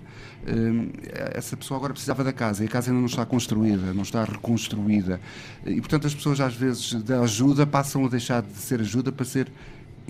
Hum, 0.48 0.90
essa 1.34 1.56
pessoa 1.56 1.78
agora 1.78 1.92
precisava 1.92 2.24
da 2.24 2.32
casa 2.32 2.62
e 2.62 2.66
a 2.66 2.70
casa 2.70 2.90
ainda 2.90 3.00
não 3.00 3.06
está 3.06 3.24
construída, 3.26 3.92
não 3.92 4.02
está 4.02 4.24
reconstruída. 4.24 5.20
E, 5.64 5.80
portanto, 5.80 6.06
as 6.06 6.14
pessoas 6.14 6.40
às 6.40 6.54
vezes 6.54 6.94
da 7.02 7.20
ajuda 7.20 7.66
passam 7.66 8.04
a 8.04 8.08
deixar 8.08 8.42
de 8.42 8.54
ser 8.54 8.80
ajuda 8.80 9.12
para 9.12 9.24
ser 9.24 9.50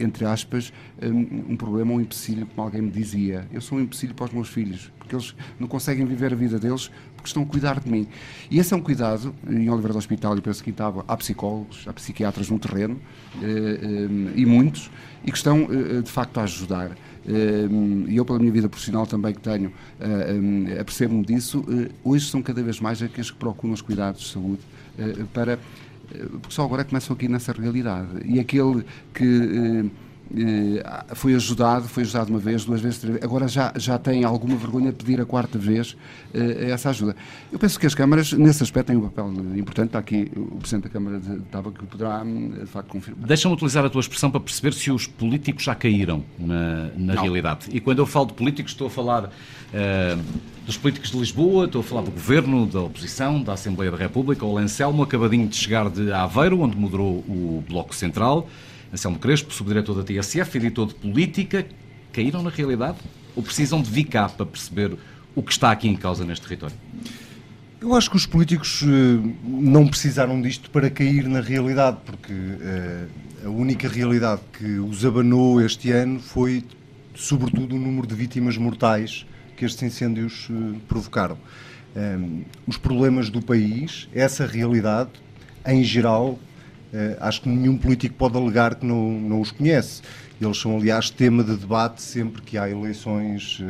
entre 0.03 0.25
aspas, 0.25 0.73
um 1.03 1.57
problema, 1.57 1.93
um 1.93 2.01
empecilho, 2.01 2.47
como 2.47 2.63
alguém 2.63 2.83
me 2.83 2.91
dizia. 2.91 3.47
Eu 3.53 3.61
sou 3.61 3.79
um 3.79 3.81
empecilho 3.81 4.15
para 4.15 4.27
os 4.27 4.33
meus 4.33 4.49
filhos, 4.49 4.91
porque 4.99 5.15
eles 5.15 5.35
não 5.59 5.69
conseguem 5.69 6.05
viver 6.05 6.33
a 6.33 6.37
vida 6.37 6.59
deles 6.59 6.91
porque 7.21 7.29
estão 7.29 7.43
a 7.43 7.47
cuidar 7.47 7.81
de 7.81 7.91
mim. 7.91 8.07
E 8.51 8.59
esse 8.59 8.73
é 8.73 8.77
um 8.77 8.81
cuidado, 8.81 9.35
em 9.49 9.69
Oliveira 9.69 9.93
do 9.93 9.99
Hospital, 9.99 10.37
e 10.37 10.41
penso 10.41 10.65
que 10.65 10.71
estava, 10.71 11.05
há 11.07 11.17
psicólogos, 11.17 11.87
há 11.87 11.93
psiquiatras 11.93 12.49
no 12.49 12.59
terreno, 12.59 12.99
eh, 13.43 14.09
hum, 14.11 14.33
e 14.35 14.47
muitos, 14.47 14.91
e 15.25 15.31
que 15.31 15.37
estão, 15.37 15.69
eh, 15.71 16.01
de 16.01 16.11
facto, 16.11 16.39
a 16.41 16.45
ajudar. 16.45 16.97
E 18.09 18.17
eu, 18.17 18.25
pela 18.25 18.39
minha 18.39 18.51
vida 18.51 18.69
profissional 18.69 19.07
também 19.07 19.35
que 19.35 19.41
tenho, 19.41 19.71
eh, 20.01 20.81
apercebo-me 20.81 21.25
disso, 21.25 21.63
hoje 22.03 22.27
são 22.27 22.43
cada 22.43 22.63
vez 22.63 22.81
mais 22.81 23.03
aqueles 23.03 23.31
que 23.31 23.37
procuram 23.37 23.75
os 23.75 23.83
cuidados 23.83 24.23
de 24.23 24.29
saúde 24.29 24.63
para 25.33 25.59
porque 26.41 26.55
só 26.55 26.65
agora 26.65 26.85
começam 26.85 27.15
aqui 27.15 27.29
nessa 27.29 27.53
realidade. 27.53 28.09
E 28.25 28.41
aquele 28.41 28.85
que 29.15 29.91
eh, 30.37 31.15
foi 31.15 31.35
ajudado, 31.35 31.89
foi 31.89 32.05
ajudado 32.05 32.31
uma 32.31 32.39
vez, 32.39 32.65
duas 32.65 32.81
vezes, 32.81 32.99
três 32.99 33.15
vezes, 33.15 33.25
agora 33.25 33.49
já, 33.49 33.73
já 33.77 33.99
tem 33.99 34.25
alguma 34.25 34.57
vergonha 34.57 34.93
de 34.93 34.97
pedir 34.97 35.21
a 35.21 35.25
quarta 35.25 35.59
vez 35.59 35.93
uh, 35.93 36.71
essa 36.71 36.91
ajuda. 36.91 37.17
Eu 37.51 37.59
penso 37.59 37.79
que 37.81 37.87
as 37.87 37.95
câmaras, 37.95 38.33
nesse 38.33 38.63
aspecto, 38.63 38.89
têm 38.89 38.97
um 38.97 39.09
papel 39.09 39.33
importante. 39.57 39.89
Está 39.89 39.99
aqui 39.99 40.31
o 40.37 40.57
Presidente 40.57 40.85
da 40.85 40.89
Câmara 40.91 41.19
de 41.19 41.41
Tábua 41.51 41.73
que 41.73 41.85
poderá, 41.85 42.23
hum, 42.23 42.53
de 42.61 42.67
facto, 42.67 42.89
confirmar. 42.89 43.27
Deixa-me 43.27 43.55
utilizar 43.55 43.85
a 43.85 43.91
tua 43.91 44.01
expressão 44.01 44.31
para 44.31 44.41
perceber 44.41 44.73
se 44.73 44.91
os 44.93 45.07
políticos 45.07 45.65
já 45.65 45.75
caíram 45.75 46.25
na, 46.39 46.91
na 46.97 47.21
realidade. 47.21 47.67
E 47.73 47.81
quando 47.81 47.99
eu 47.99 48.07
falo 48.07 48.27
de 48.27 48.35
políticos, 48.35 48.73
estou 48.73 48.87
a 48.87 48.91
falar 48.91 49.25
uh, 49.25 50.23
dos 50.65 50.77
políticos 50.77 51.11
de 51.11 51.19
Lisboa, 51.19 51.65
estou 51.65 51.81
a 51.81 51.85
falar 51.85 52.03
do 52.03 52.13
Governo, 52.13 52.67
da 52.67 52.83
oposição, 52.83 53.43
da 53.43 53.55
Assembleia 53.55 53.91
da 53.91 53.97
República. 53.97 54.47
O 54.47 54.55
Lencelmo, 54.55 55.03
acabadinho 55.03 55.49
de 55.49 55.57
chegar 55.57 55.91
de 55.91 56.13
Aveiro, 56.13 56.61
onde 56.61 56.77
moderou 56.77 57.19
o 57.27 57.65
Bloco 57.69 57.95
Central 57.95 58.47
Anselmo 58.93 59.19
Crespo, 59.19 59.53
subdiretor 59.53 59.97
da 59.97 60.03
TSF, 60.03 60.59
editor 60.59 60.89
de 60.89 60.95
política, 60.95 61.67
caíram 62.13 62.43
na 62.43 62.51
realidade 62.51 62.99
ou 63.37 63.43
precisam 63.43 63.81
de 63.81 64.05
cá 64.05 64.29
para 64.29 64.45
perceber 64.45 64.97
o 65.35 65.43
que 65.43 65.53
está 65.53 65.71
aqui 65.71 65.89
em 65.89 65.97
causa 65.97 66.25
neste 66.25 66.45
território? 66.47 66.77
Eu 67.81 67.95
acho 67.95 68.11
que 68.11 68.17
os 68.17 68.27
políticos 68.27 68.83
uh, 68.83 68.87
não 69.43 69.89
precisaram 69.89 70.41
disto 70.43 70.71
para 70.71 70.91
cair 70.91 71.27
na 71.27 71.41
realidade, 71.41 71.97
porque 72.05 72.33
uh, 72.33 73.47
a 73.47 73.49
única 73.49 73.89
realidade 73.89 74.43
que 74.53 74.79
os 74.79 75.05
abanou 75.05 75.61
este 75.63 75.91
ano 75.91 76.21
foi, 76.21 76.63
sobretudo, 77.15 77.77
o 77.77 77.79
número 77.79 78.07
de 78.07 78.15
vítimas 78.15 78.59
mortais 78.59 79.25
que 79.57 79.65
estes 79.65 79.83
incêndios 79.83 80.49
uh, 80.51 80.77
provocaram. 80.89 81.39
Os 82.69 82.77
problemas 82.77 83.31
do 83.31 83.43
país, 83.43 84.09
essa 84.15 84.47
realidade, 84.47 85.11
em 85.67 85.83
geral, 85.83 86.39
acho 87.21 87.43
que 87.43 87.49
nenhum 87.49 87.77
político 87.77 88.15
pode 88.17 88.37
alegar 88.37 88.75
que 88.75 88.85
não, 88.85 89.13
não 89.13 89.41
os 89.41 89.51
conhece. 89.51 90.03
Eles 90.41 90.59
são, 90.59 90.77
aliás, 90.77 91.11
tema 91.11 91.45
de 91.45 91.57
debate 91.57 92.03
sempre 92.03 92.43
que 92.43 92.57
há 92.57 92.69
eleições 92.69 93.63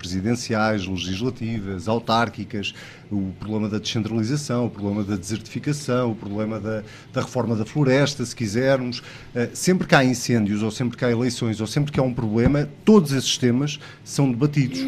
presidenciais, 0.00 0.86
legislativas, 0.86 1.86
autárquicas, 1.86 2.74
o 3.12 3.32
problema 3.38 3.68
da 3.68 3.78
descentralização, 3.78 4.66
o 4.66 4.70
problema 4.70 5.04
da 5.04 5.14
desertificação, 5.14 6.12
o 6.12 6.14
problema 6.14 6.58
da, 6.58 6.82
da 7.12 7.20
reforma 7.20 7.54
da 7.54 7.66
floresta, 7.66 8.24
se 8.24 8.34
quisermos. 8.34 9.00
Uh, 9.00 9.50
sempre 9.52 9.86
que 9.86 9.94
há 9.94 10.02
incêndios, 10.02 10.62
ou 10.62 10.70
sempre 10.70 10.96
que 10.96 11.04
há 11.04 11.10
eleições, 11.10 11.60
ou 11.60 11.66
sempre 11.66 11.92
que 11.92 12.00
há 12.00 12.02
um 12.02 12.14
problema, 12.14 12.66
todos 12.82 13.12
esses 13.12 13.36
temas 13.36 13.78
são 14.02 14.30
debatidos. 14.30 14.80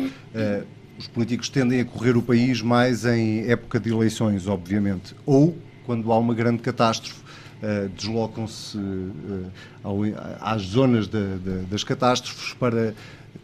Os 0.99 1.09
políticos 1.09 1.49
tendem 1.49 1.81
a 1.81 1.85
correr 1.85 2.17
o 2.17 2.23
país 2.23 2.63
mais 2.63 3.05
em 3.05 3.51
época 3.51 3.81
de 3.81 3.91
eleições, 3.91 4.47
obviamente, 4.47 5.15
ou 5.27 5.59
quando 5.93 6.11
há 6.11 6.19
uma 6.19 6.33
grande 6.33 6.63
catástrofe. 6.63 7.21
Uh, 7.63 7.89
deslocam-se 7.91 8.77
às 10.41 10.63
zonas 10.63 11.07
de, 11.07 11.39
de, 11.39 11.59
das 11.71 11.85
catástrofes 11.85 12.55
para 12.55 12.93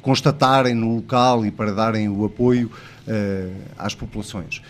constatarem 0.02 0.74
no 0.74 0.96
local 0.96 1.46
e 1.46 1.52
para 1.52 1.72
darem 1.72 2.08
o 2.08 2.24
apoio 2.24 2.68
uh, 3.06 3.54
às 3.78 3.94
populações. 3.94 4.60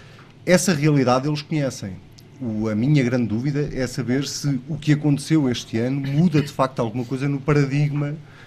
Essa 0.44 0.74
realidade 0.74 1.26
eles 1.28 1.40
conhecem. 1.40 1.96
O, 2.38 2.68
a 2.68 2.74
minha 2.74 3.02
grande 3.02 3.28
dúvida 3.28 3.70
é 3.72 3.86
saber 3.86 4.26
se 4.26 4.60
o 4.68 4.76
que 4.76 4.92
aconteceu 4.92 5.48
este 5.48 5.78
ano 5.78 6.00
muda 6.00 6.42
de 6.42 6.52
facto 6.52 6.80
alguma 6.80 7.06
coisa 7.06 7.26
no 7.26 7.40
paradigma 7.40 8.10
uh, 8.10 8.37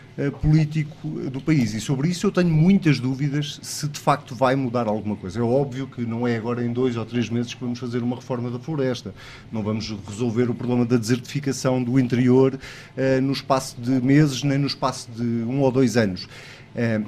político 0.41 1.07
do 1.31 1.39
país. 1.41 1.73
E 1.73 1.79
sobre 1.79 2.09
isso 2.09 2.27
eu 2.27 2.31
tenho 2.31 2.49
muitas 2.49 2.99
dúvidas 2.99 3.59
se 3.61 3.87
de 3.87 3.99
facto 3.99 4.35
vai 4.35 4.55
mudar 4.55 4.87
alguma 4.87 5.15
coisa. 5.15 5.39
É 5.39 5.43
óbvio 5.43 5.87
que 5.87 6.01
não 6.01 6.27
é 6.27 6.35
agora 6.35 6.63
em 6.63 6.71
dois 6.71 6.97
ou 6.97 7.05
três 7.05 7.29
meses 7.29 7.53
que 7.53 7.61
vamos 7.61 7.79
fazer 7.79 8.03
uma 8.03 8.15
reforma 8.15 8.49
da 8.51 8.59
floresta. 8.59 9.13
Não 9.51 9.63
vamos 9.63 9.89
resolver 10.07 10.49
o 10.49 10.53
problema 10.53 10.85
da 10.85 10.97
desertificação 10.97 11.81
do 11.81 11.99
interior 11.99 12.55
uh, 12.55 13.21
no 13.21 13.31
espaço 13.31 13.79
de 13.79 13.91
meses, 14.01 14.43
nem 14.43 14.57
no 14.57 14.67
espaço 14.67 15.09
de 15.11 15.23
um 15.23 15.61
ou 15.61 15.71
dois 15.71 15.95
anos. 15.97 16.27
É, 16.75 17.01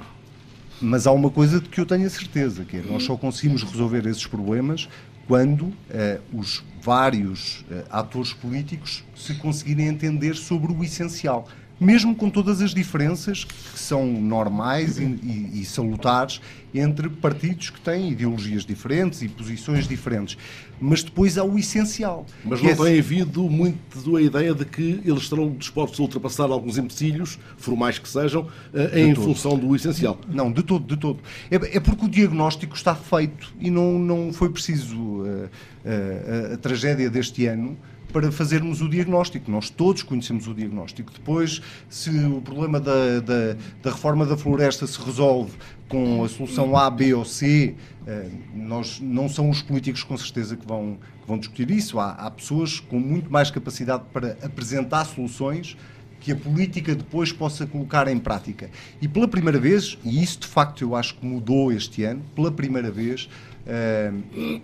mas 0.81 1.07
há 1.07 1.11
uma 1.11 1.29
coisa 1.29 1.59
de 1.59 1.69
que 1.69 1.79
eu 1.79 1.85
tenho 1.85 2.05
a 2.05 2.09
certeza, 2.09 2.65
que 2.65 2.77
é 2.77 2.81
nós 2.81 3.03
só 3.03 3.15
conseguimos 3.15 3.63
resolver 3.63 4.05
esses 4.05 4.25
problemas 4.27 4.89
quando 5.25 5.71
é, 5.89 6.19
os 6.33 6.63
vários 6.81 7.63
atores 7.89 8.33
políticos 8.33 9.05
se 9.15 9.35
conseguirem 9.35 9.87
entender 9.87 10.35
sobre 10.35 10.73
o 10.73 10.83
essencial 10.83 11.47
mesmo 11.79 12.15
com 12.15 12.29
todas 12.29 12.61
as 12.61 12.73
diferenças 12.73 13.43
que 13.43 13.79
são 13.79 14.05
normais 14.05 14.97
e, 14.97 15.03
e, 15.03 15.61
e, 15.61 15.65
salutares 15.65 16.39
entre 16.73 17.09
partidos 17.09 17.69
que 17.69 17.79
têm 17.79 18.11
ideologias 18.11 18.65
diferentes 18.65 19.21
e 19.21 19.27
posições 19.27 19.87
diferentes. 19.87 20.37
Mas 20.79 21.03
depois 21.03 21.37
há 21.37 21.43
o 21.43 21.57
essencial. 21.57 22.25
Mas 22.43 22.61
não 22.61 22.69
é... 22.69 22.75
tem 22.75 22.99
havido 22.99 23.43
muito 23.43 24.17
a 24.17 24.21
ideia 24.21 24.53
de 24.53 24.65
que 24.65 25.01
eles 25.05 25.23
estarão 25.23 25.51
dispostos 25.51 25.99
a 25.99 26.03
ultrapassar 26.03 26.45
alguns 26.45 26.77
empecilhos, 26.77 27.37
formais 27.57 27.99
que 27.99 28.09
sejam, 28.09 28.47
eh, 28.73 29.01
em 29.01 29.15
função 29.15 29.57
do 29.57 29.75
essencial? 29.75 30.19
Não, 30.27 30.51
de 30.51 30.63
todo, 30.63 30.85
de 30.85 30.99
todo. 30.99 31.19
É, 31.51 31.55
é, 31.55 31.79
porque 31.79 32.05
o 32.05 32.09
diagnóstico 32.09 32.75
está 32.75 32.95
feito 32.95 33.53
e 33.59 33.69
não, 33.69 33.99
não 33.99 34.33
foi 34.33 34.49
preciso 34.49 34.97
uh, 34.97 35.25
uh, 35.25 36.53
a 36.53 36.57
tragédia 36.57 37.09
deste 37.09 37.45
ano 37.45 37.77
para 38.13 38.31
fazermos 38.31 38.79
o 38.79 38.87
diagnóstico. 38.87 39.49
Nós 39.49 39.71
todos 39.71 40.03
conhecemos 40.03 40.47
o 40.47 40.53
diagnóstico. 40.53 41.11
Depois, 41.11 41.61
se 41.89 42.11
o 42.11 42.39
problema 42.41 42.79
da, 42.79 43.19
da, 43.19 43.57
da 43.81 43.91
reforma 43.91 44.25
da 44.25 44.37
floresta 44.37 44.85
se 44.85 45.01
resolve 45.01 45.51
com 45.89 46.23
a 46.23 46.29
solução 46.29 46.77
A, 46.77 46.89
B 46.89 47.13
ou 47.13 47.25
C, 47.25 47.75
eh, 48.05 48.29
nós 48.55 48.99
não 49.01 49.27
são 49.27 49.49
os 49.49 49.61
políticos 49.61 50.03
com 50.03 50.15
certeza 50.15 50.55
que 50.55 50.65
vão, 50.65 50.97
que 51.21 51.27
vão 51.27 51.37
discutir 51.37 51.71
isso. 51.71 51.99
Há, 51.99 52.11
há 52.11 52.29
pessoas 52.31 52.79
com 52.79 52.99
muito 52.99 53.31
mais 53.31 53.49
capacidade 53.49 54.03
para 54.13 54.37
apresentar 54.43 55.05
soluções 55.05 55.75
que 56.19 56.31
a 56.31 56.35
política 56.35 56.95
depois 56.95 57.33
possa 57.33 57.65
colocar 57.65 58.07
em 58.07 58.17
prática. 58.17 58.69
E 59.01 59.07
pela 59.07 59.27
primeira 59.27 59.59
vez, 59.59 59.97
e 60.05 60.23
isso 60.23 60.39
de 60.39 60.47
facto 60.47 60.81
eu 60.81 60.95
acho 60.95 61.15
que 61.15 61.25
mudou 61.25 61.71
este 61.71 62.03
ano, 62.03 62.21
pela 62.33 62.49
primeira 62.49 62.89
vez. 62.89 63.27
Uh, 63.65 64.61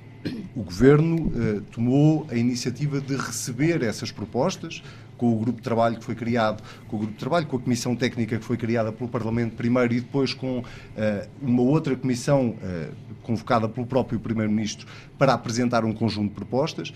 o 0.55 0.63
Governo 0.63 1.27
uh, 1.27 1.61
tomou 1.71 2.27
a 2.29 2.35
iniciativa 2.35 2.99
de 2.99 3.15
receber 3.15 3.81
essas 3.83 4.11
propostas 4.11 4.83
com 5.17 5.33
o 5.33 5.37
grupo 5.37 5.57
de 5.57 5.63
trabalho 5.63 5.97
que 5.97 6.03
foi 6.03 6.15
criado, 6.15 6.63
com 6.87 6.95
o 6.95 6.99
grupo 6.99 7.13
de 7.13 7.19
trabalho, 7.19 7.45
com 7.45 7.57
a 7.57 7.59
comissão 7.59 7.95
técnica 7.95 8.37
que 8.37 8.43
foi 8.43 8.55
criada 8.55 8.91
pelo 8.91 9.09
Parlamento 9.09 9.55
primeiro 9.55 9.93
e 9.93 9.99
depois 9.99 10.33
com 10.33 10.59
uh, 10.59 10.63
uma 11.41 11.61
outra 11.61 11.95
comissão 11.95 12.49
uh, 12.49 12.95
convocada 13.23 13.67
pelo 13.67 13.85
próprio 13.85 14.19
Primeiro-Ministro 14.19 14.87
para 15.17 15.33
apresentar 15.33 15.83
um 15.85 15.93
conjunto 15.93 16.29
de 16.29 16.35
propostas. 16.35 16.93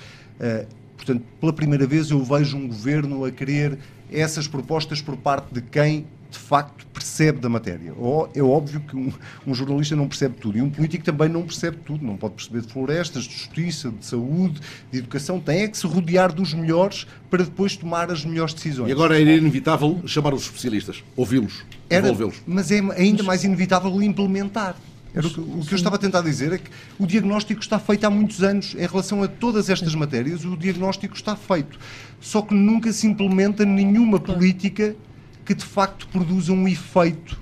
portanto, 0.96 1.24
pela 1.40 1.54
primeira 1.54 1.86
vez 1.86 2.10
eu 2.10 2.24
vejo 2.24 2.58
um 2.58 2.68
Governo 2.68 3.24
a 3.24 3.32
querer 3.32 3.78
essas 4.12 4.48
propostas 4.48 5.02
por 5.02 5.16
parte 5.16 5.54
de 5.54 5.62
quem 5.62 6.08
de 6.34 6.40
facto 6.40 6.86
percebe 6.88 7.40
da 7.40 7.48
matéria. 7.48 7.94
É 8.34 8.42
óbvio 8.42 8.80
que 8.82 8.96
um, 8.96 9.14
um, 9.46 9.54
jornalista 9.54 9.96
não 9.96 10.08
percebe 10.08 10.36
tudo 10.40 10.58
e 10.58 10.62
um 10.62 10.70
político 10.70 11.06
também 11.06 11.30
não 11.30 11.44
percebe 11.44 11.78
tudo. 11.86 12.04
Não 12.04 12.18
pode 12.18 12.34
perceber 12.34 12.62
de 12.62 12.74
florestas, 12.74 13.24
de 13.24 13.34
justiça, 13.34 13.92
de 13.92 14.06
saúde, 14.06 14.60
de 14.92 14.98
educação. 14.98 15.40
Tem 15.40 15.62
é 15.62 15.68
que 15.68 15.78
se 15.78 15.86
rodear 15.86 16.34
dos 16.34 16.54
melhores 16.54 17.06
para 17.30 17.44
depois 17.44 17.78
tomar 17.78 18.12
as 18.12 18.26
melhores 18.26 18.54
decisões. 18.54 18.90
E 18.90 18.92
agora 18.92 19.20
era 19.20 19.32
inevitável 19.32 20.02
chamar 20.06 20.34
os 20.34 20.44
especialistas, 20.44 21.04
ouvi-los, 21.16 21.64
envolvê-los. 21.90 22.42
Mas 22.48 22.72
é 22.72 22.80
ainda 22.98 23.22
mais 23.22 23.44
inevitável 23.44 24.02
implementar. 24.02 24.76
Era 25.14 25.28
o, 25.28 25.30
que, 25.30 25.40
o 25.40 25.62
que 25.62 25.74
eu 25.74 25.76
estava 25.76 25.98
a 25.98 26.00
tentar 26.00 26.22
dizer 26.22 26.54
é 26.54 26.58
que 26.58 26.72
o 26.98 27.06
diagnóstico 27.06 27.62
está 27.62 27.78
feito 27.78 28.04
há 28.04 28.10
muitos 28.10 28.42
anos 28.42 28.74
em 28.74 28.88
relação 28.88 29.22
a 29.22 29.28
todas 29.28 29.70
estas 29.70 29.94
matérias. 29.94 30.44
O 30.44 30.58
diagnóstico 30.58 31.16
está 31.16 31.36
feito. 31.36 31.78
Só 32.20 32.42
que 32.42 32.56
nunca 32.56 32.92
se 32.92 33.06
implementa 33.06 33.64
nenhuma 33.64 34.20
política 34.20 34.96
que 35.46 35.54
de 35.54 35.66
facto 35.66 36.08
produza 36.08 36.52
um 36.52 36.68
efeito 36.68 37.42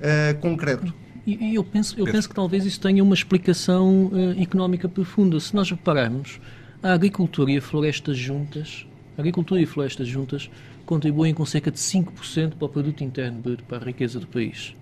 uh, 0.00 0.38
concreto. 0.40 0.92
E, 1.26 1.54
eu, 1.54 1.62
penso, 1.62 1.94
eu 1.98 2.06
penso 2.06 2.26
que 2.26 2.34
talvez 2.34 2.64
isso 2.64 2.80
tenha 2.80 3.02
uma 3.02 3.14
explicação 3.14 4.06
uh, 4.06 4.40
económica 4.40 4.88
profunda. 4.88 5.38
Se 5.38 5.54
nós 5.54 5.70
repararmos, 5.70 6.40
a 6.82 6.92
agricultura 6.92 7.50
e 7.50 7.58
a 7.58 7.62
floresta 7.62 8.14
juntas, 8.14 8.86
a 9.16 9.20
agricultura 9.20 9.60
e 9.60 9.64
a 9.64 9.66
floresta 9.66 10.04
juntas 10.04 10.50
contribuem 10.86 11.34
com 11.34 11.44
cerca 11.44 11.70
de 11.70 11.78
5% 11.78 12.54
para 12.54 12.64
o 12.64 12.68
produto 12.68 13.04
interno 13.04 13.40
bruto, 13.40 13.64
para 13.64 13.78
a 13.78 13.84
riqueza 13.84 14.18
do 14.18 14.26
país. 14.26 14.74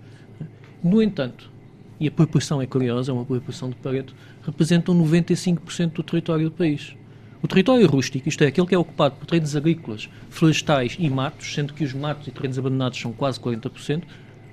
No 0.81 1.01
entanto, 1.01 1.51
e 1.99 2.07
a 2.07 2.11
proporção 2.11 2.61
é 2.61 2.67
curiosa, 2.67 3.11
é 3.11 3.13
uma 3.13 3.25
proporção 3.25 3.69
de 3.69 3.75
Pareto, 3.75 4.15
representam 4.43 4.95
95% 4.95 5.93
do 5.93 6.03
território 6.03 6.45
do 6.45 6.51
país. 6.51 6.95
O 7.41 7.47
território 7.47 7.87
rústico, 7.87 8.27
isto 8.27 8.43
é, 8.43 8.47
aquele 8.47 8.67
que 8.67 8.73
é 8.73 8.77
ocupado 8.77 9.15
por 9.15 9.25
terrenos 9.25 9.55
agrícolas, 9.55 10.09
florestais 10.29 10.95
e 10.99 11.09
matos, 11.09 11.53
sendo 11.53 11.73
que 11.73 11.83
os 11.83 11.93
matos 11.93 12.27
e 12.27 12.31
terrenos 12.31 12.57
abandonados 12.57 12.99
são 12.99 13.13
quase 13.13 13.39
40%, 13.39 14.03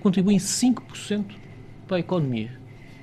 contribuem 0.02 0.36
5% 0.36 1.24
para 1.89 1.97
a 1.97 2.01
economia. 2.01 2.51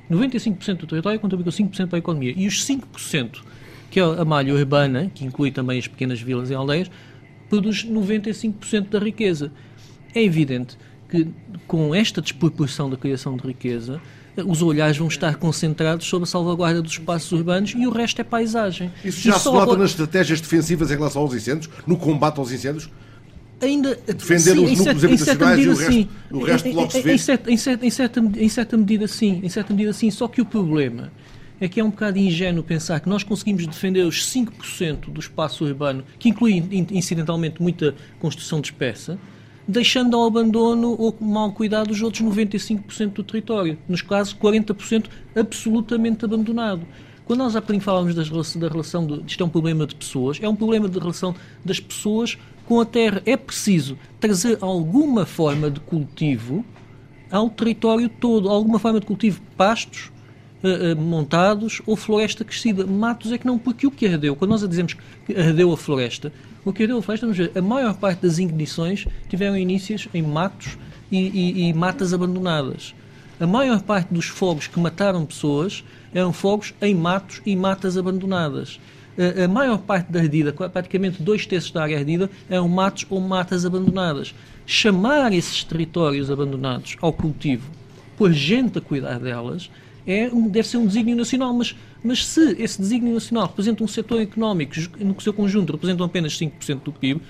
95% 0.10 0.78
do 0.78 0.88
território 0.88 1.20
contribui 1.20 1.44
com 1.46 1.50
5% 1.50 1.88
para 1.88 1.98
a 1.98 2.00
economia. 2.00 2.34
E 2.36 2.46
os 2.46 2.66
5%, 2.66 3.42
que 3.90 4.00
é 4.00 4.04
a 4.04 4.26
malha 4.26 4.54
urbana, 4.54 5.10
que 5.14 5.26
inclui 5.26 5.52
também 5.52 5.80
as 5.80 5.88
pequenas 5.88 6.22
vilas 6.22 6.50
e 6.50 6.54
aldeias, 6.54 6.92
produz 7.50 7.86
95% 7.86 8.90
da 8.90 9.00
riqueza. 9.00 9.52
É 10.14 10.22
evidente 10.24 10.78
que 11.10 11.28
com 11.66 11.94
esta 11.96 12.22
desproporção 12.22 12.90
da 12.90 12.98
criação 12.98 13.36
de 13.36 13.48
riqueza, 13.48 14.02
os 14.46 14.62
olhares 14.62 14.98
vão 14.98 15.08
estar 15.08 15.36
concentrados 15.36 16.08
sobre 16.08 16.24
a 16.24 16.28
salvaguarda 16.28 16.82
dos 16.82 16.94
espaços 16.94 17.32
urbanos 17.32 17.74
e 17.76 17.86
o 17.86 17.92
resto 17.92 18.22
é 18.22 18.24
paisagem. 18.24 18.92
Isso 19.04 19.22
já 19.22 19.36
e 19.36 19.40
se 19.40 19.46
nota 19.46 19.78
nas 19.78 19.92
estratégias 19.92 20.40
defensivas 20.40 20.92
em 20.92 20.96
relação 20.96 21.22
aos 21.22 21.34
incêndios, 21.34 21.70
no 21.86 21.98
combate 21.98 22.40
aos 22.40 22.52
incêndios? 22.52 22.90
Ainda, 23.62 23.96
defender 23.96 24.56
sim, 24.56 24.66
os 24.66 24.78
núcleos 24.80 25.06
habitacionais 25.06 25.60
e 25.60 25.68
o 25.68 25.76
resto, 25.76 25.92
sim. 25.92 26.10
o 26.32 26.44
resto 26.44 26.68
em, 26.68 26.74
logo 26.74 26.92
se 26.92 27.02
vê? 27.02 27.14
Em, 27.14 27.18
certa, 27.18 27.52
em, 27.52 27.58
certa, 27.58 27.86
em, 27.86 27.90
certa, 27.92 28.20
em 28.20 28.50
certa 28.50 28.78
medida 28.78 29.08
sim, 29.08 29.40
em 29.44 29.50
certa 29.50 29.72
medida 29.72 29.94
sim, 29.94 30.10
só 30.10 30.28
que 30.28 30.42
o 30.42 30.46
problema 30.46 31.12
é 31.60 31.68
que 31.68 31.80
é 31.80 31.84
um 31.84 31.92
bocado 31.92 32.18
ingênuo 32.18 32.64
pensar 32.64 33.00
que 33.00 33.08
nós 33.08 33.24
conseguimos 33.24 33.68
defender 33.68 34.02
os 34.02 34.28
5% 34.34 35.12
do 35.12 35.20
espaço 35.20 35.64
urbano, 35.64 36.04
que 36.18 36.28
inclui 36.28 36.64
incidentalmente 36.90 37.62
muita 37.62 37.94
construção 38.20 38.60
dispersa, 38.60 39.20
deixando 39.72 40.18
ao 40.18 40.26
abandono 40.26 40.96
ou 41.00 41.16
mal 41.20 41.52
cuidado 41.52 41.92
os 41.92 42.02
outros 42.02 42.22
95% 42.22 43.14
do 43.14 43.24
território. 43.24 43.78
Nos 43.88 44.02
casos, 44.02 44.34
40% 44.34 45.06
absolutamente 45.36 46.26
abandonado. 46.26 46.86
Quando 47.26 47.40
nós 47.40 47.56
há 47.56 47.62
bocadinho 47.62 47.84
falávamos 47.84 48.14
das, 48.14 48.56
da 48.58 48.68
relação, 48.68 49.08
de, 49.08 49.24
isto 49.26 49.42
é 49.42 49.46
um 49.46 49.50
problema 49.50 49.88
de 49.88 49.96
pessoas, 49.96 50.38
é 50.42 50.50
um 50.50 50.56
problema 50.56 50.90
de 50.90 51.00
relação 51.00 51.34
das 51.64 51.80
pessoas 51.80 52.38
com 52.68 52.82
a 52.82 52.86
terra. 52.86 53.22
É 53.26 53.38
preciso 53.38 53.98
trazer 54.20 54.58
alguma 54.60 55.26
forma 55.26 55.72
de 55.72 55.80
cultivo 55.80 56.66
ao 57.32 57.50
território 57.50 58.10
todo, 58.10 58.50
alguma 58.50 58.78
forma 58.78 59.00
de 59.00 59.06
cultivo, 59.06 59.42
pastos 59.56 60.12
uh, 60.62 60.94
uh, 60.94 61.02
montados 61.02 61.82
ou 61.86 61.96
floresta 61.96 62.44
crescida. 62.44 62.86
Matos 62.86 63.32
é 63.32 63.38
que 63.38 63.48
não, 63.48 63.58
porque 63.58 63.88
o 63.88 63.92
que 63.92 64.06
ardeu, 64.06 64.36
quando 64.36 64.52
nós 64.52 64.68
dizemos 64.68 64.94
que 65.26 65.34
ardeu 65.34 65.72
a 65.72 65.78
floresta, 65.78 66.34
o 66.64 66.72
que 66.72 66.84
ardeu 66.84 66.98
a 66.98 67.02
floresta, 67.02 67.26
vamos 67.26 67.38
ver, 67.38 67.52
a 67.56 67.62
maior 67.62 67.96
parte 67.96 68.22
das 68.22 68.38
ignições 68.38 69.08
tiveram 69.30 69.58
inícios 69.58 70.08
em 70.14 70.22
matos 70.22 70.78
e, 71.12 71.18
e, 71.18 71.70
e 71.70 71.74
matas 71.74 72.14
abandonadas. 72.14 72.94
A 73.40 73.48
maior 73.48 73.82
parte 73.82 74.14
dos 74.14 74.26
fogos 74.26 74.68
que 74.68 74.80
mataram 74.80 75.26
pessoas 75.26 75.84
eram 76.14 76.32
fogos 76.32 76.74
em 76.82 76.94
matos 76.94 77.42
e 77.46 77.56
matas 77.56 77.98
abandonadas. 77.98 78.80
A, 79.18 79.46
a 79.46 79.48
maior 79.48 79.80
parte 79.80 80.12
da 80.12 80.20
ardida, 80.20 80.54
praticamente 80.54 81.24
dois 81.24 81.46
terços 81.46 81.72
da 81.72 81.82
área 81.82 81.98
ardida, 81.98 82.30
eram 82.48 82.68
matos 82.68 83.06
ou 83.10 83.20
matas 83.20 83.66
abandonadas. 83.66 84.36
Chamar 84.66 85.34
esses 85.34 85.64
territórios 85.64 86.30
abandonados 86.30 86.96
ao 87.02 87.12
cultivo, 87.12 87.70
pôr 88.16 88.32
gente 88.32 88.78
a 88.78 88.82
cuidar 88.82 89.20
delas, 89.20 89.72
é, 90.06 90.30
deve 90.30 90.68
ser 90.68 90.78
um 90.78 90.86
desígnio 90.86 91.16
nacional, 91.16 91.54
mas, 91.54 91.76
mas 92.04 92.26
se 92.26 92.56
esse 92.60 92.80
desígnio 92.80 93.14
nacional 93.14 93.48
representa 93.48 93.84
um 93.84 93.88
setor 93.88 94.22
económico 94.22 94.74
no 95.00 95.20
seu 95.22 95.34
conjunto 95.34 95.74
representam 95.74 96.06
apenas 96.06 96.38
5% 96.38 96.82
do 96.84 96.92
PIB, 96.92 97.22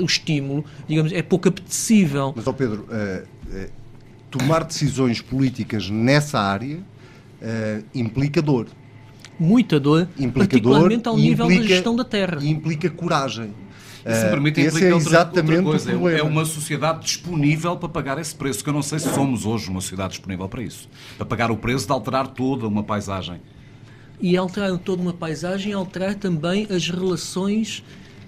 o 0.00 0.04
estímulo, 0.04 0.64
digamos, 0.86 1.12
é 1.12 1.22
pouco 1.22 1.48
apetecível. 1.48 2.32
Mas, 2.36 2.46
ó 2.46 2.52
Pedro, 2.52 2.86
uh, 2.90 3.56
uh 3.66 3.82
tomar 4.32 4.64
decisões 4.64 5.20
políticas 5.20 5.90
nessa 5.90 6.40
área 6.40 6.78
uh, 6.78 7.84
implica 7.94 8.40
dor. 8.40 8.66
Muita 9.38 9.78
dor, 9.78 10.08
implica 10.18 10.48
particularmente 10.48 11.02
dor, 11.02 11.10
ao 11.10 11.16
nível 11.18 11.46
implica, 11.46 11.62
da 11.62 11.68
gestão 11.68 11.94
da 11.94 12.04
terra. 12.04 12.38
E 12.40 12.48
implica 12.48 12.88
coragem. 12.88 13.52
E 14.04 14.14
se 14.14 14.24
me 14.24 14.30
permite, 14.30 14.60
implica 14.60 14.86
é 14.86 14.94
outra, 14.94 15.24
outra 15.24 15.62
coisa. 15.62 15.92
É 15.92 16.22
uma 16.22 16.44
sociedade 16.44 17.04
disponível 17.04 17.76
para 17.76 17.88
pagar 17.88 18.18
esse 18.18 18.34
preço, 18.34 18.62
que 18.62 18.68
eu 18.68 18.74
não 18.74 18.82
sei 18.82 18.98
se 18.98 19.12
somos 19.14 19.46
hoje 19.46 19.68
uma 19.70 19.80
sociedade 19.80 20.14
disponível 20.14 20.48
para 20.48 20.62
isso. 20.62 20.88
Para 21.16 21.26
pagar 21.26 21.50
o 21.50 21.56
preço 21.56 21.86
de 21.86 21.92
alterar 21.92 22.28
toda 22.28 22.66
uma 22.66 22.82
paisagem. 22.82 23.40
E 24.20 24.36
alterar 24.36 24.76
toda 24.78 25.02
uma 25.02 25.12
paisagem, 25.12 25.72
alterar 25.72 26.14
também 26.14 26.66
as 26.70 26.88
relações 26.88 27.82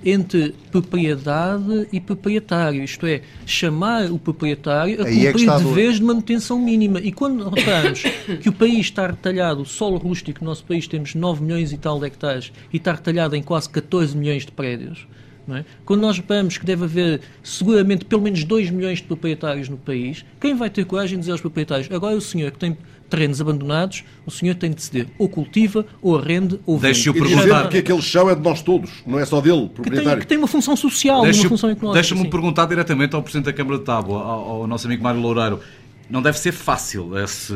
entre 0.04 0.54
propriedade 0.70 1.88
e 1.90 1.98
proprietário, 1.98 2.84
isto 2.84 3.06
é, 3.06 3.22
chamar 3.46 4.10
o 4.12 4.18
proprietário 4.18 5.02
a 5.02 5.08
é 5.08 5.32
cumprir 5.32 5.48
é 5.48 5.58
deveres 5.58 5.96
de 5.96 6.02
manutenção 6.02 6.60
mínima. 6.60 7.00
E 7.00 7.10
quando 7.10 7.48
reparamos 7.48 8.02
que 8.42 8.48
o 8.48 8.52
país 8.52 8.80
está 8.80 9.06
retalhado, 9.06 9.62
o 9.62 9.66
solo 9.66 9.96
rústico 9.96 10.44
no 10.44 10.50
nosso 10.50 10.64
país 10.64 10.86
temos 10.86 11.14
9 11.14 11.42
milhões 11.42 11.72
e 11.72 11.78
tal 11.78 11.98
de 11.98 12.06
hectares 12.06 12.52
e 12.72 12.76
está 12.76 12.92
retalhado 12.92 13.34
em 13.34 13.42
quase 13.42 13.70
14 13.70 14.14
milhões 14.16 14.44
de 14.44 14.52
prédios, 14.52 15.06
é? 15.50 15.64
Quando 15.84 16.00
nós 16.00 16.16
reparamos 16.16 16.56
que 16.56 16.64
deve 16.64 16.84
haver 16.84 17.20
seguramente 17.42 18.04
pelo 18.04 18.22
menos 18.22 18.44
2 18.44 18.70
milhões 18.70 18.98
de 18.98 19.04
proprietários 19.04 19.68
no 19.68 19.76
país, 19.76 20.24
quem 20.40 20.54
vai 20.54 20.70
ter 20.70 20.84
coragem 20.84 21.16
de 21.16 21.20
dizer 21.20 21.32
aos 21.32 21.40
proprietários 21.40 21.90
agora 21.90 22.14
é 22.14 22.16
o 22.16 22.20
senhor 22.20 22.50
que 22.50 22.58
tem 22.58 22.76
terrenos 23.08 23.40
abandonados, 23.40 24.04
o 24.26 24.30
senhor 24.30 24.54
tem 24.54 24.70
de 24.70 24.82
ceder 24.82 25.06
ou 25.18 25.28
cultiva, 25.28 25.86
ou 26.02 26.16
arrende, 26.16 26.58
ou 26.66 26.76
vende. 26.78 26.94
Deixe-o 26.94 27.12
perguntar. 27.12 27.68
que 27.68 27.78
aquele 27.78 28.02
chão 28.02 28.28
é 28.28 28.34
de 28.34 28.40
nós 28.40 28.62
todos, 28.62 28.90
não 29.06 29.18
é 29.18 29.24
só 29.24 29.40
dele, 29.40 29.68
proprietário. 29.68 30.02
Que 30.02 30.10
tem, 30.10 30.18
que 30.20 30.26
tem 30.26 30.38
uma 30.38 30.46
função 30.46 30.74
social, 30.74 31.22
Deixe 31.22 31.40
uma 31.40 31.48
função 31.50 31.70
económica. 31.70 32.00
Deixa-me 32.00 32.28
perguntar 32.28 32.66
diretamente 32.66 33.14
ao 33.14 33.22
Presidente 33.22 33.46
da 33.46 33.52
Câmara 33.52 33.78
de 33.78 33.84
Tábua, 33.84 34.20
ao, 34.20 34.50
ao, 34.50 34.66
nosso 34.66 34.86
amigo 34.86 35.02
Mário 35.02 35.20
Loureiro. 35.20 35.60
Não 36.08 36.20
deve 36.20 36.38
ser 36.38 36.52
fácil 36.52 37.16
esse, 37.18 37.54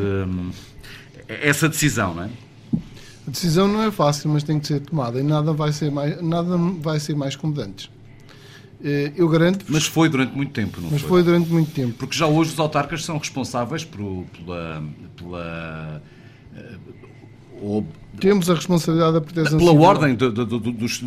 essa 1.28 1.69
decisão, 1.69 2.15
não 2.15 2.24
é? 2.24 2.28
A 3.28 3.30
decisão 3.30 3.68
não 3.68 3.82
é 3.82 3.90
fácil, 3.90 4.30
mas 4.30 4.42
tem 4.42 4.59
que 4.59 4.66
ser 4.66 4.80
tomada 4.80 5.20
e 5.20 5.22
nada 5.22 5.52
vai 5.52 5.70
ser 5.70 5.90
mais, 5.90 6.22
nada 6.22 6.56
vai 6.56 6.98
ser 6.98 7.14
mais 7.14 7.36
comodante. 7.36 7.90
Eh, 8.82 9.12
eu 9.16 9.28
garanto. 9.28 9.66
Mas 9.68 9.84
foi 9.84 10.09
durante 10.09 10.34
muito 10.34 10.50
tempo, 10.50 10.80
não 10.80 10.90
mas 10.90 11.02
foi? 11.02 11.10
foi 11.10 11.22
durante 11.22 11.50
muito 11.50 11.70
tempo. 11.70 11.92
Porque 11.98 12.16
já 12.16 12.26
hoje 12.26 12.55
os 12.55 12.59
autarcas 12.59 13.05
são 13.05 13.18
responsáveis 13.18 13.84
por, 13.84 14.24
pela. 14.32 14.82
pela 15.14 16.02
eh, 16.56 16.76
ou, 17.60 17.86
Temos 18.20 18.51
a 18.51 18.55
responsabilidade 18.55 19.15
da 19.15 19.20
proteção 19.20 19.59
pela 19.59 19.70
civil. 19.70 19.86
ordem 19.86 20.15
do, 20.15 20.32
do, 20.32 20.47
do, 20.47 20.73
dos 20.73 20.99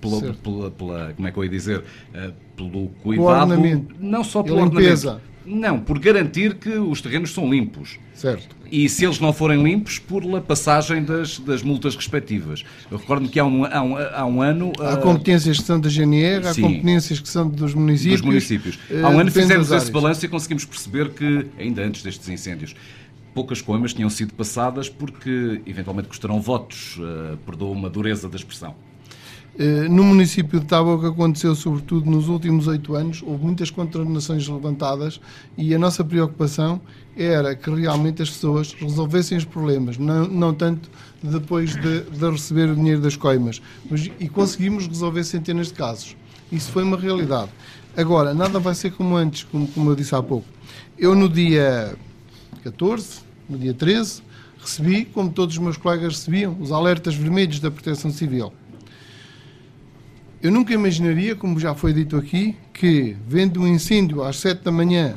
pela, 0.00 0.34
pela, 0.34 0.70
pela, 0.70 1.12
como 1.14 1.28
é 1.28 1.32
que 1.32 1.38
eu 1.38 1.44
ia 1.44 1.50
dizer 1.50 1.78
uh, 1.80 2.32
pelo 2.56 2.88
cuidado 3.02 3.54
não 4.00 4.24
só 4.24 4.42
pela 4.42 4.62
limpeza 4.62 5.20
não, 5.46 5.78
por 5.78 5.98
garantir 5.98 6.54
que 6.54 6.70
os 6.70 7.00
terrenos 7.00 7.32
são 7.32 7.50
limpos. 7.50 7.98
Certo. 8.14 8.56
E 8.70 8.88
se 8.88 9.04
eles 9.04 9.20
não 9.20 9.32
forem 9.32 9.62
limpos, 9.62 9.98
por 9.98 10.24
la 10.24 10.40
passagem 10.40 11.04
das, 11.04 11.38
das 11.38 11.62
multas 11.62 11.94
respectivas. 11.94 12.64
Eu 12.90 12.96
recordo 12.98 13.28
que 13.28 13.38
há 13.38 13.44
um, 13.44 13.64
há 13.64 13.82
um, 13.82 13.96
há 13.96 14.24
um 14.24 14.40
ano. 14.42 14.72
Há 14.80 14.94
uh... 14.94 15.00
competências 15.00 15.58
que 15.58 15.64
são 15.64 15.78
da 15.78 15.88
GNR, 15.88 16.46
há 16.46 16.54
competências 16.54 17.20
que 17.20 17.28
são 17.28 17.48
dos 17.48 17.74
municípios. 17.74 18.20
Dos 18.20 18.26
municípios. 18.26 18.78
Há 19.02 19.08
um 19.10 19.18
ano 19.18 19.30
fizemos 19.30 19.70
esse 19.70 19.90
balanço 19.90 20.24
e 20.24 20.28
conseguimos 20.28 20.64
perceber 20.64 21.10
que, 21.10 21.46
ainda 21.58 21.82
antes 21.82 22.02
destes 22.02 22.28
incêndios, 22.28 22.74
poucas 23.34 23.60
coimas 23.60 23.92
tinham 23.92 24.08
sido 24.08 24.32
passadas 24.34 24.88
porque 24.88 25.60
eventualmente 25.66 26.08
custarão 26.08 26.40
votos, 26.40 26.98
uh, 26.98 27.36
perdoa 27.38 27.70
uma 27.70 27.90
dureza 27.90 28.28
da 28.28 28.36
expressão. 28.36 28.74
Eh, 29.56 29.88
no 29.88 30.02
município 30.02 30.58
de 30.58 30.66
Tábua, 30.66 30.94
o 30.96 31.00
que 31.00 31.06
aconteceu, 31.06 31.54
sobretudo 31.54 32.10
nos 32.10 32.28
últimos 32.28 32.66
oito 32.66 32.94
anos, 32.94 33.22
houve 33.22 33.44
muitas 33.44 33.70
condenações 33.70 34.48
levantadas 34.48 35.20
e 35.56 35.72
a 35.72 35.78
nossa 35.78 36.04
preocupação 36.04 36.80
era 37.16 37.54
que 37.54 37.70
realmente 37.70 38.20
as 38.20 38.30
pessoas 38.30 38.72
resolvessem 38.72 39.38
os 39.38 39.44
problemas, 39.44 39.96
não, 39.96 40.26
não 40.26 40.52
tanto 40.52 40.90
depois 41.22 41.76
de, 41.76 42.00
de, 42.00 42.30
receber 42.30 42.68
o 42.68 42.74
dinheiro 42.74 43.00
das 43.00 43.14
coimas. 43.14 43.62
Mas, 43.88 44.10
e 44.18 44.28
conseguimos 44.28 44.88
resolver 44.88 45.22
centenas 45.22 45.68
de 45.68 45.74
casos. 45.74 46.16
Isso 46.50 46.72
foi 46.72 46.82
uma 46.82 46.96
realidade. 46.96 47.50
Agora, 47.96 48.34
nada 48.34 48.58
vai 48.58 48.74
ser 48.74 48.90
como 48.90 49.14
antes, 49.14 49.44
como, 49.44 49.68
como 49.68 49.90
eu 49.90 49.94
disse 49.94 50.16
há 50.16 50.22
pouco. 50.22 50.48
Eu, 50.98 51.14
no 51.14 51.28
dia 51.28 51.96
14, 52.64 53.20
no 53.48 53.58
dia 53.58 53.74
13, 53.74 54.22
recebi, 54.58 55.04
como 55.04 55.30
todos 55.30 55.56
os 55.56 55.62
meus 55.62 55.76
colegas 55.76 56.18
recebiam, 56.18 56.56
os 56.60 56.72
alertas 56.72 57.14
vermelhos 57.14 57.60
da 57.60 57.70
Proteção 57.70 58.10
Civil. 58.10 58.52
Eu 60.42 60.50
nunca 60.50 60.74
imaginaria, 60.74 61.34
como 61.34 61.58
já 61.58 61.74
foi 61.74 61.92
dito 61.92 62.16
aqui, 62.16 62.56
que 62.72 63.16
vendo 63.26 63.60
um 63.60 63.66
incêndio 63.66 64.22
às 64.22 64.36
7 64.36 64.62
da 64.62 64.72
manhã 64.72 65.16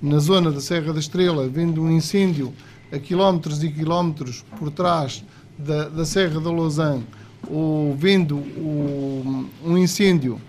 na 0.00 0.18
zona 0.18 0.50
da 0.50 0.60
Serra 0.60 0.92
da 0.92 1.00
Estrela, 1.00 1.48
vendo 1.48 1.82
um 1.82 1.90
incêndio 1.90 2.52
a 2.92 2.98
quilómetros 2.98 3.62
e 3.62 3.70
quilómetros 3.70 4.44
por 4.58 4.70
trás 4.70 5.24
da, 5.58 5.88
da 5.88 6.04
Serra 6.04 6.40
da 6.40 6.50
Lausanne, 6.50 7.04
ou 7.48 7.94
vendo 7.96 8.36
o, 8.36 9.48
um 9.64 9.76
incêndio 9.76 10.40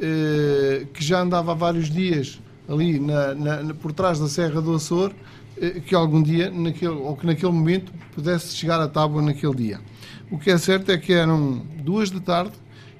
eh, 0.00 0.86
que 0.92 1.04
já 1.04 1.20
andava 1.20 1.52
há 1.52 1.54
vários 1.54 1.88
dias 1.88 2.40
ali 2.68 2.98
na, 2.98 3.34
na, 3.34 3.74
por 3.74 3.92
trás 3.92 4.18
da 4.18 4.28
Serra 4.28 4.60
do 4.60 4.74
Açor, 4.74 5.12
que 5.86 5.94
algum 5.94 6.22
dia, 6.22 6.50
naquele, 6.50 6.94
ou 6.94 7.16
que 7.16 7.26
naquele 7.26 7.52
momento, 7.52 7.92
pudesse 8.14 8.54
chegar 8.56 8.80
à 8.80 8.88
tábua 8.88 9.22
naquele 9.22 9.54
dia. 9.54 9.80
O 10.30 10.38
que 10.38 10.50
é 10.50 10.58
certo 10.58 10.90
é 10.90 10.98
que 10.98 11.12
eram 11.12 11.58
duas 11.82 12.10
da 12.10 12.20
tarde, 12.20 12.52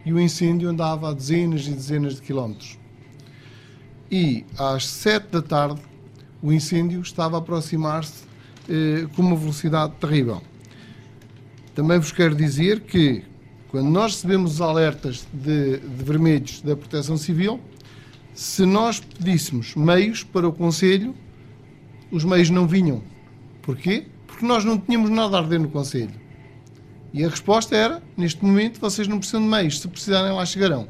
e 0.05 0.13
o 0.13 0.21
incêndio 0.21 0.69
andava 0.69 1.11
a 1.11 1.13
dezenas 1.13 1.67
e 1.67 1.71
dezenas 1.71 2.17
de 2.17 2.23
quilómetros. 2.23 2.79
E 4.11 4.45
às 4.59 4.87
sete 4.87 5.29
da 5.29 5.43
tarde 5.43 5.81
o 6.43 6.53
incêndio 6.53 7.01
estava 7.01 7.37
a 7.37 7.39
aproximar-se 7.39 8.25
eh, 8.69 9.07
com 9.15 9.23
uma 9.23 9.37
velocidade 9.37 9.93
terrível. 10.01 10.43
Também 11.75 11.99
vos 11.99 12.11
quero 12.11 12.35
dizer 12.35 12.81
que 12.81 13.23
quando 13.69 13.89
nós 13.89 14.17
recebemos 14.17 14.55
os 14.55 14.61
alertas 14.61 15.27
de, 15.33 15.79
de 15.79 16.05
vermelhos 16.05 16.61
da 16.61 16.77
Proteção 16.77 17.17
Civil, 17.17 17.61
se 18.35 18.67
nós 18.67 19.01
pedíssemos 19.01 19.75
meios 19.75 20.25
para 20.25 20.47
o 20.47 20.53
Conselho, 20.53 21.15
os 22.13 22.23
meios 22.23 22.51
não 22.51 22.67
vinham. 22.67 23.03
Porquê? 23.63 24.05
Porque 24.27 24.47
nós 24.47 24.65
não 24.65 24.79
tínhamos 24.79 25.11
nada 25.11 25.37
a 25.37 25.41
arder 25.41 25.59
no 25.59 25.69
Conselho. 25.69 26.13
E 27.13 27.25
a 27.25 27.29
resposta 27.29 27.75
era: 27.75 28.03
neste 28.17 28.45
momento 28.45 28.79
vocês 28.79 29.09
não 29.09 29.19
precisam 29.19 29.43
de 29.43 29.49
meios, 29.49 29.81
se 29.81 29.89
precisarem 29.89 30.33
lá 30.33 30.45
chegarão. 30.47 30.87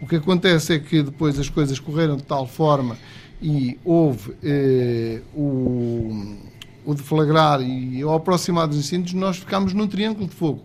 O 0.00 0.06
que 0.06 0.16
acontece 0.16 0.74
é 0.74 0.78
que 0.78 1.02
depois 1.02 1.38
as 1.38 1.48
coisas 1.48 1.80
correram 1.80 2.16
de 2.16 2.22
tal 2.22 2.46
forma 2.46 2.96
e 3.42 3.78
houve 3.84 4.34
eh, 4.42 5.20
o, 5.34 6.36
o 6.84 6.94
deflagrar 6.94 7.60
e 7.60 8.02
ao 8.02 8.14
aproximar 8.14 8.68
dos 8.68 8.78
incêndios, 8.78 9.12
nós 9.14 9.38
ficámos 9.38 9.72
num 9.72 9.86
triângulo 9.86 10.28
de 10.28 10.34
fogo. 10.34 10.62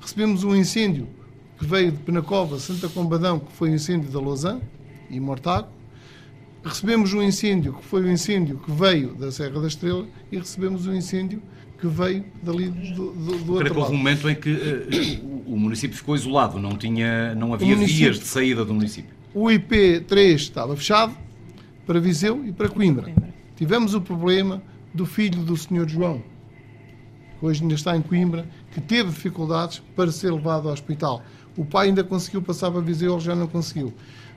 Recebemos 0.00 0.44
um 0.44 0.54
incêndio 0.54 1.08
que 1.58 1.64
veio 1.64 1.90
de 1.90 1.98
Penacova, 1.98 2.58
Santa 2.58 2.88
Combadão, 2.88 3.38
que 3.38 3.52
foi 3.52 3.70
o 3.70 3.74
incêndio 3.74 4.10
da 4.10 4.20
Lausanne 4.20 4.60
e 5.08 5.18
Mortago. 5.18 5.68
Recebemos 6.66 7.14
um 7.14 7.22
incêndio 7.22 7.74
que 7.74 7.84
foi 7.84 8.02
o 8.02 8.10
incêndio 8.10 8.58
que 8.58 8.72
veio 8.72 9.14
da 9.14 9.30
Serra 9.30 9.60
da 9.60 9.68
Estrela 9.68 10.04
e 10.32 10.36
recebemos 10.36 10.86
um 10.88 10.94
incêndio 10.94 11.40
que 11.78 11.86
veio 11.86 12.24
dali 12.42 12.68
do, 12.70 13.12
do, 13.12 13.38
do 13.38 13.52
outro 13.52 13.72
que 13.72 13.78
houve 13.78 13.92
um 13.92 13.96
momento 13.96 14.28
em 14.28 14.34
que 14.34 14.50
uh, 14.50 15.44
o 15.46 15.56
município 15.56 15.96
ficou 15.96 16.16
isolado, 16.16 16.58
não, 16.58 16.76
tinha, 16.76 17.36
não 17.36 17.54
havia 17.54 17.76
vias 17.76 18.18
de 18.18 18.24
saída 18.24 18.64
do 18.64 18.74
município. 18.74 19.14
O 19.32 19.44
IP3 19.44 20.34
estava 20.34 20.76
fechado 20.76 21.16
para 21.86 22.00
Viseu 22.00 22.44
e 22.44 22.50
para 22.50 22.68
Coimbra. 22.68 23.14
Tivemos 23.54 23.94
o 23.94 24.00
problema 24.00 24.60
do 24.92 25.06
filho 25.06 25.42
do 25.42 25.56
Sr. 25.56 25.86
João, 25.86 26.22
que 27.38 27.46
hoje 27.46 27.62
ainda 27.62 27.74
está 27.74 27.96
em 27.96 28.02
Coimbra, 28.02 28.48
que 28.72 28.80
teve 28.80 29.10
dificuldades 29.10 29.80
para 29.94 30.10
ser 30.10 30.32
levado 30.32 30.66
ao 30.66 30.74
hospital. 30.74 31.22
O 31.56 31.64
pai 31.64 31.88
ainda 31.88 32.02
conseguiu 32.02 32.42
passar 32.42 32.72
para 32.72 32.80
Viseu, 32.80 33.12
ele 33.12 33.20
já 33.20 33.36
não 33.36 33.46
conseguiu. 33.46 33.94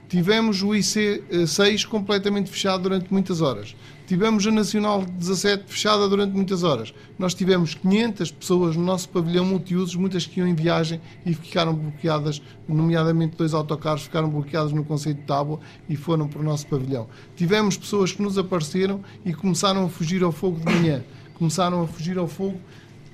Tivemos 0.09 0.63
o 0.63 0.69
IC6 0.69 1.85
completamente 1.85 2.49
fechado 2.49 2.81
durante 2.81 3.13
muitas 3.13 3.41
horas. 3.41 3.75
Tivemos 4.07 4.47
a 4.47 4.51
Nacional 4.51 5.05
17 5.05 5.65
fechada 5.67 6.09
durante 6.09 6.33
muitas 6.33 6.63
horas. 6.63 6.91
Nós 7.19 7.35
tivemos 7.35 7.75
500 7.75 8.31
pessoas 8.31 8.75
no 8.75 8.83
nosso 8.83 9.07
pavilhão 9.09 9.45
multiusos, 9.45 9.93
muitas 9.93 10.25
que 10.25 10.39
iam 10.39 10.47
em 10.47 10.55
viagem 10.55 10.99
e 11.23 11.35
ficaram 11.35 11.75
bloqueadas, 11.75 12.41
nomeadamente 12.67 13.37
dois 13.37 13.53
autocarros 13.53 14.01
ficaram 14.01 14.27
bloqueados 14.27 14.73
no 14.73 14.83
Conselho 14.83 15.13
de 15.13 15.21
Tábua 15.21 15.59
e 15.87 15.95
foram 15.95 16.27
para 16.27 16.39
o 16.39 16.43
nosso 16.43 16.65
pavilhão. 16.65 17.07
Tivemos 17.35 17.77
pessoas 17.77 18.11
que 18.11 18.23
nos 18.23 18.35
apareceram 18.35 19.03
e 19.23 19.31
começaram 19.31 19.85
a 19.85 19.89
fugir 19.89 20.23
ao 20.23 20.31
fogo 20.31 20.59
de 20.59 20.65
manhã. 20.65 21.03
Começaram 21.35 21.83
a 21.83 21.87
fugir 21.87 22.17
ao 22.17 22.27
fogo 22.27 22.59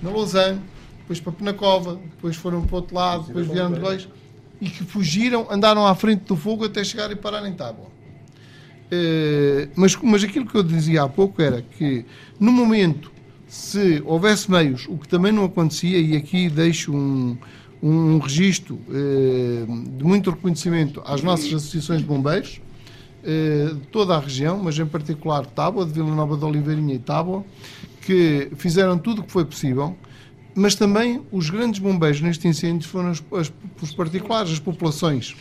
na 0.02 0.12
Lausanne, 0.12 0.62
depois 1.00 1.20
para 1.20 1.34
Penacova, 1.34 1.96
depois 1.96 2.38
foram 2.38 2.62
para 2.66 2.74
o 2.74 2.76
outro 2.78 2.96
lado, 2.96 3.28
depois 3.28 3.48
vieram 3.48 3.74
de 3.74 3.82
dois 3.82 4.08
e 4.62 4.70
que 4.70 4.84
fugiram, 4.84 5.48
andaram 5.50 5.86
à 5.86 5.96
frente 5.96 6.24
do 6.26 6.36
fogo 6.36 6.66
até 6.66 6.84
chegar 6.84 7.12
e 7.12 7.16
parar 7.16 7.48
em 7.48 7.54
Tábua. 7.54 7.88
Eh, 8.92 9.68
mas, 9.76 9.96
mas 9.98 10.24
aquilo 10.24 10.46
que 10.46 10.56
eu 10.56 10.64
dizia 10.64 11.04
há 11.04 11.10
pouco 11.10 11.42
era 11.42 11.62
que, 11.62 12.06
no 12.40 12.52
momento, 12.52 13.12
se 13.48 14.02
houvesse 14.06 14.50
meios, 14.50 14.86
o 14.88 14.98
que 14.98 15.08
também 15.08 15.32
não 15.32 15.46
acontecia, 15.46 16.00
e 16.00 16.16
aqui 16.16 16.50
deixo 16.50 16.94
um, 16.94 17.38
um 17.82 18.18
registro 18.20 18.80
eh, 18.90 19.66
de 19.98 20.04
muito 20.04 20.30
reconhecimento 20.30 21.02
às 21.06 21.22
nossas 21.22 21.48
associações 21.48 22.02
de 22.02 22.08
bombeiros, 22.08 22.62
eh, 23.24 23.72
de 23.74 23.88
toda 23.88 24.16
a 24.16 24.20
região, 24.20 24.62
mas 24.64 24.78
em 24.78 24.86
particular 24.86 25.46
Tábua, 25.46 25.86
de 25.86 25.94
Vila 25.94 26.14
Nova 26.14 26.38
de 26.38 26.46
Oliveirinha 26.46 26.96
e 26.96 27.00
Tábua, 27.00 27.44
que 28.02 28.52
fizeram 28.56 28.98
tudo 28.98 29.22
o 29.22 29.24
que 29.24 29.32
foi 29.32 29.46
possível, 29.46 29.96
mas 30.56 30.74
também 30.74 31.22
os 31.32 31.50
grandes 31.50 31.80
bombeiros 31.80 32.22
neste 32.22 32.48
incêndio 32.48 32.88
foram 32.88 33.12
os, 33.12 33.22
os 33.82 33.92
particulares, 33.94 34.54
as 34.54 34.60
populações, 34.60 35.36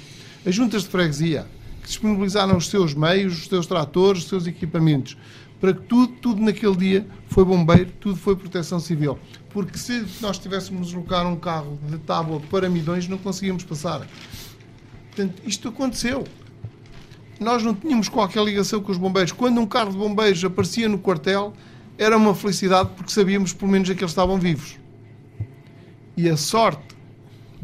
as 0.44 0.52
juntas 0.52 0.82
de 0.82 0.88
freguesia, 0.88 1.46
que 1.80 1.86
disponibilizaram 1.86 2.56
os 2.56 2.68
seus 2.68 2.94
meios, 2.94 3.38
os 3.38 3.46
seus 3.46 3.66
tratores, 3.66 4.24
os 4.24 4.28
seus 4.28 4.46
equipamentos, 4.48 5.16
para 5.60 5.72
que 5.72 5.82
tudo, 5.82 6.12
tudo 6.14 6.42
naquele 6.42 6.76
dia 6.76 7.06
foi 7.28 7.44
bombeiro, 7.44 7.90
tudo 8.00 8.16
foi 8.16 8.34
proteção 8.34 8.80
civil. 8.80 9.18
Porque 9.50 9.78
se 9.78 10.04
nós 10.20 10.36
tivéssemos 10.36 10.88
deslocar 10.88 11.26
um 11.26 11.36
carro 11.36 11.78
de 11.88 11.96
tábua 11.98 12.40
para 12.50 12.68
Midões, 12.68 13.06
não 13.06 13.16
conseguíamos 13.16 13.62
passar. 13.62 14.06
Portanto, 15.06 15.42
isto 15.46 15.68
aconteceu. 15.68 16.24
Nós 17.38 17.62
não 17.62 17.72
tínhamos 17.72 18.08
qualquer 18.08 18.44
ligação 18.44 18.82
com 18.82 18.90
os 18.90 18.98
bombeiros. 18.98 19.30
Quando 19.30 19.60
um 19.60 19.66
carro 19.66 19.92
de 19.92 19.96
bombeiros 19.96 20.44
aparecia 20.44 20.88
no 20.88 20.98
quartel, 20.98 21.52
era 21.96 22.16
uma 22.16 22.34
felicidade 22.34 22.90
porque 22.96 23.12
sabíamos 23.12 23.52
pelo 23.52 23.70
menos 23.70 23.88
que 23.88 23.94
eles 23.94 24.10
estavam 24.10 24.38
vivos. 24.38 24.76
E 26.16 26.28
a 26.28 26.36
sorte 26.36 26.94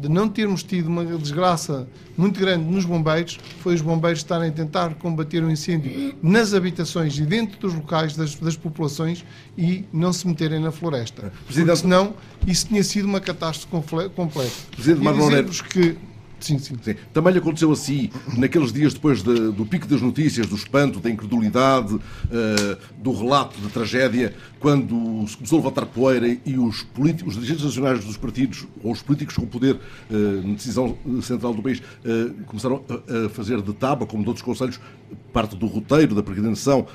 de 0.01 0.09
não 0.09 0.27
termos 0.27 0.63
tido 0.63 0.87
uma 0.87 1.05
desgraça 1.05 1.87
muito 2.17 2.39
grande 2.39 2.65
nos 2.65 2.85
bombeiros 2.85 3.39
foi 3.59 3.75
os 3.75 3.81
bombeiros 3.81 4.19
estarem 4.19 4.49
a 4.49 4.51
tentar 4.51 4.95
combater 4.95 5.43
o 5.43 5.47
um 5.47 5.51
incêndio 5.51 6.15
nas 6.23 6.53
habitações 6.53 7.17
e 7.19 7.21
dentro 7.21 7.59
dos 7.59 7.73
locais 7.75 8.15
das, 8.15 8.35
das 8.35 8.57
populações 8.57 9.23
e 9.55 9.85
não 9.93 10.11
se 10.11 10.27
meterem 10.27 10.59
na 10.59 10.71
floresta. 10.71 11.31
Presidente... 11.45 11.67
Porque 11.67 11.81
senão 11.81 12.15
isso 12.47 12.67
tinha 12.67 12.83
sido 12.83 13.05
uma 13.05 13.19
catástrofe 13.19 14.09
completa. 14.15 14.51
Presidente 14.71 15.03
Marlon 15.03 15.29
que 15.69 15.97
Sim, 16.41 16.57
sim. 16.57 16.75
sim. 16.81 16.95
Também 17.13 17.33
lhe 17.33 17.39
aconteceu 17.39 17.71
assim, 17.71 18.09
naqueles 18.35 18.73
dias 18.73 18.93
depois 18.93 19.21
de, 19.21 19.51
do 19.51 19.65
pico 19.65 19.87
das 19.87 20.01
notícias, 20.01 20.47
do 20.47 20.55
espanto, 20.55 20.99
da 20.99 21.09
incredulidade, 21.09 21.93
uh, 21.93 22.01
do 22.97 23.13
relato 23.13 23.59
da 23.61 23.69
tragédia, 23.69 24.33
quando 24.59 25.25
se 25.27 25.37
começou 25.37 25.59
a 25.59 25.63
levantar 25.63 25.85
poeira 25.85 26.37
e 26.45 26.57
os, 26.57 26.81
políticos, 26.81 27.33
os 27.33 27.35
dirigentes 27.35 27.63
nacionais 27.63 28.03
dos 28.03 28.17
partidos, 28.17 28.67
ou 28.83 28.91
os 28.91 29.01
políticos 29.01 29.35
com 29.35 29.45
poder 29.45 29.75
uh, 29.75 30.47
na 30.47 30.55
decisão 30.55 30.97
central 31.21 31.53
do 31.53 31.61
país, 31.61 31.79
uh, 31.79 32.33
começaram 32.45 32.83
a, 32.89 33.25
a, 33.25 33.29
fazer 33.29 33.61
de 33.61 33.73
tábua, 33.73 34.07
como 34.07 34.23
de 34.23 34.29
outros 34.29 34.43
conselhos, 34.43 34.79
parte 35.31 35.55
do 35.55 35.65
roteiro 35.65 36.13
da 36.13 36.21
peregrinação, 36.21 36.85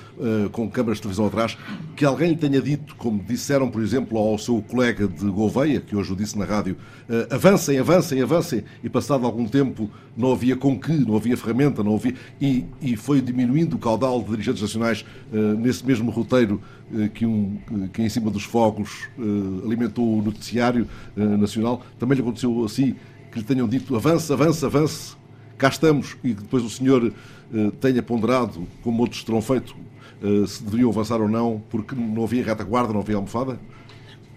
com 0.52 0.68
câmaras 0.70 0.98
de 0.98 1.02
televisão 1.02 1.26
atrás, 1.26 1.56
que 1.94 2.04
alguém 2.04 2.30
lhe 2.30 2.36
tenha 2.36 2.60
dito, 2.60 2.94
como 2.96 3.22
disseram, 3.22 3.70
por 3.70 3.82
exemplo, 3.82 4.18
ao 4.18 4.38
seu 4.38 4.60
colega 4.62 5.08
de 5.08 5.24
Gouveia, 5.26 5.80
que 5.80 5.96
hoje 5.96 6.12
o 6.12 6.16
disse 6.16 6.38
na 6.38 6.44
rádio, 6.44 6.76
avancem, 7.30 7.78
avancem, 7.78 8.20
avancem, 8.20 8.64
e 8.82 8.88
passado 8.88 9.24
algum 9.24 9.46
tempo 9.46 9.90
não 10.16 10.32
havia 10.32 10.56
com 10.56 10.78
que, 10.78 10.92
não 10.92 11.16
havia 11.16 11.36
ferramenta, 11.36 11.82
não 11.82 11.94
havia. 11.94 12.14
E, 12.40 12.64
e 12.80 12.96
foi 12.96 13.20
diminuindo 13.20 13.76
o 13.76 13.78
caudal 13.78 14.22
de 14.22 14.30
dirigentes 14.30 14.62
nacionais 14.62 15.04
uh, 15.32 15.36
nesse 15.58 15.84
mesmo 15.84 16.10
roteiro 16.10 16.60
que, 17.14 17.26
um, 17.26 17.58
que 17.92 18.02
em 18.02 18.08
cima 18.08 18.30
dos 18.30 18.44
fogos 18.44 19.08
alimentou 19.64 20.18
o 20.18 20.22
noticiário 20.22 20.86
nacional. 21.16 21.82
Também 21.98 22.16
lhe 22.16 22.22
aconteceu 22.22 22.64
assim, 22.64 22.94
que 23.32 23.38
lhe 23.38 23.44
tenham 23.44 23.66
dito 23.66 23.96
avance, 23.96 24.32
avance, 24.32 24.64
avance, 24.64 25.16
cá 25.58 25.68
estamos, 25.68 26.16
e 26.22 26.32
depois 26.32 26.62
o 26.62 26.70
senhor 26.70 27.12
tenha 27.80 28.02
ponderado, 28.02 28.66
como 28.82 29.02
outros 29.02 29.22
terão 29.22 29.40
feito, 29.40 29.76
se 30.46 30.62
deveriam 30.62 30.90
avançar 30.90 31.20
ou 31.20 31.28
não, 31.28 31.62
porque 31.70 31.94
não 31.94 32.24
havia 32.24 32.44
retaguarda, 32.44 32.92
não 32.92 33.00
havia 33.00 33.16
almofada? 33.16 33.58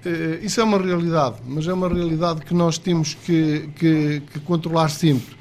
Eh, 0.05 0.39
isso 0.43 0.61
é 0.61 0.63
uma 0.63 0.77
realidade, 0.77 1.37
mas 1.45 1.67
é 1.67 1.73
uma 1.73 1.89
realidade 1.89 2.41
que 2.41 2.53
nós 2.53 2.77
temos 2.77 3.15
que, 3.15 3.69
que, 3.75 4.21
que 4.31 4.39
controlar 4.41 4.89
sempre. 4.89 5.35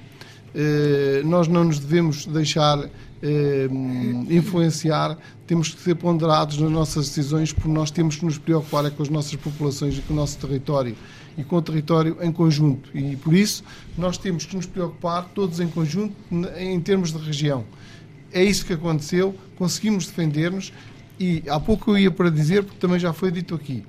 Eh, 0.55 1.23
nós 1.24 1.47
não 1.47 1.65
nos 1.65 1.78
devemos 1.78 2.27
deixar 2.27 2.78
eh, 3.23 3.69
influenciar, 4.28 5.16
temos 5.47 5.73
que 5.73 5.81
ser 5.81 5.95
ponderados 5.95 6.59
nas 6.59 6.70
nossas 6.70 7.09
decisões, 7.09 7.53
porque 7.53 7.69
nós 7.69 7.90
temos 7.90 8.16
que 8.16 8.24
nos 8.24 8.36
preocupar 8.36 8.85
é 8.85 8.90
com 8.90 9.03
as 9.03 9.09
nossas 9.09 9.36
populações 9.36 9.97
e 9.97 10.03
com 10.03 10.12
o 10.12 10.16
nosso 10.16 10.39
território 10.39 10.97
e 11.39 11.44
com 11.44 11.56
o 11.56 11.62
território 11.62 12.16
em 12.20 12.32
conjunto. 12.32 12.90
E 12.93 13.15
por 13.16 13.32
isso 13.32 13.62
nós 13.97 14.19
temos 14.19 14.44
que 14.44 14.56
nos 14.56 14.66
preocupar 14.66 15.31
todos 15.32 15.60
em 15.60 15.69
conjunto 15.69 16.15
em 16.59 16.81
termos 16.81 17.12
de 17.12 17.19
região. 17.19 17.65
É 18.32 18.43
isso 18.43 18.66
que 18.66 18.73
aconteceu, 18.73 19.35
conseguimos 19.56 20.06
defender-nos 20.06 20.73
e 21.19 21.44
há 21.48 21.59
pouco 21.60 21.93
eu 21.93 21.98
ia 21.98 22.10
para 22.10 22.28
dizer, 22.28 22.65
porque 22.65 22.78
também 22.78 22.98
já 22.98 23.12
foi 23.12 23.31
dito 23.31 23.55
aqui. 23.55 23.85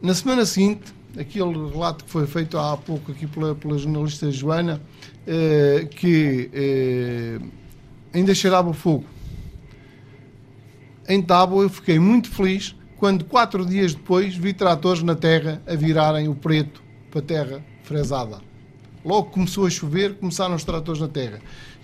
Na 0.00 0.14
semana 0.14 0.46
seguinte, 0.46 0.94
aquele 1.18 1.70
relato 1.70 2.04
que 2.04 2.10
foi 2.10 2.26
feito 2.26 2.56
há 2.56 2.76
pouco 2.76 3.10
aqui 3.10 3.26
pela, 3.26 3.54
pela 3.54 3.76
jornalista 3.76 4.30
Joana, 4.30 4.80
eh, 5.26 5.88
que 5.90 6.50
eh, 6.52 7.38
ainda 8.12 8.34
cheirava 8.34 8.72
fogo. 8.72 9.04
Em 11.08 11.20
Tábua 11.20 11.64
eu 11.64 11.68
fiquei 11.68 11.98
muito 11.98 12.30
feliz 12.30 12.74
quando 12.96 13.24
quatro 13.24 13.64
dias 13.64 13.94
depois 13.94 14.36
vi 14.36 14.52
tratores 14.52 15.02
na 15.02 15.14
terra 15.14 15.60
a 15.66 15.74
virarem 15.74 16.28
o 16.28 16.34
preto 16.34 16.82
para 17.10 17.20
a 17.20 17.22
terra 17.22 17.64
fresada. 17.82 18.38
Logo 19.04 19.30
começou 19.30 19.66
a 19.66 19.70
chover, 19.70 20.14
começaram 20.14 20.54
os 20.54 20.64
tratores 20.64 21.00
na 21.00 21.08
terra. 21.08 21.40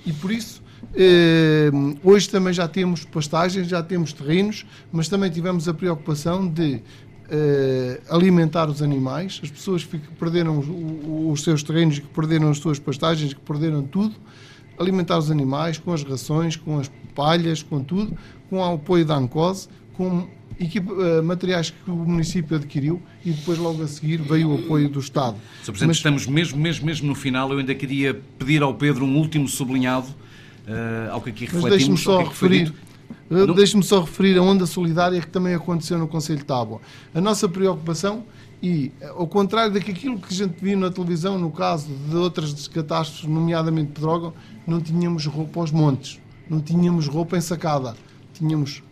E 0.06 0.12
por 0.12 0.30
isso, 0.30 0.62
eh, 0.94 1.70
hoje 2.02 2.28
também 2.28 2.52
já 2.52 2.66
temos 2.66 3.04
pastagens, 3.04 3.68
já 3.68 3.82
temos 3.82 4.12
terrenos, 4.12 4.64
mas 4.90 5.08
também 5.08 5.30
tivemos 5.30 5.68
a 5.68 5.74
preocupação 5.74 6.48
de 6.48 6.82
Uh, 7.32 8.02
alimentar 8.12 8.68
os 8.68 8.82
animais, 8.82 9.40
as 9.40 9.48
pessoas 9.48 9.84
que 9.84 9.98
perderam 10.18 10.58
os, 10.58 10.66
os, 11.32 11.44
seus 11.44 11.62
terrenos, 11.62 12.00
que 12.00 12.06
perderam 12.08 12.50
as 12.50 12.58
suas 12.58 12.80
pastagens, 12.80 13.32
que 13.32 13.38
perderam 13.38 13.84
tudo, 13.84 14.16
alimentar 14.76 15.16
os 15.16 15.30
animais 15.30 15.78
com 15.78 15.92
as 15.92 16.02
rações, 16.02 16.56
com 16.56 16.80
as 16.80 16.90
palhas, 17.14 17.62
com 17.62 17.84
tudo, 17.84 18.18
com 18.48 18.58
o 18.58 18.74
apoio 18.74 19.06
da 19.06 19.14
ANCOSE, 19.14 19.68
com 19.94 20.28
equipa, 20.58 20.92
uh, 20.92 21.22
materiais 21.22 21.70
que 21.70 21.90
o 21.90 21.94
município 21.94 22.56
adquiriu 22.56 23.02
e 23.24 23.32
depois 23.32 23.58
logo 23.58 23.82
a 23.82 23.86
seguir 23.86 24.18
veio 24.18 24.50
o 24.50 24.54
apoio 24.58 24.88
do 24.88 25.00
Estado. 25.00 25.36
Sr. 25.62 25.72
Presidente, 25.72 25.88
Mas, 25.88 25.96
estamos 25.96 26.26
mesmo, 26.26 26.58
mesmo, 26.58 26.86
mesmo 26.86 27.08
no 27.08 27.14
final, 27.14 27.52
eu 27.52 27.58
ainda 27.58 27.74
queria 27.74 28.20
pedir 28.38 28.62
ao 28.62 28.74
Pedro 28.74 29.04
um 29.04 29.16
último 29.16 29.48
sublinhado 29.48 30.08
uh, 30.08 31.12
ao 31.12 31.20
que 31.20 31.30
aqui 31.30 31.44
refletimos. 31.44 31.70
Mas 31.70 31.78
deixe-me 31.78 31.98
só 31.98 32.22
referir 32.22 32.74
Deixe-me 33.54 33.82
só 33.84 34.00
referir 34.00 34.36
a 34.38 34.42
onda 34.42 34.66
solidária 34.66 35.20
que 35.20 35.28
também 35.28 35.54
aconteceu 35.54 35.96
no 35.96 36.08
Conselho 36.08 36.40
de 36.40 36.44
Tábua. 36.44 36.80
A 37.14 37.20
nossa 37.20 37.48
preocupação, 37.48 38.24
e 38.60 38.90
ao 39.16 39.26
contrário 39.28 39.72
daquilo 39.72 40.18
que 40.18 40.34
a 40.34 40.36
gente 40.36 40.56
viu 40.60 40.76
na 40.76 40.90
televisão, 40.90 41.38
no 41.38 41.52
caso 41.52 41.86
de 42.08 42.16
outras 42.16 42.66
catástrofes, 42.66 43.28
nomeadamente 43.28 43.92
Pedrógão, 43.92 44.34
não 44.66 44.80
tínhamos 44.80 45.26
roupa 45.26 45.60
aos 45.60 45.70
montes, 45.70 46.20
não 46.48 46.60
tínhamos 46.60 47.06
roupa 47.06 47.36
ensacada, 47.36 47.94
tínhamos, 48.34 48.82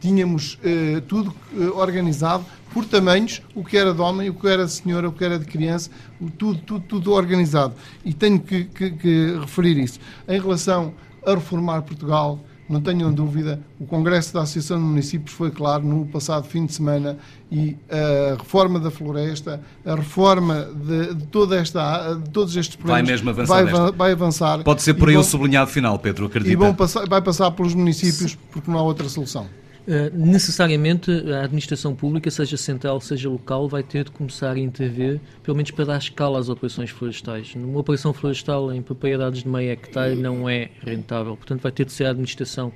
tínhamos 0.00 0.58
eh, 0.64 1.02
tudo 1.06 1.34
eh, 1.54 1.64
organizado 1.74 2.44
por 2.72 2.84
tamanhos, 2.84 3.42
o 3.54 3.64
que 3.64 3.76
era 3.76 3.92
de 3.92 4.00
homem, 4.00 4.30
o 4.30 4.34
que 4.34 4.46
era 4.46 4.64
de 4.64 4.72
senhora, 4.72 5.08
o 5.08 5.12
que 5.12 5.24
era 5.24 5.38
de 5.38 5.44
criança, 5.44 5.90
tudo, 6.38 6.60
tudo, 6.60 6.84
tudo 6.88 7.12
organizado. 7.12 7.74
E 8.04 8.12
tenho 8.14 8.40
que, 8.40 8.64
que, 8.64 8.90
que 8.92 9.38
referir 9.40 9.78
isso. 9.78 9.98
Em 10.28 10.40
relação 10.40 10.94
a 11.26 11.34
reformar 11.34 11.82
Portugal, 11.82 12.40
não 12.70 12.80
tenham 12.80 13.12
dúvida, 13.12 13.60
o 13.80 13.84
Congresso 13.84 14.32
da 14.32 14.42
Associação 14.42 14.78
de 14.78 14.84
Municípios 14.84 15.32
foi 15.32 15.50
claro 15.50 15.84
no 15.84 16.06
passado 16.06 16.46
fim 16.46 16.64
de 16.64 16.72
semana 16.72 17.18
e 17.50 17.76
a 17.90 18.36
reforma 18.36 18.78
da 18.78 18.92
floresta, 18.92 19.60
a 19.84 19.96
reforma 19.96 20.68
de, 20.72 21.14
de 21.16 21.26
toda 21.26 21.56
esta, 21.56 22.14
de 22.14 22.30
todos 22.30 22.54
estes 22.54 22.76
problemas 22.76 23.02
vai 23.02 23.12
mesmo 23.12 23.30
avançar, 23.30 23.64
vai, 23.64 23.92
vai 23.92 24.12
avançar. 24.12 24.62
Pode 24.62 24.82
ser 24.82 24.94
por 24.94 25.08
aí 25.08 25.16
o 25.16 25.24
sublinhado 25.24 25.68
final, 25.68 25.98
Pedro, 25.98 26.26
acredita? 26.26 26.52
E 26.52 26.54
vão 26.54 26.72
passar, 26.72 27.08
vai 27.08 27.20
passar 27.20 27.50
pelos 27.50 27.74
municípios 27.74 28.38
porque 28.52 28.70
não 28.70 28.78
há 28.78 28.82
outra 28.82 29.08
solução. 29.08 29.48
Uh, 29.86 30.14
necessariamente 30.14 31.10
a 31.32 31.44
administração 31.44 31.94
pública, 31.94 32.30
seja 32.30 32.56
central, 32.56 33.00
seja 33.00 33.28
local, 33.28 33.68
vai 33.68 33.82
ter 33.82 34.04
de 34.04 34.10
começar 34.10 34.52
a 34.52 34.58
intervir, 34.58 35.20
pelo 35.42 35.56
menos 35.56 35.70
para 35.70 35.84
dar 35.84 35.98
escala 35.98 36.38
às 36.38 36.48
operações 36.48 36.90
florestais. 36.90 37.54
Numa 37.54 37.80
operação 37.80 38.12
florestal 38.12 38.72
em 38.72 38.82
propriedades 38.82 39.42
de 39.42 39.48
meio 39.48 39.70
hectare 39.70 40.14
não 40.14 40.48
é 40.48 40.70
rentável, 40.82 41.36
portanto 41.36 41.62
vai 41.62 41.72
ter 41.72 41.84
de 41.84 41.92
ser 41.92 42.04
a 42.04 42.10
administração 42.10 42.72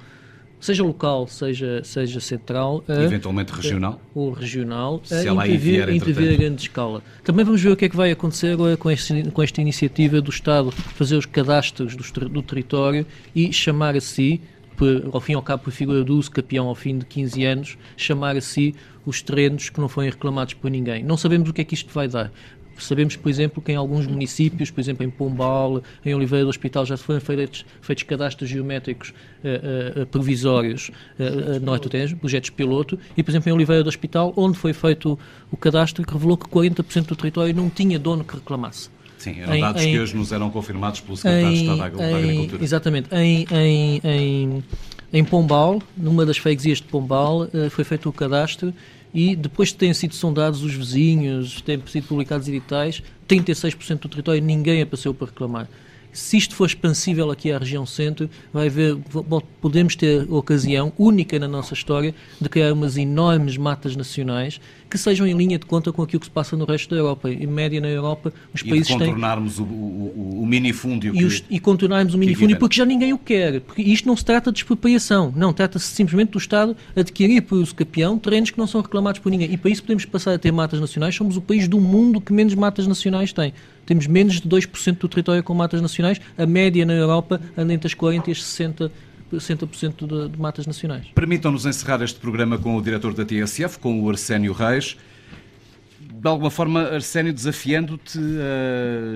seja 0.65 0.83
local, 0.83 1.29
seja, 1.29 1.83
seja 1.85 2.21
central. 2.21 2.83
Eventualmente 2.89 3.53
regional. 3.53 4.01
Ou 4.15 4.33
regional, 4.33 5.01
Se 5.05 5.29
a 5.29 5.33
intervir, 5.33 5.89
intervir 5.91 6.33
a 6.33 6.37
grande 6.37 6.63
escala. 6.63 7.03
Também 7.23 7.45
vamos 7.45 7.61
ver 7.61 7.71
o 7.71 7.77
que 7.77 7.85
é 7.85 7.89
que 7.89 7.97
vai 7.97 8.11
acontecer 8.11 8.53
agora 8.53 8.75
com, 8.75 8.91
este, 8.91 9.31
com 9.31 9.43
esta 9.43 9.61
iniciativa 9.61 10.23
do 10.23 10.31
Estado 10.31 10.71
fazer 10.71 11.17
os 11.17 11.27
cadastros 11.27 11.95
do, 11.95 12.29
do 12.31 12.43
território 12.43 13.07
e 13.37 13.53
chamar 13.53 13.95
a 13.95 14.01
si, 14.01 14.41
ao 15.13 15.21
fim 15.21 15.33
e 15.33 15.35
ao 15.35 15.43
cabo, 15.43 15.65
por 15.65 15.73
figura 15.73 16.03
do 16.03 16.17
uso 16.17 16.31
capião 16.31 16.67
ao 16.67 16.75
fim 16.75 16.99
de 16.99 17.07
15 17.07 17.45
anos, 17.45 17.79
chamar 17.97 18.37
a 18.37 18.41
si 18.41 18.75
os 19.07 19.23
terrenos 19.23 19.71
que 19.71 19.81
não 19.81 19.89
foram 19.89 20.09
reclamados 20.09 20.55
por 20.55 20.71
ninguém. 20.71 21.03
Não 21.03 21.17
sabemos 21.17 21.49
o 21.49 21.53
que 21.53 21.61
é 21.61 21.65
que 21.65 21.75
isto 21.75 21.93
vai 21.93 22.09
dar. 22.09 22.31
Sabemos, 22.79 23.15
por 23.17 23.29
exemplo, 23.29 23.63
que 23.63 23.73
em 23.73 23.77
alguns 23.77 24.07
municípios, 24.07 24.71
por 24.71 24.81
exemplo 24.81 25.05
em 25.05 25.11
Pombal, 25.11 25.83
em 26.05 26.15
Oliveira 26.15 26.45
do 26.45 26.51
Hospital, 26.51 26.85
já 26.85 26.97
foram 26.97 27.21
feitos, 27.21 27.65
feitos 27.81 28.03
cadastros 28.03 28.49
geométricos 28.51 29.11
uh, 29.11 30.03
uh, 30.03 30.07
provisórios 30.07 30.91
uh, 31.19 31.61
no 31.61 31.73
Alentejo, 31.73 32.17
projetos 32.17 32.51
piloto, 32.51 32.99
e, 33.17 33.23
por 33.23 33.31
exemplo, 33.31 33.49
em 33.49 33.53
Oliveira 33.53 33.83
do 33.83 33.89
Hospital, 33.89 34.33
onde 34.37 34.59
foi 34.59 34.73
feito 34.73 35.19
o 35.51 35.57
cadastro, 35.57 36.05
que 36.05 36.13
revelou 36.13 36.37
que 36.37 36.47
40% 36.47 37.07
do 37.07 37.17
território 37.17 37.55
não 37.55 37.71
tinha 37.71 37.99
dono 37.99 38.25
que 38.25 38.35
reclamasse. 38.35 38.91
Sim, 39.25 39.41
eram 39.41 39.61
dados 39.61 39.83
em, 39.83 39.93
que 39.93 39.99
hoje 39.99 40.17
nos 40.17 40.33
eram 40.33 40.51
confirmados 40.51 41.01
pelo 41.01 41.17
Secretário 41.17 41.57
de 41.57 41.63
Estado 41.63 41.97
da 41.97 42.17
Agricultura. 42.17 42.63
Exatamente. 42.63 43.15
Em, 43.15 43.47
em, 43.51 44.01
em, 44.05 44.65
em 45.13 45.25
Pombal, 45.25 45.83
numa 45.97 46.27
das 46.27 46.37
freguesias 46.37 46.79
de 46.79 46.85
Pombal, 46.85 47.49
foi 47.71 47.85
feito 47.85 48.09
o 48.09 48.13
cadastro 48.13 48.73
e 49.15 49.35
depois 49.35 49.71
de 49.71 49.77
terem 49.77 49.95
sido 49.95 50.15
sondados 50.15 50.63
os 50.63 50.75
vizinhos, 50.75 51.63
terem 51.63 51.83
sido 51.87 52.07
publicados 52.07 52.49
editais, 52.49 53.03
36% 53.29 54.01
do 54.01 54.09
território 54.09 54.43
ninguém 54.43 54.83
apareceu 54.83 55.15
para 55.15 55.29
reclamar 55.29 55.69
se 56.15 56.37
isto 56.37 56.55
for 56.55 56.67
expansível 56.67 57.31
aqui 57.31 57.51
à 57.51 57.59
região 57.59 57.85
centro, 57.85 58.31
vai 58.53 58.69
ver, 58.69 58.97
podemos 59.61 59.97
ter 59.97 60.31
ocasião 60.33 60.93
única 60.97 61.41
na 61.41 61.49
nossa 61.49 61.75
história 61.75 62.15
de 62.41 62.49
criar 62.49 62.73
umas 62.73 62.97
enormes 62.97 63.57
matas 63.57 63.97
nacionais 63.97 64.61
que 64.95 64.99
sejam 64.99 65.27
em 65.27 65.37
linha 65.37 65.59
de 65.59 65.67
conta 65.67 65.93
com 65.93 66.03
aquilo 66.03 66.21
que 66.21 66.27
se 66.27 66.31
passa 66.31 66.57
no 66.57 66.65
resto 66.65 66.95
da 66.95 67.01
Europa. 67.01 67.29
Em 67.29 67.49
média, 67.49 67.81
na 67.81 67.89
Europa, 67.89 68.33
os 68.55 68.61
e 68.61 68.69
países 68.69 68.87
têm... 68.87 68.99
contornarmos 68.99 69.59
o, 69.59 69.65
o, 69.65 70.43
o 70.43 70.47
minifúndio. 70.47 71.13
E, 71.17 71.25
os, 71.25 71.43
e 71.51 71.59
contornarmos 71.59 72.15
o 72.15 72.19
minifúndio 72.19 72.57
porque 72.57 72.77
já 72.77 72.85
ninguém 72.85 73.13
o 73.13 73.19
quer. 73.19 73.61
Porque 73.61 73.83
isto 73.83 74.07
não 74.07 74.17
se 74.17 74.25
trata 74.25 74.53
de 74.53 74.59
expropriação. 74.61 75.35
Não, 75.35 75.53
trata-se 75.53 75.87
simplesmente 75.87 76.31
do 76.31 76.39
Estado 76.39 76.77
adquirir 76.95 77.41
por 77.43 77.57
uso 77.57 77.75
capião 77.75 78.17
terrenos 78.17 78.53
que 78.53 78.59
não 78.59 78.69
são 78.69 78.81
reclamados 78.81 79.19
por 79.19 79.31
ninguém. 79.31 79.53
E 79.53 79.57
para 79.57 79.69
isso 79.69 79.83
podemos 79.83 80.05
passar 80.05 80.33
a 80.33 80.39
ter 80.39 80.53
matas 80.53 80.81
nacionais. 80.81 81.13
Somos 81.13 81.37
o 81.37 81.41
país 81.41 81.67
do 81.67 81.81
mundo 81.81 82.21
que 82.21 82.33
menos 82.33 82.55
matas 82.55 82.87
nacionais 82.87 83.33
tem 83.33 83.53
temos 83.85 84.07
menos 84.07 84.41
de 84.41 84.49
2% 84.49 84.99
do 84.99 85.09
território 85.09 85.43
com 85.43 85.55
matas 85.55 85.83
nacionais. 85.83 86.21
A 86.39 86.47
média 86.47 86.87
na 86.87 86.95
Europa 86.95 87.41
anda 87.57 87.75
entre 87.75 87.87
as 87.87 87.95
40% 87.95 88.29
e 88.29 88.31
as 88.31 88.39
60%. 88.39 88.91
60% 89.33 90.07
de, 90.07 90.29
de 90.29 90.41
matas 90.41 90.67
nacionais. 90.67 91.07
Permitam-nos 91.15 91.67
encerrar 91.67 92.03
este 92.03 92.19
programa 92.19 92.59
com 92.59 92.77
o 92.77 92.83
diretor 92.83 93.15
da 93.15 93.25
TSF, 93.25 93.79
com 93.79 94.03
o 94.03 94.11
Arsénio 94.11 94.53
Reis. 94.53 94.97
De 96.01 96.29
alguma 96.29 96.51
forma, 96.51 96.83
Arsénio, 96.83 97.33
desafiando-te 97.33 98.19
a 98.19 99.15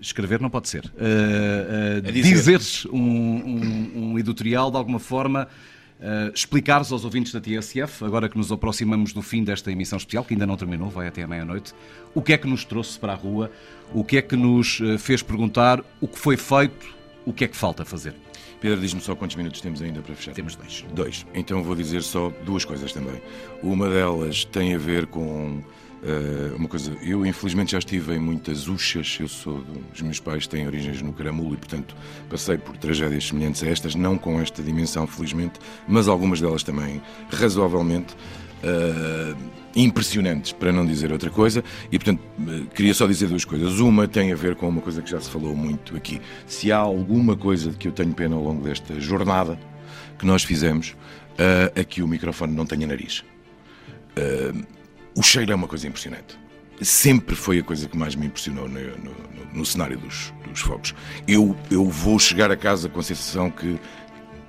escrever, 0.00 0.40
não 0.40 0.50
pode 0.50 0.68
ser, 0.68 0.90
a, 0.98 1.94
a, 1.94 2.08
a 2.08 2.12
dizer. 2.12 2.34
dizeres 2.34 2.84
um, 2.86 2.98
um, 2.98 3.92
um 3.96 4.18
editorial, 4.18 4.70
de 4.70 4.76
alguma 4.76 4.98
forma, 4.98 5.48
Uh, 5.94 6.34
explicares 6.34 6.92
aos 6.92 7.04
ouvintes 7.04 7.32
da 7.32 7.40
TSF, 7.40 8.04
agora 8.04 8.28
que 8.28 8.36
nos 8.36 8.52
aproximamos 8.52 9.12
do 9.14 9.22
fim 9.22 9.42
desta 9.42 9.70
emissão 9.72 9.96
especial, 9.96 10.22
que 10.22 10.34
ainda 10.34 10.44
não 10.44 10.56
terminou, 10.56 10.90
vai 10.90 11.06
até 11.06 11.22
à 11.22 11.26
meia-noite, 11.26 11.72
o 12.12 12.20
que 12.20 12.34
é 12.34 12.36
que 12.36 12.46
nos 12.46 12.62
trouxe 12.62 12.98
para 12.98 13.12
a 13.12 13.16
rua, 13.16 13.50
o 13.94 14.04
que 14.04 14.18
é 14.18 14.22
que 14.22 14.36
nos 14.36 14.80
uh, 14.80 14.98
fez 14.98 15.22
perguntar 15.22 15.82
o 16.02 16.08
que 16.08 16.18
foi 16.18 16.36
feito, 16.36 16.94
o 17.24 17.32
que 17.32 17.44
é 17.44 17.48
que 17.48 17.56
falta 17.56 17.86
fazer. 17.86 18.12
Pedro, 18.64 18.80
diz-me 18.80 19.00
só 19.02 19.14
quantos 19.14 19.36
minutos 19.36 19.60
temos 19.60 19.82
ainda 19.82 20.00
para 20.00 20.14
fechar. 20.14 20.32
Temos 20.32 20.56
dois. 20.56 20.86
Dois. 20.94 21.26
Então 21.34 21.62
vou 21.62 21.74
dizer 21.74 22.02
só 22.02 22.32
duas 22.46 22.64
coisas 22.64 22.94
também. 22.94 23.20
Uma 23.62 23.90
delas 23.90 24.46
tem 24.46 24.74
a 24.74 24.78
ver 24.78 25.06
com 25.06 25.62
Uh, 26.04 26.54
uma 26.56 26.68
coisa, 26.68 26.94
eu 27.00 27.24
infelizmente 27.24 27.72
já 27.72 27.78
estive 27.78 28.12
em 28.12 28.18
muitas 28.18 28.68
uxas, 28.68 29.16
eu 29.18 29.26
sou, 29.26 29.62
do, 29.62 29.82
os 29.90 30.02
meus 30.02 30.20
pais 30.20 30.46
têm 30.46 30.66
origens 30.66 31.00
no 31.00 31.14
Caramulo 31.14 31.54
e 31.54 31.56
portanto 31.56 31.96
passei 32.28 32.58
por 32.58 32.76
tragédias 32.76 33.26
semelhantes 33.26 33.62
a 33.62 33.68
estas, 33.68 33.94
não 33.94 34.18
com 34.18 34.38
esta 34.38 34.62
dimensão 34.62 35.06
felizmente, 35.06 35.58
mas 35.88 36.06
algumas 36.06 36.42
delas 36.42 36.62
também 36.62 37.00
razoavelmente 37.30 38.12
uh, 38.12 39.34
impressionantes, 39.76 40.52
para 40.52 40.72
não 40.72 40.86
dizer 40.86 41.10
outra 41.12 41.30
coisa, 41.30 41.64
e 41.90 41.98
portanto 41.98 42.20
uh, 42.38 42.66
queria 42.74 42.94
só 42.94 43.06
dizer 43.06 43.28
duas 43.28 43.44
coisas. 43.44 43.80
Uma 43.80 44.06
tem 44.06 44.32
a 44.32 44.36
ver 44.36 44.54
com 44.54 44.68
uma 44.68 44.80
coisa 44.80 45.02
que 45.02 45.10
já 45.10 45.20
se 45.20 45.30
falou 45.30 45.54
muito 45.56 45.96
aqui. 45.96 46.20
Se 46.46 46.70
há 46.70 46.78
alguma 46.78 47.36
coisa 47.36 47.70
de 47.70 47.76
que 47.76 47.88
eu 47.88 47.92
tenho 47.92 48.12
pena 48.12 48.36
ao 48.36 48.42
longo 48.42 48.62
desta 48.62 48.98
jornada 49.00 49.58
que 50.18 50.26
nós 50.26 50.44
fizemos, 50.44 50.94
aqui 51.78 52.02
o 52.02 52.08
microfone 52.08 52.54
não 52.54 52.64
tenha 52.64 52.86
nariz. 52.86 53.24
Uh, 54.16 54.64
o 55.16 55.22
cheiro 55.22 55.52
é 55.52 55.54
uma 55.54 55.66
coisa 55.66 55.86
impressionante. 55.86 56.38
Sempre 56.80 57.36
foi 57.36 57.58
a 57.58 57.62
coisa 57.62 57.88
que 57.88 57.96
mais 57.96 58.14
me 58.14 58.26
impressionou 58.26 58.68
no, 58.68 58.80
no, 58.80 59.14
no 59.52 59.66
cenário 59.66 59.96
dos, 59.98 60.32
dos 60.48 60.60
fogos. 60.60 60.94
Eu, 61.26 61.56
eu 61.70 61.84
vou 61.88 62.18
chegar 62.18 62.50
a 62.50 62.56
casa 62.56 62.88
com 62.88 62.98
a 62.98 63.02
sensação 63.02 63.50
que, 63.50 63.78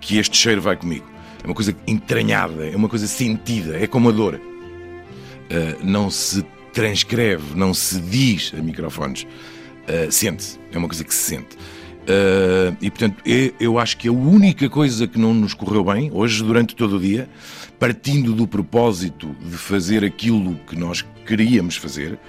que 0.01 0.17
este 0.17 0.35
cheiro 0.35 0.61
vai 0.61 0.75
comigo. 0.75 1.05
É 1.43 1.45
uma 1.45 1.53
coisa 1.53 1.75
entranhada, 1.85 2.67
é 2.67 2.75
uma 2.75 2.89
coisa 2.89 3.05
sentida, 3.05 3.77
é 3.77 3.85
como 3.85 4.09
a 4.09 4.11
dor. 4.11 4.41
Uh, 5.45 5.85
não 5.85 6.09
se 6.09 6.45
transcreve, 6.73 7.55
não 7.55 7.73
se 7.73 7.99
diz 7.99 8.53
a 8.57 8.61
microfones. 8.61 9.23
Uh, 9.23 10.11
sente-se, 10.11 10.59
é 10.71 10.77
uma 10.77 10.87
coisa 10.87 11.03
que 11.03 11.13
se 11.13 11.35
sente. 11.35 11.55
Uh, 12.05 12.77
e 12.81 12.91
portanto, 12.91 13.17
eu, 13.25 13.53
eu 13.59 13.79
acho 13.79 13.97
que 13.97 14.07
a 14.07 14.11
única 14.11 14.69
coisa 14.69 15.07
que 15.07 15.17
não 15.17 15.33
nos 15.33 15.55
correu 15.55 15.83
bem 15.83 16.11
hoje, 16.13 16.43
durante 16.43 16.75
todo 16.75 16.97
o 16.97 16.99
dia, 16.99 17.27
partindo 17.79 18.33
do 18.33 18.47
propósito 18.47 19.35
de 19.41 19.57
fazer 19.57 20.03
aquilo 20.05 20.55
que 20.67 20.75
nós 20.75 21.03
queríamos 21.25 21.75
fazer 21.77 22.13
uh, 22.13 22.19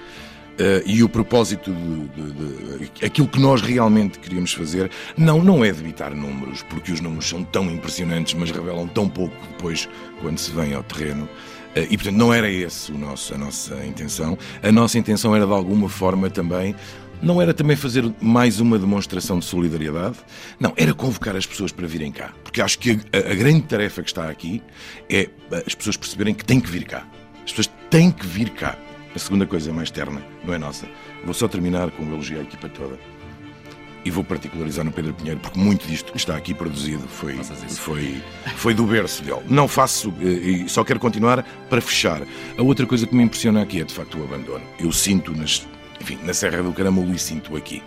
e 0.83 1.03
o 1.03 1.09
propósito 1.09 1.71
de, 1.71 2.07
de, 2.07 2.89
de, 2.89 3.05
aquilo 3.05 3.27
que 3.27 3.39
nós 3.39 3.61
realmente 3.61 4.17
queríamos 4.17 4.51
fazer, 4.51 4.89
não, 5.15 5.43
não 5.43 5.63
é 5.63 5.71
debitar 5.71 6.15
números, 6.15 6.63
porque 6.63 6.91
os 6.91 6.99
números 6.99 7.29
são 7.29 7.43
tão 7.43 7.69
impressionantes, 7.69 8.33
mas 8.33 8.49
revelam 8.49 8.87
tão 8.87 9.07
pouco 9.07 9.35
depois 9.51 9.87
quando 10.21 10.39
se 10.39 10.51
vem 10.51 10.73
ao 10.73 10.81
terreno. 10.83 11.29
Uh, 11.75 11.87
e 11.89 11.97
portanto 11.97 12.15
não 12.15 12.33
era 12.33 12.47
nosso, 12.97 13.33
a 13.33 13.37
nossa 13.37 13.85
intenção. 13.85 14.37
A 14.63 14.71
nossa 14.71 14.97
intenção 14.97 15.35
era 15.35 15.45
de 15.45 15.53
alguma 15.53 15.89
forma 15.89 16.29
também 16.29 16.75
não 17.21 17.41
era 17.41 17.53
também 17.53 17.75
fazer 17.75 18.03
mais 18.21 18.59
uma 18.59 18.77
demonstração 18.77 19.39
de 19.39 19.45
solidariedade? 19.45 20.17
Não, 20.59 20.73
era 20.77 20.93
convocar 20.93 21.35
as 21.35 21.45
pessoas 21.45 21.71
para 21.71 21.87
virem 21.87 22.11
cá. 22.11 22.31
Porque 22.43 22.61
acho 22.61 22.77
que 22.79 22.91
a, 22.91 23.31
a, 23.31 23.35
grande 23.35 23.61
tarefa 23.63 24.01
que 24.03 24.09
está 24.09 24.29
aqui 24.29 24.61
é 25.09 25.27
as 25.65 25.73
pessoas 25.73 25.97
perceberem 25.97 26.33
que 26.33 26.45
têm 26.45 26.59
que 26.59 26.69
vir 26.69 26.85
cá. 26.85 27.07
As 27.43 27.51
pessoas 27.51 27.69
têm 27.89 28.11
que 28.11 28.25
vir 28.25 28.51
cá. 28.51 28.77
A 29.15 29.19
segunda 29.19 29.47
coisa 29.47 29.73
mais 29.73 29.89
terna, 29.89 30.21
não 30.43 30.53
é 30.53 30.59
nossa. 30.59 30.87
Vou 31.25 31.33
só 31.33 31.47
terminar 31.47 31.89
com 31.91 32.03
um 32.03 32.13
elogio 32.13 32.39
à 32.39 32.43
equipa 32.43 32.69
toda. 32.69 32.99
E 34.07 34.09
vou 34.09 34.23
particularizar 34.23 34.85
no 34.85 34.91
Pedro 34.91 35.13
Pinheiro, 35.13 35.37
porque 35.41 35.59
muito 35.59 35.85
disto 35.85 36.13
que 36.13 36.17
está 36.17 36.37
aqui 36.37 36.53
produzido 36.53 37.05
foi, 37.09 37.33
foi, 37.43 38.23
foi 38.55 38.73
do 38.73 38.85
berço 38.85 39.21
dele. 39.21 39.41
Não 39.49 39.67
faço, 39.67 40.13
eh, 40.21 40.63
e 40.63 40.69
só 40.69 40.81
quero 40.81 40.97
continuar 40.97 41.43
para 41.69 41.81
fechar. 41.81 42.21
A 42.57 42.61
outra 42.61 42.85
coisa 42.85 43.05
que 43.05 43.13
me 43.13 43.21
impressiona 43.21 43.61
aqui 43.61 43.81
é, 43.81 43.83
de 43.83 43.93
facto, 43.93 44.17
o 44.17 44.23
abandono. 44.23 44.63
Eu 44.79 44.93
sinto 44.93 45.35
nas 45.35 45.67
enfim, 45.99 46.17
na 46.23 46.33
Serra 46.33 46.63
do 46.63 46.71
Caramulo 46.71 47.13
e 47.13 47.19
sinto 47.19 47.57
aqui. 47.57 47.83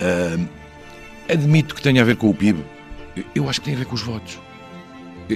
Uh, 0.00 0.48
admito 1.28 1.74
que 1.74 1.82
tenha 1.82 2.02
a 2.02 2.04
ver 2.04 2.14
com 2.14 2.30
o 2.30 2.34
PIB. 2.34 2.64
Eu 3.34 3.48
acho 3.48 3.60
que 3.60 3.64
tem 3.64 3.74
a 3.74 3.78
ver 3.78 3.86
com 3.86 3.96
os 3.96 4.02
votos. 4.02 4.38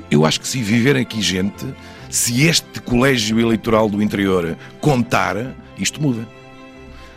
Eu 0.09 0.25
acho 0.25 0.41
que 0.41 0.47
se 0.47 0.63
viver 0.63 0.97
aqui 0.97 1.21
gente, 1.21 1.67
se 2.09 2.47
este 2.47 2.81
colégio 2.81 3.41
eleitoral 3.41 3.89
do 3.89 4.01
interior 4.01 4.57
contar, 4.81 5.37
isto 5.77 6.01
muda. 6.01 6.27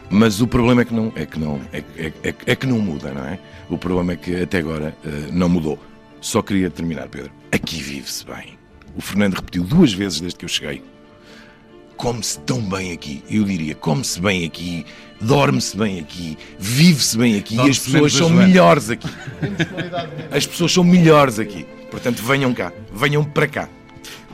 Mas 0.10 0.41
o 0.41 0.48
problema 0.48 0.82
é 0.82 0.86
que 0.86 0.94
não, 0.94 1.11
é 1.15 1.26
que 1.26 1.40
não, 1.40 1.60
é, 1.73 1.84
é, 1.98 2.14
é, 2.23 2.36
é 2.45 2.56
que 2.56 2.68
não 2.68 2.80
muda, 2.80 3.11
não 3.11 3.26
é? 3.26 3.40
O 3.69 3.77
problema 3.77 4.14
é 4.14 4.15
que 4.15 4.41
até 4.41 4.60
agora 4.60 4.95
uh, 5.03 5.32
não 5.32 5.49
mudou. 5.49 5.80
Só 6.22 6.41
queria 6.41 6.69
terminar, 6.69 7.07
Pedro. 7.07 7.32
Aqui 7.52 7.82
vive-se 7.82 8.26
bem. 8.26 8.57
O 8.95 9.02
Fernando 9.02 9.36
repetiu 9.36 9.64
duas 9.64 9.94
vezes 9.94 10.22
desde 10.22 10.38
que 10.38 10.45
eu 10.45 10.49
cheguei 10.49 10.82
come-se 11.95 12.40
tão 12.40 12.61
bem 12.61 12.91
aqui. 12.91 13.23
Eu 13.30 13.44
diria, 13.44 13.76
come-se 13.76 14.19
bem 14.19 14.45
aqui, 14.45 14.86
dorme-se 15.19 15.76
bem 15.76 15.99
aqui, 15.99 16.38
vive-se 16.60 17.18
bem 17.18 17.38
aqui 17.38 17.56
e 17.56 17.69
as 17.69 17.80
pessoas 17.80 18.14
são 18.14 18.30
melhores 18.30 18.90
aqui. 18.90 19.10
As 20.32 20.45
pessoas 20.45 20.72
são 20.72 20.84
melhores 20.84 21.40
aqui. 21.40 21.65
Portanto, 21.90 22.22
venham 22.23 22.53
cá, 22.53 22.72
venham 22.94 23.23
para 23.23 23.48
cá. 23.48 23.69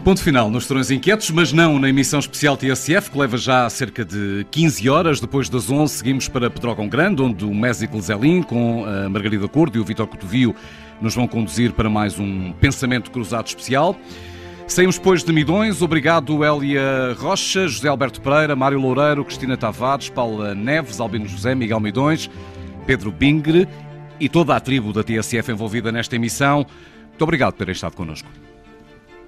Ponto 0.04 0.24
final 0.24 0.50
nos 0.50 0.66
Torões 0.66 0.90
Inquietos, 0.90 1.30
mas 1.30 1.54
não 1.54 1.78
na 1.78 1.88
emissão 1.88 2.20
especial 2.20 2.58
TSF, 2.58 3.12
que 3.12 3.18
leva 3.20 3.38
já 3.38 3.70
cerca 3.70 4.04
de 4.04 4.48
15 4.50 4.90
horas. 4.90 5.20
Depois 5.20 5.48
das 5.48 5.70
11, 5.70 5.94
seguimos 5.94 6.28
para 6.28 6.50
Pedrógão 6.50 6.90
Grande, 6.90 7.22
onde 7.22 7.46
o 7.46 7.54
Mésico 7.54 8.02
Zelin, 8.02 8.42
com 8.42 8.84
a 8.84 9.08
Margarida 9.08 9.48
Cordo 9.48 9.78
e 9.78 9.80
o 9.80 9.86
Vitor 9.86 10.08
Cotovio, 10.08 10.56
nos 11.00 11.14
vão 11.14 11.28
conduzir 11.28 11.72
para 11.74 11.88
mais 11.88 12.18
um 12.18 12.52
Pensamento 12.54 13.12
Cruzado 13.12 13.46
especial. 13.46 13.96
Saímos 14.66 14.98
depois 14.98 15.24
de 15.24 15.32
Midões. 15.32 15.84
Obrigado, 15.84 16.44
Elia 16.44 17.16
Rocha, 17.20 17.68
José 17.68 17.88
Alberto 17.88 18.22
Pereira, 18.22 18.56
Mário 18.56 18.80
Loureiro, 18.80 19.24
Cristina 19.24 19.56
Tavares, 19.56 20.10
Paula 20.10 20.56
Neves, 20.56 21.00
Albino 21.00 21.28
José, 21.28 21.54
Miguel 21.54 21.80
Midões, 21.80 22.28
Pedro 22.88 23.12
Bingre 23.12 23.68
e 24.20 24.28
toda 24.28 24.56
a 24.56 24.60
tribo 24.60 24.92
da 24.92 25.04
TSF 25.04 25.52
envolvida 25.52 25.92
nesta 25.92 26.16
emissão. 26.16 26.66
Muito 27.10 27.22
obrigado 27.22 27.52
por 27.52 27.60
terem 27.60 27.74
estado 27.74 27.96
connosco. 27.96 28.41